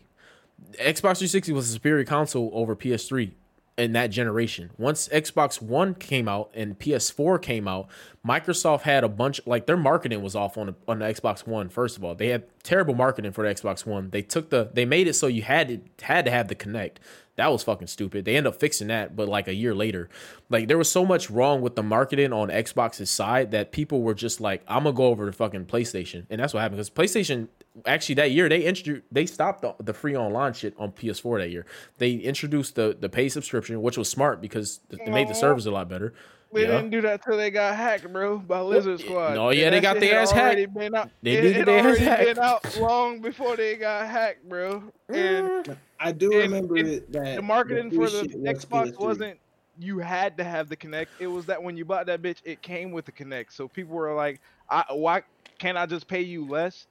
Xbox 0.75 1.19
360 1.19 1.53
was 1.53 1.69
a 1.69 1.73
superior 1.73 2.05
console 2.05 2.51
over 2.53 2.77
PS3 2.77 3.33
in 3.79 3.93
that 3.93 4.09
generation. 4.09 4.71
Once 4.77 5.09
Xbox 5.09 5.63
One 5.63 5.95
came 5.95 6.29
out 6.29 6.51
and 6.53 6.79
PS4 6.79 7.41
came 7.41 7.69
out, 7.69 7.89
Microsoft 8.27 8.83
had 8.83 9.05
a 9.05 9.09
bunch 9.09 9.41
like 9.47 9.67
their 9.67 9.77
marketing 9.77 10.21
was 10.21 10.35
off 10.35 10.59
on 10.59 10.67
the, 10.67 10.75
on 10.89 10.99
the 10.99 11.07
Xbox 11.07 11.47
One. 11.47 11.69
First 11.69 11.97
of 11.97 12.05
all, 12.05 12.15
they 12.15 12.29
had 12.29 12.45
terrible 12.65 12.95
marketing 12.95 13.33
for 13.33 13.47
the 13.47 13.55
Xbox 13.55 13.87
One. 13.87 14.11
They 14.11 14.23
took 14.23 14.51
the 14.51 14.69
they 14.75 14.85
made 14.85 15.07
it 15.07 15.15
so 15.15 15.29
you 15.29 15.43
had 15.43 15.69
to 15.69 16.05
had 16.05 16.25
to 16.25 16.31
have 16.31 16.49
the 16.49 16.57
Kinect. 16.57 16.97
That 17.37 17.53
was 17.53 17.63
fucking 17.63 17.87
stupid. 17.87 18.25
They 18.25 18.37
end 18.37 18.49
up 18.49 18.59
fixing 18.59 18.89
that, 18.89 19.15
but 19.15 19.29
like 19.29 19.47
a 19.47 19.55
year 19.55 19.73
later, 19.73 20.09
like 20.51 20.67
there 20.67 20.77
was 20.77 20.91
so 20.91 21.07
much 21.07 21.31
wrong 21.31 21.61
with 21.61 21.77
the 21.77 21.85
marketing 21.85 22.33
on 22.33 22.49
Xbox's 22.49 23.13
side 23.13 23.53
that 23.53 23.71
people 23.71 24.03
were 24.03 24.15
just 24.15 24.41
like, 24.41 24.63
"I'm 24.67 24.83
gonna 24.83 24.97
go 24.97 25.07
over 25.07 25.27
to 25.27 25.33
fucking 25.33 25.67
PlayStation," 25.67 26.27
and 26.31 26.41
that's 26.41 26.53
what 26.53 26.61
happened 26.61 26.79
because 26.79 26.91
PlayStation 26.91 27.47
actually 27.87 28.17
that 28.17 28.31
year 28.31 28.49
they 28.49 28.63
introduced 28.63 29.03
they 29.13 29.27
stopped 29.27 29.63
the, 29.63 29.75
the 29.83 29.93
free 29.95 30.17
online 30.17 30.53
shit 30.53 30.75
on 30.79 30.93
PS4 30.93 31.39
that 31.41 31.51
year. 31.51 31.67
They 31.99 32.13
introduced 32.13 32.75
the 32.75 32.97
the 32.99 33.09
pay 33.09 33.29
subscription, 33.29 33.81
which 33.83 33.99
was 33.99 34.09
smart 34.09 34.41
because 34.41 34.81
it 34.91 35.07
made 35.09 35.29
the 35.29 35.33
Aw. 35.33 35.41
service 35.41 35.67
a 35.67 35.71
lot 35.71 35.89
better. 35.89 36.15
They 36.53 36.63
Yeah. 36.63 36.69
didn't 36.69 36.91
do 36.91 37.03
that 37.03 37.23
till 37.23 37.37
they 37.37 37.51
got 37.51 37.77
hacked, 37.77 38.11
bro, 38.11 38.39
by 38.39 38.61
Lizard 38.61 39.01
Squad. 39.01 39.35
No, 39.35 39.51
yeah, 39.51 39.67
And 39.67 39.75
they 39.75 39.81
got 39.81 39.97
shit 39.97 40.01
their 40.01 40.21
ass 40.21 40.33
already 40.33 40.63
hacked. 40.63 40.75
Been 40.75 40.95
out, 40.95 41.11
They 41.23 41.33
it, 41.33 41.41
did 41.43 41.53
get 41.53 41.61
it 41.61 41.67
their 41.67 41.89
ass 41.91 41.99
hacked. 41.99 42.25
been 42.25 42.39
out 42.39 42.79
long 42.81 43.21
before 43.21 43.55
they 43.57 43.77
got 43.77 44.07
hacked, 44.07 44.49
bro. 44.49 44.83
And 45.11 45.67
mm. 45.67 45.77
I 46.01 46.13
do 46.13 46.33
And- 46.33 46.51
remember 46.53 46.77
and 46.77 47.03
that 47.11 47.37
the 47.37 47.43
marketing 47.43 47.91
free 47.91 48.07
for 48.07 48.11
the 48.11 48.29
Xbox 48.29 48.93
PS3. 48.93 48.99
wasn't 48.99 49.39
you 49.81 49.99
had 49.99 50.37
to 50.39 50.43
have 50.45 50.69
the 50.71 50.77
Kinect. 50.77 51.07
It 51.21 51.27
was 51.29 51.45
that 51.47 51.63
when 51.63 51.77
you 51.77 51.85
bought 51.85 52.07
that 52.07 52.21
bitch, 52.23 52.39
it 52.45 52.63
came 52.63 52.91
with 52.93 53.05
the 53.05 53.13
Kinect. 53.13 53.53
So 53.53 53.69
people 53.69 53.95
were 53.95 54.13
like, 54.15 54.41
I, 54.71 54.85
"Why 54.91 55.23
can't 55.59 55.77
I 55.79 55.87
just 55.87 56.09
pay 56.09 56.23
you 56.23 56.45
less?" 56.47 56.87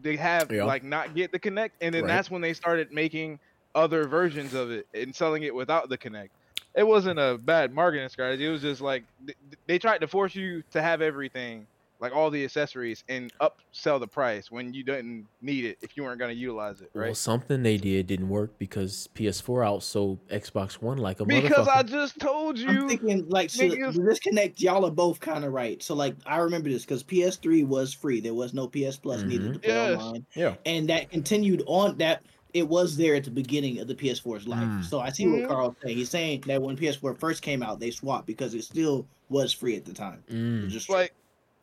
They 0.00 0.16
have 0.16 0.50
Yeah. 0.50 0.64
like 0.64 0.84
not 0.84 1.14
get 1.14 1.32
the 1.32 1.38
Kinect, 1.38 1.70
and 1.80 1.94
then 1.94 2.02
Right. 2.02 2.08
that's 2.08 2.30
when 2.30 2.40
they 2.42 2.52
started 2.54 2.92
making 2.92 3.38
other 3.74 4.04
versions 4.04 4.54
of 4.54 4.70
it 4.70 4.86
and 4.94 5.14
selling 5.14 5.42
it 5.44 5.54
without 5.54 5.88
the 5.88 5.96
Kinect. 5.98 6.28
It 6.74 6.86
wasn't 6.86 7.18
a 7.18 7.38
bad 7.38 7.72
marketing 7.74 8.08
strategy. 8.08 8.46
It 8.46 8.50
was 8.50 8.62
just 8.62 8.80
like 8.80 9.04
th- 9.26 9.36
they 9.66 9.78
tried 9.78 9.98
to 9.98 10.08
force 10.08 10.34
you 10.34 10.62
to 10.72 10.80
have 10.82 11.02
everything, 11.02 11.66
like 12.02 12.14
all 12.14 12.28
the 12.30 12.44
accessories, 12.44 13.04
and 13.08 13.32
upsell 13.40 13.98
the 14.00 14.06
price 14.08 14.50
when 14.50 14.74
you 14.74 14.82
didn't 14.82 15.26
need 15.40 15.64
it 15.64 15.78
if 15.80 15.96
you 15.96 16.02
weren't 16.02 16.18
going 16.18 16.30
to 16.34 16.38
utilize 16.38 16.80
it, 16.82 16.90
Well, 16.94 17.14
something 17.14 17.62
they 17.62 17.78
did 17.78 18.08
didn't 18.08 18.28
work 18.28 18.58
because 18.58 19.08
PS4 19.14 19.64
outsold 19.64 20.18
Xbox 20.30 20.74
One 20.74 20.98
like 20.98 21.20
a 21.20 21.24
Because 21.24 21.68
I 21.68 21.82
just 21.84 22.18
told 22.18 22.58
you. 22.58 22.68
I'm 22.68 22.88
thinking 22.88 23.26
like 23.28 23.48
so 23.50 23.62
niggas- 23.64 23.94
the 23.94 24.02
disconnect. 24.02 24.60
Y'all 24.60 24.84
are 24.84 24.90
both 24.90 25.20
kind 25.20 25.44
of 25.44 25.52
right. 25.52 25.82
So 25.82 25.94
like 25.94 26.16
I 26.26 26.38
remember 26.38 26.68
this 26.68 26.84
because 26.84 27.02
PS3 27.04 27.64
was 27.66 27.94
free. 27.94 28.20
There 28.20 28.34
was 28.34 28.52
no 28.52 28.66
PS 28.68 28.96
Plus 28.96 29.22
needed 29.22 29.54
to 29.54 29.58
play 29.60 29.68
Yes. 29.72 30.02
online, 30.02 30.26
yeah, 30.34 30.54
and 30.66 30.88
that 30.88 31.10
continued 31.10 31.62
on. 31.66 31.96
That 31.98 32.22
it 32.52 32.68
was 32.68 32.96
there 32.96 33.14
at 33.14 33.24
the 33.24 33.30
beginning 33.30 33.78
of 33.78 33.86
the 33.88 33.94
PS4's 33.94 34.46
life. 34.46 34.58
Mm. 34.60 34.84
So 34.84 35.00
I 35.00 35.08
see 35.10 35.24
Mhm. 35.24 35.40
what 35.42 35.48
Carl's 35.48 35.76
saying. 35.82 35.96
He's 35.96 36.10
saying 36.10 36.42
that 36.48 36.60
when 36.60 36.76
PS4 36.76 37.14
first 37.18 37.40
came 37.42 37.62
out, 37.62 37.80
they 37.80 37.90
swapped 37.90 38.26
because 38.26 38.52
it 38.54 38.62
still 38.64 39.06
was 39.30 39.52
free 39.54 39.74
at 39.76 39.86
the 39.86 39.94
time. 39.94 40.22
Mm. 40.30 40.68
Just 40.68 40.90
like 40.90 41.14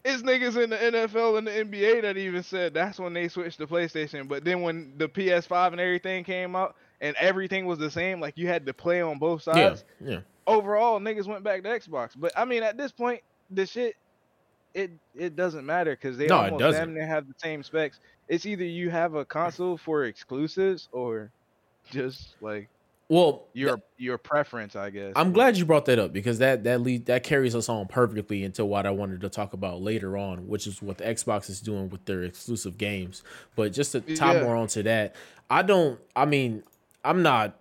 it's 0.04 0.22
niggas 0.22 0.62
in 0.62 0.70
the 0.70 0.78
NFL 0.78 1.38
and 1.38 1.48
the 1.48 1.52
NBA 1.52 2.04
that 2.04 2.18
even 2.18 2.44
said 2.44 2.74
that's 2.74 3.00
when 3.00 3.14
they 3.14 3.28
switched 3.28 3.58
to 3.58 3.68
PlayStation. 3.68 4.28
But 4.28 4.44
then 4.46 4.62
when 4.62 4.94
the 4.98 5.10
PS5 5.10 5.74
and 5.74 5.82
everything 5.82 6.24
came 6.24 6.56
out 6.56 6.76
and 7.02 7.16
everything 7.18 7.66
was 7.66 7.80
the 7.80 7.92
same, 7.92 8.20
like 8.20 8.38
you 8.38 8.48
had 8.48 8.66
to 8.66 8.74
play 8.74 9.02
on 9.02 9.20
both 9.20 9.42
sides. 9.44 9.84
yeah. 10.00 10.10
yeah. 10.10 10.20
Overall, 10.48 11.00
niggas 11.00 11.28
went 11.28 11.44
back 11.44 11.62
to 11.64 11.70
Xbox. 11.70 12.12
But 12.16 12.32
I 12.36 12.46
mean, 12.46 12.64
at 12.64 12.76
this 12.76 12.92
point, 12.92 13.22
the 13.52 13.66
shit 13.66 13.96
it 14.74 14.92
it 15.16 15.36
doesn't 15.36 15.66
matter 15.66 15.92
because 15.92 16.18
they 16.18 16.28
No, 16.28 16.38
almost 16.38 16.78
damn 16.78 16.94
near 16.94 17.06
have 17.06 17.28
the 17.28 17.34
same 17.38 17.64
specs. 17.64 18.00
It's 18.28 18.46
either 18.46 18.64
you 18.64 18.90
have 18.90 19.16
a 19.16 19.26
console 19.26 19.78
for 19.78 20.06
exclusives 20.06 20.88
or 20.92 21.32
just 21.92 22.36
like 22.42 22.70
Well, 23.10 23.48
your 23.54 23.82
your 23.98 24.20
preference, 24.20 24.76
I 24.76 24.92
guess. 24.92 25.14
I'm 25.16 25.34
glad 25.34 25.58
you 25.58 25.66
brought 25.66 25.86
that 25.86 25.98
up 25.98 26.14
because 26.14 26.38
that 26.38 26.64
that 26.66 26.82
lead 26.82 27.08
that 27.08 27.24
carries 27.24 27.56
us 27.56 27.68
on 27.68 27.88
perfectly 27.88 28.44
into 28.44 28.64
what 28.64 28.86
I 28.86 28.92
wanted 28.92 29.22
to 29.22 29.30
talk 29.30 29.54
about 29.54 29.82
later 29.82 30.16
on, 30.16 30.48
which 30.48 30.68
is 30.68 30.80
what 30.80 31.00
the 31.00 31.06
Xbox 31.06 31.50
is 31.50 31.60
doing 31.60 31.90
with 31.90 32.06
their 32.06 32.22
exclusive 32.24 32.78
games. 32.78 33.24
But 33.56 33.74
just 33.74 33.94
to 33.94 34.02
tie 34.02 34.36
Yeah. 34.36 34.44
more 34.44 34.56
onto 34.56 34.84
that, 34.84 35.16
I 35.50 35.64
don't. 35.64 36.00
I 36.16 36.26
mean, 36.26 36.62
I'm 37.04 37.24
not. 37.24 37.56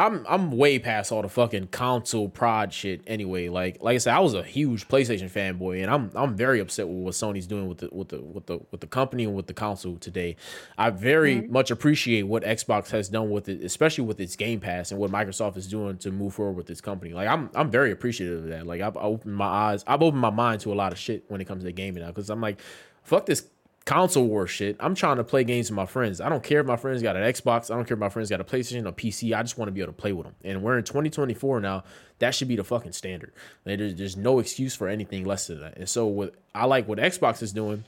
I'm 0.00 0.24
I'm 0.26 0.50
way 0.52 0.78
past 0.78 1.12
all 1.12 1.20
the 1.20 1.28
fucking 1.28 1.66
console 1.66 2.30
prod 2.30 2.72
shit 2.72 3.02
anyway. 3.06 3.50
Like 3.50 3.82
like 3.82 3.96
I 3.96 3.98
said, 3.98 4.14
I 4.14 4.20
was 4.20 4.32
a 4.32 4.42
huge 4.42 4.88
PlayStation 4.88 5.30
fanboy, 5.30 5.82
and 5.82 5.90
I'm 5.90 6.10
I'm 6.14 6.34
very 6.34 6.58
upset 6.58 6.88
with 6.88 6.96
what 6.96 7.12
Sony's 7.12 7.46
doing 7.46 7.68
with 7.68 7.78
the 7.78 7.90
with 7.92 8.08
the 8.08 8.22
with 8.22 8.46
the 8.46 8.60
with 8.70 8.80
the 8.80 8.86
company 8.86 9.24
and 9.24 9.34
with 9.34 9.46
the 9.46 9.52
console 9.52 9.98
today. 9.98 10.36
I 10.78 10.88
very 10.88 11.36
mm-hmm. 11.36 11.52
much 11.52 11.70
appreciate 11.70 12.22
what 12.22 12.44
Xbox 12.44 12.90
has 12.92 13.10
done 13.10 13.28
with 13.28 13.50
it, 13.50 13.62
especially 13.62 14.04
with 14.04 14.18
its 14.20 14.36
Game 14.36 14.58
Pass 14.58 14.90
and 14.90 14.98
what 14.98 15.10
Microsoft 15.10 15.58
is 15.58 15.68
doing 15.68 15.98
to 15.98 16.10
move 16.10 16.32
forward 16.32 16.56
with 16.56 16.66
this 16.66 16.80
company. 16.80 17.12
Like 17.12 17.28
I'm 17.28 17.50
I'm 17.54 17.70
very 17.70 17.92
appreciative 17.92 18.44
of 18.44 18.48
that. 18.48 18.66
Like 18.66 18.80
I've 18.80 18.96
opened 18.96 19.36
my 19.36 19.44
eyes, 19.44 19.84
I've 19.86 20.00
opened 20.00 20.22
my 20.22 20.30
mind 20.30 20.62
to 20.62 20.72
a 20.72 20.74
lot 20.74 20.92
of 20.92 20.98
shit 20.98 21.24
when 21.28 21.42
it 21.42 21.44
comes 21.44 21.62
to 21.64 21.72
gaming 21.72 22.02
now 22.02 22.08
because 22.08 22.30
I'm 22.30 22.40
like, 22.40 22.58
fuck 23.02 23.26
this 23.26 23.46
console 23.84 24.26
war 24.26 24.46
shit. 24.46 24.76
I'm 24.80 24.94
trying 24.94 25.16
to 25.16 25.24
play 25.24 25.44
games 25.44 25.70
with 25.70 25.76
my 25.76 25.86
friends. 25.86 26.20
I 26.20 26.28
don't 26.28 26.42
care 26.42 26.60
if 26.60 26.66
my 26.66 26.76
friends 26.76 27.02
got 27.02 27.16
an 27.16 27.22
Xbox. 27.22 27.70
I 27.70 27.76
don't 27.76 27.86
care 27.86 27.94
if 27.94 28.00
my 28.00 28.08
friends 28.08 28.30
got 28.30 28.40
a 28.40 28.44
PlayStation 28.44 28.86
or 28.86 28.92
PC. 28.92 29.36
I 29.36 29.42
just 29.42 29.58
want 29.58 29.68
to 29.68 29.72
be 29.72 29.80
able 29.80 29.92
to 29.92 29.98
play 29.98 30.12
with 30.12 30.26
them. 30.26 30.34
And 30.44 30.62
we're 30.62 30.78
in 30.78 30.84
2024 30.84 31.60
now. 31.60 31.84
That 32.18 32.34
should 32.34 32.48
be 32.48 32.56
the 32.56 32.64
fucking 32.64 32.92
standard. 32.92 33.32
There's, 33.64 33.94
there's 33.94 34.16
no 34.16 34.38
excuse 34.38 34.74
for 34.74 34.88
anything 34.88 35.24
less 35.24 35.46
than 35.46 35.60
that. 35.60 35.78
And 35.78 35.88
so 35.88 36.06
what 36.06 36.34
I 36.54 36.66
like 36.66 36.86
what 36.86 36.98
Xbox 36.98 37.42
is 37.42 37.52
doing. 37.52 37.84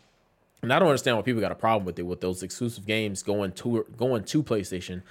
And 0.62 0.72
I 0.72 0.78
don't 0.78 0.88
understand 0.88 1.16
why 1.16 1.22
people 1.22 1.40
got 1.40 1.52
a 1.52 1.56
problem 1.56 1.84
with 1.84 1.98
it 1.98 2.02
with 2.02 2.20
those 2.20 2.42
exclusive 2.42 2.86
games 2.86 3.22
going 3.22 3.52
to 3.52 3.84
going 3.96 4.24
to 4.24 4.42
PlayStation. 4.42 5.02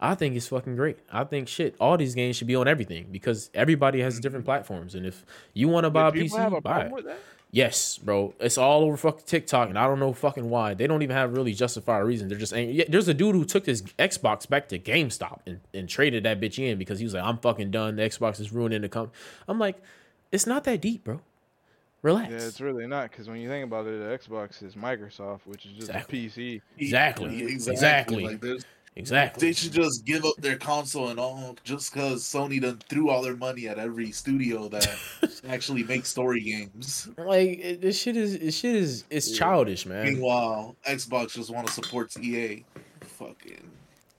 I 0.00 0.14
think 0.14 0.34
it's 0.34 0.48
fucking 0.48 0.76
great. 0.76 0.98
I 1.12 1.24
think 1.24 1.46
shit. 1.48 1.74
All 1.78 1.96
these 1.96 2.14
games 2.14 2.36
should 2.36 2.46
be 2.46 2.56
on 2.56 2.66
everything 2.66 3.08
because 3.10 3.50
everybody 3.52 4.00
has 4.00 4.18
different 4.18 4.46
platforms. 4.46 4.94
And 4.94 5.04
if 5.04 5.26
you 5.52 5.68
want 5.68 5.84
to 5.84 5.90
buy 5.90 6.08
a 6.08 6.12
Did 6.12 6.22
people 6.22 6.38
have 6.38 6.52
a 6.54 6.60
PC, 6.60 6.62
buy 6.62 6.80
it. 6.82 7.18
With 7.50 7.54
that? 7.54 7.56
Yes, 7.56 7.98
bro. 7.98 8.34
It's 8.40 8.58
all 8.58 8.82
over 8.82 8.96
fucking 8.96 9.24
TikTok, 9.26 9.68
and 9.68 9.78
I 9.78 9.86
don't 9.86 9.98
know 10.00 10.12
fucking 10.12 10.48
why. 10.48 10.74
They 10.74 10.86
don't 10.86 11.02
even 11.02 11.16
have 11.16 11.32
really 11.34 11.52
justified 11.54 11.98
reason. 12.00 12.28
They're 12.28 12.38
just 12.38 12.52
angry. 12.52 12.74
Yeah, 12.76 12.84
there's 12.88 13.08
a 13.08 13.14
dude 13.14 13.34
who 13.34 13.44
took 13.44 13.66
his 13.66 13.82
Xbox 13.98 14.48
back 14.48 14.68
to 14.68 14.78
GameStop 14.78 15.40
and, 15.46 15.60
and 15.74 15.88
traded 15.88 16.24
that 16.24 16.40
bitch 16.40 16.58
in 16.58 16.78
because 16.78 16.98
he 16.98 17.04
was 17.04 17.14
like, 17.14 17.24
I'm 17.24 17.38
fucking 17.38 17.70
done. 17.70 17.96
The 17.96 18.02
Xbox 18.02 18.40
is 18.40 18.52
ruining 18.52 18.82
the 18.82 18.88
company. 18.88 19.16
I'm 19.48 19.58
like, 19.58 19.82
it's 20.32 20.46
not 20.46 20.64
that 20.64 20.80
deep, 20.80 21.04
bro. 21.04 21.20
Relax. 22.02 22.30
Yeah, 22.30 22.36
it's 22.38 22.60
really 22.62 22.86
not 22.86 23.10
because 23.10 23.28
when 23.28 23.38
you 23.40 23.48
think 23.50 23.62
about 23.64 23.86
it, 23.86 23.98
the 23.98 24.16
Xbox 24.16 24.62
is 24.62 24.74
Microsoft, 24.74 25.40
which 25.44 25.66
is 25.66 25.72
just 25.72 25.90
Exactly. 25.90 26.26
a 26.26 26.28
PC. 26.30 26.60
Exactly. 26.78 27.36
Yeah, 27.36 27.44
Exactly. 27.54 28.24
Like 28.26 28.40
there's 28.40 28.64
exactly. 28.96 29.48
They 29.48 29.52
should 29.52 29.72
just 29.72 30.04
give 30.04 30.24
up 30.24 30.34
their 30.38 30.56
console 30.56 31.08
and 31.08 31.18
all 31.18 31.56
just 31.64 31.92
because 31.92 32.22
Sony 32.24 32.60
done 32.60 32.80
threw 32.88 33.10
all 33.10 33.22
their 33.22 33.36
money 33.36 33.68
at 33.68 33.78
every 33.78 34.12
studio 34.12 34.68
that 34.68 34.88
actually 35.48 35.84
makes 35.84 36.08
story 36.08 36.40
games. 36.40 37.08
Like 37.18 37.80
this 37.80 37.98
shit 38.00 38.16
is 38.16 38.38
this 38.38 38.56
shit 38.58 38.76
is 38.76 39.04
it's 39.10 39.36
childish, 39.36 39.86
man. 39.86 40.04
Meanwhile, 40.04 40.76
Xbox 40.86 41.32
just 41.34 41.50
want 41.50 41.66
to 41.66 41.72
support 41.72 42.16
EA. 42.18 42.64
Fucking 43.02 43.70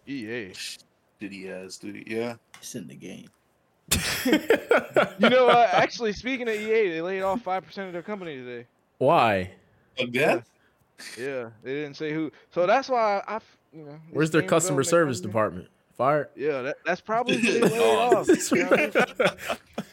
EA. 0.08 0.52
shitty 0.52 1.50
ass 1.50 1.76
studio. 1.76 2.04
Yeah. 2.06 2.36
It's 2.60 2.76
in 2.76 2.88
the 2.88 2.96
game. 2.96 3.30
You 5.20 5.30
know 5.30 5.48
what? 5.48 5.70
Actually, 5.74 6.14
speaking 6.14 6.48
of 6.48 6.54
EA, 6.56 6.90
they 6.90 7.02
laid 7.02 7.22
off 7.22 7.42
five 7.42 7.66
percent 7.66 7.88
of 7.88 7.94
their 7.94 8.02
company 8.04 8.38
today. 8.38 8.66
Why? 9.00 9.52
Again? 10.00 10.44
Yeah, 11.18 11.50
they 11.64 11.74
didn't 11.74 11.96
say 11.96 12.14
who. 12.14 12.32
So 12.54 12.68
that's 12.68 12.88
why 12.88 13.24
I, 13.28 13.38
f- 13.38 13.58
you 13.74 13.84
know. 13.86 14.00
Where's 14.12 14.32
their 14.32 14.42
customer 14.44 14.84
service 14.84 15.22
department? 15.22 15.68
Fired. 15.98 16.30
Yeah, 16.36 16.62
that, 16.64 16.78
that's 16.86 17.02
probably 17.02 17.38
who 17.38 17.68
they 17.68 17.78
off. 17.80 18.28
you 18.28 18.64
know 18.64 18.70
what 18.70 18.80
I 18.80 18.84
mean? 18.84 18.92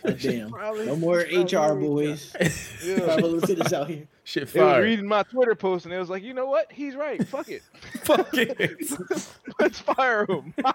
God 0.04 0.18
damn. 0.20 0.50
Probably- 0.50 0.86
No 0.86 0.96
more 0.96 1.18
HR 1.18 1.74
boys. 1.74 2.34
Yeah. 2.84 3.00
Travel 3.00 3.40
cities 3.40 3.72
out 3.72 3.88
here. 3.90 4.06
Shit 4.24 4.48
They 4.52 4.60
was 4.62 4.72
fired. 4.72 4.84
reading 4.84 5.06
my 5.08 5.22
Twitter 5.24 5.54
post 5.56 5.84
and 5.84 5.92
it 5.92 5.98
was 5.98 6.08
like, 6.08 6.22
you 6.22 6.32
know 6.34 6.46
what? 6.46 6.70
He's 6.72 6.94
right. 6.94 7.26
Fuck 7.26 7.48
it. 7.48 7.62
Fuck 8.04 8.28
it. 8.34 8.78
Let's 9.58 9.80
fire 9.80 10.24
him. 10.28 10.54
Nah, 10.58 10.72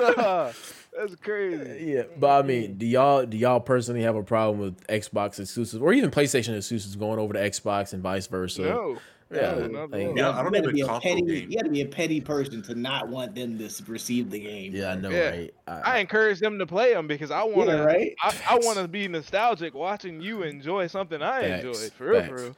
uh, 0.00 0.52
that's 0.96 1.14
crazy. 1.16 1.70
Uh, 1.70 1.74
yeah, 1.74 2.02
but 2.18 2.44
I 2.44 2.46
mean, 2.46 2.76
do 2.78 2.86
y'all 2.86 3.24
do 3.26 3.36
y'all 3.36 3.60
personally 3.60 4.02
have 4.02 4.16
a 4.16 4.22
problem 4.22 4.58
with 4.58 4.86
Xbox 4.88 5.38
exclusives 5.40 5.80
or 5.82 5.92
even 5.92 6.10
PlayStation 6.10 6.56
exclusives 6.56 6.96
going 6.96 7.18
over 7.18 7.32
to 7.34 7.38
Xbox 7.38 7.92
and 7.92 8.02
vice 8.02 8.26
versa? 8.26 8.62
No. 8.62 8.98
Yeah, 9.28 9.54
another 9.56 9.86
like- 10.06 10.16
Yeah, 10.16 10.30
I 10.30 10.42
don't 10.42 10.54
you 10.54 10.60
gotta 10.62 10.68
even 10.70 10.74
be 10.74 10.80
a 10.82 11.00
petty. 11.00 11.22
game. 11.22 11.50
You 11.50 11.56
gotta 11.56 11.70
be 11.70 11.80
a 11.80 11.86
petty 11.86 12.20
person 12.20 12.62
to 12.62 12.74
not 12.76 13.08
want 13.08 13.34
them 13.34 13.58
to 13.58 13.68
receive 13.88 14.30
the 14.30 14.38
game. 14.38 14.72
yeah, 14.74 14.92
I 14.92 14.94
know, 14.96 15.10
Yeah. 15.10 15.30
right? 15.30 15.54
I 15.66 15.98
encourage 15.98 16.38
them 16.38 16.58
to 16.60 16.66
play 16.66 16.94
them 16.94 17.08
because 17.08 17.32
I 17.32 17.42
want 17.42 17.68
to. 17.70 17.76
Yeah, 17.76 17.82
right. 17.84 18.14
I, 18.22 18.34
I 18.50 18.54
want 18.62 18.78
to 18.78 18.86
be 18.86 19.08
nostalgic 19.08 19.74
watching 19.74 20.20
you 20.20 20.42
enjoy 20.44 20.86
something 20.86 21.20
I 21.22 21.40
Facts, 21.42 21.64
enjoyed. 21.64 21.92
For 21.92 22.04
real, 22.06 22.20
for 22.22 22.28
facts. 22.28 22.42
real. 22.42 22.56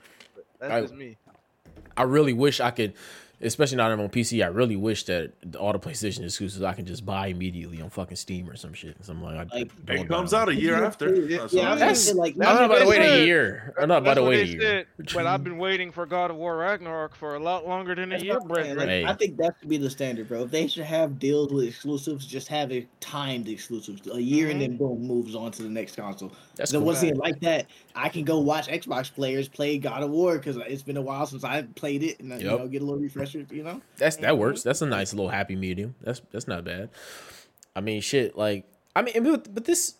That's 0.61 0.73
I- 0.73 0.81
just 0.83 0.95
me. 0.95 1.17
I 1.97 2.03
really 2.03 2.33
wish 2.35 2.61
I 2.61 2.71
could, 2.71 2.93
especially 3.41 3.77
now 3.77 3.89
that 3.89 3.95
I'm 3.95 4.01
on 4.01 4.09
PC. 4.09 4.43
I 4.45 4.49
really 4.49 4.77
wish 4.77 5.05
that 5.05 5.33
all 5.59 5.73
the 5.73 5.79
PlayStation 5.79 6.25
exclusives 6.25 6.63
I 6.63 6.73
can 6.73 6.87
just 6.87 7.07
buy 7.07 7.29
immediately 7.29 7.81
on 7.81 7.91
fucking 7.91 8.17
Steam 8.17 8.49
or 8.51 8.57
some 8.57 8.73
shit. 8.75 8.97
So 9.03 9.13
I'm 9.13 9.23
like, 9.23 9.37
I, 9.53 9.59
Like, 9.59 9.87
don't 9.87 9.99
It 9.99 10.09
comes 10.09 10.35
out 10.35 10.49
a 10.49 10.55
year 10.55 10.83
after. 10.85 11.15
yeah, 11.15 11.39
That's 11.39 11.53
yeah, 11.53 11.63
I 11.63 11.67
it 11.69 11.71
was 11.73 11.81
That's- 11.81 11.99
is. 12.01 12.07
gonna 12.07 12.15
say, 12.15 12.21
like, 12.21 12.33
I'm 12.35 12.39
That's 12.41 12.55
not 12.61 12.65
about 12.65 12.79
to 12.81 12.87
wait 12.87 13.01
a 13.03 13.25
year. 13.27 13.75
I'm 13.81 13.89
not 13.89 13.99
about 13.99 14.05
That's 14.05 14.17
to 14.19 14.23
what 14.23 14.29
wait 14.31 14.49
a 14.49 14.53
year. 14.53 14.87
but 15.15 15.27
I've 15.27 15.45
been 15.45 15.59
waiting 15.59 15.93
for 15.93 16.05
God 16.07 16.31
of 16.31 16.37
War 16.37 16.57
Ragnarok 16.57 17.15
for 17.15 17.37
a 17.37 17.39
lot 17.41 17.67
longer 17.67 17.95
than 17.95 18.13
a 18.13 18.19
year, 18.19 18.39
what 18.41 18.59
I'm 18.61 18.65
saying, 18.65 18.75
Brent. 18.77 18.79
like, 18.79 18.89
Hey. 18.89 19.05
I 19.05 19.13
think 19.15 19.37
that 19.37 19.55
should 19.61 19.69
be 19.69 19.77
the 19.77 19.91
standard, 19.91 20.29
bro. 20.29 20.43
If 20.45 20.51
they 20.51 20.67
should 20.67 20.85
have 20.85 21.19
deals 21.19 21.53
with 21.53 21.65
exclusives, 21.67 22.27
just 22.27 22.49
have 22.49 22.73
it 22.73 22.89
timed 23.01 23.49
exclusives, 23.49 24.07
a 24.09 24.21
year, 24.21 24.51
and 24.51 24.61
then 24.61 24.77
boom, 24.77 25.01
moves 25.07 25.35
on 25.35 25.53
to 25.53 25.63
the 25.63 25.69
next 25.69 25.97
console. 25.97 26.33
That's 26.57 26.71
So 26.73 26.79
cool. 26.79 26.87
once 26.89 27.03
again, 27.03 27.17
like 27.17 27.39
that, 27.41 27.67
I 27.95 28.09
can 28.09 28.25
go 28.25 28.39
watch 28.41 28.67
Xbox 28.69 29.13
players 29.13 29.49
play 29.49 29.79
God 29.79 30.03
of 30.03 30.11
War 30.11 30.39
because 30.39 30.57
it's 30.57 30.83
been 30.83 30.97
a 30.97 31.03
while 31.03 31.27
since 31.27 31.45
I 31.45 31.63
played 31.63 32.03
it, 32.03 32.19
and 32.21 32.33
uh, 32.33 32.37
you 32.37 32.51
Yep. 32.51 32.59
know, 32.59 32.67
get 32.69 32.83
a 32.83 32.85
little 32.85 33.01
You 33.35 33.63
know, 33.63 33.83
That's 33.97 34.17
that 34.17 34.39
works. 34.39 34.63
That's 34.63 34.83
a 34.83 34.87
nice 34.87 35.13
little 35.13 35.31
happy 35.31 35.57
medium. 35.57 35.95
That's 36.03 36.21
that's 36.31 36.49
not 36.49 36.65
bad. 36.65 36.91
I 37.75 37.81
mean, 37.81 38.01
shit. 38.01 38.37
Like, 38.37 38.65
I 38.97 39.03
mean, 39.03 39.23
but, 39.23 39.55
but 39.55 39.65
this, 39.65 39.95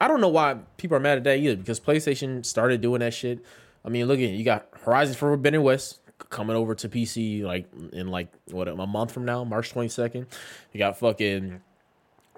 I 0.00 0.08
don't 0.08 0.20
know 0.20 0.28
why 0.28 0.56
people 0.76 0.96
are 0.96 1.00
mad 1.00 1.18
at 1.18 1.24
that 1.24 1.38
either 1.38 1.56
because 1.56 1.78
PlayStation 1.78 2.44
started 2.44 2.80
doing 2.80 3.00
that 3.00 3.14
shit. 3.14 3.44
I 3.84 3.88
mean, 3.88 4.06
look 4.06 4.18
at 4.18 4.30
you 4.30 4.44
got 4.44 4.68
Horizon 4.84 5.14
Forbidden 5.14 5.62
West 5.62 6.00
coming 6.30 6.56
over 6.56 6.74
to 6.74 6.88
PC 6.88 7.42
like 7.42 7.66
in 7.92 8.08
like 8.08 8.28
what 8.50 8.68
a 8.68 8.74
month 8.74 9.12
from 9.12 9.24
now, 9.24 9.44
March 9.44 9.70
twenty 9.70 9.88
second. 9.88 10.26
You 10.72 10.78
got 10.78 10.98
fucking 10.98 11.60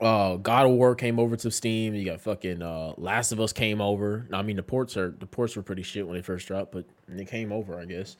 uh 0.00 0.36
God 0.36 0.66
of 0.66 0.72
War 0.72 0.94
came 0.94 1.18
over 1.18 1.36
to 1.36 1.50
Steam. 1.50 1.94
You 1.94 2.04
got 2.04 2.20
fucking 2.20 2.62
uh 2.62 2.94
Last 2.96 3.32
of 3.32 3.40
Us 3.40 3.52
came 3.52 3.80
over. 3.80 4.26
I 4.32 4.42
mean 4.42 4.56
the 4.56 4.62
ports 4.62 4.96
are 4.96 5.14
the 5.18 5.26
ports 5.26 5.56
were 5.56 5.62
pretty 5.62 5.82
shit 5.82 6.06
when 6.06 6.16
they 6.16 6.22
first 6.22 6.46
dropped, 6.46 6.72
but 6.72 6.84
they 7.08 7.24
came 7.24 7.52
over, 7.52 7.80
I 7.80 7.84
guess. 7.84 8.16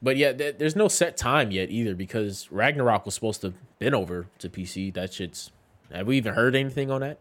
But 0.00 0.16
yeah, 0.16 0.32
th- 0.32 0.56
there's 0.58 0.76
no 0.76 0.88
set 0.88 1.16
time 1.16 1.50
yet 1.50 1.70
either 1.70 1.94
because 1.94 2.50
Ragnarok 2.52 3.04
was 3.04 3.14
supposed 3.14 3.40
to 3.40 3.52
been 3.78 3.94
over 3.94 4.26
to 4.38 4.48
PC. 4.48 4.92
That 4.94 5.12
shit's 5.12 5.50
have 5.92 6.06
we 6.06 6.16
even 6.18 6.34
heard 6.34 6.54
anything 6.54 6.90
on 6.90 7.00
that? 7.00 7.18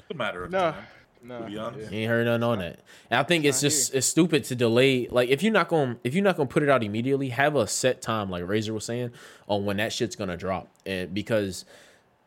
It's 0.00 0.10
a 0.10 0.14
matter 0.14 0.44
of 0.44 0.50
No, 0.50 0.72
time. 0.72 0.84
no. 1.22 1.42
be 1.42 1.58
honest. 1.58 1.92
yeah. 1.92 1.98
Ain't 1.98 2.08
heard 2.08 2.26
nothing 2.26 2.42
on 2.42 2.58
that. 2.60 2.80
And 3.10 3.20
I 3.20 3.22
think 3.22 3.44
it's 3.44 3.58
not 3.62 3.68
just 3.68 3.94
it's 3.94 4.06
stupid 4.06 4.44
to 4.44 4.54
delay. 4.56 5.06
Like 5.08 5.28
if 5.28 5.42
you're 5.42 5.52
not 5.52 5.68
going 5.68 5.98
if 6.02 6.14
you're 6.14 6.24
not 6.24 6.36
gonna 6.36 6.48
put 6.48 6.62
it 6.62 6.68
out 6.68 6.82
immediately, 6.82 7.28
have 7.28 7.54
a 7.56 7.66
set 7.66 8.00
time, 8.02 8.30
like 8.30 8.46
Razor 8.48 8.72
was 8.72 8.84
saying, 8.84 9.10
on 9.46 9.64
when 9.64 9.76
that 9.76 9.92
shit's 9.92 10.16
gonna 10.16 10.36
drop. 10.36 10.68
And 10.86 11.12
because 11.14 11.64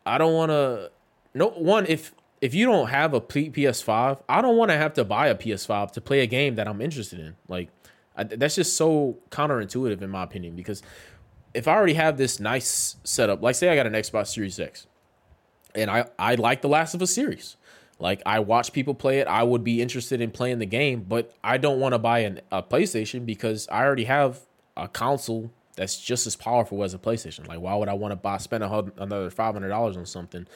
I 0.06 0.18
don't 0.18 0.34
want 0.34 0.50
to. 0.50 0.90
No 1.34 1.48
one 1.48 1.86
if 1.86 2.14
if 2.40 2.54
you 2.54 2.66
don't 2.66 2.88
have 2.88 3.14
a 3.14 3.20
P- 3.20 3.50
PS5, 3.50 4.20
I 4.28 4.42
don't 4.42 4.56
want 4.56 4.70
to 4.70 4.76
have 4.76 4.94
to 4.94 5.04
buy 5.04 5.28
a 5.28 5.34
PS5 5.34 5.92
to 5.92 6.00
play 6.00 6.20
a 6.20 6.26
game 6.26 6.54
that 6.56 6.66
I'm 6.68 6.80
interested 6.80 7.20
in. 7.20 7.36
Like 7.48 7.68
I, 8.16 8.24
that's 8.24 8.54
just 8.54 8.76
so 8.76 9.18
counterintuitive 9.30 10.02
in 10.02 10.10
my 10.10 10.22
opinion. 10.22 10.56
Because 10.56 10.82
if 11.54 11.68
I 11.68 11.74
already 11.74 11.94
have 11.94 12.16
this 12.16 12.40
nice 12.40 12.96
setup, 13.04 13.42
like 13.42 13.54
say 13.54 13.68
I 13.68 13.74
got 13.74 13.86
an 13.86 13.92
Xbox 13.92 14.28
Series 14.28 14.58
X, 14.58 14.86
and 15.74 15.90
I 15.90 16.06
I 16.18 16.34
like 16.36 16.62
the 16.62 16.68
Last 16.68 16.94
of 16.94 17.02
Us 17.02 17.12
series. 17.12 17.56
Like 17.98 18.20
I 18.26 18.40
watch 18.40 18.72
people 18.72 18.94
play 18.94 19.20
it, 19.20 19.28
I 19.28 19.42
would 19.42 19.62
be 19.62 19.80
interested 19.80 20.20
in 20.20 20.30
playing 20.30 20.58
the 20.58 20.66
game, 20.66 21.04
but 21.08 21.32
I 21.44 21.56
don't 21.56 21.78
want 21.78 21.94
to 21.94 21.98
buy 21.98 22.20
an, 22.20 22.40
a 22.50 22.62
PlayStation 22.62 23.24
because 23.24 23.68
I 23.70 23.84
already 23.84 24.04
have 24.04 24.40
a 24.76 24.88
console 24.88 25.52
that's 25.76 26.00
just 26.00 26.26
as 26.26 26.34
powerful 26.34 26.82
as 26.82 26.94
a 26.94 26.98
PlayStation. 26.98 27.46
Like 27.46 27.60
why 27.60 27.74
would 27.76 27.88
I 27.88 27.94
want 27.94 28.12
to 28.12 28.16
buy 28.16 28.38
spend 28.38 28.64
a, 28.64 28.92
another 28.96 29.30
five 29.30 29.54
hundred 29.54 29.68
dollars 29.68 29.96
on 29.96 30.06
something 30.06 30.46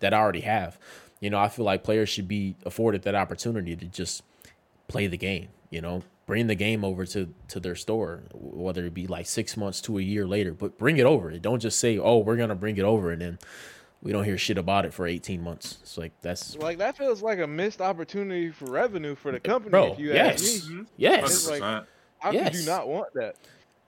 that 0.00 0.12
I 0.12 0.18
already 0.18 0.40
have? 0.40 0.78
You 1.20 1.30
know, 1.30 1.38
I 1.38 1.48
feel 1.48 1.64
like 1.64 1.84
players 1.84 2.08
should 2.08 2.28
be 2.28 2.56
afforded 2.64 3.02
that 3.02 3.14
opportunity 3.14 3.76
to 3.76 3.86
just 3.86 4.22
play 4.88 5.06
the 5.06 5.16
game. 5.16 5.48
You 5.70 5.80
know, 5.82 6.02
bring 6.26 6.48
the 6.48 6.54
game 6.54 6.84
over 6.84 7.06
to 7.06 7.32
to 7.48 7.60
their 7.60 7.74
store, 7.76 8.24
whether 8.34 8.84
it 8.84 8.94
be 8.94 9.06
like 9.06 9.26
six 9.26 9.56
months 9.56 9.80
to 9.82 9.98
a 9.98 10.02
year 10.02 10.26
later, 10.26 10.52
but 10.52 10.76
bring 10.78 10.98
it 10.98 11.06
over. 11.06 11.30
Don't 11.38 11.60
just 11.60 11.78
say, 11.78 11.98
"Oh, 11.98 12.18
we're 12.18 12.36
gonna 12.36 12.54
bring 12.54 12.76
it 12.76 12.82
over," 12.84 13.10
and 13.12 13.22
then 13.22 13.38
we 14.02 14.12
don't 14.12 14.24
hear 14.24 14.36
shit 14.38 14.58
about 14.58 14.84
it 14.84 14.92
for 14.92 15.06
eighteen 15.06 15.42
months. 15.42 15.78
It's 15.82 15.96
like 15.96 16.12
that's 16.22 16.56
Like 16.56 16.78
that 16.78 16.96
feels 16.98 17.22
like 17.22 17.38
a 17.38 17.46
missed 17.46 17.80
opportunity 17.80 18.50
for 18.50 18.66
revenue 18.66 19.14
for 19.14 19.32
the 19.32 19.40
company. 19.40 19.70
bro. 19.70 19.92
if 19.92 19.98
you 19.98 20.12
Yes, 20.12 20.42
ask 20.42 20.68
me, 20.68 20.74
mm-hmm. 20.76 20.82
yes, 20.96 21.48
like- 21.48 21.62
100%. 21.62 21.86
how 22.18 22.32
could 22.32 22.54
you 22.54 22.66
not 22.66 22.88
want 22.88 23.12
that? 23.14 23.36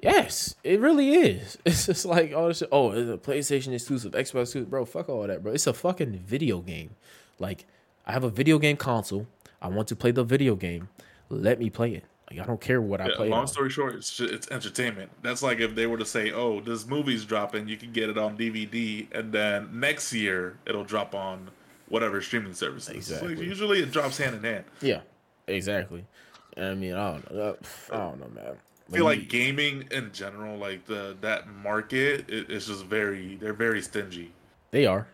yes. 0.00 0.54
It 0.62 0.80
really 0.80 1.12
is. 1.14 1.58
It's 1.64 1.86
just 1.86 2.04
like 2.04 2.32
oh, 2.34 2.48
this 2.48 2.58
shit, 2.58 2.68
oh, 2.72 2.92
it's 2.92 3.10
a 3.10 3.16
PlayStation 3.30 3.72
exclusive, 3.74 4.12
Xbox 4.12 4.20
exclusive, 4.42 4.70
bro. 4.70 4.84
Fuck 4.84 5.08
all 5.08 5.26
that, 5.26 5.42
bro. 5.42 5.52
It's 5.52 5.66
a 5.66 5.72
fucking 5.74 6.12
video 6.20 6.60
game. 6.60 6.90
Like 7.40 7.66
I 8.06 8.12
have 8.12 8.24
a 8.24 8.30
video 8.30 8.58
game 8.58 8.76
console. 8.76 9.26
I 9.60 9.66
want 9.68 9.88
to 9.88 9.96
play 9.96 10.12
the 10.12 10.22
video 10.24 10.54
game. 10.54 10.88
Let 11.28 11.58
me 11.58 11.68
play 11.68 11.92
it. 11.94 12.04
Like 12.30 12.40
I 12.40 12.44
don't 12.44 12.60
care 12.60 12.80
what 12.82 13.00
I 13.00 13.10
play. 13.14 13.28
long 13.28 13.40
on. 13.40 13.48
story 13.48 13.70
short, 13.70 13.94
it's 13.94 14.14
ju- 14.16 14.26
it's 14.30 14.50
entertainment. 14.50 15.10
That's 15.22 15.42
like 15.42 15.60
if 15.60 15.74
they 15.74 15.86
were 15.86 15.96
to 15.98 16.04
say, 16.04 16.30
"Oh, 16.32 16.60
this 16.60 16.86
movie's 16.86 17.24
dropping, 17.24 17.68
you 17.68 17.76
can 17.76 17.90
get 17.92 18.10
it 18.10 18.18
on 18.18 18.36
DVD, 18.36 19.06
and 19.12 19.32
then 19.32 19.80
next 19.80 20.12
year 20.12 20.58
it'll 20.66 20.84
drop 20.84 21.14
on 21.14 21.50
whatever 21.88 22.20
streaming 22.20 22.52
services." 22.54 22.94
It's 22.96 23.10
like, 23.10 23.22
Exactly. 23.30 23.46
usually, 23.46 23.80
it 23.80 23.92
drops 23.92 24.18
hand 24.18 24.36
in 24.36 24.44
hand. 24.44 24.64
Yeah, 24.82 25.00
exactly. 25.46 26.04
I 26.56 26.74
mean, 26.74 26.94
I 26.94 27.12
don't 27.12 27.34
know. 27.34 27.56
I 27.92 27.96
don't 27.96 28.20
know, 28.20 28.28
man. 28.34 28.56
I 28.90 28.94
feel 28.94 29.04
like 29.04 29.28
gaming 29.28 29.86
in 29.90 30.12
general, 30.12 30.56
like 30.58 30.86
the 30.86 31.16
that 31.22 31.46
market, 31.48 32.28
it, 32.28 32.50
it's 32.50 32.66
just 32.66 32.84
very 32.86 33.36
they're 33.36 33.52
very 33.54 33.80
stingy. 33.82 34.32
They 34.70 34.84
are. 34.86 35.06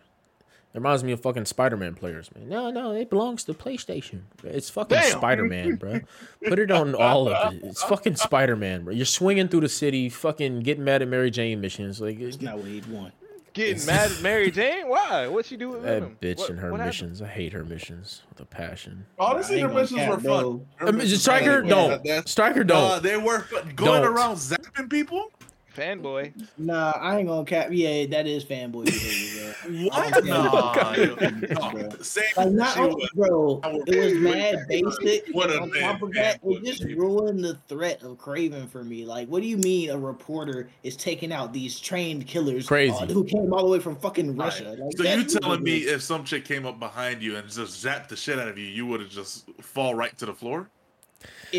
It 0.75 0.79
reminds 0.79 1.05
me 1.05 1.13
of 1.13 1.21
fucking 1.21 1.45
Spider-Man 1.45 1.93
players, 1.95 2.29
man. 2.35 2.49
No, 2.49 2.69
no, 2.69 2.91
it 2.91 3.09
belongs 3.09 3.45
to 3.45 3.53
PlayStation. 3.53 4.23
It's 4.43 4.69
fucking 4.69 4.99
Spider-Man, 5.03 5.75
bro. 5.75 6.01
Put 6.45 6.59
it 6.59 6.69
on 6.69 6.93
all 6.95 7.29
of 7.29 7.53
it. 7.53 7.61
It's 7.63 7.81
fucking 7.83 8.17
Spider-Man, 8.17 8.83
bro. 8.83 8.93
You're 8.93 9.05
swinging 9.05 9.47
through 9.47 9.61
the 9.61 9.69
city, 9.69 10.09
fucking 10.09 10.59
getting 10.59 10.83
mad 10.83 11.01
at 11.01 11.07
Mary 11.07 11.31
Jane 11.31 11.61
missions. 11.61 12.01
Like 12.01 12.19
it's 12.19 12.41
not 12.41 12.57
what 12.57 12.67
he'd 12.67 12.85
want. 12.87 13.13
Getting 13.53 13.85
mad 13.85 14.11
at 14.17 14.21
Mary 14.21 14.51
Jane? 14.51 14.89
Why? 14.89 15.27
What 15.29 15.45
she 15.45 15.55
do 15.55 15.69
with 15.69 15.83
Venom? 15.83 16.17
that 16.19 16.35
bitch 16.35 16.39
What- 16.39 16.49
and 16.49 16.59
her 16.59 16.71
what 16.71 16.81
happened? 16.81 16.89
missions. 17.11 17.21
I 17.21 17.27
hate 17.27 17.53
her 17.53 17.63
missions 17.63 18.23
with 18.29 18.41
a 18.41 18.45
passion. 18.45 19.05
Honestly, 19.17 19.55
I 19.55 19.59
ain't 19.59 19.67
their 19.73 19.85
gonna 19.85 19.99
missions 20.01 20.09
were 20.09 20.29
bro. 20.29 20.41
fun. 20.57 20.67
Her 20.75 20.87
I 20.87 20.91
mean, 20.91 20.97
missions 20.97 21.21
Stryker, 21.21 21.61
don't. 21.61 22.01
Yeah, 22.05 22.21
Stryker, 22.25 22.59
Uh, 22.59 22.63
don't. 22.65 23.03
they 23.03 23.15
were 23.15 23.39
fun. 23.43 23.71
going 23.77 24.01
Don't. 24.01 24.13
around 24.13 24.35
zapping 24.35 24.89
people. 24.89 25.31
Fanboy. 25.75 26.33
Nah, 26.57 26.91
I 26.99 27.17
ain't 27.19 27.27
gonna 27.27 27.45
cap. 27.45 27.67
Yeah, 27.71 28.05
that 28.07 28.25
is 28.27 28.43
fanboy 28.45 28.85
behavior, 28.85 29.55
bro. 29.63 29.85
What? 29.89 30.25
Nah, 30.25 30.73
No, 30.95 31.69
bro. 31.71 31.89
Like 32.37 32.51
not 32.51 32.77
only, 32.77 33.09
bro, 33.15 33.61
it 33.87 33.95
was 33.97 34.13
mad 34.15 34.59
basic. 34.67 35.27
What 35.33 35.49
a 35.49 35.61
on 35.61 35.71
man- 35.71 35.81
top 35.81 36.01
of 36.01 36.13
that, 36.13 36.39
it 36.43 36.63
just 36.63 36.83
what- 36.85 36.97
ruined 36.97 37.43
the 37.43 37.55
threat 37.67 38.03
of 38.03 38.17
Kraven 38.17 38.69
for 38.69 38.83
me. 38.83 39.05
Like, 39.05 39.27
what 39.27 39.41
do 39.41 39.47
you 39.47 39.57
mean 39.57 39.89
a 39.89 39.97
reporter 39.97 40.69
is 40.83 40.95
taking 40.95 41.31
out 41.31 41.51
these 41.51 41.79
trained 41.79 42.27
killers 42.27 42.67
Crazy. 42.67 42.91
uh, 42.93 43.05
who 43.07 43.23
came 43.23 43.53
all 43.53 43.63
the 43.65 43.69
way 43.71 43.79
from 43.79 43.95
fucking 43.97 44.35
Right. 44.35 44.45
Russia? 44.45 44.75
Like, 44.79 44.97
So 44.97 45.03
you 45.03 45.15
that's 45.23 45.33
telling 45.39 45.63
me 45.63 45.77
if 45.79 46.01
some 46.01 46.23
chick 46.23 46.45
came 46.45 46.65
up 46.65 46.79
behind 46.79 47.21
you 47.21 47.35
and 47.35 47.47
just 47.49 47.83
zapped 47.83 48.07
the 48.09 48.15
shit 48.15 48.39
out 48.39 48.47
of 48.47 48.57
you, 48.57 48.65
you 48.65 48.85
would 48.85 49.01
have 49.01 49.09
just 49.09 49.49
fall 49.61 49.95
right 49.95 50.15
to 50.19 50.25
the 50.25 50.33
floor? 50.33 50.69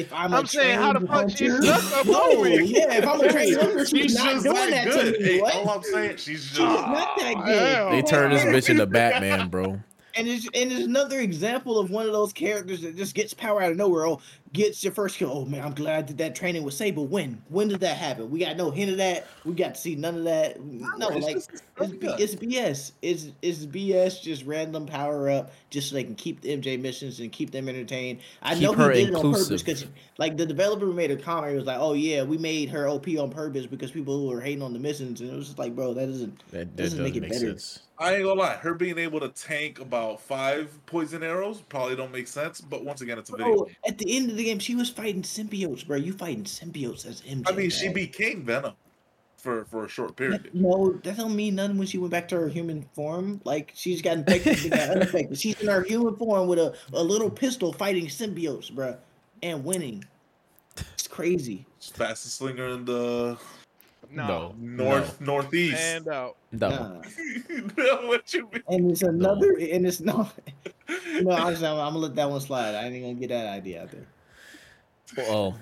If 0.01 0.13
I'm, 0.13 0.33
I'm 0.35 0.45
a 0.45 0.49
saying, 0.49 0.79
how 0.79 0.93
the 0.93 1.07
fuck 1.07 1.31
she 1.31 1.49
hunter- 1.49 1.63
snuck 1.67 1.93
up 1.99 2.07
No, 2.07 2.21
on 2.41 2.45
me? 2.45 2.65
yeah, 2.65 2.95
if 2.95 3.07
I'm 3.07 3.21
a 3.21 3.31
trained 3.33 3.57
hunter, 3.61 3.87
she's, 3.87 4.15
not 4.15 4.43
doing 4.43 4.71
that, 4.71 4.85
to 4.93 5.05
me. 5.19 5.25
Hey, 5.25 5.41
what? 5.41 5.55
all 5.55 5.71
I'm 5.71 5.83
saying, 5.83 6.17
she's 6.19 6.45
just. 6.45 6.57
She's 6.57 6.59
not 6.61 7.17
that 7.19 7.35
good. 7.45 7.93
They 7.93 8.03
turned 8.03 8.33
this 8.33 8.43
bitch 8.45 8.71
into 8.71 8.87
Batman, 8.87 9.49
bro. 9.49 9.81
And 10.19 10.27
it's 10.29 10.47
and 10.55 10.73
it's 10.73 10.87
another 10.87 11.21
example 11.21 11.79
of 11.79 11.91
one 11.91 12.07
of 12.07 12.13
those 12.13 12.33
characters 12.33 12.81
that 12.81 12.97
just 12.97 13.15
gets 13.15 13.35
power 13.35 13.63
out 13.63 13.73
of 13.73 13.77
nowhere. 13.77 14.07
Oh, 14.07 14.21
gets 14.53 14.83
your 14.83 14.93
first 14.93 15.19
kill. 15.19 15.31
Oh 15.33 15.45
man, 15.45 15.65
I'm 15.65 15.75
glad 15.75 16.07
that 16.09 16.19
that 16.19 16.35
training 16.35 16.63
was 16.63 16.77
safe. 16.77 16.95
But 16.95 17.03
when? 17.03 17.43
When 17.49 17.69
did 17.69 17.81
that 17.81 17.97
happen? 17.97 18.31
We 18.31 18.39
got 18.41 18.57
no 18.57 18.71
hint 18.71 18.91
of 18.91 18.97
that. 18.99 19.27
We 19.45 19.55
got 19.55 19.75
to 19.75 19.81
see 19.81 19.95
none 19.95 20.19
of 20.19 20.25
that. 20.25 20.61
No, 20.63 21.09
it's 21.09 21.27
like 21.27 21.37
it's, 21.37 21.93
B- 21.93 22.15
it's 22.19 22.35
BS. 22.35 22.93
It's 23.03 23.29
it's 23.43 23.67
BS. 23.67 24.23
Just 24.23 24.45
random 24.45 24.87
power 24.87 25.29
up, 25.31 25.51
just 25.71 25.89
so 25.91 25.95
they 25.95 26.05
can 26.05 26.15
keep 26.15 26.41
the 26.41 26.57
MJ 26.57 26.81
missions 26.81 27.21
and 27.21 27.31
keep 27.33 27.51
them 27.51 27.69
entertained. 27.69 28.21
I 28.43 28.55
Keep 28.55 28.63
know 28.63 28.73
her 28.75 28.91
he 28.93 29.05
did 29.05 29.11
it 29.11 29.17
on 29.17 29.33
purpose 29.33 29.63
because, 29.63 29.87
like, 30.19 30.37
the 30.37 30.47
developer 30.47 30.87
made 30.87 31.11
a 31.11 31.17
comment. 31.17 31.53
He 31.53 31.59
was 31.59 31.67
like, 31.67 31.79
"Oh 31.81 31.93
yeah, 31.93 32.23
we 32.23 32.39
made 32.39 32.69
her 32.71 32.89
OP 32.89 33.09
on 33.19 33.31
purpose 33.31 33.67
because 33.67 33.91
people 33.91 34.27
were 34.29 34.41
hating 34.41 34.63
on 34.63 34.73
the 34.73 34.79
missions." 34.79 35.21
And 35.21 35.31
it 35.31 35.37
was 35.37 35.47
just 35.47 35.59
like, 35.59 35.75
bro, 35.75 35.95
that 35.95 36.07
doesn't. 36.07 36.39
That, 36.51 36.59
that 36.59 36.77
Doesn't 36.77 36.99
doesn't 36.99 37.03
make 37.05 37.15
make, 37.15 37.25
it 37.25 37.33
better. 37.33 37.51
sense. 37.51 37.81
I 37.99 38.15
ain't 38.17 38.25
gonna 38.25 38.39
lie, 38.39 38.57
her 38.57 38.75
being 38.75 38.99
able 38.99 39.21
to 39.21 39.31
tank 39.31 39.81
about 39.81 40.21
five 40.21 40.79
poison 40.85 41.23
arrows 41.23 41.63
probably 41.63 41.97
don't 41.97 42.13
make 42.13 42.29
sense. 42.29 42.61
But 42.61 42.85
once 42.85 43.01
again, 43.01 43.19
it's 43.19 43.31
a 43.31 43.37
video. 43.37 43.55
Bro, 43.57 43.65
game. 43.65 43.77
at 43.89 43.97
the 43.99 44.17
end 44.17 44.31
of 44.37 44.39
the 44.39 44.45
game, 44.45 44.59
she 44.59 44.75
was 44.75 44.91
fighting 44.91 45.23
symbiotes, 45.23 45.87
bro. 45.87 45.97
You 45.97 46.13
fighting 46.13 46.45
symbiotes 46.45 47.07
as 47.07 47.23
MJ. 47.23 47.45
I 47.47 47.53
mean, 47.53 47.71
she 47.71 47.89
became 47.89 48.45
Venom 48.45 48.75
for 49.39 49.65
for 49.65 49.85
a 49.85 49.89
short 49.89 50.17
period. 50.17 50.51
No, 50.53 50.93
that 51.05 51.17
don't 51.17 51.35
mean 51.35 51.55
nothing 51.55 51.79
when 51.79 51.87
she 51.87 51.99
went 51.99 52.11
back 52.11 52.29
to 52.29 52.37
her 52.37 52.49
human 52.49 52.83
form. 52.95 53.41
Like 53.45 53.73
she's 53.75 54.03
got 54.03 54.19
infected, 54.19 54.59
she 54.59 54.69
got 54.69 54.91
unaffected. 54.97 55.39
She's 55.39 55.61
in 55.61 55.69
her 55.69 55.83
human 55.83 56.17
form 56.17 56.49
with 56.49 56.59
a, 56.59 56.75
a 56.93 57.03
little 57.03 57.31
pistol 57.31 57.73
fighting 57.73 58.07
symbiotes, 58.07 58.71
bro, 58.71 58.97
and 59.43 59.65
winning. 59.65 60.05
It's 60.95 61.09
crazy. 61.09 61.65
Fastest 61.81 62.37
slinger 62.37 62.69
in 62.69 62.85
the 62.85 63.39
No. 64.11 64.55
north 64.59 65.21
northeast. 65.21 65.81
And 65.81 66.09
out. 66.09 66.37
No. 66.53 66.69
Nah. 66.69 67.03
what 68.07 68.35
you 68.35 68.49
mean? 68.53 68.63
And 68.69 68.91
it's 68.91 69.03
another, 69.03 69.53
and 69.53 69.87
it's 69.87 70.01
not. 70.01 70.33
No, 71.21 71.33
honestly, 71.33 71.67
I'm, 71.67 71.79
I'm 71.79 71.95
gonna 71.95 71.99
let 71.99 72.15
that 72.15 72.31
one 72.31 72.41
slide. 72.41 72.75
I 72.75 72.85
ain't 72.85 73.03
gonna 73.03 73.15
get 73.15 73.31
that 73.31 73.47
idea 73.47 73.83
out 73.83 73.91
there. 73.91 74.07
Well, 75.17 75.59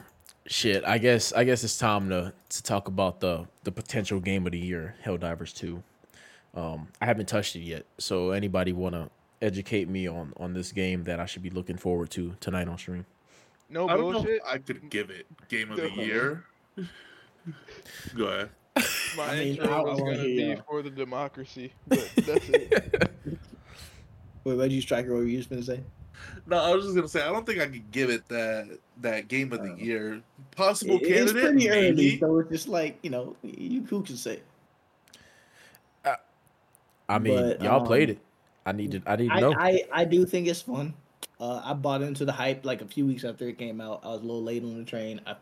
shit. 0.47 0.85
I 0.85 0.99
guess 0.99 1.33
I 1.33 1.45
guess 1.45 1.65
it's 1.65 1.79
time 1.79 2.09
to 2.11 2.33
to 2.51 2.63
talk 2.63 2.89
about 2.89 3.21
the 3.21 3.47
the 3.65 3.73
potential 3.73 4.21
game 4.21 4.47
of 4.47 4.53
the 4.53 4.59
year, 4.59 4.95
Helldivers 5.05 5.55
Two. 5.55 5.83
Um, 6.55 6.89
I 7.01 7.07
haven't 7.07 7.27
touched 7.27 7.57
it 7.57 7.61
yet, 7.61 7.85
so 7.99 8.31
anybody 8.31 8.73
want 8.73 8.95
to 8.95 9.11
educate 9.43 9.89
me 9.89 10.07
on 10.07 10.33
on 10.39 10.55
this 10.55 10.73
game 10.73 11.05
that 11.05 11.19
I 11.21 11.27
should 11.27 11.43
be 11.43 11.51
looking 11.51 11.77
forward 11.77 12.11
to 12.11 12.37
tonight 12.41 12.69
on 12.69 12.79
stream? 12.79 13.07
No 13.69 13.89
I 13.89 13.97
bullshit. 13.97 14.41
I 14.47 14.59
could 14.59 14.89
give 14.89 15.11
it 15.11 15.27
game 15.49 15.71
of 15.71 15.77
the 15.79 15.91
year. 15.91 16.45
Go 18.17 18.25
ahead. 18.27 18.51
My 19.17 19.29
I 19.31 19.39
mean, 19.39 19.49
intro 19.57 19.69
I- 19.73 19.79
I 19.79 19.81
was 19.83 20.01
wanna 20.01 20.17
gonna 20.17 20.25
be 20.29 20.33
y'all. 20.35 20.63
for 20.69 20.83
the 20.83 20.91
democracy, 20.91 21.73
but 21.89 22.11
that's 22.17 22.49
it. 22.49 23.11
Wait, 24.45 24.57
what 24.57 24.63
did 24.65 24.73
you 24.73 24.81
Stryker? 24.81 25.13
What 25.13 25.19
were 25.21 25.25
you 25.27 25.39
just 25.39 25.51
gonna 25.51 25.63
say? 25.63 25.81
No, 26.47 26.59
I 26.59 26.75
was 26.75 26.85
just 26.85 26.97
gonna 26.97 27.09
say 27.09 27.23
I 27.23 27.31
don't 27.33 27.47
think 27.47 27.61
I 27.61 27.67
could 27.67 27.91
give 27.91 28.11
it 28.11 28.27
that 28.29 28.79
that 29.03 29.29
game 29.29 29.53
of 29.53 29.63
the 29.63 29.73
Uh, 29.73 29.77
year. 29.77 30.23
Possible 30.57 30.97
It- 30.97 31.03
it's 31.03 31.33
candidate, 31.33 31.43
pretty 31.53 31.71
early, 31.71 31.91
maybe. 31.93 32.19
so 32.19 32.39
it's 32.39 32.51
just 32.51 32.69
like 32.69 32.99
you 33.03 33.11
know, 33.11 33.37
you 33.43 33.83
who 33.85 34.03
can 34.03 34.17
say? 34.17 34.41
I 37.07 37.19
mean, 37.19 37.35
But, 37.35 37.63
y'all 37.63 37.85
played 37.85 38.09
um, 38.09 38.17
it. 38.17 38.19
I 38.67 38.73
need 38.73 38.93
to. 38.93 39.03
I 39.07 39.17
need 39.17 39.29
to 39.29 39.41
know. 39.41 39.55
I 39.59 39.85
I 39.93 40.05
do 40.07 40.25
think 40.25 40.47
it's 40.49 40.63
fun. 40.63 40.95
Uh, 41.39 41.61
I 41.63 41.75
bought 41.75 42.01
into 42.01 42.25
the 42.25 42.33
hype 42.33 42.65
like 42.65 42.81
a 42.81 42.87
few 42.87 43.05
weeks 43.05 43.25
after 43.25 43.47
it 43.47 43.59
came 43.59 43.79
out. 43.81 44.01
I 44.05 44.09
was 44.09 44.21
a 44.21 44.25
little 44.25 44.43
late 44.43 44.63
on 44.65 44.79
the 44.79 44.85
train. 44.85 45.21
I, 45.27 45.37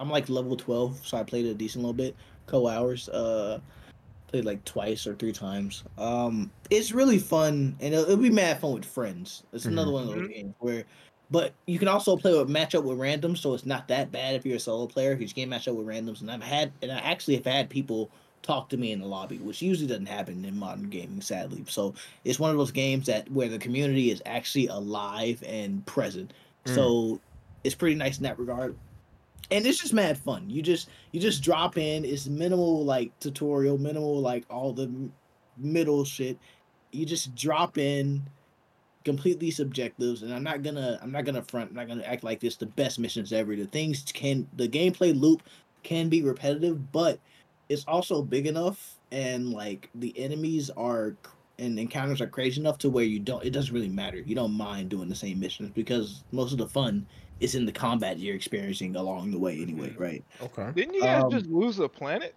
I'm 0.00 0.10
like 0.10 0.28
level 0.28 0.56
12, 0.56 1.06
so 1.06 1.16
I 1.16 1.22
played 1.22 1.46
it 1.46 1.50
a 1.50 1.54
decent 1.54 1.82
little 1.84 1.94
bit, 1.94 2.16
couple 2.46 2.66
hours. 2.66 3.08
Uh, 3.08 3.60
played 4.26 4.44
like 4.44 4.64
twice 4.64 5.06
or 5.06 5.14
three 5.14 5.30
times. 5.32 5.84
Um, 5.96 6.50
it's 6.70 6.90
really 6.90 7.18
fun, 7.18 7.76
and 7.80 7.94
it'll, 7.94 8.04
it'll 8.06 8.16
be 8.16 8.30
mad 8.30 8.60
fun 8.60 8.72
with 8.72 8.84
friends. 8.84 9.44
It's 9.52 9.66
another 9.66 9.90
Mhm. 9.90 9.92
one 9.92 10.02
of 10.02 10.08
those 10.08 10.28
Mhm. 10.28 10.34
games 10.34 10.54
where, 10.58 10.84
but 11.30 11.52
you 11.66 11.78
can 11.78 11.88
also 11.88 12.16
play 12.16 12.36
with 12.36 12.48
match 12.48 12.74
up 12.74 12.84
with 12.84 12.98
randoms, 12.98 13.38
so 13.38 13.54
it's 13.54 13.66
not 13.66 13.88
that 13.88 14.12
bad 14.12 14.34
if 14.34 14.46
you're 14.46 14.56
a 14.56 14.60
solo 14.60 14.86
player 14.86 15.10
because 15.10 15.22
you 15.22 15.26
just 15.26 15.36
can't 15.36 15.50
match 15.50 15.66
up 15.66 15.74
with 15.74 15.86
randoms. 15.86 16.20
And 16.20 16.30
I've 16.30 16.42
had, 16.42 16.72
and 16.82 16.92
I 16.92 16.98
actually 16.98 17.36
have 17.36 17.46
had 17.46 17.68
people 17.68 18.10
talk 18.42 18.68
to 18.68 18.76
me 18.76 18.92
in 18.92 19.00
the 19.00 19.06
lobby, 19.06 19.38
which 19.38 19.60
usually 19.60 19.88
doesn't 19.88 20.06
happen 20.06 20.44
in 20.44 20.56
modern 20.56 20.88
gaming, 20.88 21.20
sadly. 21.20 21.64
So 21.68 21.94
it's 22.24 22.38
one 22.38 22.52
of 22.52 22.56
those 22.56 22.70
games 22.70 23.06
that 23.06 23.30
where 23.30 23.48
the 23.48 23.58
community 23.58 24.10
is 24.10 24.22
actually 24.24 24.68
alive 24.68 25.42
and 25.44 25.84
present. 25.84 26.32
Mm. 26.64 26.74
So 26.74 27.20
it's 27.64 27.74
pretty 27.74 27.96
nice 27.96 28.18
in 28.18 28.22
that 28.22 28.38
regard. 28.38 28.76
And 29.50 29.66
it's 29.66 29.78
just 29.78 29.92
mad 29.92 30.18
fun. 30.18 30.48
You 30.48 30.62
just 30.62 30.88
you 31.12 31.20
just 31.20 31.42
drop 31.42 31.76
in. 31.76 32.04
It's 32.04 32.26
minimal 32.26 32.84
like 32.84 33.18
tutorial, 33.20 33.78
minimal 33.78 34.20
like 34.20 34.44
all 34.48 34.72
the 34.72 34.92
middle 35.56 36.04
shit. 36.04 36.38
You 36.92 37.04
just 37.04 37.34
drop 37.34 37.78
in, 37.78 38.22
completely 39.06 39.52
subjectives. 39.52 40.22
And 40.22 40.34
I'm 40.34 40.42
not 40.42 40.62
gonna 40.62 40.98
I'm 41.00 41.12
not 41.12 41.24
gonna 41.24 41.42
front. 41.42 41.70
I'm 41.70 41.76
not 41.76 41.88
gonna 41.88 42.02
act 42.02 42.24
like 42.24 42.40
this 42.40 42.56
the 42.56 42.66
best 42.66 42.98
missions 42.98 43.32
ever. 43.32 43.56
The 43.56 43.66
things 43.66 44.04
can 44.12 44.46
the 44.56 44.68
gameplay 44.68 45.18
loop 45.18 45.42
can 45.84 46.08
be 46.10 46.22
repetitive, 46.22 46.92
but 46.92 47.20
it's 47.68 47.84
also 47.86 48.20
big 48.20 48.46
enough 48.46 48.96
and 49.12 49.52
like 49.52 49.88
the 49.94 50.12
enemies 50.18 50.68
are 50.76 51.14
and 51.58 51.78
encounters 51.78 52.20
are 52.20 52.26
crazy 52.26 52.60
enough 52.60 52.78
to 52.78 52.90
where 52.90 53.04
you 53.04 53.20
don't 53.20 53.44
it 53.44 53.50
doesn't 53.50 53.72
really 53.72 53.88
matter 53.88 54.18
you 54.18 54.34
don't 54.34 54.52
mind 54.52 54.88
doing 54.88 55.08
the 55.08 55.14
same 55.14 55.38
missions 55.38 55.70
because 55.74 56.24
most 56.32 56.50
of 56.52 56.58
the 56.58 56.66
fun 56.68 57.06
is 57.40 57.54
in 57.54 57.64
the 57.64 57.72
combat 57.72 58.18
you're 58.18 58.34
experiencing 58.34 58.96
along 58.96 59.30
the 59.30 59.38
way 59.38 59.60
anyway 59.62 59.94
right 59.96 60.24
okay. 60.42 60.70
Didn't 60.74 60.94
you 60.94 61.02
guys 61.02 61.22
Um, 61.22 61.30
just 61.30 61.46
lose 61.46 61.78
a 61.78 61.88
planet 61.88 62.34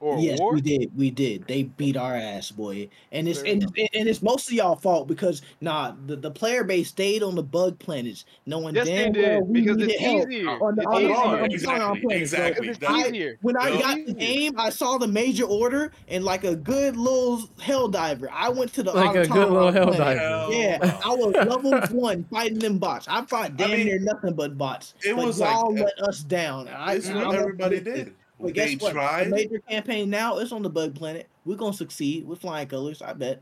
or 0.00 0.18
yes 0.18 0.38
war? 0.38 0.52
we 0.52 0.60
did 0.60 0.90
we 0.96 1.10
did 1.10 1.46
they 1.46 1.62
beat 1.62 1.96
our 1.96 2.14
ass 2.14 2.50
boy 2.50 2.86
and 3.12 3.26
it's 3.26 3.40
and, 3.42 3.62
and 3.62 4.08
it's 4.08 4.20
mostly 4.22 4.58
y'all 4.58 4.76
fault 4.76 5.08
because 5.08 5.40
nah 5.62 5.92
the, 6.06 6.16
the 6.16 6.30
player 6.30 6.64
base 6.64 6.88
stayed 6.88 7.22
on 7.22 7.34
the 7.34 7.42
bug 7.42 7.78
planets 7.78 8.26
knowing 8.44 8.74
Yes, 8.74 8.86
they 8.86 9.10
damn 9.10 9.12
well 9.22 9.42
we 9.46 9.60
because 9.62 9.76
needed 9.78 9.92
it's 9.92 10.00
help 10.02 10.30
easier. 10.30 10.48
on 10.50 10.76
the, 10.76 10.82
It's 10.82 10.86
on 10.86 10.94
on 10.94 11.48
the, 11.48 11.54
easier. 11.54 11.70
on 11.70 12.00
the 12.02 12.14
Exactly, 12.14 12.74
planets, 12.74 12.78
bro. 12.78 12.94
It's 12.96 13.10
That's- 13.10 13.36
When 13.40 13.56
I 13.56 13.68
Yup. 13.70 13.80
got 13.80 14.06
the 14.06 14.12
game, 14.14 14.52
I 14.58 14.68
saw 14.70 14.98
the 14.98 15.08
major 15.08 15.44
order 15.44 15.92
and 16.08 16.24
like 16.24 16.44
a 16.44 16.54
good 16.54 16.96
little 16.96 17.42
hell 17.60 17.88
diver. 17.88 18.28
I 18.30 18.48
went 18.50 18.72
to 18.74 18.82
the 18.82 18.92
Like 18.92 19.16
a 19.16 19.26
good 19.26 19.50
little 19.50 19.72
hell 19.72 19.92
planet. 19.92 20.18
diver. 20.18 20.52
Yeah, 20.52 21.00
I 21.04 21.08
was 21.14 21.34
level 21.34 21.72
one 21.98 22.24
fighting 22.24 22.58
them 22.58 22.76
bots. 22.78 23.06
I 23.08 23.24
fought 23.24 23.56
damn 23.56 23.70
mean, 23.70 23.86
near 23.86 23.98
nothing 23.98 24.34
but 24.34 24.58
bots. 24.58 24.94
it 25.04 25.16
but 25.16 25.24
was 25.26 25.40
y'all 25.40 25.72
let 25.72 25.98
us 26.00 26.20
down. 26.20 26.68
I, 26.68 26.94
It's 26.96 27.08
I'm 27.08 27.14
what 27.16 27.24
gonna- 27.26 27.38
everybody 27.38 27.80
did. 27.80 28.14
But 28.40 28.52
guess 28.54 28.70
They 28.70 28.76
what? 28.76 28.92
tried. 28.92 29.26
The 29.26 29.30
major 29.30 29.58
campaign 29.60 30.10
now 30.10 30.38
is 30.38 30.52
on 30.52 30.62
the 30.62 30.70
bug 30.70 30.94
planet. 30.94 31.28
We're 31.44 31.56
gonna 31.56 31.72
succeed 31.72 32.26
with 32.26 32.40
flying 32.40 32.68
colors. 32.68 33.02
I 33.02 33.12
bet. 33.12 33.40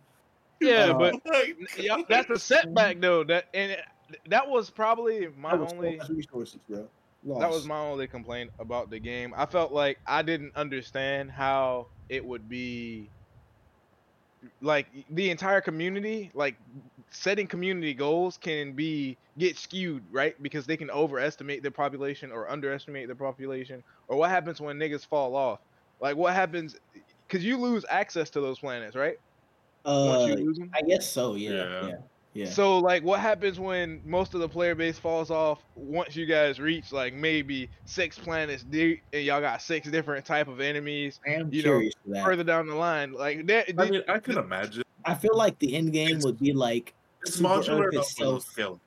Yeah, 0.61 0.91
Uh, 0.91 0.99
but 0.99 1.15
yeah, 1.79 1.97
that's 2.09 2.31
a 2.31 2.39
setback 2.39 3.01
though. 3.01 3.25
That 3.25 3.47
and 3.55 3.73
it, 3.73 3.81
that 4.29 4.49
was 4.49 4.71
probably 4.71 5.29
my 5.37 5.51
That 5.53 5.61
was 5.61 5.73
only. 5.73 6.01
resources, 6.09 6.61
bro. 6.69 6.89
That 7.27 7.49
was 7.51 7.67
my 7.67 7.79
only 7.79 8.07
complaint 8.07 8.51
about 8.59 8.91
the 8.91 8.99
game. 8.99 9.33
I 9.37 9.47
felt 9.47 9.73
like 9.73 9.99
I 10.07 10.21
didn't 10.23 10.55
understand 10.57 11.31
how 11.31 11.87
it 12.11 12.25
would 12.25 12.49
be 12.51 13.09
like 14.61 14.89
the 15.11 15.31
entire 15.31 15.61
community, 15.61 16.31
like 16.35 16.57
setting 17.11 17.47
community 17.47 17.95
goals 17.95 18.37
can 18.39 18.75
be 18.75 19.19
get 19.39 19.57
skewed, 19.59 20.05
right? 20.11 20.35
Because 20.43 20.67
they 20.67 20.77
can 20.77 20.91
overestimate 20.91 21.63
their 21.63 21.71
population 21.73 22.31
or 22.33 22.51
underestimate 22.51 23.07
their 23.09 23.17
population. 23.17 23.83
Or 24.09 24.17
what 24.17 24.31
happens 24.31 24.61
when 24.61 24.79
niggas 24.79 25.07
fall 25.07 25.37
off? 25.37 25.61
Like 26.01 26.17
what 26.17 26.35
happens 26.35 26.77
cuz 27.29 27.45
you 27.45 27.59
lose 27.59 27.85
access 27.89 28.31
to 28.31 28.41
those 28.41 28.59
planets, 28.59 28.97
right? 28.97 29.17
Uh, 29.85 30.25
you 30.27 30.37
lose 30.37 30.59
them. 30.59 30.71
I 30.75 30.83
guess 30.83 31.11
so. 31.11 31.35
Yeah, 31.35 31.53
Yeah. 31.53 31.89
yeah, 31.89 31.95
yeah. 32.35 32.51
So 32.51 32.79
like 32.79 33.03
what 33.03 33.21
happens 33.21 33.59
when 33.59 34.01
most 34.05 34.35
of 34.35 34.41
the 34.41 34.49
player 34.49 34.75
base 34.75 34.99
falls 34.99 35.31
off 35.31 35.61
once 35.77 36.15
you 36.17 36.27
guys 36.27 36.61
reach 36.61 36.93
like 36.93 37.15
maybe 37.15 37.71
six 37.87 38.19
planets 38.19 38.63
deep 38.65 39.03
and 39.13 39.25
y'all 39.25 39.41
got 39.41 39.63
six 39.63 39.89
different 39.89 40.27
type 40.27 40.49
of 40.49 40.61
enemies 40.61 41.21
I 41.27 41.31
am 41.35 41.53
you 41.53 41.63
know, 41.63 41.69
curious 41.71 41.95
for 42.05 42.11
that. 42.15 42.25
further 42.25 42.45
down 42.45 42.67
the 42.67 42.75
line 42.75 43.13
like 43.13 43.47
that 43.47 43.71
I 43.79 43.89
mean, 43.91 44.03
I 44.09 44.19
could 44.19 44.37
imagine. 44.37 44.83
I 45.05 45.15
feel 45.15 45.37
like 45.37 45.59
the 45.61 45.75
end 45.77 45.93
game 45.93 46.19
would 46.25 46.39
be 46.39 46.53
like 46.53 46.93
It's 47.23 47.37
Super 47.37 47.49
modular 47.49 47.85
Earth 47.87 47.93
enough 47.95 48.11
for 48.11 48.25
those 48.25 48.43
itself. 48.43 48.45
scale. 48.45 48.81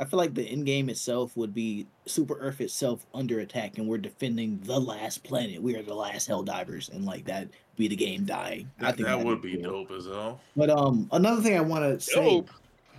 I 0.00 0.04
feel 0.04 0.18
like 0.18 0.32
the 0.32 0.44
end 0.48 0.64
game 0.64 0.88
itself 0.88 1.36
would 1.36 1.52
be 1.52 1.84
Super 2.06 2.38
Earth 2.38 2.60
itself 2.60 3.04
under 3.12 3.40
attack, 3.40 3.78
and 3.78 3.88
we're 3.88 3.98
defending 3.98 4.60
the 4.62 4.78
last 4.78 5.24
planet. 5.24 5.60
We 5.60 5.74
are 5.74 5.82
the 5.82 5.92
last 5.94 6.28
Hell 6.28 6.44
Divers, 6.44 6.88
and 6.88 7.04
like 7.04 7.24
that 7.24 7.48
be 7.76 7.88
the 7.88 7.96
game 7.96 8.24
dying. 8.24 8.70
I 8.78 8.84
That, 8.84 8.94
think 8.96 9.08
that 9.08 9.12
that'd 9.16 9.26
would 9.26 9.42
be 9.42 9.56
cool. 9.56 9.84
dope 9.84 9.90
as 9.90 10.06
hell. 10.06 10.40
But 10.54 10.70
um, 10.70 11.08
another 11.10 11.42
thing 11.42 11.56
I 11.56 11.60
want 11.60 11.82
to 11.82 11.98
say 11.98 12.14
Dope. 12.14 12.50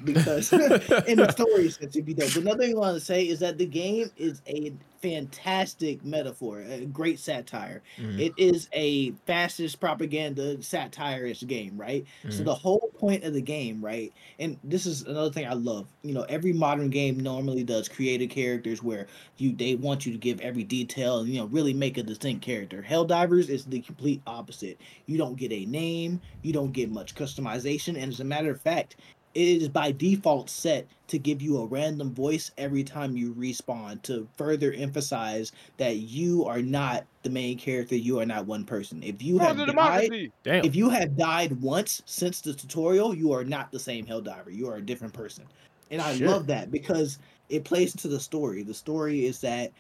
Because 0.03 0.51
in 1.07 1.19
the 1.19 1.31
story 1.31 1.69
sense, 1.69 1.95
it'd 1.95 2.05
be 2.05 2.13
dope. 2.13 2.33
But 2.33 2.43
another 2.43 2.59
thing 2.65 2.75
I 2.75 2.79
want 2.79 2.95
to 2.95 3.05
say 3.05 3.27
is 3.27 3.39
that 3.39 3.57
the 3.57 3.65
game 3.65 4.11
is 4.17 4.41
a 4.47 4.73
fantastic 5.01 6.03
metaphor, 6.03 6.61
a 6.61 6.85
great 6.85 7.19
satire. 7.19 7.81
Mhm. 7.97 8.19
It 8.19 8.33
is 8.37 8.67
a 8.73 9.11
fascist 9.25 9.79
propaganda 9.79 10.61
satirist 10.61 11.47
game, 11.47 11.77
right? 11.77 12.05
So 12.27 12.41
Mhm. 12.41 12.45
the 12.45 12.55
whole 12.55 12.91
point 12.99 13.23
of 13.23 13.33
the 13.33 13.41
game, 13.41 13.83
right? 13.83 14.13
And 14.39 14.57
this 14.63 14.85
is 14.85 15.03
another 15.03 15.31
thing 15.31 15.45
I 15.45 15.53
love. 15.53 15.87
You 16.03 16.13
know, 16.13 16.23
every 16.23 16.51
modern 16.51 16.89
game 16.89 17.17
normally 17.19 17.63
does 17.63 17.87
creative 17.87 18.29
characters 18.29 18.83
where 18.83 19.07
you 19.37 19.53
they 19.53 19.75
want 19.75 20.05
you 20.05 20.11
to 20.11 20.17
give 20.17 20.41
every 20.41 20.63
detail 20.63 21.19
and 21.19 21.29
you 21.29 21.39
know 21.39 21.45
really 21.47 21.73
make 21.73 21.97
a 21.97 22.03
distinct 22.03 22.41
character. 22.43 22.85
Helldivers 22.87 23.49
is 23.49 23.65
the 23.65 23.79
complete 23.81 24.21
opposite. 24.27 24.77
You 25.05 25.17
don't 25.17 25.37
get 25.37 25.51
a 25.51 25.65
name, 25.65 26.19
you 26.43 26.51
don't 26.53 26.73
get 26.73 26.91
much 26.91 27.15
customization, 27.15 27.95
and 28.01 28.11
as 28.11 28.19
a 28.19 28.25
matter 28.25 28.51
of 28.51 28.61
fact, 28.61 28.97
it 29.35 29.61
is 29.61 29.69
by 29.69 29.91
default 29.91 30.49
set 30.49 30.87
to 31.07 31.19
give 31.19 31.41
you 31.41 31.57
a 31.57 31.65
random 31.65 32.13
voice 32.13 32.51
every 32.57 32.83
time 32.83 33.15
you 33.15 33.33
respawn 33.33 34.01
to 34.03 34.27
further 34.37 34.71
emphasize 34.73 35.51
that 35.77 35.97
you 35.97 36.45
are 36.45 36.61
not 36.61 37.05
the 37.23 37.29
main 37.29 37.57
character. 37.57 37.95
You 37.95 38.19
are 38.19 38.25
not 38.25 38.45
one 38.45 38.65
person. 38.65 39.03
If 39.03 39.21
you 39.21 39.37
have 39.39 39.57
died, 39.57 40.31
if 40.45 40.75
you 40.75 40.89
have 40.89 41.17
died 41.17 41.61
once 41.61 42.01
since 42.05 42.41
the 42.41 42.53
tutorial, 42.53 43.13
you 43.13 43.31
are 43.31 43.43
not 43.43 43.71
the 43.71 43.79
same 43.79 44.05
Helldiver. 44.05 44.53
You 44.55 44.67
are 44.69 44.77
a 44.77 44.81
different 44.81 45.13
person. 45.13 45.45
And 45.91 46.01
I 46.01 46.13
Shit. 46.13 46.27
love 46.27 46.47
that 46.47 46.71
because 46.71 47.19
it 47.49 47.63
plays 47.63 47.93
into 47.93 48.07
the 48.07 48.19
story. 48.19 48.63
The 48.63 48.73
story 48.73 49.25
is 49.25 49.39
that 49.41 49.71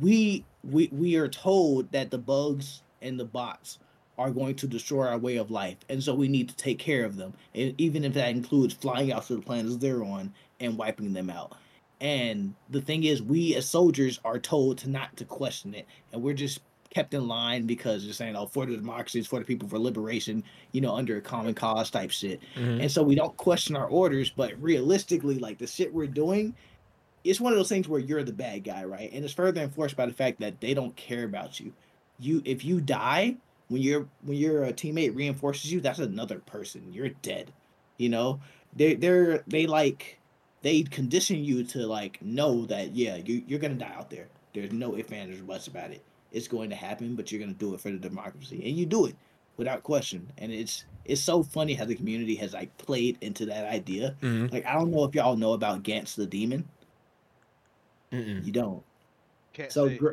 we 0.00 0.44
we 0.62 0.88
we 0.92 1.16
are 1.16 1.28
told 1.28 1.90
that 1.92 2.10
the 2.10 2.18
bugs 2.18 2.82
and 3.02 3.18
the 3.18 3.24
bots 3.24 3.78
are 4.18 4.30
going 4.30 4.54
to 4.56 4.66
destroy 4.66 5.06
our 5.06 5.18
way 5.18 5.36
of 5.36 5.50
life. 5.50 5.76
And 5.88 6.02
so 6.02 6.14
we 6.14 6.28
need 6.28 6.48
to 6.48 6.56
take 6.56 6.78
care 6.78 7.04
of 7.04 7.16
them. 7.16 7.34
And 7.54 7.74
even 7.78 8.04
if 8.04 8.14
that 8.14 8.30
includes 8.30 8.74
flying 8.74 9.12
out 9.12 9.26
to 9.26 9.36
the 9.36 9.42
planets 9.42 9.76
they're 9.76 10.04
on 10.04 10.32
and 10.60 10.78
wiping 10.78 11.12
them 11.12 11.30
out. 11.30 11.56
And 12.00 12.54
the 12.70 12.80
thing 12.80 13.04
is, 13.04 13.22
we 13.22 13.54
as 13.56 13.68
soldiers 13.68 14.20
are 14.24 14.38
told 14.38 14.78
to 14.78 14.90
not 14.90 15.16
to 15.16 15.24
question 15.24 15.74
it. 15.74 15.86
And 16.12 16.22
we're 16.22 16.34
just 16.34 16.60
kept 16.90 17.14
in 17.14 17.26
line 17.26 17.66
because 17.66 18.04
they're 18.04 18.12
saying, 18.12 18.36
oh, 18.36 18.46
for 18.46 18.66
the 18.66 18.76
democracy, 18.76 19.18
it's 19.18 19.28
for 19.28 19.40
the 19.40 19.44
people, 19.44 19.68
for 19.68 19.78
liberation, 19.78 20.44
you 20.72 20.80
know, 20.80 20.94
under 20.94 21.16
a 21.16 21.20
common 21.20 21.54
cause 21.54 21.90
type 21.90 22.10
shit. 22.10 22.40
Mhm. 22.56 22.82
And 22.82 22.90
so 22.90 23.02
we 23.02 23.16
don't 23.16 23.36
question 23.36 23.74
our 23.74 23.86
orders, 23.88 24.30
but 24.30 24.52
realistically, 24.62 25.38
like 25.38 25.58
the 25.58 25.66
shit 25.66 25.92
we're 25.92 26.06
doing 26.06 26.54
it's 27.24 27.40
one 27.40 27.52
of 27.52 27.58
those 27.58 27.70
things 27.70 27.88
where 27.88 28.00
you're 28.00 28.22
the 28.22 28.32
bad 28.32 28.64
guy, 28.64 28.84
right? 28.84 29.10
And 29.12 29.24
it's 29.24 29.32
further 29.32 29.62
enforced 29.62 29.96
by 29.96 30.06
the 30.06 30.12
fact 30.12 30.40
that 30.40 30.60
they 30.60 30.74
don't 30.74 30.94
care 30.94 31.24
about 31.24 31.58
you. 31.58 31.72
You 32.18 32.42
if 32.44 32.64
you 32.64 32.80
die 32.80 33.36
when 33.68 33.82
you're 33.82 34.08
when 34.22 34.36
your 34.36 34.66
teammate 34.72 35.14
reinforces 35.14 35.72
you, 35.72 35.80
that's 35.80 35.98
another 35.98 36.38
person. 36.40 36.92
You're 36.92 37.10
dead. 37.10 37.52
You 37.98 38.08
know, 38.08 38.40
they 38.74 38.94
they're 38.94 39.42
they 39.46 39.66
like 39.66 40.18
they 40.62 40.82
condition 40.82 41.44
you 41.44 41.64
to 41.64 41.86
like 41.86 42.20
know 42.22 42.66
that 42.66 42.94
yeah 42.94 43.16
you 43.16 43.42
you're 43.46 43.58
gonna 43.60 43.74
die 43.74 43.94
out 43.96 44.10
there. 44.10 44.28
There's 44.54 44.72
no 44.72 44.96
ifs 44.96 45.12
ands 45.12 45.38
or 45.40 45.44
buts 45.44 45.66
about 45.66 45.90
it. 45.90 46.02
It's 46.32 46.48
going 46.48 46.70
to 46.70 46.76
happen, 46.76 47.14
but 47.16 47.30
you're 47.30 47.40
gonna 47.40 47.52
do 47.54 47.74
it 47.74 47.80
for 47.80 47.90
the 47.90 47.98
democracy, 47.98 48.62
and 48.64 48.76
you 48.76 48.86
do 48.86 49.06
it 49.06 49.16
without 49.56 49.82
question. 49.82 50.30
And 50.38 50.52
it's 50.52 50.84
it's 51.04 51.20
so 51.20 51.42
funny 51.42 51.74
how 51.74 51.84
the 51.84 51.94
community 51.94 52.34
has 52.36 52.54
like 52.54 52.76
played 52.78 53.18
into 53.20 53.46
that 53.46 53.66
idea. 53.66 54.16
Mhm. 54.20 54.52
Like 54.52 54.66
I 54.66 54.74
don't 54.74 54.90
know 54.90 55.04
if 55.04 55.14
y'all 55.14 55.36
know 55.36 55.52
about 55.52 55.82
Gantz 55.82 56.14
the 56.14 56.26
Demon. 56.26 56.68
Mm-mm. 58.12 58.44
You 58.44 58.52
don't. 58.52 58.82
Can't 59.52 59.72
So 59.72 59.88
say. 59.88 59.98
Gr- 59.98 60.12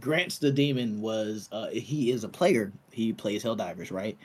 Grants 0.00 0.38
the 0.38 0.50
Demon 0.52 1.00
was 1.00 1.48
uh 1.52 1.68
he 1.68 2.10
is 2.10 2.24
a 2.24 2.28
player. 2.28 2.72
He 2.96 3.12
plays 3.12 3.44
Helldivers, 3.44 3.92
right? 3.92 4.16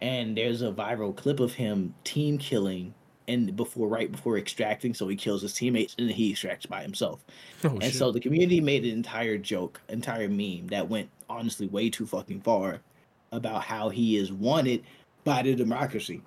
And 0.00 0.34
there's 0.34 0.62
a 0.62 0.72
viral 0.72 1.14
clip 1.14 1.40
of 1.40 1.52
him 1.52 1.94
team 2.04 2.38
killing 2.38 2.94
and 3.28 3.54
before 3.54 3.86
right 3.88 4.10
before 4.10 4.38
extracting, 4.38 4.94
so 4.94 5.06
he 5.08 5.16
kills 5.16 5.42
his 5.42 5.52
teammates 5.52 5.94
and 5.98 6.10
he 6.10 6.30
extracts 6.30 6.64
by 6.64 6.80
himself. 6.82 7.22
Oh, 7.64 7.68
and 7.68 7.84
shit. 7.84 7.94
so 7.94 8.10
the 8.10 8.20
community 8.20 8.60
made 8.62 8.84
an 8.84 8.90
entire 8.92 9.36
joke, 9.36 9.78
entire 9.90 10.28
meme 10.28 10.68
that 10.68 10.88
went 10.88 11.10
honestly 11.28 11.66
way 11.66 11.90
too 11.90 12.06
fucking 12.06 12.40
far 12.40 12.80
about 13.32 13.62
how 13.62 13.90
he 13.90 14.16
is 14.16 14.32
wanted 14.32 14.82
by 15.24 15.42
the 15.42 15.54
democracy. 15.54 16.22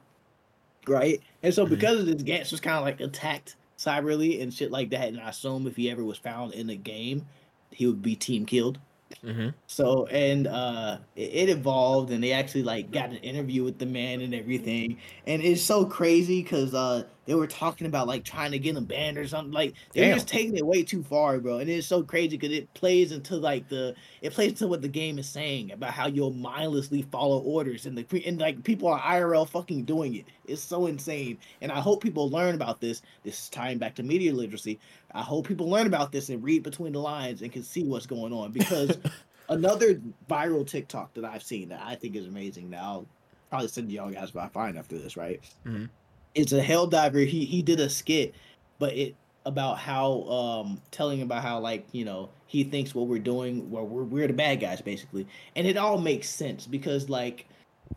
Right? 0.87 1.19
And 1.41 1.51
so 1.53 1.65
Mhm. 1.65 1.69
because 1.69 1.99
of 1.99 2.05
this, 2.05 2.21
Gantz 2.23 2.51
was 2.51 2.59
kind 2.61 2.77
of 2.77 2.83
like 2.83 2.99
attacked 3.01 3.55
cyberly 3.77 4.41
and 4.41 4.53
shit 4.53 4.69
like 4.71 4.91
that. 4.91 5.07
And 5.07 5.19
I 5.19 5.29
assume 5.29 5.65
if 5.65 5.75
he 5.75 5.89
ever 5.89 6.03
was 6.03 6.17
found 6.19 6.53
in 6.53 6.67
the 6.67 6.75
game, 6.75 7.25
he 7.71 7.87
would 7.87 8.01
be 8.03 8.15
team 8.15 8.45
killed. 8.45 8.77
Mhm. 9.23 9.53
So 9.67 10.05
and 10.07 10.47
uh 10.47 10.99
it, 11.15 11.49
it 11.49 11.49
evolved 11.49 12.11
and 12.11 12.23
they 12.23 12.31
actually 12.33 12.63
like 12.63 12.91
got 12.91 13.09
an 13.09 13.17
interview 13.17 13.63
with 13.63 13.79
the 13.79 13.85
man 13.85 14.21
and 14.21 14.33
everything. 14.35 14.97
And 15.25 15.41
it's 15.41 15.61
so 15.61 15.85
crazy 15.85 16.43
because 16.43 16.73
uh 16.73 17.03
they 17.27 17.35
were 17.35 17.45
talking 17.45 17.85
about 17.85 18.07
like 18.07 18.23
trying 18.23 18.51
to 18.51 18.57
get 18.57 18.75
him 18.75 18.85
banned 18.85 19.17
or 19.17 19.27
something. 19.27 19.51
Like 19.53 19.75
they're 19.93 20.05
just 20.15 20.27
taking 20.27 20.55
it 20.55 20.65
way 20.65 20.81
too 20.81 21.03
far, 21.03 21.37
bro. 21.39 21.59
And 21.59 21.69
it's 21.69 21.85
so 21.85 22.01
crazy 22.01 22.37
because 22.37 22.55
it 22.55 22.73
plays 22.73 23.11
into 23.11 23.35
like 23.35 23.67
the 23.69 23.93
it 24.21 24.33
plays 24.33 24.51
into 24.51 24.67
what 24.67 24.81
the 24.81 24.87
game 24.87 25.19
is 25.19 25.27
saying 25.27 25.73
about 25.73 25.91
how 25.91 26.07
you'll 26.07 26.33
mindlessly 26.33 27.03
follow 27.03 27.39
orders 27.41 27.85
and 27.85 27.97
the 27.97 28.23
and 28.25 28.39
like 28.39 28.63
people 28.63 28.87
are 28.87 28.99
IRL 28.99 29.47
fucking 29.47 29.83
doing 29.83 30.15
it. 30.15 30.25
It's 30.45 30.61
so 30.63 30.87
insane. 30.87 31.37
And 31.61 31.71
I 31.71 31.81
hope 31.81 32.01
people 32.01 32.29
learn 32.29 32.55
about 32.55 32.79
this. 32.79 33.01
This 33.23 33.37
is 33.43 33.49
tying 33.49 33.77
back 33.77 33.93
to 33.95 34.03
media 34.03 34.33
literacy. 34.33 34.79
I 35.13 35.21
hope 35.21 35.47
people 35.47 35.69
learn 35.69 35.85
about 35.85 36.11
this 36.13 36.29
and 36.29 36.41
read 36.41 36.63
between 36.63 36.93
the 36.93 36.99
lines 36.99 37.41
and 37.41 37.51
can 37.51 37.63
see 37.63 37.83
what's 37.83 38.05
going 38.05 38.31
on 38.31 38.53
because 38.53 38.97
another 39.49 40.01
viral 40.29 40.65
TikTok 40.65 41.13
that 41.15 41.25
I've 41.25 41.43
seen 41.43 41.69
that 41.69 41.81
I 41.83 41.95
think 41.95 42.15
is 42.15 42.25
amazing. 42.27 42.69
Now 42.69 42.81
I'll 42.81 43.07
probably 43.49 43.67
send 43.67 43.91
y'all 43.91 44.09
guys 44.09 44.31
by 44.31 44.47
fine 44.47 44.77
after 44.77 44.97
this, 44.97 45.17
right? 45.17 45.41
Mhm. 45.65 45.89
It's 46.37 46.53
a 46.53 46.61
hell 46.61 46.87
diver. 46.87 47.19
He 47.19 47.45
he 47.45 47.61
did 47.61 47.79
a 47.79 47.89
skit, 47.89 48.35
but 48.79 48.93
it 48.95 49.15
about 49.45 49.79
how 49.79 50.23
um 50.23 50.81
telling 50.91 51.21
about 51.21 51.41
how 51.41 51.59
like 51.59 51.87
you 51.93 52.05
know 52.05 52.29
he 52.47 52.63
thinks 52.65 52.93
what 52.93 53.07
we're 53.07 53.17
doing 53.17 53.71
well 53.71 53.87
we're 53.87 54.03
we're 54.03 54.27
the 54.27 54.33
bad 54.33 54.59
guys 54.59 54.81
basically 54.81 55.25
and 55.55 55.65
it 55.65 55.77
all 55.77 55.97
makes 55.97 56.29
sense 56.29 56.67
because 56.67 57.09
like 57.09 57.47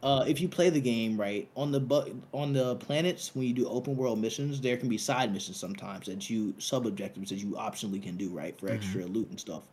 uh 0.04 0.24
if 0.28 0.40
you 0.40 0.48
play 0.48 0.70
the 0.70 0.80
game 0.80 1.20
right 1.20 1.48
on 1.56 1.72
the 1.72 1.80
but 1.80 2.08
on 2.32 2.52
the 2.52 2.76
planets 2.76 3.34
when 3.34 3.46
you 3.48 3.52
do 3.52 3.68
open 3.68 3.96
world 3.96 4.20
missions 4.20 4.60
there 4.60 4.76
can 4.76 4.88
be 4.88 4.96
side 4.96 5.32
missions 5.32 5.56
sometimes 5.56 6.06
that 6.06 6.30
you 6.30 6.54
sub 6.58 6.86
objectives 6.86 7.30
that 7.30 7.38
you 7.40 7.50
optionally 7.58 8.00
can 8.00 8.16
do 8.16 8.28
right 8.30 8.56
for 8.60 8.68
Mhm. 8.68 8.74
extra 8.74 9.04
loot 9.06 9.28
and 9.30 9.40
stuff 9.40 9.64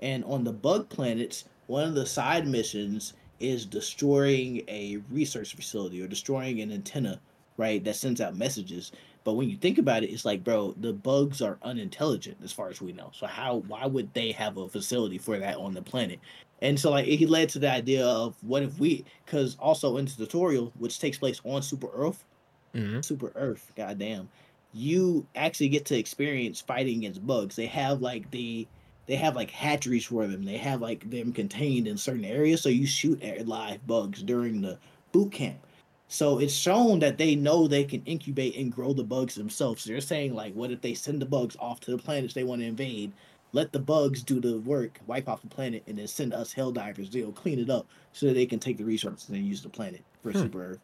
and 0.00 0.24
on 0.26 0.44
the 0.44 0.52
bug 0.52 0.88
planets 0.88 1.44
one 1.66 1.88
of 1.88 1.96
the 1.96 2.06
side 2.06 2.46
missions 2.46 3.14
is 3.40 3.66
destroying 3.66 4.62
a 4.68 4.98
research 5.10 5.56
facility 5.56 6.00
or 6.00 6.06
destroying 6.06 6.60
an 6.60 6.70
antenna 6.70 7.20
right 7.56 7.84
that 7.84 7.96
sends 7.96 8.20
out 8.20 8.36
messages 8.36 8.92
but 9.24 9.34
when 9.34 9.50
you 9.50 9.56
think 9.56 9.78
about 9.78 10.04
it, 10.04 10.10
it's 10.10 10.24
like, 10.24 10.44
bro, 10.44 10.72
the 10.76 10.92
bugs 10.92 11.42
are 11.42 11.58
unintelligent 11.62 12.38
as 12.44 12.52
far 12.52 12.68
as 12.68 12.80
we 12.80 12.92
know. 12.92 13.10
So 13.12 13.26
how 13.26 13.56
why 13.56 13.84
would 13.84 14.14
they 14.14 14.30
have 14.30 14.56
a 14.56 14.68
facility 14.68 15.18
for 15.18 15.36
that 15.40 15.56
on 15.56 15.74
the 15.74 15.82
planet? 15.82 16.20
And 16.62 16.78
so 16.78 16.90
like 16.92 17.08
it 17.08 17.28
led 17.28 17.48
to 17.50 17.58
the 17.58 17.68
idea 17.70 18.06
of 18.06 18.40
what 18.42 18.62
if 18.62 18.78
we 18.78 19.04
because 19.24 19.56
also 19.56 19.96
in 19.96 20.04
the 20.04 20.12
tutorial, 20.12 20.72
which 20.76 21.00
takes 21.00 21.18
place 21.18 21.40
on 21.44 21.62
Super 21.62 21.90
Earth, 21.92 22.24
Mhm. 22.74 23.02
Super 23.02 23.32
Earth, 23.36 23.72
goddamn, 23.76 24.30
you 24.72 25.28
actually 25.34 25.68
get 25.68 25.86
to 25.86 25.98
experience 25.98 26.60
fighting 26.60 26.98
against 26.98 27.26
bugs. 27.26 27.56
They 27.56 27.66
have 27.66 28.00
like 28.02 28.30
the 28.30 28.68
they 29.06 29.16
have 29.16 29.36
like 29.36 29.50
hatcheries 29.50 30.06
for 30.06 30.26
them. 30.26 30.44
They 30.44 30.58
have 30.58 30.80
like 30.82 31.08
them 31.10 31.32
contained 31.32 31.86
in 31.88 31.96
certain 31.98 32.24
areas, 32.24 32.62
so 32.62 32.68
you 32.68 32.86
shoot 32.86 33.22
at 33.22 33.46
live 33.46 33.86
bugs 33.86 34.22
during 34.22 34.62
the 34.62 34.80
boot 35.12 35.32
camp. 35.32 35.65
So 36.08 36.38
it's 36.38 36.54
shown 36.54 37.00
that 37.00 37.18
they 37.18 37.34
know 37.34 37.66
they 37.66 37.84
can 37.84 38.02
incubate 38.04 38.56
and 38.56 38.72
grow 38.72 38.92
the 38.92 39.04
bugs 39.04 39.34
themselves. 39.34 39.82
So 39.82 39.90
they're 39.90 40.00
saying 40.00 40.34
like, 40.34 40.54
what 40.54 40.70
if 40.70 40.80
they 40.80 40.94
send 40.94 41.20
the 41.20 41.26
bugs 41.26 41.56
off 41.58 41.80
to 41.80 41.90
the 41.90 41.98
planets 41.98 42.34
they 42.34 42.44
want 42.44 42.62
to 42.62 42.66
invade? 42.66 43.12
Let 43.52 43.72
the 43.72 43.78
bugs 43.80 44.22
do 44.22 44.40
the 44.40 44.58
work, 44.58 45.00
wipe 45.06 45.28
off 45.28 45.40
the 45.42 45.48
planet, 45.48 45.82
and 45.86 45.98
then 45.98 46.06
send 46.06 46.32
us 46.34 46.52
hell 46.52 46.72
divers. 46.72 47.10
They'll 47.10 47.32
clean 47.32 47.58
it 47.58 47.70
up 47.70 47.86
so 48.12 48.26
that 48.26 48.34
they 48.34 48.46
can 48.46 48.58
take 48.58 48.76
the 48.76 48.84
resources 48.84 49.28
and 49.28 49.44
use 49.44 49.62
the 49.62 49.68
planet 49.68 50.02
for 50.22 50.32
Hmm. 50.32 50.38
Super 50.38 50.64
Earth. 50.64 50.78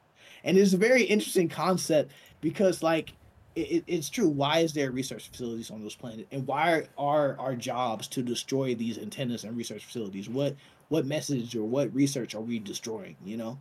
And 0.44 0.56
it's 0.56 0.72
a 0.72 0.78
very 0.78 1.02
interesting 1.04 1.48
concept 1.48 2.12
because 2.40 2.82
like 2.82 3.12
it, 3.54 3.60
it- 3.70 3.84
it's 3.86 4.08
true. 4.08 4.28
Why 4.28 4.60
is 4.60 4.72
there 4.72 4.90
research 4.90 5.28
facilities 5.28 5.70
on 5.70 5.82
those 5.82 5.94
planets, 5.94 6.28
and 6.32 6.46
why 6.46 6.86
are 6.96 7.36
our 7.38 7.54
jobs 7.54 8.08
to 8.08 8.22
destroy 8.22 8.74
these 8.74 8.98
antennas 8.98 9.44
and 9.44 9.56
research 9.56 9.84
facilities? 9.84 10.28
What 10.28 10.56
what 10.88 11.06
message 11.06 11.54
or 11.54 11.64
what 11.64 11.94
research 11.94 12.34
are 12.34 12.40
we 12.40 12.58
destroying? 12.58 13.16
You 13.24 13.36
know, 13.36 13.58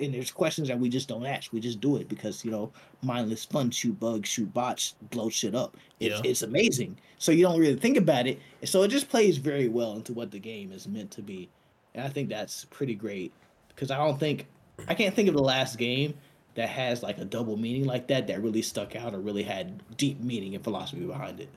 and 0.00 0.14
there's 0.14 0.30
questions 0.30 0.68
that 0.68 0.78
we 0.78 0.88
just 0.88 1.08
don't 1.08 1.26
ask. 1.26 1.52
We 1.52 1.60
just 1.60 1.80
do 1.80 1.96
it 1.96 2.08
because 2.08 2.44
you 2.44 2.50
know, 2.50 2.72
mindless 3.02 3.44
fun, 3.44 3.70
shoot 3.70 3.98
bugs, 4.00 4.28
shoot 4.28 4.52
bots, 4.52 4.94
blow 5.10 5.28
shit 5.28 5.54
up. 5.54 5.76
It's, 6.00 6.16
Yeah. 6.16 6.30
it's 6.30 6.42
amazing. 6.42 6.96
So 7.18 7.32
you 7.32 7.42
don't 7.44 7.58
really 7.60 7.76
think 7.76 7.96
about 7.96 8.26
it, 8.26 8.40
and 8.60 8.68
so 8.68 8.82
it 8.82 8.88
just 8.88 9.08
plays 9.08 9.36
very 9.38 9.68
well 9.68 9.94
into 9.94 10.12
what 10.12 10.30
the 10.30 10.38
game 10.38 10.72
is 10.72 10.88
meant 10.88 11.10
to 11.12 11.22
be, 11.22 11.48
and 11.94 12.04
I 12.04 12.08
think 12.08 12.28
that's 12.28 12.64
pretty 12.66 12.94
great 12.94 13.32
because 13.68 13.90
I 13.90 13.96
don't 13.98 14.18
think 14.18 14.46
I 14.88 14.94
can't 14.94 15.14
think 15.14 15.28
of 15.28 15.34
the 15.34 15.42
last 15.42 15.78
game 15.78 16.14
that 16.54 16.68
has 16.68 17.02
like 17.02 17.18
a 17.18 17.24
double 17.24 17.56
meaning 17.56 17.84
like 17.84 18.06
that 18.08 18.26
that 18.28 18.42
really 18.42 18.62
stuck 18.62 18.94
out 18.96 19.14
or 19.14 19.18
really 19.18 19.42
had 19.42 19.82
deep 19.96 20.20
meaning 20.20 20.54
and 20.54 20.62
philosophy 20.62 21.04
behind 21.04 21.40
it. 21.40 21.48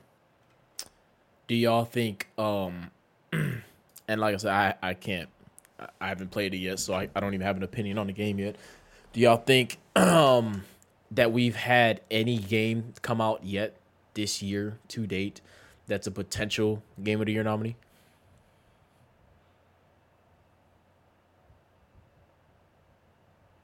Do 1.47 1.55
y'all 1.55 1.85
think 1.85 2.27
um 2.37 2.91
and 3.31 4.21
like 4.21 4.33
I 4.33 4.37
said, 4.37 4.51
I, 4.51 4.75
I 4.81 4.93
can't 4.93 5.29
I- 5.79 5.87
I 6.01 6.07
haven't 6.09 6.31
played 6.31 6.53
it 6.53 6.57
yet, 6.57 6.79
so 6.79 6.93
I, 6.93 7.09
I 7.15 7.19
don't 7.19 7.33
even 7.33 7.45
have 7.45 7.57
an 7.57 7.63
opinion 7.63 7.97
on 7.97 8.07
the 8.07 8.13
game 8.13 8.39
yet. 8.39 8.55
Do 9.13 9.19
y'all 9.19 9.37
think 9.37 9.77
um 9.95 10.63
that 11.11 11.31
we've 11.31 11.55
had 11.55 12.01
any 12.11 12.37
game 12.37 12.93
come 13.01 13.21
out 13.21 13.43
yet 13.43 13.77
this 14.13 14.41
year 14.41 14.77
to 14.89 15.07
date 15.07 15.39
that's 15.87 16.05
a 16.07 16.11
potential 16.11 16.83
game 17.01 17.19
of 17.21 17.27
the 17.27 17.31
year 17.33 17.43
nominee? 17.43 17.75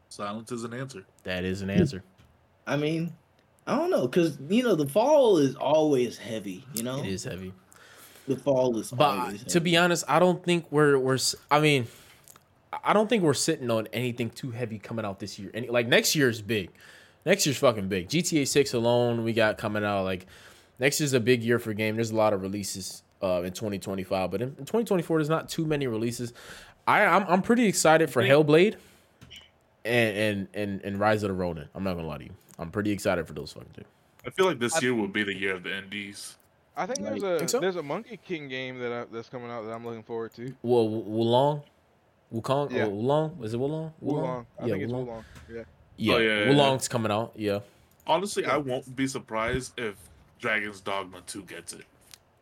Silence 0.10 0.52
is 0.52 0.64
an 0.64 0.74
answer. 0.74 1.06
That 1.24 1.44
is 1.44 1.62
an 1.62 1.70
answer. 1.70 2.04
I 2.68 2.78
mean, 2.78 3.14
I 3.68 3.76
don't 3.78 3.90
know 3.90 4.08
because 4.08 4.38
you 4.50 4.64
know 4.64 4.76
the 4.76 4.88
fall 4.88 5.38
is 5.38 5.56
always 5.56 6.18
heavy. 6.18 6.66
You 6.74 6.84
know, 6.84 7.00
It 7.00 7.08
is 7.08 7.24
heavy. 7.24 7.54
the 8.28 8.38
fall 8.38 8.78
is. 8.78 8.92
But 8.92 9.18
always 9.18 9.44
to 9.46 9.60
be 9.60 9.76
honest, 9.76 10.04
I 10.08 10.20
don't 10.20 10.44
think 10.44 10.66
we're 10.72 10.98
we're. 10.98 11.16
s- 11.16 11.36
I 11.50 11.60
mean, 11.60 11.88
I 12.84 12.94
don't 12.94 13.08
think 13.10 13.24
we're 13.24 13.34
sitting 13.34 13.70
on 13.70 13.88
anything 13.94 14.30
too 14.30 14.52
heavy 14.52 14.80
coming 14.80 15.06
out 15.06 15.20
this 15.20 15.38
year. 15.40 15.52
Any 15.54 15.68
like 15.70 15.88
next 15.88 16.16
year 16.16 16.30
is 16.30 16.42
big. 16.42 16.70
Next 17.26 17.46
year's 17.46 17.58
fucking 17.58 17.88
big. 17.88 18.10
GTA 18.10 18.48
Six 18.48 18.74
alone, 18.74 19.24
we 19.24 19.34
got 19.34 19.58
coming 19.58 19.84
out. 19.84 20.04
Like 20.04 20.26
next 20.80 21.00
year's 21.00 21.14
a 21.14 21.20
big 21.20 21.44
year 21.44 21.60
for 21.60 21.74
game. 21.74 21.96
There's 21.96 22.12
a 22.12 22.16
lot 22.16 22.34
of 22.34 22.42
releases 22.42 23.04
uh, 23.22 23.42
in 23.44 23.54
2025, 23.54 24.32
but 24.32 24.42
in, 24.42 24.50
in 24.50 24.56
2024, 24.66 25.18
there's 25.20 25.30
not 25.30 25.48
too 25.50 25.66
many 25.66 25.88
releases. 25.88 26.34
I 26.88 27.06
I'm, 27.06 27.26
I'm 27.28 27.42
pretty 27.42 27.66
excited 27.68 28.10
for 28.10 28.22
Hellblade 28.24 28.76
and 29.86 30.18
and 30.18 30.48
and 30.54 30.82
and 30.84 31.00
Rise 31.00 31.24
of 31.24 31.30
the 31.30 31.36
Ronin. 31.36 31.68
I'm 31.76 31.84
not 31.84 31.96
gonna 31.96 32.08
lie 32.08 32.18
to 32.20 32.24
you. 32.26 32.32
I'm 32.60 32.72
pretty 32.72 32.92
excited 32.92 33.26
for 33.28 33.34
those 33.34 33.52
fucking 33.54 33.70
two. 33.76 33.84
I 34.26 34.30
feel 34.30 34.46
like 34.46 34.60
this 34.60 34.76
I- 34.76 34.80
year 34.80 34.94
will 34.96 35.08
be 35.08 35.24
the 35.24 35.34
year 35.36 35.56
of 35.56 35.64
the 35.64 35.78
indies. 35.78 36.36
I 36.76 36.88
think 36.88 37.00
there's 37.00 37.22
Right. 37.22 37.34
a 37.34 37.38
Think 37.38 37.50
so? 37.52 37.60
there's 37.60 37.76
a 37.76 37.84
Monkey 37.84 38.18
King 38.26 38.48
game 38.48 38.80
that 38.80 38.92
I, 38.92 39.06
that's 39.12 39.30
coming 39.30 39.52
out 39.52 39.64
that 39.66 39.72
I'm 39.72 39.86
looking 39.86 40.02
forward 40.02 40.34
to. 40.36 40.56
Well, 40.64 40.88
Wulong, 40.90 41.62
Wukong, 42.34 42.72
Yeah. 42.72 42.78
yeah. 42.78 42.86
Wulong. 42.86 43.44
Is 43.44 43.54
it 43.54 43.60
Wulong? 43.60 43.92
Wulong. 44.04 44.46
I 44.60 44.66
Yeah, 44.66 44.72
think 44.74 44.84
it's 44.84 44.92
Wulong. 44.92 45.06
Wulong. 45.08 45.24
Yeah. 45.54 45.64
Yeah, 45.96 46.14
Oh, 46.14 46.18
yeah, 46.18 46.40
yeah, 46.46 46.52
Wulong's 46.52 46.88
coming 46.88 47.12
out. 47.12 47.34
Yeah, 47.36 47.60
Honestly, 48.08 48.46
I 48.46 48.58
won't 48.58 48.96
be 48.96 49.08
surprised 49.08 49.80
if 49.80 49.96
Dragon's 50.40 50.82
Dogma 50.82 51.22
2 51.28 51.44
gets 51.44 51.72
it. 51.74 51.86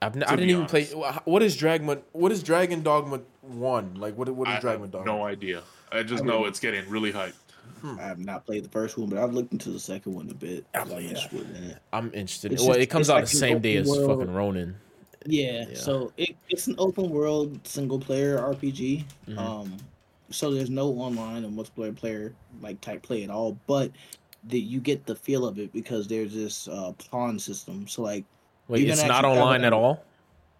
I've 0.02 0.16
n- 0.16 0.22
To 0.22 0.32
I 0.32 0.36
didn't 0.36 0.50
even 0.50 0.66
play. 0.66 0.88
honest. 0.96 1.20
wh- 1.24 1.28
What 1.28 1.44
is 1.44 1.56
Dragon? 1.56 2.02
What 2.14 2.32
is 2.32 2.42
Dragon 2.42 2.82
Dogma 2.82 3.20
One? 3.42 3.94
Like 3.96 4.18
what? 4.18 4.28
What 4.30 4.48
is 4.48 4.56
I 4.56 4.60
Dragon 4.60 4.82
have 4.82 4.92
Dogma? 4.92 5.06
no 5.06 5.24
idea. 5.26 5.62
I 5.92 6.02
just 6.02 6.24
I 6.24 6.26
know 6.26 6.40
mean- 6.40 6.48
it's 6.48 6.60
getting 6.60 6.90
really 6.90 7.12
hyped. 7.12 7.34
Hmm. 7.82 8.00
I 8.00 8.04
have 8.04 8.18
not 8.20 8.46
played 8.46 8.64
the 8.64 8.70
first 8.70 8.98
one, 8.98 9.10
but 9.10 9.20
I've 9.20 9.34
looked 9.34 9.52
into 9.52 9.70
the 9.70 9.80
second 9.80 10.14
one 10.16 10.28
a 10.30 10.34
bit. 10.34 10.66
Oh, 10.74 10.80
'cause 10.80 10.92
I'm 10.94 11.02
yeah. 11.02 11.10
interested 11.10 11.56
in 11.56 11.64
it. 11.72 11.78
I'm 11.94 12.06
interested. 12.14 12.54
It's 12.54 12.62
well, 12.64 12.70
just- 12.72 12.80
it 12.80 12.88
comes 12.88 13.10
out 13.12 13.16
like 13.16 13.26
the 13.26 13.30
same 13.38 13.60
day 13.60 13.76
as 13.78 13.88
world- 13.88 14.20
fucking 14.20 14.34
Ronin. 14.34 14.76
Yeah, 15.26 15.65
Yeah. 15.69 15.76
so 15.76 16.11
it, 16.18 16.35
it's 16.49 16.68
an 16.68 16.76
open 16.77 17.10
world 17.10 17.60
single 17.68 17.99
player 17.99 18.38
RPG. 18.38 19.06
Mhm. 19.27 19.38
Um, 19.38 19.77
so 20.30 20.52
there's 20.52 20.69
no 20.69 20.89
online 20.89 21.43
and 21.43 21.57
multiplayer 21.57 21.95
player 21.95 22.34
like 22.61 22.80
type 22.81 23.03
play 23.03 23.23
at 23.23 23.30
all, 23.30 23.57
but 23.68 23.91
the, 24.45 24.60
you 24.60 24.80
get 24.80 25.06
the 25.06 25.15
feel 25.15 25.45
of 25.45 25.60
it 25.60 25.72
because 25.73 26.07
there's 26.07 26.34
this 26.34 26.68
uh, 26.68 26.93
pawn 27.10 27.38
system. 27.38 27.88
So 27.88 28.02
like 28.02 28.23
Wait, 28.68 28.88
it's 28.88 29.03
not 29.03 29.26
online 29.26 29.64
at 29.64 29.73
all. 29.73 30.03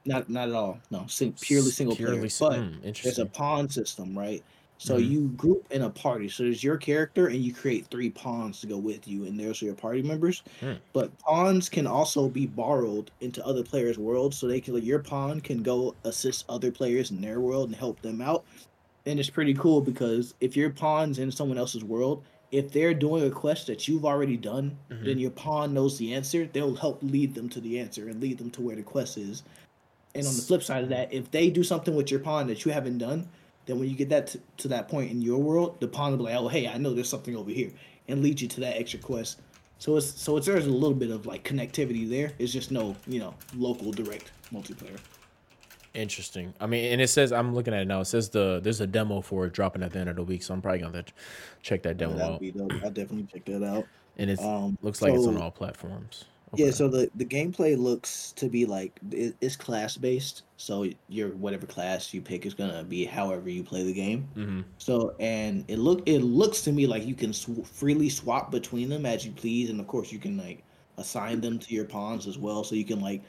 not 0.05 0.29
not 0.29 0.49
at 0.49 0.55
all. 0.55 0.79
No, 0.89 1.05
sing, 1.07 1.33
purely 1.39 1.71
single 1.71 1.95
Purely 1.95 2.29
player. 2.29 2.39
But 2.39 2.59
hmm, 2.59 2.91
there's 3.03 3.19
a 3.19 3.25
pawn 3.25 3.69
system, 3.69 4.17
right? 4.17 4.43
So 4.84 4.98
Mhm. 4.98 5.10
you 5.12 5.28
group 5.38 5.68
in 5.70 5.84
a 5.84 5.91
party. 5.91 6.28
So 6.28 6.41
there's 6.41 6.64
your 6.64 6.76
character, 6.76 7.28
and 7.28 7.38
you 7.44 7.53
create 7.53 7.86
three 7.91 8.10
pawns 8.10 8.62
to 8.62 8.68
go 8.68 8.80
with 8.80 9.08
you, 9.08 9.26
and 9.26 9.40
there's 9.40 9.62
your 9.62 9.76
party 9.76 10.02
members. 10.02 10.41
Hmm. 10.60 10.74
But 10.91 11.16
pawns 11.20 11.70
can 11.70 11.86
also 11.86 12.28
be 12.28 12.48
borrowed 12.48 13.12
into 13.22 13.45
other 13.45 13.64
players' 13.64 13.99
worlds, 13.99 14.38
so 14.38 14.48
they 14.48 14.60
can 14.60 14.74
like 14.74 14.84
your 14.84 14.98
pawn 14.98 15.40
can 15.40 15.62
go 15.62 15.94
assist 16.03 16.45
other 16.49 16.72
players 16.72 17.12
in 17.12 17.22
their 17.22 17.40
world 17.40 17.70
and 17.70 17.76
help 17.76 18.02
them 18.02 18.22
out. 18.22 18.44
And 19.06 19.20
it's 19.20 19.30
pretty 19.30 19.53
cool 19.53 19.82
because 19.82 20.34
if 20.41 20.58
your 20.58 20.72
pawn's 20.72 21.20
in 21.20 21.32
someone 21.32 21.60
else's 21.60 21.84
world, 21.84 22.24
if 22.52 22.72
they're 22.72 22.95
doing 22.95 23.24
a 23.24 23.30
quest 23.30 23.68
that 23.68 23.88
you've 23.88 24.03
already 24.06 24.36
done, 24.36 24.80
Mhm. 24.90 25.06
then 25.06 25.20
your 25.20 25.32
pawn 25.32 25.76
knows 25.76 25.99
the 25.99 26.12
answer. 26.12 26.49
They'll 26.52 26.76
help 26.76 27.03
lead 27.03 27.36
them 27.36 27.49
to 27.49 27.62
the 27.62 27.80
answer 27.80 28.10
and 28.10 28.20
lead 28.20 28.40
them 28.40 28.49
to 28.52 28.62
where 28.62 28.76
the 28.76 28.82
quest 28.82 29.20
is. 29.20 29.44
And 30.16 30.26
on 30.28 30.36
the 30.36 30.41
flip 30.41 30.64
side 30.64 30.84
of 30.84 30.90
that, 30.90 31.14
if 31.14 31.30
they 31.32 31.52
do 31.52 31.64
something 31.64 31.95
with 31.95 32.10
your 32.10 32.20
pawn 32.20 32.48
that 32.48 32.66
you 32.66 32.72
haven't 32.72 32.98
done, 32.98 33.28
then 33.65 33.79
when 33.79 33.89
you 33.89 33.95
get 33.95 34.09
that 34.09 34.27
to, 34.27 34.39
to 34.57 34.67
that 34.69 34.88
point 34.88 35.11
in 35.11 35.21
your 35.21 35.39
world, 35.39 35.79
the 35.79 35.88
pawn 35.88 36.11
will 36.11 36.17
be 36.17 36.23
like, 36.25 36.35
"Oh, 36.35 36.47
hey, 36.47 36.67
I 36.67 36.77
know 36.77 36.93
there's 36.93 37.09
something 37.09 37.35
over 37.35 37.51
here," 37.51 37.71
and 38.07 38.21
lead 38.21 38.41
you 38.41 38.47
to 38.47 38.59
that 38.61 38.77
extra 38.77 38.99
quest. 38.99 39.39
So 39.77 39.97
it's 39.97 40.19
so 40.21 40.38
it's 40.38 40.45
there's 40.47 40.67
a 40.67 40.71
little 40.71 40.95
bit 40.95 41.09
of 41.11 41.25
like 41.25 41.43
connectivity 41.43 42.07
there. 42.09 42.33
It's 42.39 42.51
just 42.53 42.71
no 42.71 42.95
you 43.07 43.19
know 43.19 43.33
local 43.55 43.91
direct 43.91 44.31
multiplayer. 44.53 44.99
Interesting. 45.93 46.53
I 46.61 46.67
mean, 46.67 46.91
and 46.93 47.01
it 47.01 47.09
says 47.09 47.31
I'm 47.33 47.53
looking 47.53 47.73
at 47.73 47.81
it 47.81 47.88
now. 47.88 47.99
It 48.01 48.05
says 48.05 48.29
the 48.29 48.59
there's 48.63 48.79
a 48.79 48.88
demo 48.88 49.21
for 49.21 49.45
it 49.45 49.53
dropping 49.53 49.83
at 49.83 49.91
the 49.91 49.99
end 49.99 50.09
of 50.09 50.15
the 50.15 50.23
week, 50.23 50.41
so 50.43 50.53
I'm 50.53 50.61
probably 50.61 50.79
gonna 50.79 51.03
check 51.61 51.83
that 51.83 51.97
demo 51.97 52.13
would 52.13 52.21
out. 52.21 52.39
be 52.39 52.51
dope. 52.51 52.71
I 52.73 52.89
definitely 52.89 53.27
check 53.31 53.45
that 53.45 53.63
out. 53.63 53.85
And 54.17 54.29
it 54.29 54.39
Um, 54.39 54.77
looks 54.81 55.01
like 55.01 55.13
it's 55.13 55.25
on 55.25 55.38
all 55.38 55.51
platforms. 55.51 56.25
Yeah, 56.53 56.72
so 56.72 56.90
the 56.90 57.10
the 57.15 57.23
gameplay 57.26 57.78
looks 57.78 58.34
to 58.34 58.49
be 58.49 58.65
like 58.65 58.99
it, 59.11 59.36
it's 59.40 59.56
class 59.56 59.95
based. 59.95 60.44
So 60.57 60.86
your 61.07 61.30
whatever 61.30 61.65
class 61.65 62.14
you 62.14 62.22
pick 62.22 62.45
is 62.45 62.53
gonna 62.53 62.84
be 62.84 63.06
however 63.06 63.49
you 63.49 63.64
play 63.64 63.84
the 63.84 63.94
game. 63.94 64.28
Mhm. 64.36 64.64
So 64.78 65.15
and 65.19 65.64
it 65.69 65.78
look 65.80 66.02
it 66.07 66.19
looks 66.19 66.61
to 66.64 66.72
me 66.73 66.88
like 66.88 67.06
you 67.06 67.15
can 67.15 67.32
sw- 67.32 67.65
freely 67.65 68.10
swap 68.10 68.52
between 68.52 68.90
them 68.90 69.06
as 69.06 69.26
you 69.26 69.32
please, 69.32 69.69
and 69.69 69.80
of 69.80 69.88
course 69.88 70.11
you 70.11 70.19
can 70.19 70.38
like 70.38 70.61
assign 70.98 71.40
them 71.40 71.57
to 71.57 71.73
your 71.73 71.86
pawns 71.86 72.28
as 72.28 72.38
well. 72.38 72.65
So 72.65 72.76
you 72.76 72.84
can 72.84 72.99
like 72.99 73.22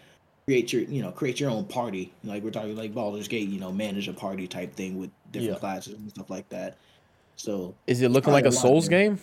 create 0.44 0.72
your 0.72 0.82
you 0.82 1.00
know 1.00 1.12
create 1.12 1.38
your 1.38 1.50
own 1.50 1.64
party. 1.66 2.12
Like 2.24 2.42
we're 2.42 2.50
talking 2.50 2.74
like 2.74 2.92
Baldur's 2.92 3.28
Gate, 3.28 3.48
you 3.48 3.60
know, 3.60 3.70
manage 3.70 4.08
a 4.08 4.12
party 4.12 4.48
type 4.48 4.74
thing 4.74 4.98
with 4.98 5.10
different 5.30 5.52
Yeah. 5.54 5.58
classes 5.60 5.94
and 5.94 6.10
stuff 6.10 6.28
like 6.28 6.48
that. 6.48 6.76
So 7.36 7.74
Is 7.86 8.02
it 8.02 8.10
looking 8.10 8.32
like 8.32 8.46
a 8.46 8.52
Souls 8.52 8.88
game? 8.88 9.20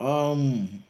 um, 0.00 0.82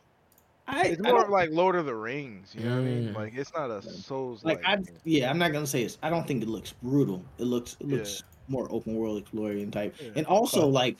I 0.68 0.86
It's 0.88 1.02
more 1.02 1.12
don't- 1.12 1.24
of 1.24 1.30
like 1.30 1.50
Lord 1.50 1.76
of 1.76 1.86
the 1.86 1.94
Rings. 1.94 2.54
You 2.56 2.64
know 2.64 2.76
what 2.76 2.78
I 2.82 2.84
mean? 2.84 3.08
Mm. 3.08 3.14
Like 3.16 3.34
it's 3.34 3.52
not 3.54 3.70
a 3.70 3.82
Souls 3.82 4.44
like 4.44 4.60
I 4.64 4.78
yeah, 5.04 5.28
I'm 5.30 5.38
not 5.38 5.52
gonna 5.52 5.66
say 5.66 5.82
it's. 5.82 5.98
I 6.02 6.10
don't 6.10 6.26
think 6.26 6.42
it 6.42 6.48
looks 6.48 6.72
brutal. 6.82 7.22
It 7.38 7.44
looks 7.44 7.76
it 7.80 7.86
Yeah. 7.88 7.96
looks 7.98 8.22
more 8.48 8.68
open 8.70 8.94
world 8.94 9.18
exploring 9.18 9.70
type. 9.70 9.94
Yeah. 10.00 10.10
And 10.16 10.26
also 10.26 10.66
like 10.66 10.96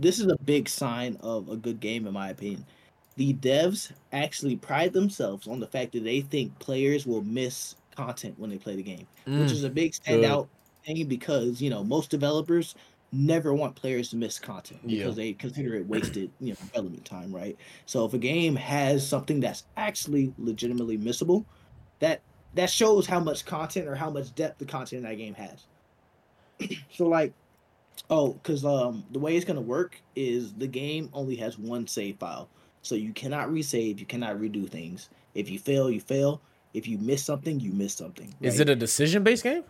this 0.00 0.18
is 0.18 0.26
a 0.26 0.36
big 0.44 0.68
sign 0.68 1.16
of 1.20 1.48
a 1.48 1.56
good 1.56 1.80
game 1.80 2.06
in 2.06 2.12
my 2.12 2.30
opinion. 2.30 2.64
The 3.16 3.34
devs 3.34 3.92
actually 4.12 4.56
pride 4.56 4.92
themselves 4.94 5.46
on 5.46 5.60
the 5.60 5.66
fact 5.66 5.92
that 5.92 6.04
they 6.04 6.22
think 6.22 6.58
players 6.58 7.04
will 7.06 7.22
miss 7.22 7.74
content 7.94 8.38
when 8.38 8.48
they 8.48 8.56
play 8.56 8.74
the 8.76 8.82
game, 8.82 9.06
which 9.26 9.34
Mm, 9.34 9.52
is 9.52 9.64
a 9.64 9.68
big 9.70 9.92
good. 9.92 10.22
standout 10.22 10.48
thing 10.86 11.06
because 11.06 11.60
you 11.60 11.68
know 11.70 11.84
most 11.84 12.10
developers 12.10 12.74
never 13.12 13.52
want 13.52 13.76
players 13.76 14.08
to 14.08 14.16
miss 14.16 14.38
content 14.38 14.80
Yeah. 14.84 15.04
because 15.04 15.16
they 15.16 15.34
consider 15.34 15.74
it 15.74 15.86
wasted 15.86 16.30
you 16.40 16.50
know 16.50 16.56
development 16.66 17.04
time, 17.04 17.34
right? 17.34 17.56
So 17.86 18.04
if 18.06 18.14
a 18.14 18.18
game 18.18 18.56
has 18.56 19.06
something 19.06 19.38
that's 19.40 19.64
actually 19.76 20.32
legitimately 20.38 20.98
missable, 20.98 21.44
that 22.00 22.22
that 22.54 22.70
shows 22.70 23.06
how 23.06 23.20
much 23.20 23.44
content 23.44 23.86
or 23.86 23.94
how 23.94 24.10
much 24.10 24.34
depth 24.34 24.58
the 24.58 24.64
content 24.64 25.04
in 25.04 25.08
that 25.10 25.16
game 25.16 25.34
has. 25.34 25.66
so 26.92 27.06
like, 27.06 27.32
oh, 28.08 28.32
because 28.32 28.64
um 28.64 29.04
the 29.12 29.18
way 29.18 29.36
it's 29.36 29.44
gonna 29.44 29.60
work 29.60 30.00
is 30.16 30.54
the 30.54 30.66
game 30.66 31.10
only 31.12 31.36
has 31.36 31.58
one 31.58 31.86
save 31.86 32.16
file, 32.16 32.48
so 32.80 32.94
you 32.94 33.12
cannot 33.12 33.48
resave, 33.48 34.00
you 34.00 34.06
cannot 34.06 34.36
redo 34.36 34.68
things. 34.68 35.10
If 35.34 35.50
you 35.50 35.58
fail, 35.58 35.90
you 35.90 36.00
fail. 36.00 36.40
If 36.72 36.88
you 36.88 36.96
miss 36.96 37.22
something, 37.22 37.60
you 37.60 37.70
miss 37.72 37.94
something. 37.94 38.34
Is 38.40 38.58
it 38.58 38.70
a 38.70 38.74
decision 38.74 39.22
based 39.22 39.44
game? 39.44 39.64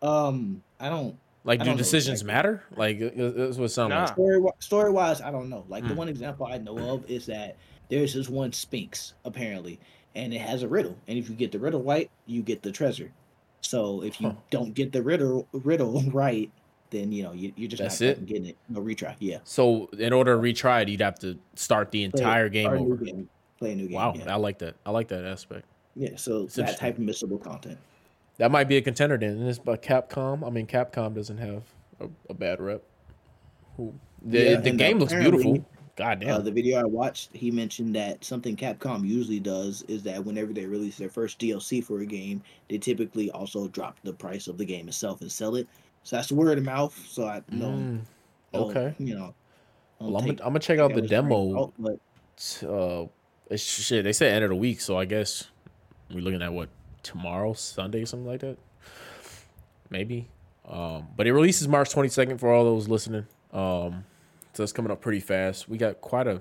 Um, 0.00 0.62
I 0.80 0.88
don't 0.88 1.16
Like, 1.44 1.58
do 1.60 1.64
don't 1.66 1.74
know 1.74 1.78
decisions 1.78 2.22
matter? 2.24 2.62
Like, 2.76 3.00
it- 3.00 3.16
was 3.16 3.34
that's 3.34 3.56
what 3.58 3.64
it 3.64 3.68
sounds 3.70 3.90
Nah. 3.90 4.04
story 4.06 4.40
story 4.60 4.90
wise. 4.90 5.20
I 5.20 5.30
don't 5.30 5.48
know. 5.48 5.64
Like 5.68 5.82
the 5.84 5.90
Hmm. 5.90 5.96
one 5.96 6.08
example 6.08 6.46
I 6.46 6.58
know 6.58 6.78
of 6.78 7.10
is 7.10 7.26
that 7.26 7.56
there's 7.88 8.14
this 8.14 8.28
one 8.28 8.52
Sphinx 8.52 9.14
apparently, 9.24 9.78
and 10.14 10.32
it 10.32 10.40
has 10.40 10.62
a 10.62 10.68
riddle, 10.68 10.96
and 11.08 11.18
if 11.18 11.28
you 11.28 11.34
get 11.34 11.50
the 11.52 11.58
riddle 11.58 11.82
right, 11.82 12.10
you 12.26 12.42
get 12.42 12.62
the 12.62 12.70
treasure. 12.72 13.10
So 13.60 14.02
if 14.02 14.20
you 14.20 14.28
Huh. 14.28 14.34
don't 14.50 14.74
get 14.74 14.92
the 14.92 15.02
riddle 15.02 15.48
riddle 15.52 16.00
right, 16.12 16.50
then 16.90 17.10
you 17.10 17.22
know 17.22 17.32
you, 17.32 17.52
you're 17.56 17.68
just 17.70 17.82
That's 17.82 18.00
not 18.00 18.06
it? 18.06 18.12
fucking 18.14 18.26
getting 18.26 18.46
it. 18.46 18.56
No 18.68 18.80
retry. 18.80 19.14
Yeah. 19.18 19.38
So, 19.44 19.86
in 19.98 20.12
order 20.12 20.36
to 20.36 20.40
retry 20.42 20.82
it, 20.82 20.88
you'd 20.90 21.00
have 21.00 21.18
to 21.20 21.38
start 21.54 21.90
the 21.90 22.08
Play- 22.08 22.20
entire 22.20 22.48
game 22.50 22.66
start 22.66 22.80
new 22.80 22.92
over. 22.92 23.04
game, 23.04 23.28
Play 23.58 23.72
a 23.72 23.76
new 23.76 23.86
game. 23.88 23.96
Wow, 23.96 24.14
Yeah. 24.16 24.32
I 24.32 24.36
like 24.36 24.58
that. 24.58 24.74
I 24.86 24.90
like 24.90 25.08
that 25.08 25.24
aspect. 25.24 25.64
yeah. 25.96 26.16
So 26.16 26.42
It's 26.44 26.54
that 26.56 26.78
type 26.78 26.98
of 26.98 27.04
missable 27.04 27.40
content. 27.42 27.78
That 28.42 28.50
might 28.50 28.64
be 28.64 28.76
a 28.76 28.82
contender 28.82 29.16
then. 29.16 29.38
And 29.38 29.48
it's 29.48 29.60
but 29.60 29.82
Capcom. 29.82 30.44
I 30.44 30.50
mean, 30.50 30.66
Capcom 30.66 31.14
doesn't 31.14 31.38
have 31.38 31.62
a, 32.00 32.08
a 32.28 32.34
bad 32.34 32.60
rep. 32.60 32.82
Who 33.76 33.94
the, 34.20 34.40
Yeah, 34.40 34.56
the 34.56 34.72
game 34.72 34.98
looks 34.98 35.14
beautiful. 35.14 35.64
God 35.94 36.18
damn. 36.18 36.30
Uh, 36.34 36.38
the 36.40 36.50
video 36.50 36.80
I 36.80 36.84
watched, 36.84 37.30
he 37.36 37.52
mentioned 37.52 37.94
that 37.94 38.24
something 38.24 38.56
Capcom 38.56 39.06
usually 39.06 39.38
does 39.38 39.82
is 39.82 40.02
that 40.02 40.24
whenever 40.24 40.52
they 40.52 40.66
release 40.66 40.98
their 40.98 41.08
first 41.08 41.38
DLC 41.38 41.84
for 41.84 42.00
a 42.00 42.04
game, 42.04 42.42
they 42.68 42.78
typically 42.78 43.30
also 43.30 43.68
drop 43.68 43.96
the 44.02 44.12
price 44.12 44.48
of 44.48 44.58
the 44.58 44.64
game 44.64 44.88
itself 44.88 45.20
and 45.20 45.30
sell 45.30 45.54
it. 45.54 45.68
So 46.02 46.16
that's 46.16 46.32
word 46.32 46.58
of 46.58 46.64
mouth. 46.64 47.00
So 47.08 47.28
I 47.28 47.42
know, 47.48 47.68
Mm, 47.68 48.00
okay. 48.54 48.92
you 48.98 49.14
know. 49.14 49.34
well, 50.00 50.16
I'm 50.16 50.24
take 50.24 50.38
gonna, 50.38 50.48
I'm 50.48 50.52
gonna 50.54 50.58
check 50.58 50.80
out 50.80 50.94
the 50.94 51.02
as 51.04 51.08
train 51.08 51.20
of 51.20 51.28
demo. 51.28 51.52
thought, 51.52 51.74
but 51.78 52.68
Uh, 52.68 53.06
it's, 53.50 53.62
shit, 53.62 54.02
they 54.02 54.12
said 54.12 54.32
end 54.32 54.42
of 54.42 54.50
the 54.50 54.56
week, 54.56 54.80
so 54.80 54.98
I 54.98 55.04
guess 55.04 55.44
we're 56.10 56.22
looking 56.22 56.42
at 56.42 56.52
what 56.52 56.70
tomorrow, 57.02 57.52
Sunday, 57.54 58.04
something 58.04 58.26
like 58.26 58.40
that. 58.40 58.58
Maybe. 59.90 60.28
Um, 60.68 61.08
but 61.16 61.26
it 61.26 61.32
releases 61.32 61.68
March 61.68 61.90
22nd 61.90 62.38
for 62.38 62.52
all 62.52 62.64
those 62.64 62.88
listening. 62.88 63.26
Um, 63.52 64.04
so 64.52 64.62
it's 64.62 64.72
coming 64.72 64.90
up 64.90 65.00
pretty 65.00 65.20
fast. 65.20 65.68
We 65.68 65.78
got 65.78 66.00
quite 66.00 66.26
a 66.26 66.40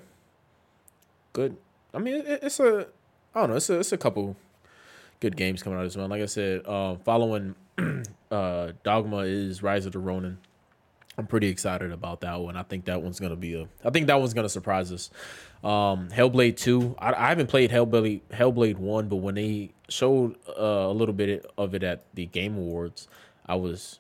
good. 1.34 1.58
I 1.94 2.00
mean, 2.00 2.16
it, 2.16 2.40
it's 2.44 2.60
a. 2.60 2.88
I 3.34 3.42
don't 3.42 3.50
know. 3.50 3.56
It's 3.56 3.70
a. 3.70 3.80
It's 3.80 3.92
a 3.92 3.98
couple 3.98 4.36
good 5.20 5.36
games 5.36 5.64
coming 5.64 5.80
out 5.80 5.86
as 5.86 5.98
well. 5.98 6.08
Like 6.08 6.22
I 6.22 6.26
said, 6.26 6.66
um, 6.68 7.00
following 7.00 7.56
uh, 8.32 8.72
Dogma 8.84 9.20
is 9.20 9.64
Rise 9.64 9.86
of 9.86 9.94
the 9.94 10.00
Ronin. 10.00 10.38
I'm 11.18 11.28
pretty 11.28 11.48
excited 11.48 11.92
about 11.92 12.22
that 12.22 12.40
one. 12.40 12.56
I 12.56 12.64
think 12.64 12.86
that 12.86 13.02
one's 13.02 13.20
gonna 13.20 13.36
be 13.36 13.56
a. 13.56 13.68
I 13.84 13.90
think 13.90 14.08
that 14.08 14.20
one's 14.20 14.34
gonna 14.34 14.50
surprise 14.50 14.92
us. 14.92 15.10
Um, 15.64 16.10
Hellblade 16.10 16.58
Two. 16.58 16.96
I, 17.00 17.14
I 17.14 17.28
haven't 17.30 17.48
played 17.48 17.70
Hellblade 17.70 18.22
Hellblade 18.32 18.78
One, 18.78 19.08
but 19.10 19.18
when 19.18 19.36
they 19.36 19.72
showed 19.90 20.36
uh, 20.48 20.88
a 20.90 20.94
little 20.94 21.14
bit 21.14 21.46
of 21.58 21.76
it 21.76 21.84
at 21.84 22.04
the 22.14 22.26
Game 22.26 22.58
Awards, 22.58 23.08
I 23.46 23.56
was. 23.56 24.00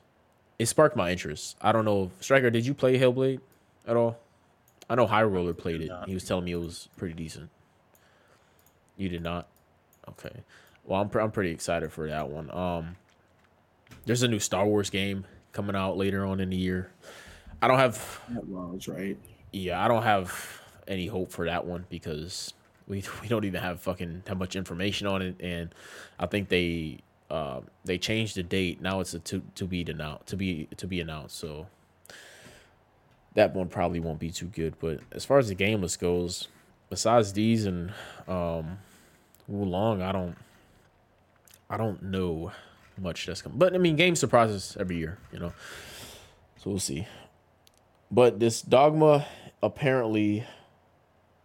It 0.57 0.67
sparked 0.67 0.95
my 0.95 1.11
interest. 1.11 1.57
I 1.59 1.71
don't 1.71 1.85
know, 1.85 2.11
if, 2.15 2.23
Stryker. 2.23 2.49
Did 2.49 2.65
you 2.65 2.73
play 2.73 2.97
Hellblade 2.97 3.41
at 3.88 3.97
all? 3.97 4.17
I 4.89 4.95
know 4.95 5.07
High 5.07 5.23
Roller 5.23 5.53
played 5.53 5.81
it. 5.81 5.91
He 6.05 6.13
was 6.13 6.23
telling 6.23 6.45
me 6.45 6.51
it 6.51 6.57
was 6.57 6.88
pretty 6.97 7.15
decent. 7.15 7.49
You 8.97 9.09
did 9.09 9.23
not. 9.23 9.47
Okay. 10.07 10.43
Well, 10.85 11.01
I'm 11.01 11.09
pre- 11.09 11.23
I'm 11.23 11.31
pretty 11.31 11.51
excited 11.51 11.91
for 11.91 12.07
that 12.07 12.29
one. 12.29 12.51
Um, 12.51 12.95
there's 14.05 14.21
a 14.23 14.27
new 14.27 14.39
Star 14.39 14.65
Wars 14.65 14.89
game 14.89 15.25
coming 15.52 15.76
out 15.76 15.98
later 15.98 16.26
on 16.26 16.40
in 16.40 16.49
the 16.49 16.57
year. 16.57 16.91
I 17.61 17.68
don't 17.68 17.80
have 17.80 18.22
that 18.30 18.45
was 18.48 18.88
right. 18.88 19.18
yeah, 19.52 19.84
I 19.84 19.88
don't 19.88 20.03
have 20.03 20.61
any 20.88 21.07
hope 21.07 21.32
for 21.32 21.45
that 21.45 21.65
one 21.65 21.86
because 21.90 22.53
we 22.88 23.03
we 23.22 23.28
don't 23.28 23.45
even 23.45 23.61
have 23.61 23.80
fucking 23.82 24.23
that 24.26 24.38
much 24.38 24.56
information 24.56 25.07
on 25.07 25.22
it, 25.22 25.36
and 25.40 25.73
I 26.19 26.26
think 26.26 26.49
they 26.49 26.99
uh, 27.30 27.61
they 27.86 27.98
changed 27.98 28.36
the 28.36 28.44
date. 28.44 28.82
Now 28.82 28.99
it's 28.99 29.14
a 29.14 29.19
to 29.19 29.41
to 29.56 29.65
be 29.65 29.82
announced 29.82 30.28
to 30.28 30.36
be 30.36 30.68
to 30.78 30.88
be 30.88 30.99
announced. 30.99 31.38
So 31.38 31.68
that 33.36 33.53
one 33.56 33.69
probably 33.69 33.99
won't 33.99 34.19
be 34.19 34.32
too 34.32 34.48
good. 34.48 34.76
But 34.80 34.99
as 35.11 35.23
far 35.26 35.38
as 35.38 35.48
the 35.48 35.56
game 35.56 35.82
list 35.82 35.99
goes, 35.99 36.48
besides 36.90 37.34
these 37.34 37.65
and 37.65 37.91
um, 38.28 38.80
Wulong, 39.49 40.02
I 40.02 40.11
don't 40.11 40.36
I 41.69 41.78
don't 41.78 42.03
know 42.03 42.52
much 43.02 43.26
that's 43.26 43.41
coming. 43.41 43.57
But 43.57 43.73
I 43.73 43.78
mean, 43.78 43.95
game 43.95 44.15
surprises 44.15 44.78
every 44.80 44.98
year, 44.98 45.18
you 45.32 45.40
know. 45.40 45.53
So 46.57 46.69
we'll 46.69 46.80
see. 46.80 47.07
But 48.11 48.40
this 48.40 48.61
Dogma 48.61 49.26
apparently, 49.64 50.45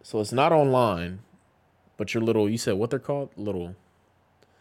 so 0.03 0.19
it's 0.19 0.31
not 0.31 0.51
online, 0.51 1.19
but 1.97 2.13
your 2.13 2.23
little 2.23 2.49
you 2.49 2.57
said 2.57 2.75
what 2.75 2.89
they're 2.89 2.99
called 2.99 3.29
little 3.35 3.75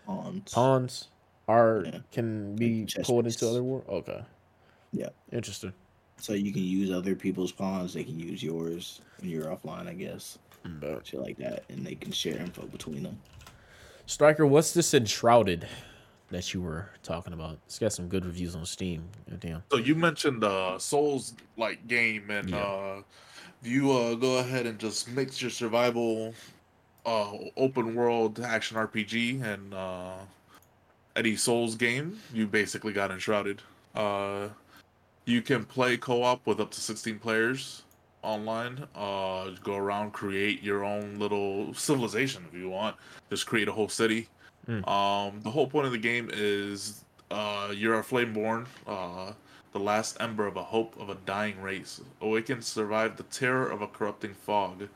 Pawns. 0.06 0.52
pawns 0.52 1.08
are 1.48 1.82
Yeah. 1.84 1.98
can 2.12 2.56
be 2.56 2.84
chess 2.86 3.06
pulled 3.06 3.26
into 3.26 3.48
other 3.48 3.62
world. 3.62 3.84
Okay. 3.88 4.22
Yeah. 4.92 5.08
Interesting. 5.32 5.72
So 6.18 6.32
you 6.32 6.52
can 6.52 6.62
use 6.62 6.90
other 6.90 7.14
people's 7.14 7.52
pawns. 7.52 7.92
They 7.92 8.04
can 8.04 8.18
use 8.18 8.42
yours 8.42 9.02
when 9.20 9.28
you're 9.30 9.44
offline, 9.46 9.86
I 9.88 9.92
guess. 9.94 10.38
But 10.80 11.06
Shit 11.06 11.20
like 11.20 11.36
that, 11.36 11.64
and 11.68 11.86
they 11.86 11.94
can 11.94 12.10
share 12.10 12.38
info 12.38 12.66
between 12.66 13.02
them. 13.02 13.20
Stryker, 14.06 14.46
what's 14.46 14.72
this 14.72 14.94
enshrouded 14.94 15.68
that 16.30 16.52
you 16.52 16.60
were 16.60 16.90
talking 17.02 17.32
about? 17.32 17.58
It's 17.66 17.78
got 17.78 17.92
some 17.92 18.08
good 18.08 18.24
reviews 18.24 18.54
on 18.56 18.66
Steam. 18.66 19.08
Damn. 19.38 19.62
So 19.70 19.78
you 19.78 19.94
mentioned 19.94 20.44
uh 20.44 20.78
Souls 20.78 21.34
like 21.56 21.86
game 21.86 22.30
and 22.30 22.50
Yeah. 22.50 22.56
uh 22.58 23.02
if 23.62 23.68
you 23.68 23.92
uh 23.92 24.14
go 24.14 24.38
ahead 24.38 24.66
and 24.66 24.78
just 24.78 25.08
mix 25.10 25.40
your 25.40 25.50
survival 25.50 26.34
uh 27.04 27.32
open 27.56 27.94
world 27.94 28.40
action 28.40 28.76
RPG 28.76 29.42
and 29.42 29.72
uh 29.74 30.14
any 31.14 31.36
Souls 31.36 31.74
game, 31.74 32.18
you 32.32 32.46
basically 32.46 32.92
got 32.92 33.10
enshrouded. 33.10 33.62
Uh 33.94 34.48
you 35.24 35.42
can 35.42 35.64
play 35.64 35.96
co-op 35.96 36.46
with 36.46 36.60
up 36.60 36.70
to 36.70 36.80
16 36.80 37.18
players 37.18 37.82
online. 38.22 38.84
Uh 38.94 39.50
go 39.62 39.76
around 39.76 40.12
create 40.12 40.62
your 40.62 40.84
own 40.84 41.18
little 41.18 41.72
civilization 41.74 42.44
if 42.52 42.58
you 42.58 42.68
want. 42.68 42.96
Just 43.30 43.46
create 43.46 43.68
a 43.68 43.72
whole 43.72 43.88
city. 43.88 44.28
Mm. 44.68 44.88
Um 44.88 45.40
the 45.42 45.50
whole 45.50 45.66
point 45.66 45.86
of 45.86 45.92
the 45.92 45.98
game 45.98 46.30
is 46.32 47.04
uh, 47.30 47.72
you're 47.74 47.98
a 47.98 48.02
flameborn, 48.02 48.66
uh, 48.86 49.32
the 49.72 49.78
last 49.78 50.16
ember 50.20 50.46
of 50.46 50.56
a 50.56 50.62
hope 50.62 50.98
of 51.00 51.10
a 51.10 51.16
dying 51.26 51.60
race. 51.60 52.00
Awaken, 52.20 52.62
survive 52.62 53.16
the 53.16 53.24
terror 53.24 53.68
of 53.68 53.82
a 53.82 53.86
corrupting 53.86 54.34
fog. 54.34 54.88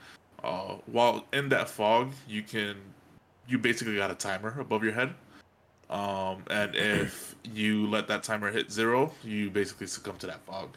Uh, 0.43 0.77
while 0.87 1.27
in 1.33 1.49
that 1.51 1.69
fog, 1.69 2.13
you 2.29 2.43
can, 2.43 2.77
you 3.49 3.59
basically 3.59 3.97
got 3.97 4.11
a 4.11 4.15
timer 4.15 4.59
above 4.61 4.83
your 4.83 4.93
head. 4.93 5.13
Um, 5.91 6.45
and 6.51 6.75
if 6.75 7.35
you 7.45 7.89
let 7.89 8.09
that 8.09 8.23
timer 8.23 8.51
hit 8.51 8.71
zero, 8.71 9.13
you 9.25 9.51
basically 9.51 9.87
succumb 9.87 10.17
to 10.19 10.27
that 10.29 10.41
fog. 10.47 10.77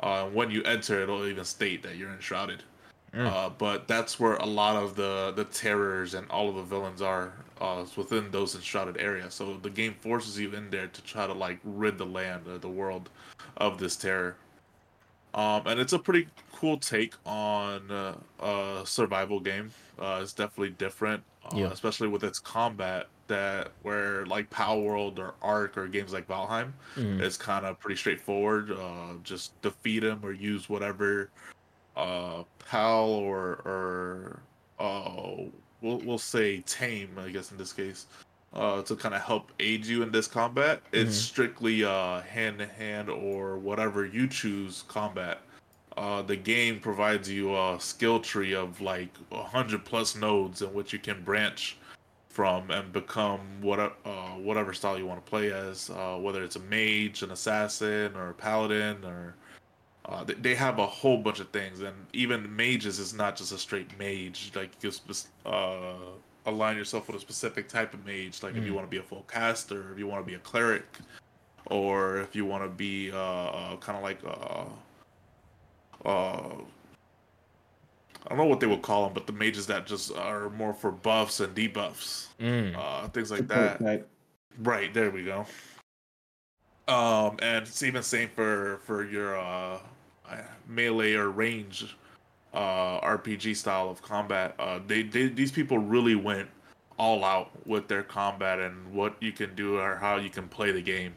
Uh, 0.00 0.26
when 0.26 0.50
you 0.50 0.62
enter, 0.62 1.02
it'll 1.02 1.26
even 1.26 1.44
state 1.44 1.82
that 1.82 1.96
you're 1.96 2.10
enshrouded. 2.10 2.62
Mm. 3.14 3.26
Uh, 3.26 3.50
but 3.50 3.86
that's 3.86 4.18
where 4.18 4.34
a 4.36 4.46
lot 4.46 4.76
of 4.76 4.96
the 4.96 5.32
the 5.36 5.44
terrors 5.44 6.14
and 6.14 6.28
all 6.30 6.48
of 6.48 6.56
the 6.56 6.62
villains 6.62 7.00
are 7.00 7.32
uh, 7.60 7.84
within 7.96 8.30
those 8.30 8.54
enshrouded 8.54 8.96
areas. 8.98 9.34
So 9.34 9.56
the 9.56 9.70
game 9.70 9.94
forces 9.94 10.38
you 10.38 10.52
in 10.52 10.70
there 10.70 10.88
to 10.88 11.02
try 11.02 11.26
to 11.26 11.32
like 11.32 11.58
rid 11.62 11.96
the 11.98 12.06
land 12.06 12.46
or 12.48 12.58
the 12.58 12.68
world 12.68 13.08
of 13.56 13.78
this 13.78 13.96
terror. 13.96 14.36
Um, 15.34 15.66
and 15.66 15.80
it's 15.80 15.92
a 15.92 15.98
pretty 15.98 16.28
cool 16.52 16.78
take 16.78 17.14
on 17.26 17.90
uh, 17.90 18.14
a 18.40 18.82
survival 18.86 19.40
game. 19.40 19.72
Uh, 19.98 20.20
it's 20.22 20.32
definitely 20.32 20.70
different, 20.70 21.22
uh, 21.46 21.56
Yeah. 21.56 21.66
especially 21.70 22.08
with 22.08 22.24
its 22.24 22.38
combat. 22.38 23.06
That 23.26 23.72
where 23.82 24.26
like 24.26 24.50
Palworld 24.50 25.18
or 25.18 25.34
Ark 25.40 25.78
or 25.78 25.88
games 25.88 26.12
like 26.12 26.28
Valheim, 26.28 26.72
Mhm. 26.94 27.20
it's 27.20 27.38
kind 27.38 27.64
of 27.64 27.80
pretty 27.80 27.96
straightforward. 27.96 28.70
Uh, 28.70 29.14
just 29.22 29.58
defeat 29.62 30.04
him 30.04 30.20
or 30.22 30.32
use 30.32 30.68
whatever 30.68 31.30
uh, 31.96 32.42
pal 32.58 33.04
or 33.04 33.60
or 33.64 34.40
uh, 34.78 35.44
we'll 35.80 35.98
we'll 35.98 36.18
say 36.18 36.60
tame, 36.60 37.10
I 37.18 37.30
guess 37.30 37.52
in 37.52 37.58
this 37.58 37.72
case, 37.72 38.06
uh, 38.52 38.82
to 38.82 38.96
kind 38.96 39.14
of 39.14 39.22
help 39.22 39.52
aid 39.60 39.86
you 39.86 40.02
in 40.02 40.10
this 40.10 40.26
combat. 40.26 40.80
It's 40.92 41.16
Mhm. 41.16 41.22
strictly 41.22 41.84
uh, 41.84 42.20
hand 42.22 42.58
to 42.58 42.66
hand 42.66 43.08
or 43.08 43.58
whatever 43.58 44.04
you 44.04 44.26
choose 44.28 44.84
combat. 44.88 45.40
Uh, 45.96 46.22
the 46.22 46.34
game 46.34 46.80
provides 46.80 47.30
you 47.30 47.54
a 47.56 47.76
skill 47.78 48.18
tree 48.18 48.52
of 48.52 48.80
like 48.80 49.10
a 49.30 49.44
hundred 49.44 49.84
plus 49.84 50.16
nodes 50.16 50.60
in 50.60 50.72
which 50.74 50.92
you 50.92 50.98
can 50.98 51.22
branch 51.22 51.76
from 52.28 52.68
and 52.72 52.92
become 52.92 53.38
whatever 53.60 53.94
uh, 54.04 54.30
whatever 54.48 54.72
style 54.74 54.98
you 54.98 55.06
want 55.06 55.24
to 55.24 55.30
play 55.30 55.52
as, 55.52 55.90
uh, 55.90 56.16
whether 56.18 56.42
it's 56.42 56.56
a 56.56 56.60
mage, 56.60 57.22
an 57.22 57.30
assassin, 57.30 58.16
or 58.16 58.30
a 58.30 58.34
paladin, 58.34 59.04
or 59.04 59.36
uh, 60.06 60.22
they, 60.24 60.34
they 60.34 60.54
have 60.54 60.78
a 60.78 60.86
whole 60.86 61.16
bunch 61.18 61.40
of 61.40 61.48
things, 61.50 61.80
and 61.80 61.94
even 62.12 62.54
mages 62.54 62.98
is 62.98 63.14
not 63.14 63.36
just 63.36 63.52
a 63.52 63.58
straight 63.58 63.98
mage. 63.98 64.52
Like 64.54 64.70
you 64.82 64.90
can 64.90 64.92
spe- 64.92 65.28
uh, 65.46 65.94
align 66.46 66.76
yourself 66.76 67.06
with 67.06 67.16
a 67.16 67.20
specific 67.20 67.68
type 67.68 67.94
of 67.94 68.04
mage. 68.04 68.42
Like 68.42 68.54
if 68.56 68.64
you 68.64 68.72
Mm. 68.72 68.76
want 68.76 68.86
to 68.86 68.90
be 68.90 68.98
a 68.98 69.02
full 69.02 69.24
caster, 69.28 69.92
if 69.92 69.98
you 69.98 70.06
want 70.06 70.24
to 70.24 70.26
be 70.26 70.34
a 70.34 70.40
cleric, 70.40 70.98
or 71.66 72.18
if 72.18 72.36
you 72.36 72.44
want 72.44 72.62
to 72.64 72.68
be 72.68 73.10
uh, 73.10 73.16
uh, 73.16 73.76
kind 73.78 73.96
of 73.96 74.04
like 74.04 74.18
uh, 74.24 74.64
uh, 76.08 76.54
I 78.26 78.28
don't 78.28 78.38
know 78.38 78.44
what 78.44 78.60
they 78.60 78.66
would 78.66 78.82
call 78.82 79.04
them, 79.04 79.12
but 79.14 79.26
the 79.26 79.32
mages 79.32 79.66
that 79.68 79.86
just 79.86 80.12
are 80.16 80.48
more 80.50 80.72
for 80.74 80.90
buffs 80.90 81.40
and 81.40 81.54
debuffs, 81.54 82.26
Mm. 82.40 82.74
uh, 82.76 83.08
things 83.08 83.30
like 83.30 83.40
Support 83.48 83.78
that. 83.78 83.84
type. 83.84 84.08
Right 84.58 84.92
there 84.94 85.10
we 85.10 85.24
go. 85.24 85.46
Um, 86.86 87.38
and 87.40 87.66
it's 87.66 87.82
even 87.82 88.02
same 88.02 88.28
for 88.28 88.80
for 88.84 89.04
your 89.04 89.38
uh 89.38 89.78
melee 90.68 91.14
or 91.14 91.30
range 91.30 91.96
uh 92.52 93.00
RPG 93.00 93.56
style 93.56 93.90
of 93.90 94.00
combat. 94.00 94.54
Uh, 94.58 94.78
they, 94.86 95.02
they 95.02 95.26
these 95.28 95.50
people 95.50 95.78
really 95.78 96.14
went 96.14 96.48
all 96.98 97.24
out 97.24 97.50
with 97.66 97.88
their 97.88 98.02
combat 98.02 98.60
and 98.60 98.92
what 98.92 99.16
you 99.20 99.32
can 99.32 99.54
do 99.54 99.78
or 99.78 99.96
how 99.96 100.16
you 100.16 100.30
can 100.30 100.48
play 100.48 100.70
the 100.70 100.82
game. 100.82 101.12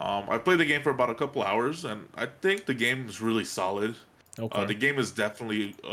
Um, 0.00 0.24
I 0.28 0.38
played 0.38 0.58
the 0.58 0.64
game 0.64 0.82
for 0.82 0.90
about 0.90 1.10
a 1.10 1.14
couple 1.14 1.42
hours, 1.42 1.84
and 1.84 2.08
I 2.16 2.26
think 2.26 2.66
the 2.66 2.74
game 2.74 3.06
is 3.08 3.20
really 3.20 3.44
solid. 3.44 3.94
Okay. 4.38 4.62
Uh, 4.62 4.64
the 4.64 4.74
game 4.74 4.98
is 4.98 5.12
definitely 5.12 5.76
uh, 5.84 5.88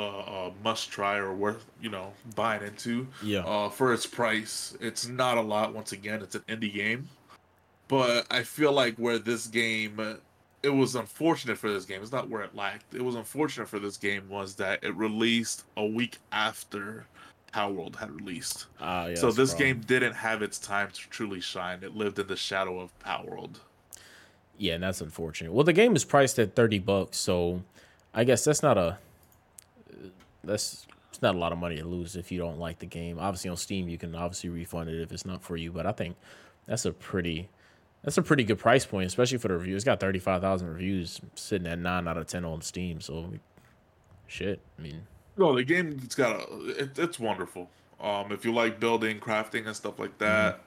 a 0.48 0.52
must 0.64 0.90
try 0.90 1.18
or 1.18 1.34
worth 1.34 1.66
you 1.82 1.90
know 1.90 2.14
buying 2.36 2.64
into 2.64 3.06
yeah. 3.22 3.40
uh, 3.40 3.70
for 3.70 3.94
its 3.94 4.06
price. 4.06 4.76
It's 4.80 5.08
not 5.08 5.38
a 5.38 5.42
lot. 5.42 5.74
Once 5.74 5.92
again, 5.92 6.22
it's 6.22 6.36
an 6.36 6.44
indie 6.48 6.74
game, 6.74 7.10
but 7.90 8.26
I 8.32 8.44
feel 8.44 8.72
like 8.72 8.96
where 8.96 9.20
this 9.20 9.48
game, 9.48 10.00
it 10.64 10.70
was 10.70 10.96
unfortunate 10.96 11.58
for 11.58 11.72
this 11.72 11.86
game. 11.86 12.02
It's 12.02 12.12
not 12.12 12.30
where 12.30 12.42
it 12.42 12.56
lacked. 12.56 12.94
It 12.94 13.04
was 13.04 13.16
unfortunate 13.16 13.68
for 13.68 13.80
this 13.80 13.98
game 13.98 14.28
was 14.30 14.56
that 14.56 14.84
it 14.84 14.96
released 14.96 15.64
a 15.78 15.86
week 15.86 16.18
after 16.32 17.06
Palworld 17.54 17.96
had 17.96 18.12
released. 18.12 18.68
Ah, 18.80 19.08
yeah. 19.08 19.16
so 19.16 19.32
this 19.32 19.54
game 19.54 19.82
didn't 19.82 20.14
have 20.14 20.42
its 20.42 20.60
time 20.60 20.90
to 20.92 21.10
truly 21.10 21.42
shine. 21.42 21.80
It 21.82 21.96
lived 21.96 22.20
in 22.20 22.28
the 22.28 22.36
shadow 22.36 22.80
of 22.80 22.92
Palworld. 23.00 23.56
Yeah, 24.58 24.74
and 24.74 24.84
that's 24.84 25.02
unfortunate. 25.02 25.54
Well, 25.54 25.64
the 25.64 25.74
game 25.74 25.96
is 25.96 26.04
priced 26.04 26.38
at 26.38 26.56
thirty 26.56 26.80
bucks, 26.80 27.18
so 27.18 27.64
I 28.14 28.26
guess 28.26 28.44
that's 28.44 28.62
not 28.62 28.78
a 28.78 28.98
that's 30.44 30.86
it's 31.10 31.22
not 31.22 31.36
a 31.36 31.38
lot 31.38 31.54
of 31.54 31.58
money 31.58 31.78
to 31.78 31.86
lose 31.86 32.16
if 32.16 32.32
you 32.32 32.40
don't 32.40 32.60
like 32.60 32.80
the 32.80 32.86
game. 32.86 33.18
Obviously, 33.20 33.50
on 33.50 33.58
Steam, 33.58 33.88
you 33.88 33.98
can 33.98 34.14
obviously 34.16 34.50
refund 34.50 34.90
it 34.90 35.02
if 35.02 35.12
it's 35.12 35.26
not 35.26 35.42
for 35.42 35.56
you. 35.56 35.72
But 35.72 35.86
I 35.86 35.94
think 35.94 36.18
that's 36.66 36.86
a 36.86 36.92
pretty 36.92 37.50
that's 38.04 38.18
a 38.18 38.22
pretty 38.22 38.44
good 38.44 38.60
price 38.60 38.86
point, 38.86 39.08
especially 39.08 39.38
for 39.38 39.50
the 39.50 39.58
review. 39.58 39.76
It's 39.76 39.86
got 39.86 40.00
thirty 40.00 40.20
five 40.20 40.42
thousand 40.42 40.70
reviews, 40.70 41.20
sitting 41.36 41.68
at 41.68 41.80
nine 41.80 42.08
out 42.08 42.18
of 42.18 42.28
ten 42.28 42.46
on 42.46 42.62
Steam. 42.62 43.02
So, 43.02 43.32
shit. 44.28 44.62
I 44.78 44.82
mean, 44.82 45.02
No, 45.38 45.56
the 45.56 45.64
game 45.64 46.00
it's 46.04 46.16
got 46.16 46.40
a 46.40 46.70
it, 46.70 46.98
it's 46.98 47.20
wonderful. 47.20 47.70
Um, 48.00 48.32
if 48.32 48.46
you 48.46 48.54
like 48.54 48.80
building, 48.80 49.20
crafting, 49.20 49.68
and 49.68 49.76
stuff 49.76 50.00
like 50.00 50.18
that, 50.20 50.62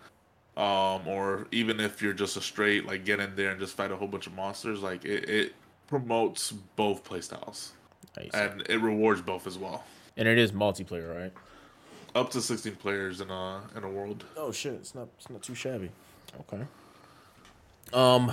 um, 0.56 1.08
or 1.08 1.46
even 1.50 1.80
if 1.80 2.02
you're 2.02 2.12
just 2.12 2.36
a 2.36 2.42
straight 2.42 2.86
like 2.86 3.04
get 3.06 3.20
in 3.20 3.34
there 3.36 3.50
and 3.50 3.60
just 3.60 3.74
fight 3.74 3.90
a 3.90 3.96
whole 3.96 4.08
bunch 4.08 4.26
of 4.26 4.34
monsters, 4.34 4.82
like 4.82 5.04
it, 5.06 5.28
it 5.28 5.54
promotes 5.86 6.52
both 6.52 7.04
playstyles 7.04 7.70
nice. 8.16 8.30
and 8.34 8.62
it 8.68 8.80
rewards 8.80 9.22
both 9.22 9.46
as 9.46 9.56
well. 9.58 9.84
and 10.18 10.28
it 10.28 10.36
is 10.36 10.52
multiplayer, 10.52 11.18
right? 11.18 11.32
Up 12.14 12.30
to 12.32 12.42
16 12.42 12.76
players 12.76 13.22
in 13.22 13.30
a 13.30 13.62
in 13.74 13.84
a 13.84 13.88
world. 13.88 14.24
Oh 14.36 14.52
shit, 14.52 14.74
it's 14.74 14.94
not 14.94 15.08
it's 15.16 15.30
not 15.30 15.42
too 15.42 15.54
shabby. 15.54 15.90
Okay. 16.40 16.62
Um 17.92 18.30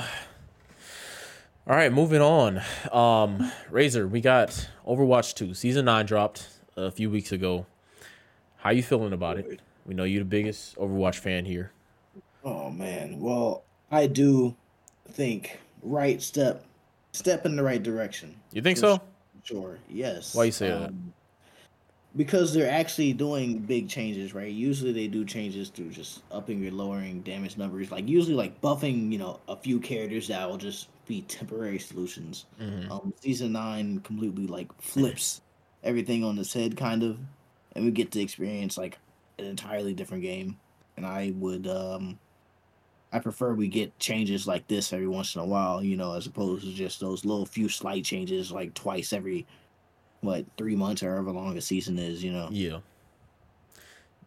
All 1.68 1.76
right, 1.76 1.91
moving 1.91 2.22
on. 2.22 2.61
Um 2.91 3.52
Razor, 3.69 4.07
we 4.07 4.22
got 4.22 4.69
Overwatch 4.88 5.36
2. 5.36 5.53
Season 5.53 5.86
9 5.86 6.06
dropped 6.06 6.48
a 6.77 6.91
few 6.91 7.10
weeks 7.10 7.31
ago. 7.31 7.65
How 8.57 8.72
you 8.72 8.84
feeling 8.84 9.14
about 9.14 9.38
it? 9.38 9.60
We 9.86 9.94
know 9.94 10.03
you're 10.03 10.19
the 10.23 10.26
biggest 10.30 10.76
Overwatch 10.77 11.15
fan 11.15 11.45
here. 11.45 11.72
Oh 12.44 12.69
man. 12.69 13.19
Well, 13.19 13.64
I 13.91 14.07
do 14.07 14.56
think 15.11 15.60
right 15.81 16.22
step, 16.22 16.64
step 17.11 17.45
in 17.45 17.56
the 17.56 17.64
right 17.64 17.81
direction. 17.81 18.36
You 18.53 18.61
think 18.61 18.77
so? 18.77 19.02
Sure. 19.44 19.80
Yes. 19.90 20.36
Why 20.36 20.45
you 20.45 20.52
say 20.52 20.69
that? 20.69 20.94
Because 22.15 22.53
they're 22.53 22.69
actually 22.69 23.14
doing 23.14 23.60
big 23.68 23.88
changes, 23.88 24.34
right? 24.34 24.52
Usually 24.52 24.91
they 24.91 25.07
do 25.07 25.23
changes 25.23 25.69
through 25.69 25.91
just 25.91 26.23
upping 26.31 26.65
or 26.65 26.72
lowering 26.72 27.22
damage 27.22 27.56
numbers. 27.56 27.91
Like 27.91 28.07
usually 28.07 28.34
like 28.36 28.61
buffing, 28.61 29.11
you 29.11 29.19
know, 29.19 29.41
a 29.48 29.56
few 29.56 29.80
characters 29.80 30.27
that 30.27 30.49
will 30.49 30.57
just 30.57 30.90
be 31.06 31.22
temporary 31.22 31.77
solutions. 31.77 32.48
Mhm. 32.60 32.90
Um, 32.90 33.14
season 33.22 33.52
nine 33.52 33.99
completely 33.99 34.48
like 34.48 34.73
flips 34.81 35.41
everything 35.84 36.23
on 36.23 36.38
its 36.40 36.52
head, 36.53 36.76
kind 36.77 37.03
of, 37.03 37.19
and 37.73 37.86
we 37.86 37.91
get 37.91 38.11
to 38.14 38.22
experience 38.22 38.76
like 38.76 38.99
an 39.38 39.45
entirely 39.45 39.94
different 39.94 40.23
game. 40.23 40.60
And 40.98 41.06
I 41.06 41.31
would, 41.36 41.68
um, 41.68 42.19
I 43.11 43.19
prefer 43.19 43.53
we 43.53 43.68
get 43.69 43.98
changes 43.99 44.48
like 44.48 44.68
this 44.68 44.94
every 44.94 45.07
once 45.07 45.36
in 45.36 45.41
a 45.41 45.45
while, 45.45 45.84
you 45.84 45.98
know, 45.98 46.14
as 46.14 46.27
opposed 46.27 46.65
to 46.65 46.73
just 46.73 46.99
those 46.99 47.26
little 47.26 47.45
few 47.45 47.69
slight 47.69 48.06
changes 48.06 48.52
like 48.52 48.73
twice 48.76 49.14
every 49.14 49.48
what 50.21 50.45
three 50.57 50.75
months 50.75 51.03
or 51.03 51.11
however 51.11 51.31
long 51.31 51.57
a 51.57 51.61
season 51.61 51.97
is. 51.99 52.23
You 52.23 52.31
know. 52.33 52.49
Yeah. 52.51 52.79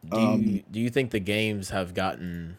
Do 0.09 0.16
Um, 0.16 0.43
you 0.43 0.62
do 0.70 0.81
you 0.81 0.90
think 0.90 1.10
the 1.10 1.20
games 1.20 1.70
have 1.70 1.94
gotten 1.94 2.59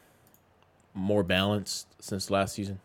more 0.93 1.23
balanced 1.23 1.87
since 1.99 2.29
last 2.29 2.55
season? 2.55 2.79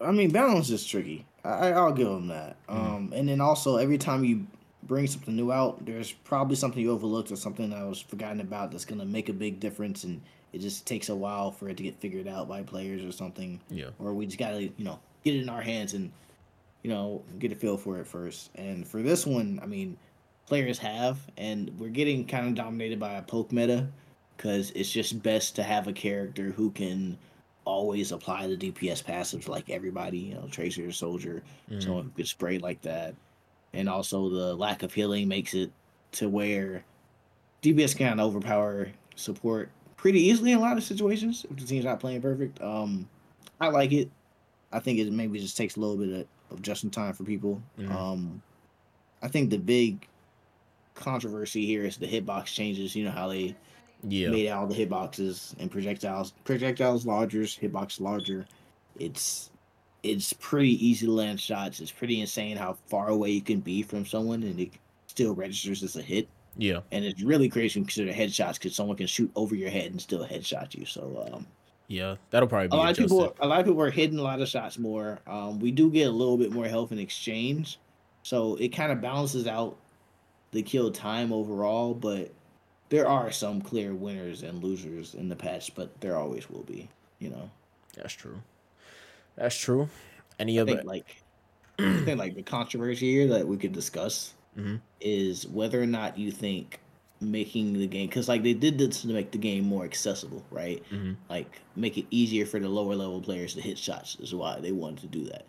I 0.00 0.10
mean, 0.12 0.30
balance 0.30 0.68
is 0.70 0.84
tricky. 0.84 1.24
I, 1.44 1.72
I'll 1.72 1.92
give 1.92 2.08
them 2.08 2.26
that. 2.28 2.56
Mm. 2.66 2.74
Um, 2.74 3.12
and 3.14 3.28
then 3.28 3.40
also 3.40 3.76
every 3.76 3.98
time 3.98 4.24
you 4.24 4.46
bring 4.82 5.06
something 5.06 5.34
new 5.34 5.52
out, 5.52 5.84
there's 5.86 6.12
probably 6.12 6.56
something 6.56 6.82
you 6.82 6.90
overlooked 6.90 7.30
or 7.30 7.36
something 7.36 7.70
that 7.70 7.86
was 7.86 8.00
forgotten 8.00 8.40
about 8.40 8.72
that's 8.72 8.84
gonna 8.84 9.04
make 9.04 9.28
a 9.28 9.32
big 9.32 9.60
difference, 9.60 10.04
and 10.04 10.20
it 10.52 10.58
just 10.60 10.86
takes 10.86 11.08
a 11.08 11.14
while 11.14 11.50
for 11.50 11.68
it 11.68 11.76
to 11.76 11.82
get 11.82 11.98
figured 12.00 12.28
out 12.28 12.48
by 12.48 12.62
players 12.62 13.04
or 13.04 13.12
something. 13.12 13.60
Yeah. 13.70 13.90
Or 13.98 14.12
we 14.12 14.26
just 14.26 14.38
gotta, 14.38 14.62
you 14.62 14.72
know, 14.84 14.98
get 15.24 15.34
it 15.34 15.42
in 15.42 15.48
our 15.48 15.62
hands 15.62 15.94
and, 15.94 16.10
you 16.82 16.90
know, 16.90 17.24
get 17.38 17.52
a 17.52 17.56
feel 17.56 17.76
for 17.76 17.98
it 17.98 18.06
first. 18.06 18.50
And 18.54 18.86
for 18.86 19.02
this 19.02 19.26
one, 19.26 19.58
I 19.62 19.66
mean, 19.66 19.96
players 20.46 20.78
have, 20.78 21.18
and 21.36 21.70
we're 21.78 21.88
getting 21.90 22.24
kind 22.26 22.46
of 22.46 22.54
dominated 22.54 23.00
by 23.00 23.14
a 23.14 23.22
poke 23.22 23.52
meta, 23.52 23.88
because 24.36 24.70
it's 24.72 24.90
just 24.92 25.22
best 25.22 25.56
to 25.56 25.62
have 25.62 25.88
a 25.88 25.92
character 25.92 26.50
who 26.50 26.70
can 26.70 27.18
always 27.64 28.12
apply 28.12 28.46
the 28.46 28.56
DPS 28.56 29.02
passives 29.02 29.48
like 29.48 29.68
everybody, 29.70 30.18
you 30.18 30.34
know, 30.34 30.46
tracer, 30.48 30.86
or 30.86 30.92
soldier, 30.92 31.42
Mhm. 31.70 31.82
someone 31.82 32.04
who 32.04 32.10
could 32.10 32.28
spray 32.28 32.58
like 32.58 32.80
that. 32.82 33.14
And 33.72 33.88
also 33.88 34.28
the 34.28 34.54
lack 34.54 34.82
of 34.84 34.94
healing 34.94 35.26
makes 35.26 35.52
it 35.54 35.72
to 36.12 36.28
where 36.28 36.84
DPS 37.62 37.94
can 37.94 38.20
overpower 38.20 38.92
support 39.16 39.70
pretty 39.96 40.20
easily 40.20 40.52
in 40.52 40.58
a 40.58 40.60
lot 40.60 40.76
of 40.76 40.84
situations 40.84 41.44
if 41.50 41.56
the 41.56 41.66
team's 41.66 41.84
not 41.84 41.98
playing 41.98 42.22
perfect. 42.22 42.60
Um 42.62 43.08
I 43.60 43.68
like 43.68 43.92
it. 43.92 44.10
I 44.72 44.78
think 44.78 44.98
it 45.00 45.10
maybe 45.12 45.40
just 45.40 45.56
takes 45.56 45.76
a 45.76 45.80
little 45.80 45.96
bit 45.96 46.20
of, 46.20 46.26
of 46.50 46.62
just 46.62 46.84
in 46.84 46.90
time 46.90 47.12
for 47.14 47.24
people. 47.24 47.62
Mhm. 47.78 47.90
Um 47.90 48.42
I 49.22 49.28
think 49.28 49.50
the 49.50 49.58
big 49.58 50.06
controversy 50.94 51.66
here 51.66 51.84
is 51.84 51.96
the 51.96 52.06
hitbox 52.06 52.46
changes. 52.46 52.94
You 52.96 53.04
know 53.04 53.10
how 53.10 53.28
they 53.28 53.54
Yeah. 54.08 54.30
made 54.30 54.48
all 54.50 54.66
the 54.66 54.74
hitboxes 54.74 55.54
and 55.58 55.70
projectiles 55.70 56.32
projectiles 56.44 57.06
larger, 57.06 57.42
hitbox 57.42 58.00
larger. 58.00 58.46
It's 58.98 59.50
it's 60.02 60.32
pretty 60.34 60.86
easy 60.86 61.06
to 61.06 61.12
land 61.12 61.40
shots. 61.40 61.80
It's 61.80 61.90
pretty 61.90 62.20
insane 62.20 62.56
how 62.56 62.74
far 62.86 63.08
away 63.08 63.30
you 63.32 63.40
can 63.40 63.60
be 63.60 63.82
from 63.82 64.06
someone 64.06 64.42
and 64.44 64.60
it 64.60 64.70
still 65.08 65.34
registers 65.34 65.82
as 65.82 65.96
a 65.96 66.02
hit. 66.02 66.28
Yeah. 66.56 66.80
And 66.92 67.04
it's 67.04 67.22
really 67.22 67.48
crazy 67.48 67.78
when 67.80 67.84
you 67.84 67.88
consider 67.88 68.12
headshots 68.12 68.54
because 68.54 68.74
someone 68.76 68.96
can 68.96 69.08
shoot 69.08 69.30
over 69.34 69.54
your 69.56 69.68
head 69.70 69.90
and 69.90 70.00
still 70.00 70.24
headshot 70.26 70.74
you. 70.74 70.86
So 70.86 71.28
um, 71.32 71.46
Yeah. 71.88 72.16
That'll 72.30 72.48
probably 72.48 72.68
be 72.68 72.76
a 72.76 72.80
lot 72.80 72.90
of 72.90 72.96
people 72.96 73.36
a 73.40 73.46
lot 73.46 73.60
of 73.60 73.66
people 73.66 73.80
are 73.82 73.90
hitting 73.90 74.18
a 74.18 74.22
lot 74.22 74.40
of 74.40 74.48
shots 74.48 74.78
more. 74.78 75.18
Um, 75.26 75.60
we 75.60 75.70
do 75.70 75.90
get 75.90 76.08
a 76.08 76.10
little 76.10 76.36
bit 76.36 76.50
more 76.52 76.66
health 76.66 76.90
in 76.92 76.98
exchange, 76.98 77.78
so 78.22 78.56
it 78.56 78.68
kind 78.68 78.90
of 78.92 79.00
balances 79.00 79.46
out 79.46 79.76
the 80.52 80.62
kill 80.62 80.90
time 80.90 81.32
overall. 81.32 81.94
But 81.94 82.32
there 82.88 83.06
are 83.08 83.30
some 83.30 83.60
clear 83.60 83.94
winners 83.94 84.42
and 84.42 84.62
losers 84.62 85.14
in 85.14 85.28
the 85.28 85.36
patch, 85.36 85.74
but 85.74 86.00
there 86.00 86.16
always 86.16 86.48
will 86.50 86.62
be. 86.64 86.88
You 87.18 87.30
know, 87.30 87.50
That's 87.94 88.12
true. 88.12 88.40
That's 89.36 89.56
true. 89.56 89.88
Any 90.38 90.58
I 90.58 90.62
other? 90.62 90.74
think 90.76 90.86
like 90.86 91.22
I 91.78 92.02
think 92.04 92.18
like 92.18 92.34
the 92.34 92.42
controversy 92.42 93.10
here 93.12 93.26
that 93.28 93.46
we 93.46 93.56
could 93.58 93.72
discuss 93.72 94.32
Mhm. 94.58 94.80
is 95.00 95.46
whether 95.46 95.80
or 95.82 95.86
not 95.86 96.18
you 96.18 96.30
think 96.32 96.80
making 97.20 97.72
the 97.72 97.86
game 97.86 98.08
because 98.08 98.28
like 98.28 98.42
they 98.42 98.52
did 98.52 98.78
this 98.78 99.02
to 99.02 99.08
make 99.08 99.30
the 99.30 99.38
game 99.38 99.64
more 99.64 99.84
accessible, 99.84 100.44
right? 100.50 100.82
Mhm. 100.92 101.16
Like 101.30 101.60
make 101.74 101.96
it 101.96 102.06
easier 102.10 102.44
for 102.46 102.60
the 102.60 102.68
lower 102.68 102.94
level 102.94 103.20
players 103.20 103.54
to 103.54 103.60
hit 103.60 103.78
shots 103.78 104.16
is 104.20 104.34
why 104.34 104.60
they 104.60 104.72
wanted 104.72 105.00
to 105.00 105.06
do 105.06 105.24
that, 105.24 105.46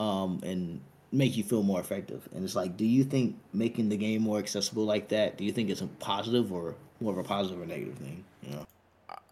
um, 0.00 0.40
and 0.42 0.80
make 1.12 1.36
you 1.36 1.44
feel 1.44 1.62
more 1.62 1.78
effective. 1.80 2.28
And 2.34 2.42
it's 2.44 2.56
like, 2.56 2.76
do 2.76 2.84
you 2.84 3.04
think 3.04 3.36
making 3.52 3.88
the 3.88 3.96
game 3.96 4.22
more 4.22 4.38
accessible 4.38 4.84
like 4.84 5.08
that? 5.08 5.36
Do 5.36 5.44
you 5.44 5.52
think 5.52 5.70
it's 5.70 5.80
a 5.80 5.86
positive 5.86 6.52
or 6.52 6.74
more 7.00 7.12
of 7.12 7.18
a 7.18 7.22
positive 7.22 7.60
or 7.60 7.66
negative 7.66 7.96
thing? 7.98 8.24
You 8.42 8.50
know, 8.56 8.66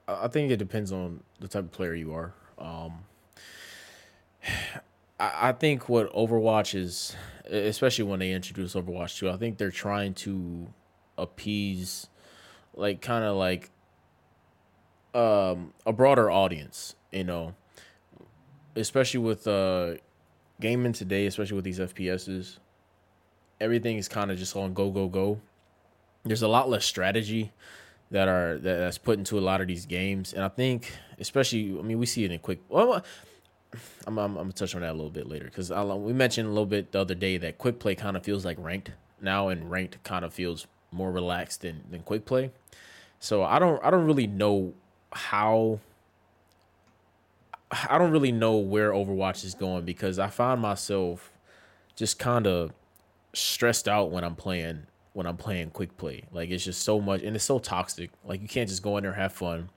I 0.07 0.29
think 0.29 0.51
it 0.51 0.59
depends 0.59 0.93
on 0.93 1.23
the 1.41 1.49
type 1.49 1.65
of 1.65 1.73
player 1.73 1.95
you 1.95 2.13
are. 2.13 2.35
Um, 2.59 3.05
I, 5.19 5.49
I 5.49 5.53
think 5.53 5.89
what 5.89 6.13
Overwatch 6.13 6.75
is, 6.75 7.17
especially 7.49 8.05
when 8.05 8.21
they 8.21 8.33
introduce 8.33 8.75
Overwatch 8.75 9.19
2, 9.19 9.31
I 9.31 9.37
think 9.37 9.59
they're 9.59 9.71
trying 9.71 10.15
to 10.15 10.69
appease, 11.19 12.09
like, 12.75 13.01
kind 13.01 13.25
of 13.25 13.37
like 13.37 13.71
um, 15.15 15.73
a 15.87 15.93
broader 15.93 16.31
audience, 16.31 16.95
you 17.11 17.25
know, 17.25 17.55
especially 18.77 19.21
with 19.21 19.47
uh, 19.47 19.95
gaming 20.61 20.93
today, 20.93 21.27
especially 21.27 21.57
with 21.57 21.65
these 21.65 21.79
FPSs. 21.79 22.59
Everything 23.61 23.97
is 23.97 24.09
kind 24.09 24.31
of 24.31 24.39
just 24.39 24.57
on 24.57 24.75
go, 24.75 24.91
go, 24.91 25.09
go. 25.09 25.41
There's 26.25 26.43
a 26.43 26.49
lot 26.49 26.69
less 26.69 26.85
strategy 26.85 27.53
that 28.11 28.29
are 28.29 28.59
that, 28.59 28.79
that's 28.79 28.99
put 28.99 29.19
into 29.19 29.39
a 29.39 29.41
lot 29.41 29.61
of 29.61 29.67
these 29.67 29.87
games, 29.87 30.33
and 30.33 30.45
I 30.45 30.49
think, 30.49 30.93
especially, 31.19 31.77
I 31.79 31.83
mean, 31.83 31.99
we 31.99 32.07
see 32.07 32.25
it 32.25 32.31
in 32.31 32.39
quick. 32.39 32.61
Well, 32.69 33.03
I'm 34.07 34.19
I'm, 34.19 34.37
I'm 34.37 34.45
gonna 34.45 34.53
touch 34.53 34.75
on 34.75 34.83
that 34.83 34.91
a 34.91 34.93
little 34.93 35.11
bit 35.11 35.29
later 35.29 35.47
because 35.47 35.71
we 35.71 36.13
mentioned 36.13 36.47
a 36.47 36.51
little 36.51 36.67
bit 36.67 36.93
the 36.93 37.01
other 37.01 37.15
day 37.15 37.39
that 37.39 37.59
quick 37.59 37.79
play 37.79 37.95
kind 37.95 38.17
of 38.17 38.23
feels 38.23 38.45
like 38.45 38.59
ranked 38.61 38.93
now, 39.21 39.49
and 39.49 39.71
ranked 39.71 40.03
kind 40.05 40.25
of 40.25 40.33
feels 40.33 40.67
more 40.93 41.11
relaxed 41.11 41.63
than 41.63 41.83
than 41.91 42.03
quick 42.03 42.25
play. 42.25 42.51
So 43.19 43.43
I 43.43 43.59
don't 43.59 43.83
I 43.85 43.91
don't 43.91 44.05
really 44.07 44.27
know 44.27 44.75
how. 45.13 45.81
I 47.89 47.97
don't 47.97 48.11
really 48.11 48.33
know 48.33 48.57
where 48.59 48.91
Overwatch 48.93 49.45
is 49.45 49.55
going 49.55 49.85
because 49.85 50.19
I 50.19 50.29
find 50.29 50.61
myself 50.61 51.33
just 51.97 52.19
kind 52.19 52.47
of 52.47 52.73
stressed 53.33 53.89
out 53.89 54.11
when 54.11 54.25
I'm 54.25 54.37
playing 54.37 54.87
when 55.15 55.27
I'm 55.27 55.37
playing 55.37 55.71
quick 55.71 55.97
play. 55.97 56.25
Like 56.33 56.51
it's 56.51 56.65
just 56.65 56.83
so 56.83 57.01
much 57.01 57.23
and 57.23 57.35
it's 57.35 57.45
so 57.45 57.59
toxic. 57.59 58.11
Like 58.25 58.43
you 58.43 58.49
can't 58.49 58.69
just 58.69 58.83
go 58.83 58.97
in 58.99 59.05
there 59.05 59.13
and 59.13 59.21
have 59.21 59.33
fun. 59.33 59.71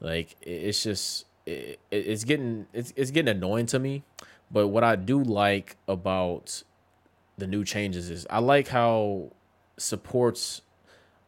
Like 0.00 0.36
it's 0.42 0.82
just 0.82 1.26
it- 1.46 1.78
it's 1.90 2.24
getting 2.24 2.66
it's 2.72 2.92
it's 2.96 3.10
getting 3.10 3.34
annoying 3.36 3.66
to 3.66 3.78
me. 3.78 4.02
But 4.50 4.68
what 4.68 4.82
I 4.82 4.96
do 4.96 5.22
like 5.22 5.76
about 5.86 6.62
the 7.36 7.46
new 7.46 7.64
changes 7.64 8.10
is 8.10 8.26
I 8.30 8.38
like 8.40 8.68
how 8.68 9.30
supports 9.78 10.62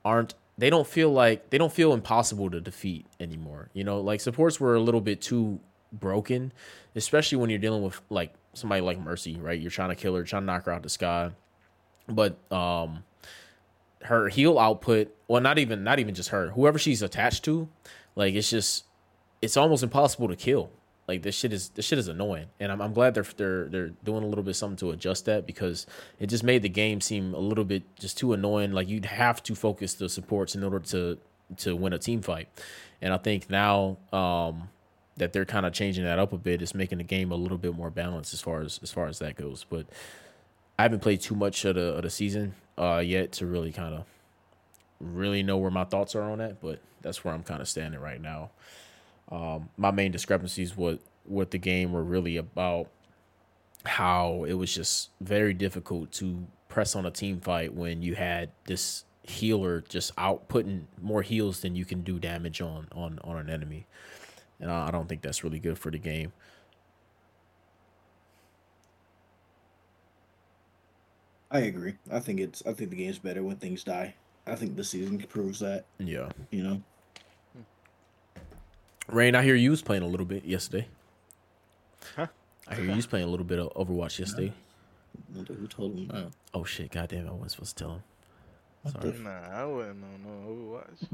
aren't 0.05 0.35
they 0.59 0.69
don't 0.69 0.87
feel 0.87 1.11
like 1.11 1.51
they 1.51 1.59
don't 1.59 1.73
feel 1.73 1.93
impossible 1.95 2.51
to 2.51 2.61
defeat 2.61 3.07
anymore. 3.19 3.71
You 3.73 3.85
know, 3.85 4.01
like 4.01 4.21
supports 4.21 4.61
were 4.61 4.75
a 4.75 4.81
little 4.81 5.01
bit 5.01 5.21
too 5.23 5.59
broken, 5.93 6.53
especially 6.95 7.39
when 7.39 7.49
you're 7.51 7.59
dealing 7.59 7.83
with 7.83 8.01
like 8.11 8.35
somebody 8.53 8.83
like 8.83 8.99
Mercy, 8.99 9.39
right? 9.39 9.59
You're 9.59 9.71
trying 9.71 9.89
to 9.89 9.95
kill 9.95 10.15
her, 10.17 10.25
trying 10.25 10.43
to 10.43 10.47
knock 10.47 10.67
her 10.67 10.73
out 10.73 10.83
the 10.83 10.91
sky. 10.91 11.31
But 12.09 12.37
um 12.53 13.05
her 14.03 14.29
heal 14.29 14.59
output, 14.59 15.15
well 15.29 15.41
not 15.41 15.59
even 15.59 15.83
not 15.83 15.99
even 15.99 16.15
just 16.15 16.31
her, 16.31 16.51
whoever 16.51 16.79
she's 16.79 17.03
attached 17.03 17.45
to, 17.45 17.69
like 18.15 18.35
it's 18.35 18.51
just 18.51 18.85
it's 19.41 19.57
almost 19.57 19.83
impossible 19.83 20.29
to 20.29 20.37
kill. 20.37 20.71
Like 21.11 21.23
this 21.23 21.35
shit 21.35 21.53
is 21.53 21.71
this 21.71 21.87
shit 21.87 21.99
is 21.99 22.07
annoying, 22.07 22.47
and 22.61 22.71
I'm 22.71 22.81
I'm 22.81 22.93
glad 22.93 23.15
they're 23.15 23.27
they're 23.37 23.65
they're 23.65 23.89
doing 24.05 24.23
a 24.23 24.29
little 24.29 24.45
bit 24.45 24.55
something 24.55 24.77
to 24.77 24.93
adjust 24.93 25.25
that 25.25 25.45
because 25.45 25.85
it 26.21 26.29
just 26.29 26.45
made 26.45 26.63
the 26.63 26.69
game 26.69 27.01
seem 27.01 27.35
a 27.35 27.39
little 27.41 27.65
bit 27.65 27.83
just 27.97 28.17
too 28.17 28.33
annoying. 28.33 28.71
Like 28.71 28.89
you'd 28.89 29.07
have 29.07 29.43
to 29.43 29.57
focus 29.57 29.95
the 29.95 30.09
supports 30.09 30.55
in 30.55 30.63
order 30.63 30.79
to 30.79 31.19
to 31.57 31.75
win 31.75 31.93
a 31.93 31.99
team 31.99 32.23
fight, 32.23 32.47
and 33.03 33.13
I 33.13 33.17
think 33.17 33.51
now 33.51 33.97
um, 34.13 34.69
that 35.17 35.33
they're 35.33 35.45
kind 35.45 35.67
of 35.67 35.73
changing 35.73 36.05
that 36.05 36.21
up 36.21 36.33
a 36.33 36.39
bit, 36.39 36.63
it's 36.63 36.77
making 36.77 36.99
the 36.99 37.05
game 37.05 37.33
a 37.33 37.35
little 37.35 37.59
bit 37.59 37.75
more 37.75 37.91
balanced 37.91 38.33
as 38.33 38.41
far 38.41 38.61
as 38.61 38.79
as 38.81 38.93
far 38.93 39.09
as 39.09 39.19
that 39.19 39.35
goes. 39.35 39.67
But 39.69 39.87
I 40.79 40.83
haven't 40.83 41.01
played 41.01 41.23
too 41.23 41.35
much 41.35 41.65
of 41.65 41.75
the 41.75 41.95
of 41.95 42.03
the 42.03 42.11
season 42.11 42.55
uh, 42.79 43.03
yet 43.05 43.33
to 43.33 43.47
really 43.47 43.73
kind 43.73 43.95
of 43.97 44.05
really 45.01 45.43
know 45.43 45.57
where 45.57 45.73
my 45.73 45.83
thoughts 45.83 46.15
are 46.15 46.23
on 46.23 46.39
that, 46.39 46.61
but 46.61 46.79
that's 47.03 47.25
where 47.25 47.35
I'm 47.35 47.43
kind 47.43 47.61
of 47.61 47.69
standing 47.69 47.99
right 47.99 48.21
now. 48.21 48.51
Um, 49.31 49.69
my 49.77 49.91
main 49.91 50.11
discrepancies 50.13 50.77
with 50.77 51.01
with 51.25 51.51
the 51.51 51.59
game 51.59 51.93
were 51.93 52.03
really 52.03 52.37
about 52.37 52.89
how 53.85 54.45
it 54.45 54.55
was 54.55 54.75
just 54.75 55.11
very 55.21 55.55
difficult 55.55 56.13
to 56.13 56.47
press 56.69 56.95
on 56.97 57.07
a 57.07 57.11
team 57.11 57.41
fight 57.41 57.75
when 57.75 58.03
you 58.03 58.15
had 58.15 58.51
this 58.67 59.05
healer 59.23 59.83
just 59.89 60.13
out 60.19 60.49
putting 60.49 60.89
more 61.01 61.23
heals 61.23 61.61
than 61.61 61.77
you 61.77 61.85
can 61.85 62.03
do 62.03 62.19
damage 62.19 62.61
on 62.61 62.89
on 62.93 63.19
on 63.23 63.37
an 63.37 63.49
enemy, 63.51 63.87
and 64.59 64.71
I, 64.71 64.89
I 64.89 64.91
don't 64.91 65.09
think 65.09 65.23
that's 65.23 65.45
really 65.45 65.61
good 65.61 65.79
for 65.79 65.91
the 65.91 65.99
game. 65.99 66.33
I 71.51 71.61
agree. 71.61 71.95
I 72.11 72.21
think 72.21 72.41
it's 72.41 72.63
I 72.67 72.73
think 72.73 72.91
the 72.91 72.97
game's 72.97 73.19
better 73.19 73.43
when 73.43 73.57
things 73.57 73.85
die. 73.85 74.15
I 74.47 74.55
think 74.55 74.77
the 74.77 74.85
season 74.85 75.19
proves 75.19 75.61
that. 75.61 75.85
Yeah, 75.99 76.31
You 76.51 76.63
know, 76.63 76.83
Rain, 79.11 79.35
I 79.35 79.43
hear 79.43 79.55
you 79.55 79.71
was 79.71 79.83
playing 79.83 80.03
a 80.03 80.07
little 80.07 80.27
bit 80.27 80.45
yesterday. 80.45 80.87
Huh? 82.17 82.29
I 82.69 82.75
hear 82.77 82.85
you 82.85 82.97
was 82.97 83.07
playing 83.07 83.27
a 83.27 83.29
little 83.31 83.47
bit 83.47 83.59
of 83.59 83.73
Overwatch 83.75 84.19
yesterday. 84.19 84.53
I 84.53 85.37
wonder 85.37 85.55
who 85.55 85.67
told 85.67 85.97
him 85.97 86.09
that. 86.09 86.31
Oh 86.55 86.65
shit! 86.65 86.91
Goddamn, 86.93 87.29
I 87.29 87.33
wasn't 87.33 87.51
supposed 87.51 87.77
to 87.79 87.85
tell 87.85 87.93
him. 87.95 88.03
Sorry. 88.93 89.19
Nah, 89.19 89.49
I 89.53 89.65
wouldn't 89.65 90.01
know 90.01 90.07
no 90.25 90.81
Overwatch. 90.81 91.09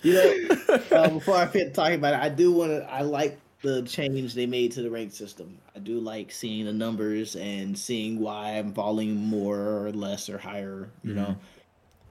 You 0.03 0.15
know, 0.15 0.57
uh, 0.93 1.11
before 1.11 1.37
I 1.37 1.47
fit 1.47 1.75
talking 1.75 1.97
about 1.97 2.15
it, 2.15 2.21
I 2.21 2.29
do 2.29 2.53
want 2.53 2.71
to. 2.71 2.91
I 2.91 3.03
like 3.03 3.39
the 3.63 3.83
change 3.83 4.35
they 4.35 4.47
made 4.47 4.73
to 4.73 4.83
the 4.83 4.91
rank 4.91 5.13
system. 5.13 5.59
I 5.75 5.81
do 5.81 5.99
like 5.99 6.31
seeing 6.31 6.65
the 6.67 6.73
numbers 6.73 7.37
and 7.37 7.77
seeing 7.77 8.21
why 8.21 8.51
I'm 8.51 8.73
falling 8.73 9.17
more 9.17 9.87
or 9.87 9.93
less 9.93 10.31
or 10.31 10.39
higher. 10.39 10.89
You 11.03 11.15
know, 11.15 11.37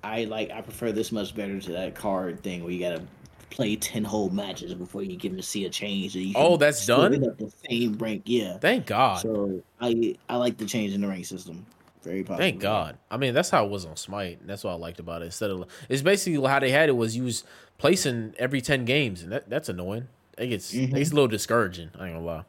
I 0.07 0.23
like 0.25 0.51
I 0.51 0.61
prefer 0.61 0.91
this 0.91 1.11
much 1.11 1.35
better 1.35 1.59
to 1.59 1.71
that 1.73 1.95
card 1.95 2.41
thing 2.41 2.63
where 2.63 2.71
you 2.71 2.79
gotta 2.79 3.03
play 3.49 3.75
ten 3.75 4.03
whole 4.03 4.29
matches 4.29 4.73
before 4.73 5.03
you 5.03 5.17
get 5.17 5.35
to 5.35 5.43
see 5.43 5.65
a 5.65 5.69
change. 5.69 6.15
You 6.15 6.33
Oh, 6.35 6.57
that's 6.57 6.85
done? 6.85 7.23
up 7.23 7.37
the 7.37 7.51
same 7.69 7.97
rank, 7.97 8.23
yeah. 8.25 8.57
Thank 8.57 8.85
God. 8.85 9.21
So 9.21 9.61
I 9.81 10.15
I 10.29 10.37
like 10.37 10.57
the 10.57 10.65
change 10.65 10.93
in 10.93 11.01
the 11.01 11.07
rank 11.07 11.25
system. 11.25 11.65
Very 12.03 12.23
popular. 12.23 12.37
Thank 12.37 12.61
God. 12.61 12.97
I 13.11 13.17
mean, 13.17 13.33
that's 13.33 13.49
how 13.49 13.65
it 13.65 13.69
was 13.69 13.85
on 13.85 13.97
Smite. 13.97 14.39
And 14.39 14.49
that's 14.49 14.63
what 14.63 14.71
I 14.71 14.75
liked 14.75 14.99
about 14.99 15.21
it. 15.21 15.25
Instead 15.25 15.51
of 15.51 15.65
it's 15.89 16.01
basically 16.01 16.47
how 16.47 16.59
they 16.59 16.71
had 16.71 16.87
it 16.87 16.95
was 16.95 17.17
you 17.17 17.23
was 17.23 17.43
placing 17.77 18.33
every 18.39 18.61
ten 18.61 18.85
games, 18.85 19.23
and 19.23 19.31
that, 19.31 19.49
that's 19.49 19.67
annoying. 19.67 20.07
It 20.37 20.47
gets 20.47 20.73
it 20.73 20.77
mm-hmm. 20.77 20.95
gets 20.95 21.11
a 21.11 21.15
little 21.15 21.27
discouraging. 21.27 21.89
I 21.99 22.07
ain't 22.07 22.15
gonna 22.15 22.25
lie. 22.25 22.43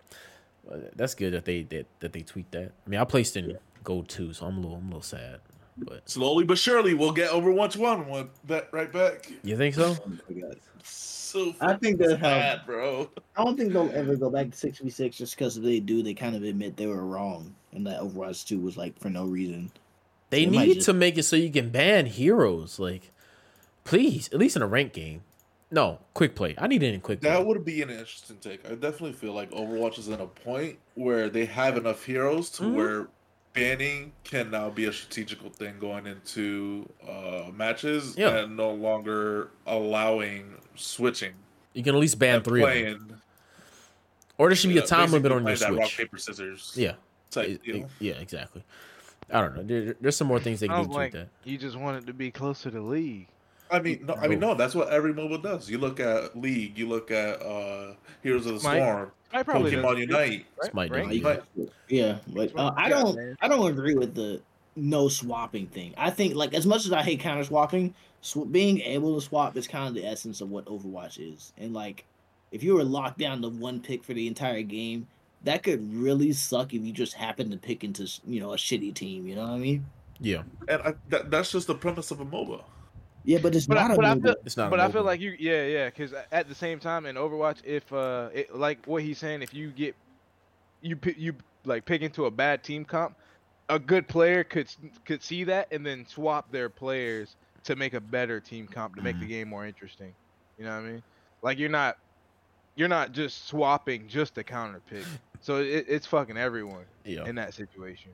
But 0.68 0.96
that's 0.96 1.14
good 1.14 1.32
that 1.32 1.44
they 1.44 1.62
that, 1.64 1.86
that 2.00 2.12
they 2.12 2.20
tweaked 2.20 2.52
that. 2.52 2.72
I 2.86 2.88
mean, 2.88 3.00
I 3.00 3.04
placed 3.04 3.36
in 3.36 3.58
gold 3.82 4.08
too, 4.08 4.32
so 4.32 4.46
I'm 4.46 4.58
a 4.58 4.60
little 4.60 4.76
I'm 4.76 4.84
a 4.84 4.88
little 4.88 5.02
sad. 5.02 5.40
But 5.80 6.08
Slowly 6.08 6.44
but 6.44 6.58
surely, 6.58 6.94
we'll 6.94 7.12
get 7.12 7.30
over 7.30 7.50
One. 7.52 7.70
to 7.70 7.80
One 7.80 8.30
that 8.46 8.68
right 8.72 8.92
back. 8.92 9.30
you 9.44 9.56
think 9.56 9.74
so? 9.74 9.96
So 10.82 11.54
I 11.60 11.74
think 11.74 11.98
they'll 11.98 12.10
have- 12.16 12.20
bad, 12.20 12.66
bro. 12.66 13.10
I 13.36 13.44
don't 13.44 13.56
think 13.56 13.72
they'll 13.72 13.90
ever 13.92 14.16
go 14.16 14.30
back 14.30 14.50
to 14.50 14.56
six 14.56 14.78
v 14.78 14.88
six 14.90 15.18
just 15.18 15.36
because 15.36 15.56
if 15.58 15.62
they 15.62 15.78
do, 15.80 16.02
they 16.02 16.14
kind 16.14 16.34
of 16.34 16.42
admit 16.42 16.76
they 16.76 16.86
were 16.86 17.04
wrong 17.04 17.54
and 17.72 17.86
that 17.86 18.00
Overwatch 18.00 18.46
two 18.46 18.58
was 18.60 18.76
like 18.76 18.98
for 18.98 19.10
no 19.10 19.26
reason. 19.26 19.70
They 20.30 20.44
They 20.46 20.50
need 20.50 20.74
just- 20.76 20.86
to 20.86 20.92
make 20.94 21.18
it 21.18 21.24
so 21.24 21.36
you 21.36 21.50
can 21.50 21.68
ban 21.70 22.06
heroes. 22.06 22.78
Like, 22.78 23.12
please, 23.84 24.28
at 24.32 24.38
least 24.38 24.56
in 24.56 24.62
a 24.62 24.66
rank 24.66 24.92
game. 24.94 25.22
No, 25.70 25.98
quick 26.14 26.34
play. 26.34 26.54
I 26.56 26.66
need 26.66 26.82
it 26.82 26.94
in 26.94 27.00
quick 27.02 27.20
play. 27.20 27.28
That 27.28 27.44
would 27.44 27.62
be 27.62 27.82
an 27.82 27.90
interesting 27.90 28.38
take. 28.40 28.64
I 28.66 28.70
definitely 28.70 29.12
feel 29.12 29.34
like 29.34 29.50
Overwatch 29.50 29.98
is 29.98 30.08
in 30.08 30.14
a 30.20 30.26
point 30.26 30.78
where 30.94 31.28
they 31.28 31.44
have 31.44 31.76
enough 31.76 32.04
heroes 32.06 32.48
to 32.52 32.62
Mhm. 32.62 32.74
where 32.74 33.08
banning 33.58 34.12
can 34.24 34.50
now 34.50 34.70
be 34.70 34.84
a 34.86 34.92
strategical 34.92 35.50
thing 35.50 35.78
going 35.78 36.06
into 36.06 36.88
uh, 37.08 37.50
matches 37.54 38.14
Yeah. 38.16 38.38
and 38.38 38.56
no 38.56 38.72
longer 38.72 39.50
allowing 39.66 40.54
switching. 40.76 41.32
you 41.74 41.82
can 41.82 41.94
at 41.94 42.00
least 42.00 42.18
ban 42.18 42.36
and 42.36 42.44
three 42.44 42.62
of 42.62 42.98
them. 43.08 43.20
Or 44.36 44.48
there 44.48 44.56
should 44.56 44.70
be 44.70 44.78
a 44.78 44.82
time 44.86 45.10
limit 45.10 45.32
on 45.32 45.44
your 45.46 45.56
playing 45.56 45.74
that 45.74 45.80
rock 45.80 45.90
paper 45.90 46.16
scissors 46.18 46.72
Yeah, 46.76 46.92
type 47.30 47.48
it- 47.48 47.62
deal. 47.62 47.76
it- 47.76 47.86
yeah, 47.98 48.14
exactly. 48.14 48.62
I 49.30 49.40
don't 49.42 49.56
know. 49.56 49.62
There, 49.62 49.94
there's 50.00 50.16
some 50.16 50.26
more 50.26 50.40
things 50.40 50.60
they 50.60 50.68
can 50.68 50.76
Sounds 50.76 50.86
do 50.88 50.92
to 50.94 50.98
like 50.98 51.12
that. 51.12 51.28
you 51.44 51.58
just 51.58 51.76
wanted 51.76 52.06
to 52.06 52.14
be 52.14 52.30
closer 52.30 52.70
to 52.70 52.80
league. 52.80 53.28
I 53.70 53.80
mean, 53.80 54.04
no, 54.06 54.14
I 54.14 54.28
mean, 54.28 54.40
no. 54.40 54.54
That's 54.54 54.74
what 54.74 54.88
every 54.90 55.12
MOBA 55.12 55.42
does. 55.42 55.68
You 55.70 55.78
look 55.78 56.00
at 56.00 56.36
League, 56.38 56.76
you 56.78 56.88
look 56.88 57.10
at 57.10 57.42
uh, 57.42 57.94
Heroes 58.22 58.46
of 58.46 58.54
the 58.54 58.60
Smite. 58.60 58.76
Storm, 58.82 59.12
I 59.32 59.42
probably 59.42 59.72
Pokemon 59.72 59.90
does- 59.92 59.98
Unite. 60.00 60.46
right? 60.60 60.70
Smite 60.70 60.90
Right? 60.90 61.12
yeah. 61.12 61.36
can- 61.56 61.70
yeah, 61.88 62.18
but 62.28 62.56
uh, 62.58 62.72
I 62.76 62.88
don't. 62.88 63.16
man. 63.16 63.36
I 63.40 63.48
don't 63.48 63.70
agree 63.70 63.94
with 63.94 64.14
the 64.14 64.40
no 64.76 65.08
swapping 65.08 65.66
thing. 65.66 65.92
I 65.96 66.10
think 66.10 66.34
like 66.34 66.54
as 66.54 66.66
much 66.66 66.86
as 66.86 66.92
I 66.92 67.02
hate 67.02 67.20
counter 67.20 67.44
swapping, 67.44 67.94
sw- 68.20 68.50
being 68.50 68.80
able 68.80 69.14
to 69.20 69.24
swap 69.26 69.56
is 69.56 69.66
kind 69.68 69.88
of 69.88 69.94
the 69.94 70.06
essence 70.06 70.40
of 70.40 70.50
what 70.50 70.64
Overwatch 70.66 71.18
is. 71.18 71.52
And 71.58 71.74
like, 71.74 72.04
if 72.52 72.62
you 72.62 72.74
were 72.74 72.84
locked 72.84 73.18
down 73.18 73.42
to 73.42 73.48
one 73.48 73.80
pick 73.80 74.02
for 74.04 74.14
the 74.14 74.26
entire 74.26 74.62
game, 74.62 75.06
that 75.44 75.62
could 75.62 75.92
really 75.92 76.32
suck 76.32 76.72
if 76.72 76.82
you 76.82 76.92
just 76.92 77.14
happen 77.14 77.50
to 77.50 77.56
pick 77.56 77.84
into 77.84 78.08
you 78.26 78.40
know 78.40 78.52
a 78.54 78.56
shitty 78.56 78.94
team. 78.94 79.26
You 79.26 79.34
know 79.34 79.42
what 79.42 79.50
I 79.52 79.58
mean? 79.58 79.86
Yeah, 80.20 80.42
And 80.66 80.82
I, 80.82 80.94
that, 81.10 81.30
that's 81.30 81.52
just 81.52 81.68
the 81.68 81.76
premise 81.76 82.10
of 82.10 82.18
a 82.18 82.24
MOBA. 82.24 82.64
Yeah, 83.28 83.40
but 83.42 83.54
it's 83.54 83.66
But, 83.66 83.74
not 83.74 83.90
I, 83.90 83.92
a 83.92 83.96
but 83.96 84.04
I 84.06 84.18
feel, 84.18 84.34
it's 84.46 84.56
not. 84.56 84.70
but 84.70 84.80
I 84.80 84.90
feel 84.90 85.02
like 85.04 85.20
you, 85.20 85.36
yeah, 85.38 85.66
yeah, 85.66 85.84
because 85.90 86.14
at 86.32 86.48
the 86.48 86.54
same 86.54 86.80
time 86.80 87.04
in 87.04 87.16
Overwatch, 87.16 87.62
if 87.62 87.92
uh, 87.92 88.30
it, 88.32 88.56
like 88.56 88.86
what 88.86 89.02
he's 89.02 89.18
saying, 89.18 89.42
if 89.42 89.52
you 89.52 89.70
get, 89.70 89.94
you 90.80 90.98
you 91.14 91.34
like 91.66 91.84
pick 91.84 92.00
into 92.00 92.24
a 92.24 92.30
bad 92.30 92.64
team 92.64 92.86
comp, 92.86 93.14
a 93.68 93.78
good 93.78 94.08
player 94.08 94.44
could 94.44 94.74
could 95.04 95.22
see 95.22 95.44
that 95.44 95.68
and 95.70 95.84
then 95.84 96.06
swap 96.06 96.50
their 96.50 96.70
players 96.70 97.36
to 97.64 97.76
make 97.76 97.92
a 97.92 98.00
better 98.00 98.40
team 98.40 98.66
comp 98.66 98.96
to 98.96 99.02
make 99.02 99.20
the 99.20 99.26
game 99.26 99.48
more 99.48 99.66
interesting. 99.66 100.14
You 100.56 100.64
know 100.64 100.76
what 100.76 100.86
I 100.86 100.90
mean? 100.92 101.02
Like 101.42 101.58
you're 101.58 101.68
not, 101.68 101.98
you're 102.76 102.88
not 102.88 103.12
just 103.12 103.46
swapping 103.46 104.08
just 104.08 104.38
a 104.38 104.42
counter 104.42 104.80
pick. 104.88 105.04
So 105.40 105.58
it, 105.58 105.84
it's 105.86 106.04
fucking 106.04 106.36
everyone 106.36 106.84
yeah, 107.04 107.24
in 107.24 107.36
that 107.36 107.54
situation. 107.54 108.10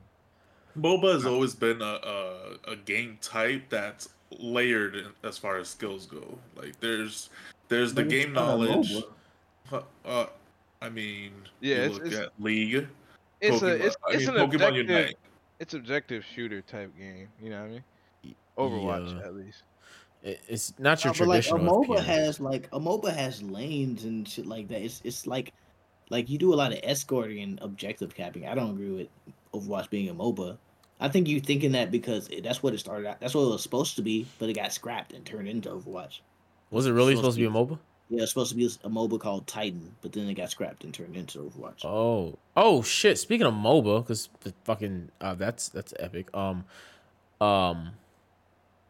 MOBA 0.77 1.13
has 1.13 1.25
always 1.25 1.55
been 1.55 1.81
a, 1.81 1.99
a, 2.03 2.73
a 2.73 2.75
game 2.75 3.17
type 3.19 3.63
that's 3.69 4.09
layered 4.39 5.05
as 5.23 5.37
far 5.37 5.57
as 5.57 5.67
skills 5.69 6.05
go. 6.05 6.37
Like 6.55 6.79
there's 6.79 7.29
there's 7.69 7.93
the 7.93 8.03
game 8.03 8.33
knowledge. 8.33 8.93
Uh, 10.05 10.25
I 10.81 10.89
mean, 10.89 11.31
Yeah, 11.61 11.75
you 11.75 11.81
it's- 11.83 11.93
look 11.97 12.05
it's- 12.07 12.21
at 12.21 12.43
League. 12.43 12.87
It's 13.41 13.57
Pokemon, 13.57 13.63
a 13.81 13.85
it's, 13.85 13.95
I 14.07 14.11
it's 14.13 14.27
mean, 14.27 14.29
an 14.29 14.35
Pokemon 14.35 14.53
objective 14.53 14.89
Unite. 14.89 15.15
it's 15.59 15.73
objective 15.73 16.23
shooter 16.25 16.61
type 16.61 16.95
game. 16.97 17.27
You 17.41 17.49
know 17.49 17.61
what 17.61 17.67
I 17.67 17.71
mean? 17.71 18.35
Overwatch 18.57 19.19
Yeah. 19.19 19.25
at 19.25 19.35
least. 19.35 19.63
It- 20.23 20.41
it's 20.47 20.73
not 20.79 21.03
your 21.03 21.11
Uh, 21.11 21.15
but 21.19 21.27
like 21.27 21.45
a. 21.45 21.49
MOBA 21.51 21.97
FPS. 21.97 22.03
has 22.05 22.39
like 22.39 22.67
a 22.71 22.79
MOBA 22.79 23.13
has 23.13 23.41
lanes 23.43 24.05
and 24.05 24.27
shit 24.27 24.45
like 24.45 24.67
that. 24.69 24.81
It's 24.81 25.01
it's 25.03 25.27
like 25.27 25.53
like 26.09 26.29
you 26.29 26.37
do 26.37 26.53
a 26.53 26.55
lot 26.55 26.71
of 26.71 26.79
escorting 26.83 27.41
and 27.41 27.59
objective 27.61 28.13
capping. 28.15 28.47
I 28.47 28.53
don't 28.55 28.71
agree 28.71 28.91
with 28.91 29.07
Overwatch 29.53 29.89
being 29.89 30.09
a 30.09 30.13
MOBA. 30.13 30.57
I 30.99 31.09
think 31.09 31.27
you're 31.27 31.41
thinking 31.41 31.73
that 31.73 31.91
because 31.91 32.27
it, 32.29 32.43
that's 32.43 32.63
what 32.63 32.73
it 32.73 32.79
started 32.79 33.05
out. 33.07 33.19
That's 33.19 33.33
what 33.35 33.41
it 33.41 33.49
was 33.49 33.63
supposed 33.63 33.95
to 33.97 34.01
be, 34.01 34.27
but 34.39 34.49
it 34.49 34.53
got 34.53 34.71
scrapped 34.71 35.13
and 35.13 35.25
turned 35.25 35.47
into 35.47 35.69
Overwatch. 35.69 36.19
Was 36.71 36.85
it 36.87 36.91
really 36.91 37.15
supposed 37.15 37.35
supposed 37.35 37.37
to 37.37 37.41
be 37.41 37.45
a 37.47 37.49
MOBA? 37.77 37.79
Yeah, 38.09 38.21
it's 38.21 38.31
supposed 38.31 38.51
to 38.51 38.55
be 38.55 38.65
a 38.65 38.89
MOBA 38.89 39.19
called 39.19 39.47
Titan, 39.47 39.95
but 40.01 40.13
then 40.13 40.27
it 40.29 40.35
got 40.35 40.51
scrapped 40.51 40.83
and 40.83 40.93
turned 40.93 41.15
into 41.17 41.39
Overwatch. 41.39 41.83
Oh, 41.83 42.37
oh 42.55 42.81
shit! 42.81 43.17
Speaking 43.17 43.47
of 43.47 43.53
MOBA, 43.53 44.03
because 44.03 44.29
the 44.41 44.53
fucking 44.63 45.09
uh, 45.19 45.33
that's 45.35 45.69
that's 45.69 45.93
epic. 45.99 46.27
Um, 46.35 46.63
um, 47.41 47.91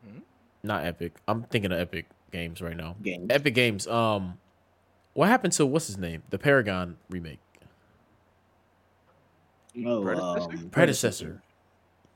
Hmm? 0.08 0.20
not 0.64 0.86
epic. 0.86 1.14
I'm 1.28 1.44
thinking 1.44 1.72
of 1.72 1.80
Epic 1.80 2.06
Games 2.32 2.62
right 2.62 2.78
now. 2.78 2.96
Games. 3.02 3.28
Epic 3.30 3.56
Games. 3.56 3.88
Um, 3.88 4.38
what 5.14 5.30
happened 5.30 5.54
to 5.54 5.66
what's 5.66 5.88
his 5.88 5.98
name? 5.98 6.22
The 6.30 6.38
Paragon 6.38 6.98
remake. 7.10 7.40
Oh, 9.86 10.02
Predecessor? 10.04 10.52
um, 10.52 10.70
predecessor. 10.70 11.42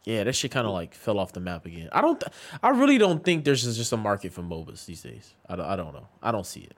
Yeah, 0.06 0.24
that 0.24 0.34
shit 0.34 0.52
kind 0.52 0.66
of 0.66 0.74
like 0.74 0.94
fell 0.94 1.20
off 1.20 1.34
the 1.34 1.40
map 1.40 1.66
again. 1.66 1.90
I 1.92 2.02
don't. 2.02 2.20
Th- 2.20 2.32
I 2.64 2.70
really 2.70 2.98
don't 2.98 3.24
think 3.24 3.44
there's 3.44 3.64
just 3.64 3.92
a 3.94 3.98
market 3.98 4.34
for 4.34 4.42
MOBAs 4.42 4.86
these 4.86 5.02
days. 5.02 5.34
I 5.48 5.56
don't, 5.56 5.66
I 5.66 5.76
don't 5.76 5.94
know. 5.94 6.08
I 6.24 6.32
don't 6.32 6.46
see 6.46 6.62
it. 6.62 6.76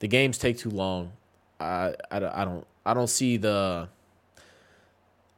The 0.00 0.08
games 0.08 0.38
take 0.38 0.58
too 0.58 0.70
long. 0.70 1.12
I, 1.60 1.94
I, 2.10 2.16
I 2.42 2.44
don't. 2.44 2.66
I 2.84 2.94
don't 2.94 3.08
see 3.08 3.36
the. 3.36 3.88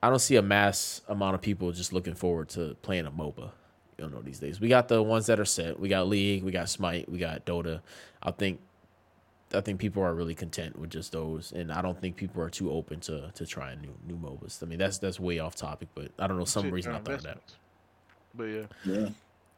I 0.03 0.09
don't 0.09 0.21
see 0.21 0.37
a 0.37 0.43
mass 0.43 1.03
amount 1.09 1.35
of 1.35 1.41
people 1.43 1.73
just 1.73 1.93
looking 1.93 2.15
forward 2.15 2.49
to 2.51 2.77
playing 2.83 3.07
a 3.07 3.11
MOBA. 3.11 3.51
You 3.99 4.09
know 4.09 4.21
these 4.23 4.39
days. 4.39 4.61
We 4.61 4.69
got 4.69 4.89
the 4.89 5.03
ones 5.03 5.27
that 5.27 5.41
are 5.41 5.45
set. 5.45 5.81
We 5.81 5.89
got 5.89 6.07
League. 6.07 6.43
We 6.43 6.53
got 6.53 6.69
Smite. 6.69 7.09
We 7.11 7.19
got 7.19 7.45
Dota. 7.45 7.81
I 8.23 8.31
think. 8.31 8.61
I 9.55 9.61
think 9.61 9.79
people 9.79 10.03
are 10.03 10.15
really 10.15 10.35
content 10.35 10.77
with 10.79 10.91
just 10.91 11.13
those, 11.13 11.53
and 11.53 11.71
I 11.73 11.81
don't 11.81 12.01
think 12.01 12.17
people 12.17 12.43
are 12.43 12.51
too 12.51 12.71
open 12.73 13.01
to 13.01 13.31
to 13.35 13.47
trying 13.47 13.81
new 13.81 13.95
new 14.07 14.17
MOBAs. 14.17 14.63
I 14.63 14.67
mean, 14.67 14.79
that's 14.79 14.99
that's 14.99 15.21
way 15.21 15.39
off 15.39 15.55
topic, 15.55 15.89
but 15.95 16.11
I 16.19 16.27
don't 16.27 16.39
know 16.39 16.45
some 16.45 16.71
reason 16.71 16.93
I 16.93 16.99
they're 17.01 17.17
thought 17.19 17.27
of 17.27 17.35
that. 17.43 17.55
But 18.35 18.45
yeah. 18.45 18.63
Yeah, 18.85 19.09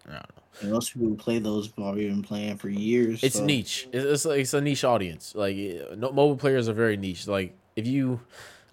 I 0.07 0.11
don't 0.11 0.13
know. 0.13 0.43
and 0.61 0.73
most 0.73 0.93
people 0.93 1.09
who 1.09 1.17
play 1.17 1.39
those 1.39 1.67
have 1.69 1.79
already 1.79 2.09
been 2.09 2.23
playing 2.23 2.59
for 2.59 2.69
years. 2.69 3.23
It's 3.23 3.37
so- 3.37 3.45
niche. 3.45 3.89
It's 3.93 4.05
it's, 4.05 4.25
like, 4.25 4.41
it's 4.41 4.55
a 4.55 4.61
niche 4.61 4.85
audience. 4.85 5.35
Like 5.35 5.57
no, 5.97 6.13
mobile 6.13 6.37
players 6.37 6.69
are 6.69 6.75
very 6.75 6.97
niche. 6.97 7.27
Like 7.27 7.55
if 7.75 7.87
you, 7.87 8.21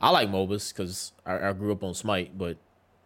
I 0.01 0.09
like 0.09 0.29
MOBAs 0.29 0.73
because 0.73 1.13
I, 1.25 1.49
I 1.49 1.53
grew 1.53 1.71
up 1.71 1.83
on 1.83 1.93
Smite, 1.93 2.37
but 2.37 2.57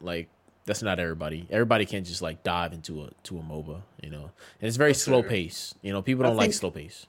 like 0.01 0.29
that's 0.65 0.81
not 0.81 0.99
everybody. 0.99 1.45
Everybody 1.51 1.85
can't 1.85 2.05
just 2.05 2.21
like 2.23 2.41
dive 2.43 2.73
into 2.73 3.03
a 3.03 3.11
to 3.23 3.37
a 3.37 3.41
MOBA, 3.41 3.81
you 4.01 4.09
know. 4.09 4.31
And 4.59 4.67
it's 4.67 4.77
very 4.77 4.91
That's 4.93 5.03
slow 5.03 5.21
fair. 5.21 5.29
pace. 5.29 5.75
You 5.83 5.93
know, 5.93 6.01
people 6.01 6.23
don't 6.23 6.35
like 6.35 6.45
think- 6.45 6.53
slow 6.55 6.71
pace. 6.71 7.05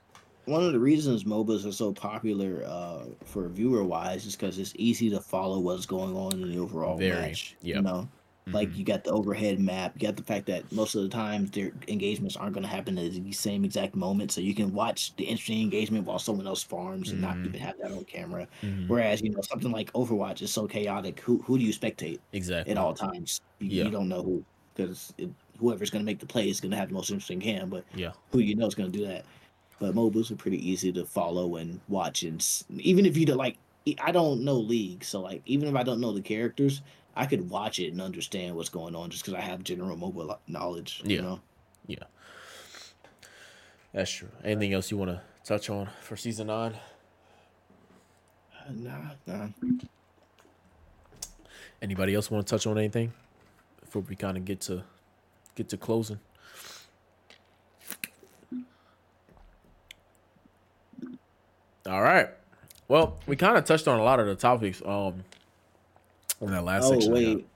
One 0.50 0.64
of 0.64 0.72
the 0.72 0.80
reasons 0.80 1.24
MOBAs 1.24 1.66
are 1.66 1.72
so 1.72 1.92
popular 1.92 2.64
uh, 2.66 3.06
for 3.24 3.48
viewer 3.48 3.84
wise 3.84 4.26
is 4.26 4.36
because 4.36 4.58
it's 4.58 4.72
easy 4.76 5.10
to 5.10 5.20
follow 5.20 5.60
what's 5.60 5.86
going 5.86 6.14
on 6.16 6.42
in 6.42 6.50
the 6.50 6.58
overall 6.58 6.98
Very, 6.98 7.08
match. 7.08 7.56
yep. 7.60 7.76
You 7.76 7.82
know, 7.82 8.08
like 8.52 8.70
Mhm. 8.70 8.76
you 8.76 8.84
got 8.84 9.04
the 9.04 9.10
overhead 9.12 9.60
map, 9.60 9.94
you 9.96 10.08
got 10.08 10.16
the 10.16 10.24
fact 10.24 10.46
that 10.46 10.70
most 10.72 10.94
of 10.96 11.02
the 11.02 11.08
time 11.08 11.46
their 11.46 11.72
engagements 11.88 12.36
aren't 12.36 12.54
going 12.54 12.64
to 12.64 12.68
happen 12.68 12.98
at 12.98 13.12
the 13.12 13.32
same 13.32 13.64
exact 13.64 13.94
moment, 13.94 14.32
so 14.32 14.40
you 14.40 14.54
can 14.54 14.72
watch 14.72 15.14
the 15.16 15.24
interesting 15.24 15.60
engagement 15.62 16.04
while 16.06 16.18
someone 16.18 16.46
else 16.48 16.62
farms 16.64 17.12
and 17.12 17.20
not 17.20 17.38
Mhm. 17.38 17.44
even 17.44 17.60
have 17.60 17.76
that 17.78 17.92
on 17.92 18.04
camera. 18.04 18.48
Mhm. 18.62 18.86
Whereas 18.88 19.22
you 19.22 19.30
know 19.30 19.40
something 19.42 19.70
like 19.70 19.92
Overwatch 19.92 20.42
is 20.42 20.52
so 20.52 20.66
chaotic. 20.66 21.20
Who 21.20 21.42
who 21.42 21.58
do 21.58 21.64
you 21.64 21.72
spectate 21.72 22.20
exactly. 22.32 22.72
at 22.72 22.78
all 22.78 22.94
times? 22.94 23.40
You, 23.60 23.68
Yeah. 23.68 23.84
you 23.84 23.90
don't 23.90 24.08
know 24.08 24.22
who 24.22 24.44
because 24.74 25.12
whoever's 25.58 25.90
going 25.90 26.02
to 26.04 26.06
make 26.06 26.20
the 26.20 26.26
play 26.26 26.48
is 26.48 26.60
going 26.60 26.70
to 26.72 26.76
have 26.76 26.88
the 26.88 26.94
most 26.94 27.10
interesting 27.10 27.40
cam, 27.40 27.70
but 27.70 27.86
Yeah. 27.94 28.12
who 28.30 28.38
you 28.40 28.56
know 28.56 28.66
is 28.66 28.74
going 28.74 28.90
to 28.90 28.98
do 28.98 29.06
that. 29.06 29.26
But 29.80 29.94
MOBAs 29.94 30.30
are 30.30 30.36
pretty 30.36 30.70
easy 30.70 30.92
to 30.92 31.04
follow 31.04 31.56
and 31.56 31.80
watch, 31.88 32.22
and 32.22 32.46
even 32.78 33.04
if 33.04 33.16
you 33.16 33.26
don't 33.26 33.38
like, 33.38 33.56
I 33.98 34.12
don't 34.12 34.44
know 34.44 34.54
League, 34.56 35.02
so 35.02 35.20
like 35.20 35.42
even 35.46 35.68
if 35.68 35.74
I 35.74 35.82
don't 35.82 36.00
know 36.00 36.12
the 36.12 36.22
characters, 36.22 36.82
I 37.16 37.26
could 37.26 37.50
watch 37.50 37.80
it 37.80 37.90
and 37.90 38.00
understand 38.00 38.54
what's 38.54 38.68
going 38.68 38.94
on 38.94 39.10
just 39.10 39.24
because 39.24 39.36
I 39.36 39.40
have 39.40 39.64
general 39.64 39.96
mobile 39.96 40.38
knowledge. 40.46 41.02
Yeah. 41.04 41.16
You 41.16 41.22
know? 41.22 41.40
That's 43.92 44.10
true. 44.10 44.28
Anything 44.44 44.72
else 44.72 44.90
you 44.90 44.96
want 44.96 45.10
to 45.10 45.20
touch 45.44 45.68
on 45.68 45.88
for 46.02 46.16
season 46.16 46.46
nine? 46.46 46.74
Nah, 48.70 48.92
nah. 49.26 49.48
Anybody 51.82 52.14
else 52.14 52.30
want 52.30 52.46
to 52.46 52.50
touch 52.50 52.66
on 52.66 52.78
anything 52.78 53.12
before 53.80 54.02
we 54.02 54.14
kind 54.14 54.36
of 54.36 54.44
get 54.44 54.60
to 54.62 54.84
get 55.56 55.68
to 55.70 55.76
closing? 55.76 56.20
All 61.86 62.02
right. 62.02 62.28
Well, 62.88 63.18
we 63.26 63.36
kind 63.36 63.56
of 63.56 63.64
touched 63.64 63.86
on 63.88 63.98
a 63.98 64.02
lot 64.02 64.20
of 64.20 64.26
the 64.26 64.34
topics 64.34 64.82
um 64.84 65.24
in 66.40 66.50
that 66.50 66.64
last 66.64 66.84
Oh 66.84 66.92
section. 66.92 67.16
I 67.16 67.22
got. 67.22 67.36
wait, 67.36 67.46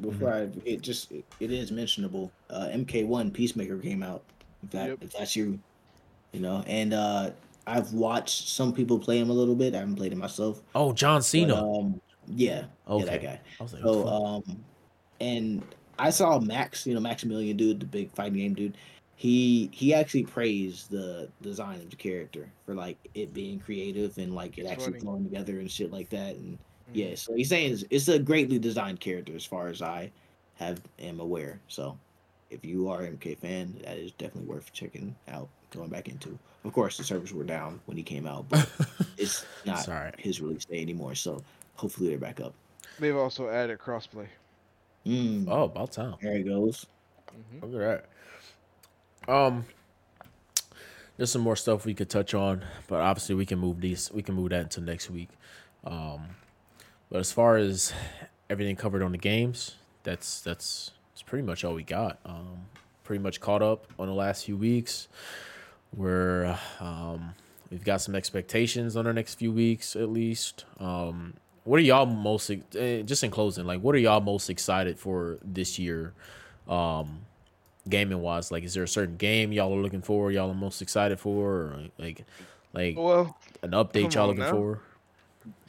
before 0.00 0.32
I 0.32 0.48
it 0.64 0.80
just 0.82 1.10
it, 1.12 1.24
it 1.40 1.50
is 1.52 1.70
mentionable. 1.70 2.30
Uh, 2.50 2.68
MK1 2.72 3.32
Peacemaker 3.32 3.78
came 3.78 4.02
out. 4.02 4.22
If 4.62 4.70
that 4.70 4.88
Yep. 4.88 4.98
if 5.02 5.12
that's 5.12 5.36
you, 5.36 5.58
you 6.32 6.40
know, 6.40 6.62
and 6.66 6.94
uh, 6.94 7.30
I've 7.66 7.92
watched 7.92 8.48
some 8.48 8.72
people 8.72 8.98
play 8.98 9.18
him 9.18 9.30
a 9.30 9.32
little 9.34 9.54
bit. 9.54 9.74
I 9.74 9.78
haven't 9.78 9.96
played 9.96 10.12
it 10.12 10.16
myself. 10.18 10.62
Oh, 10.74 10.92
John 10.92 11.18
but, 11.18 11.24
Cena. 11.24 11.54
um, 11.54 12.00
yeah, 12.26 12.54
yeah, 12.54 13.04
that 13.04 13.14
Okay. 13.16 13.18
guy. 13.18 13.40
I 13.60 13.62
was 13.62 13.72
like, 13.72 13.82
So 13.82 14.06
um, 14.06 14.64
and 15.20 15.62
I 15.98 16.10
saw 16.10 16.38
Max, 16.38 16.86
you 16.86 16.94
know, 16.94 17.00
Maximilian 17.00 17.56
Dood, 17.56 17.80
the 17.80 17.86
big 17.86 18.10
fighting 18.12 18.34
game 18.38 18.54
dude. 18.54 18.76
He 19.18 19.68
he 19.72 19.92
actually 19.94 20.22
praised 20.22 20.92
the 20.92 21.28
design 21.42 21.80
of 21.80 21.90
the 21.90 21.96
character 21.96 22.48
for 22.64 22.74
like 22.76 22.96
it 23.14 23.34
being 23.34 23.58
creative 23.58 24.16
and 24.16 24.32
like 24.32 24.58
it 24.58 24.62
It's 24.62 24.70
actually 24.70 24.92
funny. 24.92 25.00
flowing 25.00 25.24
together 25.24 25.58
and 25.58 25.68
shit 25.68 25.90
like 25.92 26.08
that. 26.10 26.36
And 26.36 26.56
Mm-hmm. 26.90 26.98
yeah, 27.00 27.14
so 27.16 27.34
he's 27.34 27.48
saying 27.50 27.72
it's, 27.72 27.84
it's 27.90 28.08
a 28.08 28.18
greatly 28.18 28.58
designed 28.58 28.98
character 29.00 29.34
as 29.36 29.44
far 29.44 29.66
as 29.68 29.82
I 29.82 30.10
have 30.54 30.80
am 31.00 31.18
aware. 31.20 31.58
So 31.68 31.98
if 32.48 32.64
you 32.64 32.88
are 32.88 33.02
an 33.02 33.18
MK 33.18 33.36
fan, 33.38 33.74
that 33.84 33.98
is 33.98 34.12
definitely 34.12 34.48
worth 34.48 34.72
checking 34.72 35.14
out, 35.28 35.48
going 35.70 35.90
back 35.90 36.08
into. 36.08 36.38
Of 36.64 36.72
course, 36.72 36.96
the 36.96 37.04
servers 37.04 37.34
were 37.34 37.44
down 37.44 37.80
when 37.86 37.96
he 37.98 38.02
came 38.02 38.26
out, 38.26 38.48
but 38.48 38.70
it's 39.18 39.44
not 39.66 39.80
It's 39.80 39.88
all 39.88 39.96
right. 39.96 40.14
his 40.18 40.40
release 40.40 40.64
day 40.64 40.80
anymore. 40.80 41.14
So 41.16 41.42
hopefully 41.74 42.08
they're 42.08 42.18
back 42.18 42.40
up. 42.40 42.54
They've 42.98 43.14
also 43.16 43.50
added 43.50 43.78
crossplay. 43.80 44.28
Mm, 45.04 45.46
Oh, 45.50 45.64
about 45.64 45.92
time. 45.92 46.14
there 46.22 46.36
it 46.36 46.44
goes. 46.46 46.86
Mm-hmm. 47.30 47.66
Look 47.66 47.82
at 47.82 47.86
that. 47.86 48.04
Um, 49.28 49.66
there's 51.18 51.30
some 51.30 51.42
more 51.42 51.56
stuff 51.56 51.84
we 51.84 51.94
could 51.94 52.08
touch 52.08 52.32
on, 52.32 52.64
but 52.88 53.00
obviously 53.00 53.34
we 53.34 53.44
can 53.44 53.58
move 53.58 53.80
these. 53.80 54.10
We 54.12 54.22
can 54.22 54.34
move 54.34 54.50
that 54.50 54.62
into 54.62 54.80
next 54.80 55.10
week. 55.10 55.28
Um, 55.84 56.22
but 57.10 57.20
as 57.20 57.30
far 57.30 57.56
as 57.56 57.92
everything 58.48 58.76
covered 58.76 59.02
on 59.02 59.12
the 59.12 59.18
games, 59.18 59.74
that's 60.02 60.40
that's 60.40 60.92
that's 61.12 61.22
pretty 61.22 61.44
much 61.44 61.64
all 61.64 61.74
we 61.74 61.82
got. 61.82 62.18
Um, 62.24 62.66
pretty 63.04 63.22
much 63.22 63.40
caught 63.40 63.62
up 63.62 63.86
on 63.98 64.08
the 64.08 64.14
last 64.14 64.46
few 64.46 64.56
weeks. 64.56 65.08
We're 65.94 66.58
um, 66.80 67.34
we've 67.70 67.84
got 67.84 68.00
some 68.00 68.14
expectations 68.14 68.96
on 68.96 69.04
the 69.04 69.12
next 69.12 69.34
few 69.34 69.52
weeks 69.52 69.96
at 69.96 70.08
least. 70.08 70.64
Um, 70.80 71.34
what 71.64 71.78
are 71.78 71.82
y'all 71.82 72.06
most 72.06 72.50
eh, 72.50 73.02
just 73.02 73.22
in 73.24 73.30
closing? 73.30 73.66
Like, 73.66 73.80
what 73.82 73.94
are 73.94 73.98
y'all 73.98 74.20
most 74.20 74.48
excited 74.48 74.98
for 74.98 75.38
this 75.42 75.78
year? 75.78 76.14
Um, 76.66 77.22
gaming 77.88 78.20
wise, 78.20 78.50
like, 78.52 78.64
is 78.64 78.74
there 78.74 78.84
a 78.84 78.88
certain 78.88 79.16
game 79.16 79.52
y'all 79.52 79.72
are 79.76 79.80
looking 79.80 80.02
for? 80.02 80.30
Y'all 80.32 80.50
are 80.50 80.54
most 80.54 80.82
excited 80.82 81.18
for, 81.20 81.46
or 81.46 81.76
like, 81.98 82.24
like 82.72 82.96
Well, 82.96 83.36
an 83.62 83.70
update 83.72 84.14
y'all 84.14 84.28
looking 84.28 84.40
now. 84.44 84.50
for? 84.52 84.80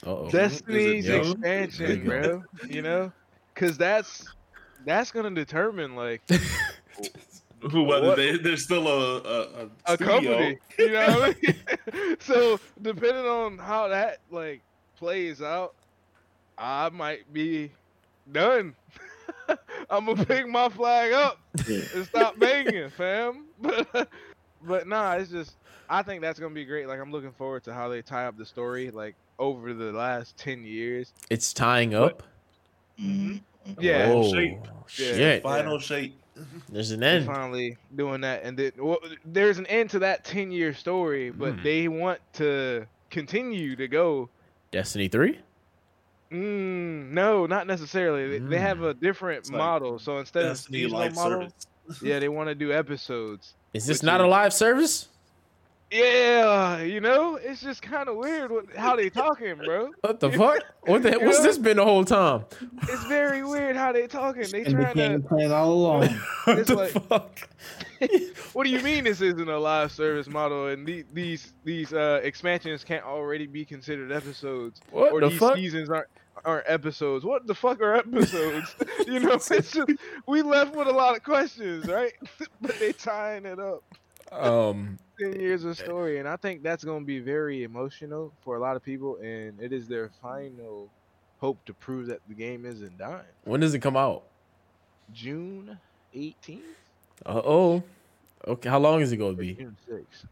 Uh 0.06 0.10
oh. 0.10 0.30
Destiny's 0.30 1.08
Young? 1.08 1.40
There 1.40 1.64
expansion, 1.64 2.00
you 2.04 2.06
bro. 2.06 2.44
You 2.68 2.82
know, 2.82 3.12
because 3.54 3.78
that's 3.78 4.26
that's 4.86 5.12
gonna 5.12 5.32
determine 5.32 5.96
like 5.96 6.22
Who 7.72 7.84
whether 7.84 8.08
What- 8.08 8.18
they 8.18 8.38
they're 8.38 8.56
still 8.58 8.88
a 8.88 9.18
a, 9.18 9.70
a 9.86 9.96
studio. 9.96 10.08
company. 10.14 10.58
You 10.78 10.92
know 10.94 11.08
what 11.20 11.38
I 11.44 11.94
mean? 11.94 12.16
so 12.20 12.60
depending 12.82 13.26
on 13.26 13.58
how 13.58 13.88
that 13.90 14.20
like 14.32 14.62
plays 14.98 15.42
out, 15.42 15.74
I 16.58 16.90
might 16.90 17.32
be 17.34 17.72
done. 18.32 18.76
I'm 19.90 20.06
gonna 20.06 20.26
pick 20.26 20.48
my 20.48 20.70
flag 20.70 21.12
up 21.14 21.40
and 21.68 22.06
stop 22.06 22.38
banging, 22.40 22.90
fam. 22.90 23.46
But 23.62 24.10
but 24.62 24.88
nah, 24.88 25.14
it's 25.14 25.32
just 25.32 25.56
I 25.90 26.02
think 26.04 26.22
that's 26.22 26.40
gonna 26.40 26.54
be 26.54 26.66
great. 26.66 26.88
Like 26.88 27.00
I'm 27.00 27.12
looking 27.12 27.32
forward 27.32 27.64
to 27.64 27.74
how 27.74 27.88
they 27.88 28.02
tie 28.02 28.26
up 28.26 28.38
the 28.38 28.46
story 28.46 28.92
like 28.92 29.16
over 29.40 29.74
the 29.74 29.92
last 29.94 30.36
ten 30.38 30.64
years. 30.66 31.14
It's 31.30 31.54
tying 31.54 31.94
up. 31.94 32.24
Mhm. 33.00 33.42
Yeah. 33.80 34.12
Oh, 34.14 34.30
Shape. 34.34 34.60
shit. 34.88 35.44
Final 35.44 35.80
shape. 35.80 36.16
There's 36.70 36.92
an 36.92 37.02
They're 37.02 37.18
end. 37.18 37.26
finally 37.26 37.78
doing 37.96 38.22
that, 38.22 38.44
and 38.44 38.58
then 38.58 38.72
well, 38.78 39.00
there's 39.26 39.58
an 39.60 39.66
end 39.68 39.90
to 39.92 40.00
that 40.00 40.24
ten 40.26 40.52
year 40.52 40.74
story, 40.74 41.32
but 41.32 41.56
Mm. 41.58 41.64
they 41.64 41.88
want 41.88 42.20
to 42.34 42.86
continue 43.10 43.76
to 43.76 43.88
go. 43.88 44.30
Destiny 44.72 45.08
three. 45.10 45.40
Mm, 46.32 47.10
no, 47.12 47.46
not 47.46 47.66
necessarily. 47.68 48.38
They, 48.40 48.46
they 48.46 48.60
have 48.60 48.82
a 48.84 48.94
different 48.94 49.40
It's 49.40 49.50
like 49.50 49.58
model, 49.58 49.98
so 50.00 50.20
instead 50.20 50.44
Destiny 50.44 50.84
of 50.84 50.92
live 50.92 51.16
model, 51.16 51.50
service. 51.88 52.02
yeah, 52.04 52.20
they 52.20 52.30
want 52.30 52.50
to 52.50 52.56
do 52.56 52.72
episodes. 52.72 53.54
Is 53.74 53.86
this 53.88 54.00
Which 54.00 54.04
not 54.06 54.22
a 54.22 54.28
live 54.28 54.54
service? 54.54 55.08
Yeah, 55.92 56.82
you 56.84 57.02
know, 57.02 57.38
it's 57.38 57.62
just 57.62 57.82
kind 57.82 58.10
of 58.10 58.16
weird 58.16 58.52
what, 58.52 58.66
how 58.76 58.96
they 58.96 59.10
talking, 59.10 59.56
bro. 59.58 59.90
What 60.02 60.20
the 60.20 60.32
fuck? 60.38 60.60
What 60.82 61.02
the? 61.02 61.14
What's 61.18 61.40
Yeah. 61.40 61.44
this 61.46 61.58
been 61.58 61.78
the 61.78 61.84
whole 61.84 62.06
time? 62.06 62.46
It's 62.84 63.06
very 63.06 63.44
weird 63.44 63.76
how 63.76 63.92
they 63.92 64.06
talking. 64.06 64.44
They 64.52 64.66
And 64.66 64.76
trying 64.76 64.94
became 64.94 65.22
to. 65.24 65.28
plan 65.28 65.52
all 65.52 65.72
along. 65.72 66.10
What 66.46 66.60
It's 66.60 66.70
the 66.70 66.76
like- 66.76 66.92
fuck? 67.08 67.50
What 68.54 68.64
do 68.66 68.70
you 68.70 68.82
mean 68.82 69.04
this 69.04 69.20
isn't 69.20 69.50
a 69.50 69.58
live 69.58 69.92
service 69.92 70.28
model, 70.28 70.68
and 70.68 70.86
the, 70.86 71.06
these 71.12 71.54
these 71.64 71.92
uh, 71.92 72.22
expansions 72.24 72.84
can't 72.84 73.04
already 73.04 73.48
be 73.48 73.66
considered 73.66 74.12
episodes? 74.12 74.82
What 74.92 75.12
or 75.12 75.22
the 75.22 75.30
these 75.30 75.40
fuck? 75.40 75.56
seasons 75.56 75.90
aren't 75.90 76.08
aren't 76.46 76.70
episodes. 76.70 77.26
What 77.26 77.48
the 77.48 77.56
fuck 77.56 77.82
are 77.82 77.96
episodes? 77.96 78.76
you 79.08 79.20
know, 79.20 79.34
it's 79.34 79.48
just 79.72 79.92
we 80.28 80.42
left 80.42 80.76
with 80.76 80.88
a 80.88 80.92
lot 80.92 81.16
of 81.16 81.24
questions, 81.24 81.88
right? 81.88 82.14
but 82.62 82.78
they 82.80 82.94
tying 82.94 83.46
it 83.46 83.60
up. 83.60 83.84
Um, 84.32 84.98
Ten 85.20 85.40
years 85.40 85.64
of 85.64 85.78
story, 85.78 86.20
and 86.20 86.28
I 86.28 86.36
think 86.36 86.62
that's 86.64 86.84
gonna 86.84 87.04
be 87.06 87.20
very 87.20 87.64
emotional 87.64 88.32
for 88.42 88.56
a 88.56 88.60
lot 88.60 88.76
of 88.76 88.84
people, 88.84 89.18
and 89.18 89.60
it 89.60 89.74
is 89.74 89.88
their 89.88 90.10
final 90.22 90.90
hope 91.40 91.64
to 91.66 91.74
prove 91.74 92.08
that 92.08 92.20
the 92.28 92.36
game 92.36 92.66
isn't 92.66 92.98
dying. 92.98 93.24
when 93.44 93.60
does 93.60 93.74
it 93.74 93.80
come 93.80 93.98
out? 93.98 94.24
June 95.14 95.78
eighteenth, 96.14 96.64
Uh 97.26 97.42
oh. 97.44 97.84
Okay, 98.48 98.70
how 98.70 98.80
long 98.80 99.02
is 99.02 99.12
it 99.12 99.18
gonna 99.18 99.34
be? 99.34 99.54
June 99.56 99.76
sixth. 99.88 100.26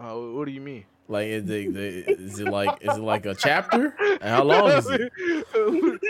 Uh, 0.00 0.14
what 0.14 0.46
do 0.46 0.50
you 0.50 0.60
mean? 0.60 0.84
Like, 1.08 1.26
is 1.28 1.48
it, 1.50 1.76
is 1.76 2.38
it 2.40 2.48
like 2.48 2.78
is 2.80 2.96
it 2.96 3.02
like 3.02 3.26
a 3.26 3.34
chapter? 3.34 3.94
And 3.98 4.22
how 4.22 4.44
long 4.44 4.70
is 4.70 4.88
it? 4.88 5.12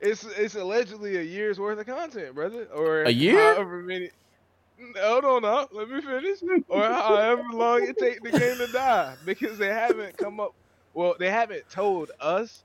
it's 0.00 0.24
it's 0.24 0.54
allegedly 0.54 1.16
a 1.16 1.22
year's 1.22 1.58
worth 1.60 1.78
of 1.78 1.86
content, 1.86 2.34
brother. 2.34 2.66
Or 2.74 3.02
A 3.02 3.10
year? 3.10 3.54
However 3.54 3.82
many. 3.82 4.10
Hold 4.98 5.24
on, 5.24 5.42
now. 5.42 5.68
Let 5.72 5.88
me 5.88 6.00
finish. 6.00 6.38
Or 6.68 6.82
however 6.82 7.44
long 7.52 7.84
it 7.86 7.96
take 7.98 8.22
the 8.22 8.32
game 8.32 8.56
to 8.58 8.66
die, 8.72 9.14
because 9.24 9.58
they 9.58 9.68
haven't 9.68 10.16
come 10.16 10.40
up. 10.40 10.54
Well, 10.94 11.14
they 11.18 11.30
haven't 11.30 11.68
told 11.70 12.10
us 12.20 12.64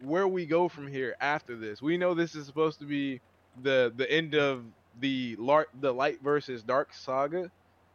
where 0.00 0.26
we 0.26 0.46
go 0.46 0.68
from 0.68 0.88
here 0.88 1.16
after 1.20 1.56
this. 1.56 1.82
We 1.82 1.96
know 1.96 2.14
this 2.14 2.34
is 2.34 2.46
supposed 2.46 2.78
to 2.80 2.86
be 2.86 3.20
the 3.62 3.92
the 3.94 4.10
end 4.10 4.34
of 4.34 4.64
the 5.00 5.36
lar- 5.38 5.68
the 5.80 5.92
light 5.92 6.20
versus 6.22 6.62
dark 6.62 6.94
saga, 6.94 7.50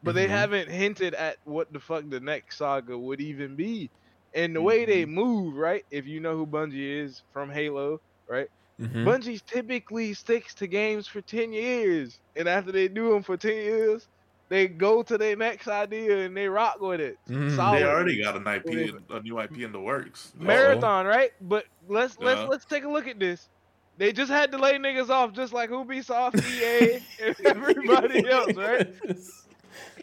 but 0.07 0.15
they 0.15 0.27
Mhm. 0.27 0.31
haven't 0.31 0.69
hinted 0.71 1.13
at 1.15 1.37
what 1.43 1.71
the 1.73 1.79
fuck 1.79 2.05
the 2.09 2.19
next 2.21 2.57
saga 2.57 2.97
would 2.97 3.21
even 3.21 3.55
be. 3.55 3.91
And 4.33 4.55
the 4.55 4.61
way 4.61 4.85
they 4.85 5.05
move, 5.05 5.55
right? 5.55 5.83
If 5.91 6.07
you 6.07 6.19
know 6.21 6.37
who 6.37 6.47
Bungie 6.47 7.03
is 7.05 7.23
from 7.33 7.49
Halo, 7.51 7.99
right? 8.29 8.47
Mhm. 8.81 9.05
Bungie 9.05 9.43
typically 9.45 10.13
sticks 10.13 10.53
to 10.55 10.67
games 10.67 11.07
for 11.07 11.21
10 11.21 11.53
years. 11.53 12.19
And 12.35 12.47
after 12.47 12.71
they 12.71 12.87
do 12.87 13.11
them 13.13 13.23
for 13.23 13.37
10 13.37 13.55
years, 13.55 14.07
they 14.49 14.67
go 14.67 15.03
to 15.03 15.17
their 15.17 15.35
next 15.35 15.67
idea 15.67 16.25
and 16.25 16.37
they 16.37 16.47
rock 16.47 16.79
with 16.79 17.01
it. 17.01 17.17
Mm. 17.29 17.57
They 17.71 17.83
already 17.83 18.21
got 18.21 18.35
an 18.37 18.47
IP, 18.47 18.93
a 19.09 19.19
new 19.21 19.39
IP 19.39 19.63
in 19.63 19.71
the 19.73 19.81
works. 19.81 20.33
Marathon, 20.35 21.05
right? 21.05 21.31
But 21.41 21.65
let's 21.87 22.17
let's 22.19 22.41
let's 22.47 22.65
take 22.65 22.83
a 22.85 22.89
look 22.89 23.07
at 23.07 23.19
this. 23.19 23.49
They 23.97 24.13
just 24.13 24.31
had 24.31 24.51
to 24.51 24.59
lay 24.59 24.77
niggas 24.77 25.09
off 25.09 25.33
just 25.33 25.53
like 25.53 25.71
Ubisoft, 25.71 26.45
EA, 26.45 27.01
and 27.19 27.35
everybody 27.45 28.25
else, 28.29 28.55
right? 28.55 28.87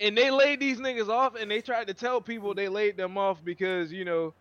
And 0.00 0.16
they 0.16 0.30
laid 0.30 0.60
these 0.60 0.78
niggas 0.78 1.08
off 1.08 1.34
and 1.34 1.50
they 1.50 1.60
tried 1.60 1.86
to 1.86 1.94
tell 1.94 2.20
people 2.20 2.54
they 2.54 2.68
laid 2.68 2.96
them 2.96 3.16
off 3.18 3.44
because 3.44 3.92
you 3.92 4.04
know 4.04 4.34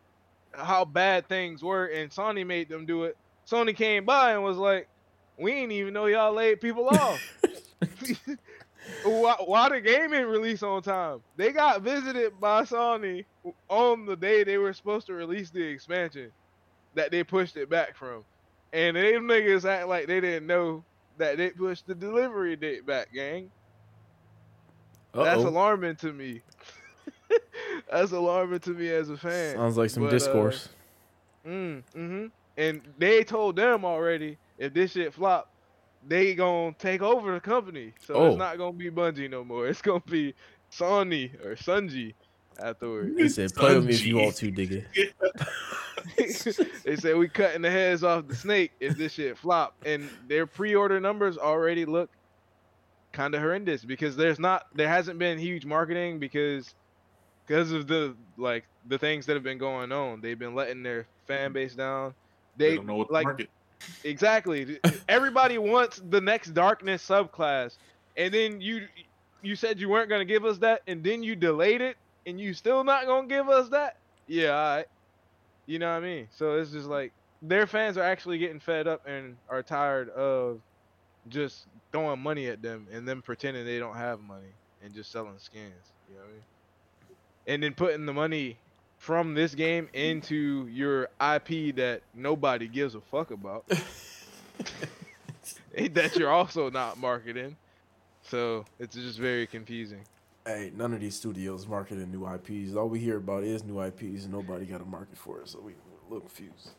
how 0.53 0.85
bad 0.85 1.27
things 1.27 1.63
were 1.63 1.87
and 1.87 2.11
sony 2.11 2.45
made 2.45 2.69
them 2.69 2.85
do 2.85 3.03
it. 3.03 3.17
Sony 3.49 3.75
came 3.75 4.05
by 4.05 4.33
and 4.33 4.43
was 4.43 4.57
like 4.57 4.87
we 5.37 5.51
ain't 5.51 5.71
even 5.71 5.93
know 5.93 6.05
y'all 6.05 6.33
laid 6.33 6.61
people 6.61 6.87
off. 6.89 7.21
Why, 9.03 9.35
why 9.45 9.69
the 9.69 9.81
game 9.81 10.13
ain't 10.13 10.27
release 10.27 10.63
on 10.63 10.81
time? 10.81 11.21
They 11.37 11.51
got 11.51 11.81
visited 11.81 12.39
by 12.39 12.63
sony 12.63 13.25
on 13.69 14.05
the 14.05 14.15
day 14.15 14.43
they 14.43 14.57
were 14.57 14.73
supposed 14.73 15.07
to 15.07 15.13
release 15.13 15.49
the 15.49 15.63
expansion 15.63 16.31
that 16.95 17.11
they 17.11 17.23
pushed 17.23 17.57
it 17.57 17.69
back 17.69 17.95
from. 17.95 18.23
And 18.73 18.95
they 18.95 19.13
niggas 19.13 19.69
act 19.69 19.87
like 19.87 20.07
they 20.07 20.19
didn't 20.19 20.47
know 20.47 20.83
that 21.17 21.37
they 21.37 21.51
pushed 21.51 21.87
the 21.87 21.95
delivery 21.95 22.55
date 22.55 22.85
back 22.85 23.13
gang 23.13 23.51
that's 25.13 25.39
Uh-oh. 25.41 25.47
alarming 25.49 25.95
to 25.97 26.11
me. 26.13 26.41
That's 27.91 28.11
alarming 28.11 28.59
to 28.61 28.71
me 28.71 28.89
as 28.89 29.09
a 29.09 29.17
fan. 29.17 29.55
Sounds 29.55 29.77
like 29.77 29.89
some 29.89 30.03
But, 30.03 30.07
uh, 30.07 30.11
discourse. 30.11 30.69
Mm, 31.47 31.83
hmm 31.93 32.25
And 32.57 32.81
they 32.97 33.23
told 33.23 33.55
them 33.55 33.83
already 33.85 34.37
if 34.57 34.73
this 34.73 34.91
shit 34.93 35.13
flop, 35.13 35.49
they 36.07 36.33
gonna 36.35 36.73
take 36.79 37.01
over 37.01 37.33
the 37.33 37.39
company. 37.39 37.93
So 37.99 38.13
Oh. 38.15 38.27
it's 38.27 38.37
not 38.37 38.57
gonna 38.57 38.73
be 38.73 38.89
Bungie 38.91 39.29
no 39.29 39.43
more. 39.43 39.67
It's 39.69 39.81
gonna 39.81 40.01
be 40.07 40.33
Sony 40.71 41.33
or 41.45 41.55
Sunji 41.55 42.13
afterwards. 42.61 43.17
he 43.19 43.29
said, 43.29 43.53
"Play 43.53 43.75
with 43.75 43.85
me 43.85 43.93
if 43.93 44.05
you 44.05 44.15
Sunji. 44.15 44.23
want 44.23 44.35
to, 44.37 44.51
digga." 44.51 44.85
they 46.83 46.95
said 46.95 47.17
we 47.17 47.27
cutting 47.27 47.61
the 47.61 47.71
heads 47.71 48.03
off 48.03 48.27
the 48.27 48.35
snake 48.35 48.71
if 48.79 48.97
this 48.97 49.13
shit 49.13 49.37
flop, 49.37 49.75
and 49.85 50.09
their 50.27 50.45
pre-order 50.45 50.99
numbers 50.99 51.37
already 51.37 51.85
look 51.85 52.09
kind 53.13 53.33
of 53.35 53.41
horrendous 53.41 53.85
because 53.85 54.15
there's 54.17 54.39
not 54.39 54.65
there 54.75 54.89
hasn't 54.89 55.19
been 55.19 55.39
huge 55.39 55.65
marketing 55.65 56.19
because 56.19 56.75
because 57.47 57.71
of 57.71 57.87
the 57.87 58.15
like 58.37 58.65
the 58.87 58.97
things 58.97 59.25
that 59.27 59.35
have 59.35 59.43
been 59.43 59.57
going 59.57 59.91
on. 59.91 60.21
They've 60.21 60.37
been 60.37 60.55
letting 60.55 60.83
their 60.83 61.07
fan 61.27 61.53
base 61.53 61.75
down. 61.75 62.13
They, 62.57 62.71
They, 62.71 62.75
don't 62.75 62.87
know 62.87 62.95
what 62.95 63.11
like 63.11 63.25
market. 63.25 63.49
exactly 64.03 64.79
everybody 65.09 65.57
wants 65.57 66.01
the 66.09 66.21
next 66.21 66.53
darkness 66.53 67.07
subclass, 67.07 67.77
and 68.17 68.33
then 68.33 68.61
you 68.61 68.87
you 69.41 69.55
said 69.55 69.79
you 69.79 69.89
weren't 69.89 70.09
gonna 70.09 70.25
give 70.25 70.45
us 70.45 70.57
that, 70.59 70.81
and 70.87 71.03
then 71.03 71.23
you 71.23 71.35
delayed 71.35 71.81
it, 71.81 71.97
and 72.25 72.39
you 72.39 72.53
still 72.53 72.83
not 72.83 73.05
gonna 73.05 73.27
give 73.27 73.49
us 73.49 73.69
that. 73.69 73.97
Yeah, 74.27 74.49
right. 74.49 74.85
You 75.65 75.79
know 75.79 75.89
what 75.89 75.97
I 76.03 76.05
mean? 76.05 76.27
So 76.31 76.55
it's 76.57 76.71
just 76.71 76.87
like 76.87 77.13
their 77.41 77.67
fans 77.67 77.97
are 77.97 78.03
actually 78.03 78.37
getting 78.37 78.59
fed 78.59 78.87
up 78.87 79.05
and 79.05 79.37
are 79.49 79.63
tired 79.63 80.09
of 80.09 80.61
just 81.29 81.65
throwing 81.91 82.19
money 82.19 82.47
at 82.47 82.61
them 82.61 82.87
and 82.91 83.07
them 83.07 83.21
pretending 83.21 83.65
they 83.65 83.79
don't 83.79 83.95
have 83.95 84.19
money 84.21 84.53
and 84.83 84.93
just 84.93 85.11
selling 85.11 85.37
skins. 85.37 85.73
You 86.09 86.15
know 86.15 86.21
what 86.21 86.29
I 86.29 86.33
mean? 86.33 86.43
And 87.47 87.63
then 87.63 87.73
putting 87.73 88.05
the 88.05 88.13
money 88.13 88.57
from 88.97 89.33
this 89.33 89.53
game 89.53 89.89
into 89.93 90.67
your 90.71 91.09
IP 91.19 91.75
that 91.75 92.01
nobody 92.13 92.67
gives 92.67 92.95
a 92.95 93.01
fuck 93.01 93.31
about. 93.31 93.65
that 95.93 96.15
you're 96.15 96.31
also 96.31 96.69
not 96.69 96.97
marketing. 96.97 97.55
So 98.23 98.65
it's 98.79 98.95
just 98.95 99.19
very 99.19 99.47
confusing. 99.47 100.01
Hey, 100.45 100.71
none 100.75 100.93
of 100.93 100.99
these 100.99 101.15
studios 101.15 101.67
marketing 101.67 102.11
new 102.11 102.27
IPs. 102.27 102.75
All 102.75 102.89
we 102.89 102.99
hear 102.99 103.17
about 103.17 103.43
is 103.43 103.63
new 103.63 103.81
IPs, 103.81 104.23
and 104.23 104.31
nobody 104.31 104.65
got 104.65 104.81
a 104.81 104.85
market 104.85 105.17
for 105.17 105.41
it. 105.41 105.49
So 105.49 105.59
we 105.59 105.73
we're 105.73 106.07
a 106.07 106.13
little 106.13 106.27
confused. 106.27 106.69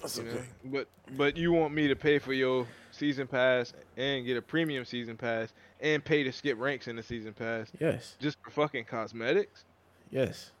That's 0.00 0.18
you 0.18 0.24
know? 0.24 0.30
okay. 0.30 0.44
But 0.64 0.88
but 1.16 1.36
you 1.36 1.52
want 1.52 1.74
me 1.74 1.88
to 1.88 1.96
pay 1.96 2.18
for 2.18 2.32
your 2.32 2.66
season 3.02 3.26
pass 3.26 3.72
and 3.96 4.24
get 4.24 4.36
a 4.36 4.42
premium 4.42 4.84
season 4.84 5.16
pass 5.16 5.52
and 5.80 6.04
pay 6.04 6.22
to 6.22 6.30
skip 6.30 6.56
ranks 6.60 6.86
in 6.86 6.94
the 6.94 7.02
season 7.02 7.32
pass 7.32 7.66
Yes, 7.80 8.14
just 8.20 8.38
for 8.44 8.50
fucking 8.50 8.84
cosmetics? 8.84 9.64
yes. 10.12 10.52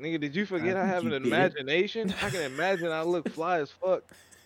Nigga, 0.00 0.18
did 0.20 0.34
you 0.34 0.46
forget 0.46 0.76
I, 0.78 0.80
think 0.82 0.94
have 0.94 1.04
you 1.04 1.14
an 1.14 1.22
did. 1.24 1.26
imagination? 1.32 2.14
I 2.22 2.30
can 2.30 2.40
imagine 2.42 2.90
I 2.90 3.02
look 3.02 3.28
fly 3.30 3.60
as 3.60 3.70
fuck. 3.70 4.02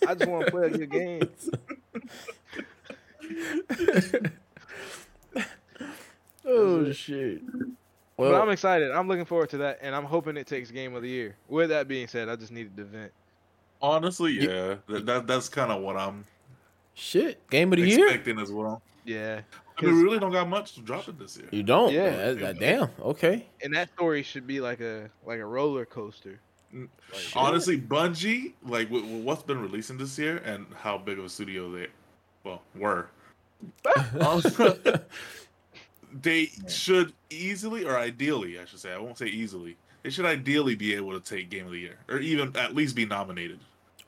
I 0.07 0.15
just 0.17 0.29
want 0.31 0.47
to 0.47 0.51
play 0.53 0.67
a 0.67 0.71
good 0.71 0.91
game. 0.91 1.23
oh 6.45 6.91
shit. 6.93 7.43
but 8.17 8.35
I'm 8.41 8.49
excited. 8.51 8.91
I'm 8.93 9.07
looking 9.09 9.25
forward 9.25 9.51
to 9.51 9.59
that, 9.59 9.79
and 9.83 9.95
I'm 9.95 10.05
hoping 10.05 10.37
it 10.37 10.47
takes 10.47 10.71
game 10.71 10.95
of 10.95 11.03
the 11.03 11.09
year. 11.09 11.37
With 11.49 11.69
that 11.71 11.87
being 11.89 12.07
said, 12.09 12.29
I 12.29 12.37
just 12.37 12.53
needed 12.53 12.77
to 12.77 12.85
vent. 12.85 13.13
Honestly, 13.83 14.33
You- 14.33 14.51
yeah, 14.51 14.75
that, 14.89 15.07
that 15.07 15.27
that's 15.27 15.49
kind 15.49 15.73
of 15.73 15.83
what 15.83 15.97
I'm 15.97 16.25
shit. 16.95 17.49
Game 17.51 17.73
of 17.73 17.79
the 17.79 17.87
year. 17.89 18.07
expecting 18.07 18.39
as 18.39 18.51
well. 18.53 18.83
Yeah, 19.05 19.41
I 19.79 19.85
mean, 19.85 19.95
we 19.97 20.03
really 20.03 20.19
don't 20.19 20.31
got 20.33 20.49
much 20.49 20.75
to 20.75 20.81
drop 20.83 21.09
it 21.09 21.19
this 21.19 21.37
year. 21.39 21.49
You 21.51 21.63
don't. 21.63 21.93
Yeah. 21.93 22.05
Yeah. 22.05 22.11
That, 22.33 22.39
that- 22.41 22.61
damn. 22.61 22.89
Okay. 23.01 23.47
and 23.63 23.75
that 23.75 23.91
story 23.95 24.23
should 24.23 24.47
be 24.47 24.61
like 24.61 24.81
a 24.81 25.09
like 25.27 25.41
a 25.41 25.45
roller 25.47 25.85
coaster. 25.87 26.39
Like, 26.73 26.89
Honestly, 27.35 27.81
Bungie, 27.81 28.53
like 28.65 28.89
with, 28.91 29.03
with 29.05 29.25
what's 29.25 29.43
been 29.43 29.61
releasing 29.61 29.99
this 29.99 30.17
year 30.19 30.37
and 30.39 30.67
how 30.77 30.99
big 30.99 31.19
of 31.19 31.25
a 31.25 31.29
studio 31.29 31.69
they, 31.73 31.89
well, 32.45 32.63
were, 32.77 33.09
they 36.23 36.47
should 36.69 37.13
easily 37.31 37.85
or 37.85 37.99
ideally, 37.99 38.59
I 38.61 38.65
should 38.67 38.79
say, 38.79 38.93
I 38.93 38.99
won't 38.99 39.19
say 39.19 39.27
easily, 39.27 39.77
they 40.03 40.11
should 40.11 40.27
ideally 40.27 40.75
be 40.77 40.95
able 40.95 41.19
to 41.19 41.21
take 41.21 41.51
Game 41.51 41.67
of 41.67 41.73
the 41.73 41.79
Year 41.81 41.97
or 42.09 42.19
even 42.19 42.55
at 42.57 42.75
least 42.75 42.95
be 42.95 43.05
nominated, 43.07 43.59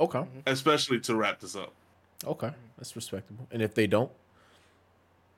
Okay. 0.01 0.21
Mm-hmm. 0.21 0.39
especially 0.47 1.01
to 1.01 1.17
wrap 1.17 1.41
this 1.41 1.57
up. 1.57 1.73
Okay. 2.25 2.51
That's 2.77 2.95
respectable. 2.97 3.47
And 3.51 3.63
if 3.63 3.75
they 3.75 3.87
don't, 3.87 4.11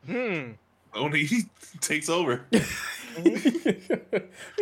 hmm. 0.07 0.53
Only 0.95 1.25
he 1.25 1.43
takes 1.81 2.09
over. 2.09 2.45
he 2.51 3.39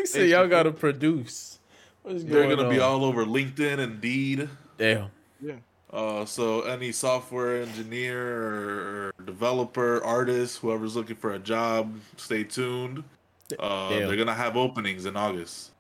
said 0.05 0.29
y'all 0.29 0.49
gotta 0.49 0.73
produce. 0.73 1.59
What's 2.03 2.25
They're 2.25 2.45
going 2.45 2.57
gonna 2.57 2.69
be 2.69 2.81
all 2.81 3.05
over 3.05 3.25
LinkedIn, 3.25 3.79
Indeed. 3.79 4.49
Damn. 4.79 5.11
Uh, 5.93 6.25
so 6.25 6.63
any 6.63 6.91
software 6.91 7.61
engineer 7.63 8.19
or, 8.19 9.13
or 9.19 9.25
developer, 9.27 10.03
artist, 10.03 10.59
whoever's 10.59 10.97
looking 10.97 11.17
for 11.17 11.35
a 11.35 11.39
job, 11.39 11.95
stay 12.17 12.45
tuned. 12.45 13.05
Uh, 13.59 13.91
they're 13.91 14.17
gonna 14.17 14.33
have 14.33 14.57
openings 14.57 15.05
in 15.05 15.17
August. 15.17 15.73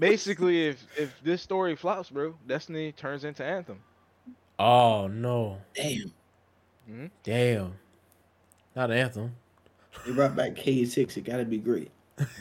Basically, 0.00 0.66
if 0.66 0.84
if 0.96 1.14
this 1.22 1.42
story 1.42 1.76
flops, 1.76 2.10
bro, 2.10 2.34
Destiny 2.48 2.90
turns 2.90 3.22
into 3.22 3.44
Anthem. 3.44 3.80
Oh 4.58 5.06
no. 5.06 5.58
Damn. 5.74 6.12
Damn. 7.22 7.72
Not 8.74 8.90
anthem. 8.90 9.34
They 10.06 10.12
brought 10.12 10.34
back 10.36 10.56
Cayde-6. 10.56 11.16
It 11.16 11.24
gotta 11.24 11.44
be 11.44 11.58
great. 11.58 11.90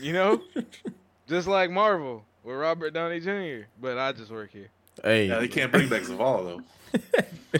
You 0.01 0.13
know, 0.13 0.41
just 1.27 1.47
like 1.47 1.69
Marvel 1.69 2.23
with 2.43 2.55
Robert 2.55 2.93
Downey 2.93 3.19
Jr. 3.19 3.65
But 3.81 3.97
I 3.97 4.11
just 4.13 4.31
work 4.31 4.51
here. 4.51 4.69
Hey. 5.03 5.27
Yeah, 5.27 5.39
they 5.39 5.47
can't 5.47 5.71
bring 5.71 5.89
back 5.89 6.03
Zavala 6.03 6.61
though. 6.93 7.59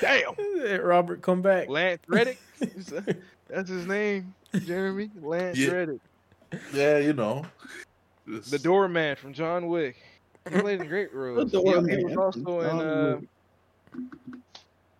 Damn, 0.00 0.32
Let 0.58 0.84
Robert 0.84 1.22
come 1.22 1.40
back. 1.42 1.68
Lance 1.68 2.02
Reddick. 2.08 2.38
That's 3.48 3.68
his 3.70 3.86
name, 3.86 4.34
Jeremy 4.66 5.10
Lance 5.22 5.56
Yeah. 5.58 5.70
Reddick, 5.70 6.00
Yeah, 6.74 6.98
you 6.98 7.12
know. 7.12 7.46
the 8.26 8.58
doorman 8.58 9.16
from 9.16 9.32
John 9.32 9.68
Wick. 9.68 9.96
He 10.50 10.60
played 10.60 10.80
in 10.80 10.88
great 10.88 11.14
roles. 11.14 11.50
The 11.52 11.60
He, 11.60 11.96
he 11.96 12.04
was 12.04 12.16
also 12.16 12.60
in 12.60 12.66
uh, 12.80 13.16
Wick. 13.20 13.28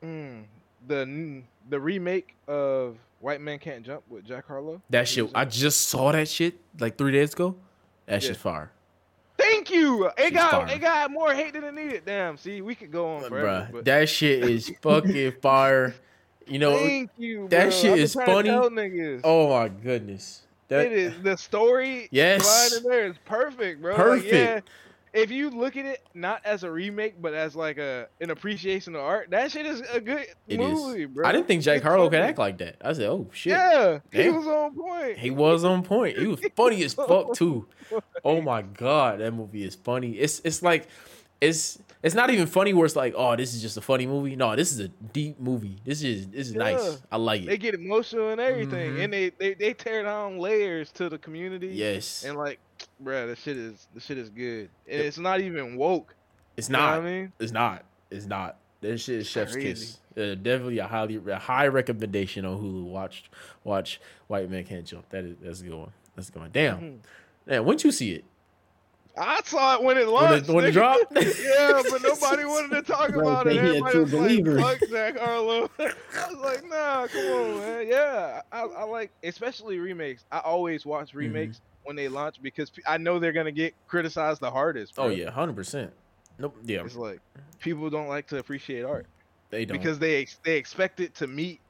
Mm, 0.03 0.43
the 0.87 1.43
the 1.69 1.81
remake 1.81 2.37
of 2.49 2.97
White 3.21 3.41
Man 3.41 3.59
Can't 3.59 3.85
Jump 3.85 4.03
with 4.09 4.25
Jack 4.25 4.47
Harlow. 4.47 4.81
That 4.91 5.09
shit. 5.09 5.31
I 5.35 5.45
just 5.45 5.89
saw 5.89 6.13
that 6.13 6.29
shit 6.29 6.55
like 6.79 6.97
three 6.97 7.13
days 7.13 7.33
ago. 7.33 7.57
That 8.07 8.23
Yeah. 8.23 8.29
shit's 8.29 8.39
fire. 8.41 8.71
Thank 9.39 9.71
you. 9.71 10.07
It 10.07 10.13
She's 10.19 10.31
got 10.33 10.51
fire. 10.51 10.69
it 10.77 10.81
got 10.81 11.11
more 11.11 11.35
hate 11.35 11.53
than 11.53 11.65
it 11.65 11.75
needed. 11.75 12.03
Damn. 12.07 12.37
See, 12.37 12.63
we 12.63 12.75
could 12.75 12.91
go 12.91 13.17
on 13.17 13.25
forever. 13.29 13.69
Bruh, 13.69 13.73
but 13.73 13.85
that 13.85 14.09
shit 14.09 14.45
is 14.49 14.71
fucking 14.83 15.33
fire. 15.43 15.95
You 16.47 16.59
know, 16.61 16.77
thank 16.79 17.11
you. 17.19 17.49
that 17.49 17.63
bro. 17.65 17.71
shit 17.71 17.99
is 17.99 18.15
funny. 18.15 18.51
oh 19.25 19.51
my 19.51 19.69
goodness. 19.69 20.43
That 20.69 20.87
it 20.87 20.93
is 20.93 21.23
the 21.23 21.37
story 21.37 22.09
Yes. 22.11 22.45
line 22.73 22.83
in 22.83 22.89
there 22.91 23.07
is 23.07 23.17
perfect, 23.25 23.81
bro. 23.83 23.93
Like, 23.93 23.99
Perfect. 24.23 24.33
yeah, 24.33 24.61
if 25.17 25.31
you 25.31 25.51
look 25.51 25.77
at 25.77 25.85
it 25.87 26.03
not 26.15 26.41
as 26.45 26.63
a 26.63 26.71
remake, 26.71 27.21
but 27.21 27.35
as 27.35 27.57
like 27.57 27.79
a 27.79 28.09
an 28.21 28.31
appreciation 28.31 28.95
of 28.95 29.01
art, 29.03 29.31
that 29.31 29.51
shit 29.51 29.67
is 29.67 29.81
a 29.93 30.01
good 30.01 30.27
It 30.47 30.61
is. 30.61 30.73
movie, 30.79 31.05
bro. 31.07 31.27
I 31.27 31.33
didn't 31.33 31.47
think 31.49 31.63
Jack 31.63 31.83
Harlow 31.83 32.09
could 32.11 32.21
act 32.21 32.39
like 32.39 32.59
that. 32.59 32.77
I 32.83 32.93
said, 32.93 33.09
"Oh 33.09 33.29
shit." 33.33 33.53
Yeah, 33.53 33.99
he 34.13 34.29
was 34.31 34.47
on 34.47 34.75
point. 34.75 35.19
He 35.19 35.31
was 35.31 35.65
on 35.65 35.83
point. 35.83 36.19
He 36.19 36.27
was 36.27 36.41
funny 36.55 36.83
as 36.85 36.95
fuck 37.09 37.35
too. 37.35 37.67
Oh 38.25 38.41
my 38.41 38.63
god, 38.63 39.21
that 39.21 39.33
movie 39.33 39.65
is 39.65 39.75
funny. 39.75 40.13
It's 40.13 40.41
it's 40.45 40.63
like 40.63 40.89
it's 41.41 41.79
it's 42.03 42.15
not 42.15 42.31
even 42.31 42.47
funny 42.47 42.73
where 42.73 42.87
it's 42.87 42.95
like, 42.97 43.15
oh, 43.17 43.35
this 43.37 43.53
is 43.55 43.61
just 43.61 43.77
a 43.77 43.81
funny 43.81 44.07
movie. 44.07 44.37
No, 44.37 44.55
this 44.55 44.71
is 44.73 44.81
a 44.81 44.89
deep 44.89 45.41
movie. 45.41 45.77
This 45.85 46.03
is 46.03 46.29
this 46.29 46.49
is 46.49 46.55
Yeah. 46.55 46.59
nice. 46.63 47.03
I 47.11 47.17
like 47.17 47.43
it. 47.43 47.47
They 47.47 47.59
get 47.59 47.75
emotional 47.75 48.31
and 48.31 48.41
everything, 48.41 48.93
Mhm. 48.93 49.05
and 49.05 49.13
they, 49.13 49.31
they 49.31 49.55
they 49.55 49.73
tear 49.75 50.03
down 50.03 50.39
layers 50.39 50.91
to 50.93 51.09
the 51.09 51.19
community. 51.19 51.69
Yes, 51.69 52.25
and 52.25 52.37
like, 52.39 52.59
bruh, 53.03 53.27
the 53.27 53.37
shit 53.37 53.57
is 53.57 53.89
the 53.95 54.01
shit 54.01 54.19
is 54.19 54.29
good. 54.31 54.69
And 54.89 55.01
it's 55.03 55.19
not 55.19 55.41
even 55.41 55.77
woke. 55.77 56.15
it's 56.57 56.69
You 56.69 56.75
know 56.75 56.79
not. 56.81 56.99
I 56.99 57.01
mean, 57.01 57.33
It's 57.39 57.53
not. 57.53 57.85
It's 58.11 58.27
not. 58.27 58.57
That 58.83 58.99
shit 58.99 59.17
is 59.21 59.27
Chef's 59.27 59.53
Crazy. 59.53 59.69
Kiss. 59.69 59.99
Uh, 60.17 60.35
definitely 60.35 60.79
a 60.79 60.87
highly 60.87 61.21
a 61.31 61.39
high 61.39 61.67
recommendation 61.67 62.45
on 62.45 62.59
Hulu. 62.59 62.85
Watch 62.85 63.31
watch 63.65 64.01
White 64.29 64.51
Man 64.51 64.65
Can't 64.65 64.85
Jump. 64.87 65.09
That 65.11 65.25
is 65.25 65.37
that's 65.43 65.61
a 65.61 65.65
good 65.65 65.75
one. 65.79 65.93
That's 66.15 66.31
going. 66.31 66.51
Damn. 66.53 66.77
Mhm. 66.81 66.99
Man, 67.47 67.65
when'd 67.65 67.85
you 67.85 67.93
see 67.93 68.13
it? 68.13 68.25
I 69.19 69.41
saw 69.45 69.77
it 69.77 69.83
when 69.83 69.97
it 69.97 70.05
When 70.07 70.15
launched. 70.15 70.49
it, 70.49 70.53
when 70.53 70.65
it 70.67 70.73
dropped? 70.73 71.05
yeah, 71.17 71.83
but 71.91 72.03
nobody 72.03 72.45
wanted 72.45 72.77
to 72.77 72.83
talk 72.83 73.11
Bro, 73.13 73.21
about 73.29 73.47
it. 73.47 73.57
Everybody 73.57 73.99
was 74.01 74.11
believer. 74.11 74.55
like, 74.61 74.79
"Fuck 74.81 74.91
Jack 74.91 75.19
Harlow." 75.19 75.71
I 75.79 75.85
was 76.29 76.37
like, 76.43 76.65
"Nah, 76.69 77.07
come 77.07 77.25
on, 77.33 77.59
man. 77.61 77.87
Yeah, 77.89 78.43
I, 78.53 78.61
I 78.61 78.85
like, 78.85 79.11
especially 79.25 79.79
remakes. 79.79 80.25
I 80.31 80.39
always 80.41 80.85
watch 80.85 81.13
Mm-hmm. 81.13 81.19
When 81.87 81.97
they 81.97 82.09
launch 82.09 82.43
because 82.43 82.71
I 82.87 82.99
know 82.99 83.19
they're 83.19 83.33
gonna 83.33 83.53
get 83.53 83.75
criticized 83.87 84.41
the 84.41 84.51
hardest. 84.51 84.95
Oh 84.99 85.09
yeah, 85.09 85.31
hundred 85.31 85.57
percent. 85.57 85.93
Nope. 86.39 86.57
Yeah, 86.65 86.85
it's 86.85 86.97
like 86.97 87.21
people 87.61 87.89
don't 87.89 88.09
like 88.09 88.27
to 88.29 88.39
appreciate 88.39 88.85
art 88.85 89.07
they 89.51 89.65
don't. 89.65 89.79
because 89.79 89.99
they 89.99 90.27
they 90.45 90.57
expect 90.59 91.01
it 91.01 91.15
to 91.17 91.27
meet 91.27 91.61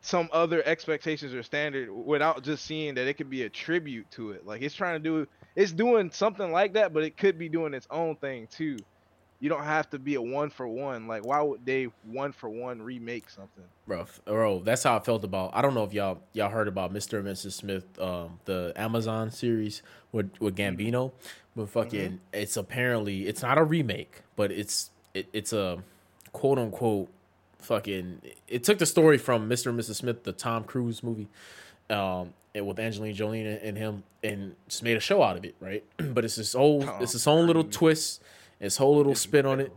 some 0.00 0.28
other 0.32 0.62
expectations 0.64 1.34
or 1.34 1.42
standard 1.42 1.90
without 1.90 2.42
just 2.42 2.64
seeing 2.64 2.94
that 2.94 3.06
it 3.06 3.14
could 3.14 3.30
be 3.30 3.42
a 3.42 3.48
tribute 3.48 4.10
to 4.12 4.30
it. 4.32 4.46
Like 4.46 4.62
it's 4.62 4.74
trying 4.74 5.02
to 5.02 5.02
do 5.02 5.26
it's 5.54 5.72
doing 5.72 6.10
something 6.10 6.52
like 6.52 6.74
that, 6.74 6.92
but 6.92 7.02
it 7.02 7.16
could 7.16 7.38
be 7.38 7.48
doing 7.48 7.74
its 7.74 7.86
own 7.90 8.16
thing 8.16 8.46
too. 8.48 8.76
You 9.38 9.48
don't 9.48 9.64
have 9.64 9.90
to 9.90 9.98
be 9.98 10.14
a 10.14 10.22
one 10.22 10.50
for 10.50 10.66
one. 10.66 11.06
Like 11.06 11.24
why 11.24 11.40
would 11.42 11.64
they 11.64 11.88
one 12.04 12.32
for 12.32 12.48
one 12.48 12.80
remake 12.82 13.28
something? 13.30 13.64
bro. 13.86 14.06
Bro, 14.24 14.60
that's 14.60 14.82
how 14.82 14.96
I 14.96 15.00
felt 15.00 15.24
about. 15.24 15.50
I 15.54 15.62
don't 15.62 15.74
know 15.74 15.84
if 15.84 15.92
y'all 15.92 16.20
y'all 16.32 16.50
heard 16.50 16.68
about 16.68 16.92
Mr. 16.92 17.18
and 17.18 17.28
Mrs. 17.28 17.52
Smith, 17.52 17.98
um, 18.00 18.40
the 18.44 18.72
Amazon 18.76 19.30
series 19.30 19.82
with 20.12 20.30
with 20.40 20.56
Gambino, 20.56 21.12
but 21.54 21.68
fucking, 21.68 22.20
it's 22.32 22.56
apparently 22.56 23.26
it's 23.28 23.42
not 23.42 23.58
a 23.58 23.64
remake, 23.64 24.22
but 24.36 24.50
it's 24.50 24.90
it, 25.14 25.28
it's 25.32 25.52
a 25.52 25.82
quote 26.32 26.58
unquote 26.58 27.08
fucking. 27.58 28.22
It 28.48 28.64
took 28.64 28.78
the 28.78 28.86
story 28.86 29.18
from 29.18 29.48
Mr. 29.48 29.66
and 29.66 29.78
Mrs. 29.78 29.96
Smith, 29.96 30.24
the 30.24 30.32
Tom 30.32 30.64
Cruise 30.64 31.02
movie, 31.02 31.28
um, 31.90 32.32
and 32.54 32.66
with 32.66 32.78
Angelina 32.78 33.14
Jolie 33.14 33.46
and- 33.46 33.76
him, 33.76 34.02
and 34.22 34.54
just 34.68 34.82
made 34.82 34.96
a 34.96 35.00
show 35.00 35.22
out 35.22 35.36
of 35.36 35.44
it, 35.44 35.54
right? 35.60 35.84
but 35.98 36.24
it's 36.24 36.36
this 36.36 36.54
whole 36.54 36.82
Tom 36.82 37.02
it's 37.02 37.12
this 37.12 37.26
own 37.26 37.46
little 37.46 37.64
twist, 37.64 38.22
its 38.60 38.76
whole 38.76 38.96
little 38.96 39.12
It's 39.12 39.20
spin 39.20 39.46
on 39.46 39.60
it 39.60 39.72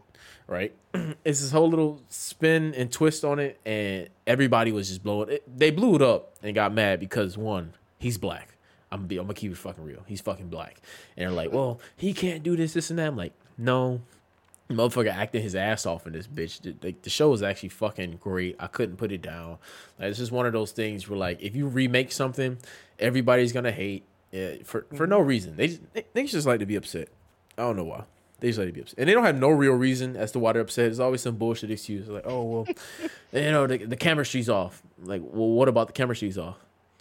right? 0.50 0.74
it's 0.94 1.42
this 1.42 1.52
whole 1.52 1.70
little 1.70 2.02
spin 2.10 2.74
and 2.76 2.92
twist 2.92 3.24
on 3.24 3.40
it, 3.40 3.60
and 3.66 4.10
everybody 4.28 4.72
was 4.72 4.90
just 4.90 5.04
blowing 5.04 5.30
it. 5.30 5.44
They 5.58 5.72
blew 5.72 5.96
it 5.96 6.02
up 6.02 6.34
and 6.44 6.54
got 6.56 6.74
mad 6.74 7.00
because 7.00 7.38
one, 7.38 7.74
he's 8.00 8.18
black. 8.18 8.56
I'm 8.92 9.00
gonna 9.00 9.08
be, 9.08 9.18
I'm 9.18 9.26
gonna 9.26 9.36
keep 9.36 9.52
it 9.52 9.58
fucking 9.58 9.84
real. 9.84 10.04
He's 10.08 10.22
fucking 10.22 10.50
black, 10.50 10.82
and 11.16 11.28
they're 11.28 11.32
like, 11.32 11.54
well, 11.54 11.80
he 11.96 12.14
can't 12.14 12.44
do 12.44 12.58
this, 12.58 12.74
this, 12.74 12.90
and 12.90 13.00
that. 13.00 13.08
I'm 13.08 13.16
like, 13.16 13.34
no. 13.58 14.02
Motherfucker 14.70 15.12
acting 15.12 15.42
his 15.42 15.56
ass 15.56 15.88
off 15.88 16.06
in 16.06 16.14
this 16.14 16.28
bitch. 16.28 16.62
The, 16.62 16.76
the, 16.80 16.96
the 17.02 17.10
show 17.10 17.34
is 17.34 17.42
actually 17.42 17.70
fucking 17.70 18.18
great. 18.22 18.56
I 18.60 18.68
couldn't 18.68 18.98
put 18.98 19.12
it 19.12 19.20
down. 19.20 19.58
Like, 19.98 20.10
it's 20.10 20.20
just 20.20 20.32
one 20.32 20.46
of 20.46 20.54
those 20.54 20.72
things 20.72 21.10
where, 21.10 21.18
like, 21.18 21.42
if 21.42 21.56
you 21.56 21.68
remake 21.68 22.12
something, 22.12 22.60
everybody's 23.00 23.52
gonna 23.52 23.72
hate 23.72 24.04
it 24.32 24.68
for 24.68 24.86
for 24.90 25.06
mm-hmm. 25.06 25.10
no 25.10 25.20
reason. 25.20 25.56
They 25.56 25.70
just, 25.70 25.94
they, 25.94 26.06
they 26.14 26.26
just 26.26 26.46
like 26.46 26.60
to 26.60 26.68
be 26.68 26.76
upset. 26.76 27.10
I 27.58 27.64
don't 27.64 27.78
know 27.78 27.84
why. 27.84 28.04
They 28.40 28.48
just 28.48 28.60
like 28.60 28.70
to 28.70 28.74
be 28.74 28.82
upset, 28.82 29.00
and 29.00 29.10
they 29.10 29.14
don't 29.14 29.26
have 29.26 29.38
no 29.38 29.50
real 29.50 29.74
reason 29.74 30.16
as 30.16 30.32
to 30.32 30.40
why 30.40 30.54
they're 30.54 30.62
upset. 30.62 30.86
There's 30.86 31.00
always 31.00 31.22
some 31.22 31.36
bullshit 31.36 31.72
excuse 31.72 32.08
like, 32.08 32.26
"Oh 32.26 32.44
well, 32.44 32.68
you 33.34 33.52
know, 33.52 33.68
the, 33.68 33.78
the 33.78 33.98
chemistry's 33.98 34.50
off." 34.50 34.82
Like, 35.04 35.22
well, 35.24 35.50
what 35.50 35.68
about 35.68 35.88
the 35.88 35.94
chemistry's 35.94 36.38
off? 36.38 36.58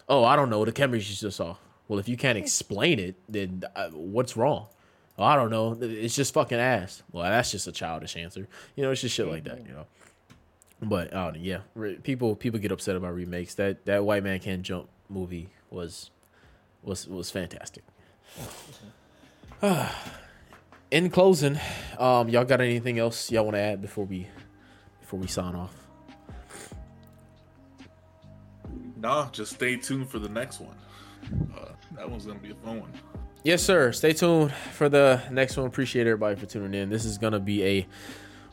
Oh, 0.08 0.24
I 0.24 0.34
don't 0.36 0.50
know. 0.50 0.64
The 0.64 0.72
chemistry's 0.72 1.20
just 1.20 1.40
off. 1.40 1.60
Well, 1.86 1.98
if 1.98 2.08
you 2.08 2.16
can't 2.16 2.36
explain 2.36 2.98
it, 2.98 3.16
then 3.28 3.62
uh, 3.76 3.90
what's 3.90 4.36
wrong? 4.36 4.66
Oh, 5.16 5.24
I 5.24 5.36
don't 5.36 5.50
know. 5.50 5.76
It's 5.80 6.14
just 6.14 6.34
fucking 6.34 6.58
ass. 6.58 7.02
Well, 7.12 7.24
that's 7.24 7.50
just 7.50 7.66
a 7.66 7.72
childish 7.72 8.16
answer. 8.16 8.48
You 8.74 8.84
know, 8.84 8.90
it's 8.90 9.00
just 9.00 9.14
shit 9.14 9.28
like 9.28 9.44
that. 9.44 9.64
You 9.66 9.72
know. 9.72 9.86
But 10.82 11.12
uh, 11.14 11.32
yeah, 11.36 11.60
re- 11.74 11.96
people 11.96 12.34
people 12.34 12.58
get 12.58 12.72
upset 12.72 12.96
about 12.96 13.14
remakes. 13.14 13.54
That 13.54 13.84
that 13.86 14.04
White 14.04 14.24
Man 14.24 14.40
Can't 14.40 14.62
Jump 14.62 14.88
movie 15.08 15.50
was 15.70 16.10
was 16.82 17.06
was 17.06 17.30
fantastic. 17.30 17.84
In 20.90 21.10
closing, 21.10 21.58
um, 21.98 22.30
y'all 22.30 22.44
got 22.44 22.62
anything 22.62 22.98
else 22.98 23.30
y'all 23.30 23.44
want 23.44 23.56
to 23.56 23.60
add 23.60 23.82
before 23.82 24.06
we 24.06 24.26
before 25.00 25.20
we 25.20 25.26
sign 25.26 25.54
off? 25.54 25.74
Nah, 28.96 29.30
just 29.30 29.54
stay 29.54 29.76
tuned 29.76 30.08
for 30.08 30.18
the 30.18 30.28
next 30.28 30.60
one. 30.60 30.76
Uh, 31.54 31.72
that 31.94 32.10
one's 32.10 32.24
gonna 32.24 32.38
be 32.38 32.50
a 32.50 32.54
fun 32.54 32.80
one. 32.80 32.92
Yes, 33.44 33.62
sir. 33.62 33.92
Stay 33.92 34.12
tuned 34.14 34.52
for 34.72 34.88
the 34.88 35.22
next 35.30 35.56
one. 35.56 35.66
Appreciate 35.66 36.06
everybody 36.06 36.36
for 36.36 36.46
tuning 36.46 36.74
in. 36.74 36.88
This 36.88 37.04
is 37.04 37.18
gonna 37.18 37.38
be 37.38 37.64
a 37.64 37.86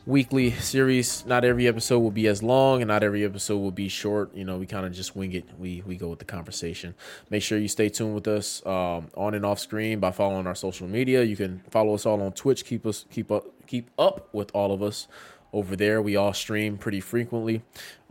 weekly 0.06 0.52
series. 0.52 1.26
Not 1.26 1.44
every 1.44 1.66
episode 1.66 1.98
will 1.98 2.10
be 2.10 2.26
as 2.28 2.42
long, 2.42 2.80
and 2.80 2.88
not 2.88 3.02
every 3.02 3.24
episode 3.24 3.58
will 3.58 3.72
be 3.72 3.88
short. 3.88 4.34
You 4.34 4.44
know, 4.44 4.56
we 4.56 4.66
kind 4.66 4.86
of 4.86 4.92
just 4.92 5.16
wing 5.16 5.32
it. 5.32 5.44
We 5.58 5.82
we 5.84 5.96
go 5.96 6.08
with 6.08 6.20
the 6.20 6.24
conversation. 6.24 6.94
Make 7.28 7.42
sure 7.42 7.58
you 7.58 7.68
stay 7.68 7.88
tuned 7.88 8.14
with 8.14 8.28
us 8.28 8.64
um, 8.64 9.08
on 9.16 9.34
and 9.34 9.44
off 9.44 9.58
screen 9.58 9.98
by 9.98 10.12
following 10.12 10.46
our 10.46 10.54
social 10.54 10.86
media. 10.86 11.22
You 11.24 11.36
can 11.36 11.62
follow 11.70 11.94
us 11.94 12.06
all 12.06 12.22
on 12.22 12.32
Twitch. 12.32 12.64
Keep 12.64 12.86
us 12.86 13.04
keep 13.10 13.30
up 13.30 13.44
keep 13.66 13.90
up 13.98 14.32
with 14.32 14.50
all 14.54 14.72
of 14.72 14.82
us 14.82 15.08
over 15.52 15.76
there. 15.76 16.00
We 16.00 16.16
all 16.16 16.32
stream 16.32 16.78
pretty 16.78 17.00
frequently. 17.00 17.62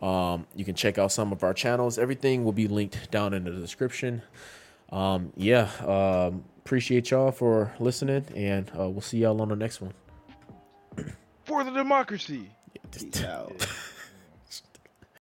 Um, 0.01 0.45
you 0.55 0.65
can 0.65 0.75
check 0.75 0.97
out 0.97 1.11
some 1.11 1.31
of 1.31 1.43
our 1.43 1.53
channels. 1.53 1.97
Everything 1.97 2.43
will 2.43 2.53
be 2.53 2.67
linked 2.67 3.09
down 3.11 3.33
in 3.33 3.45
the 3.45 3.51
description. 3.51 4.21
Um, 4.91 5.31
yeah, 5.35 5.69
um, 5.85 6.43
appreciate 6.59 7.11
y'all 7.11 7.31
for 7.31 7.73
listening, 7.79 8.25
and 8.35 8.69
uh, 8.77 8.89
we'll 8.89 9.01
see 9.01 9.19
y'all 9.19 9.41
on 9.41 9.49
the 9.49 9.55
next 9.55 9.81
one. 9.81 9.93
For 11.45 11.63
the 11.63 11.71
democracy. 11.71 12.51
Peace 12.91 13.23
out. 13.23 13.67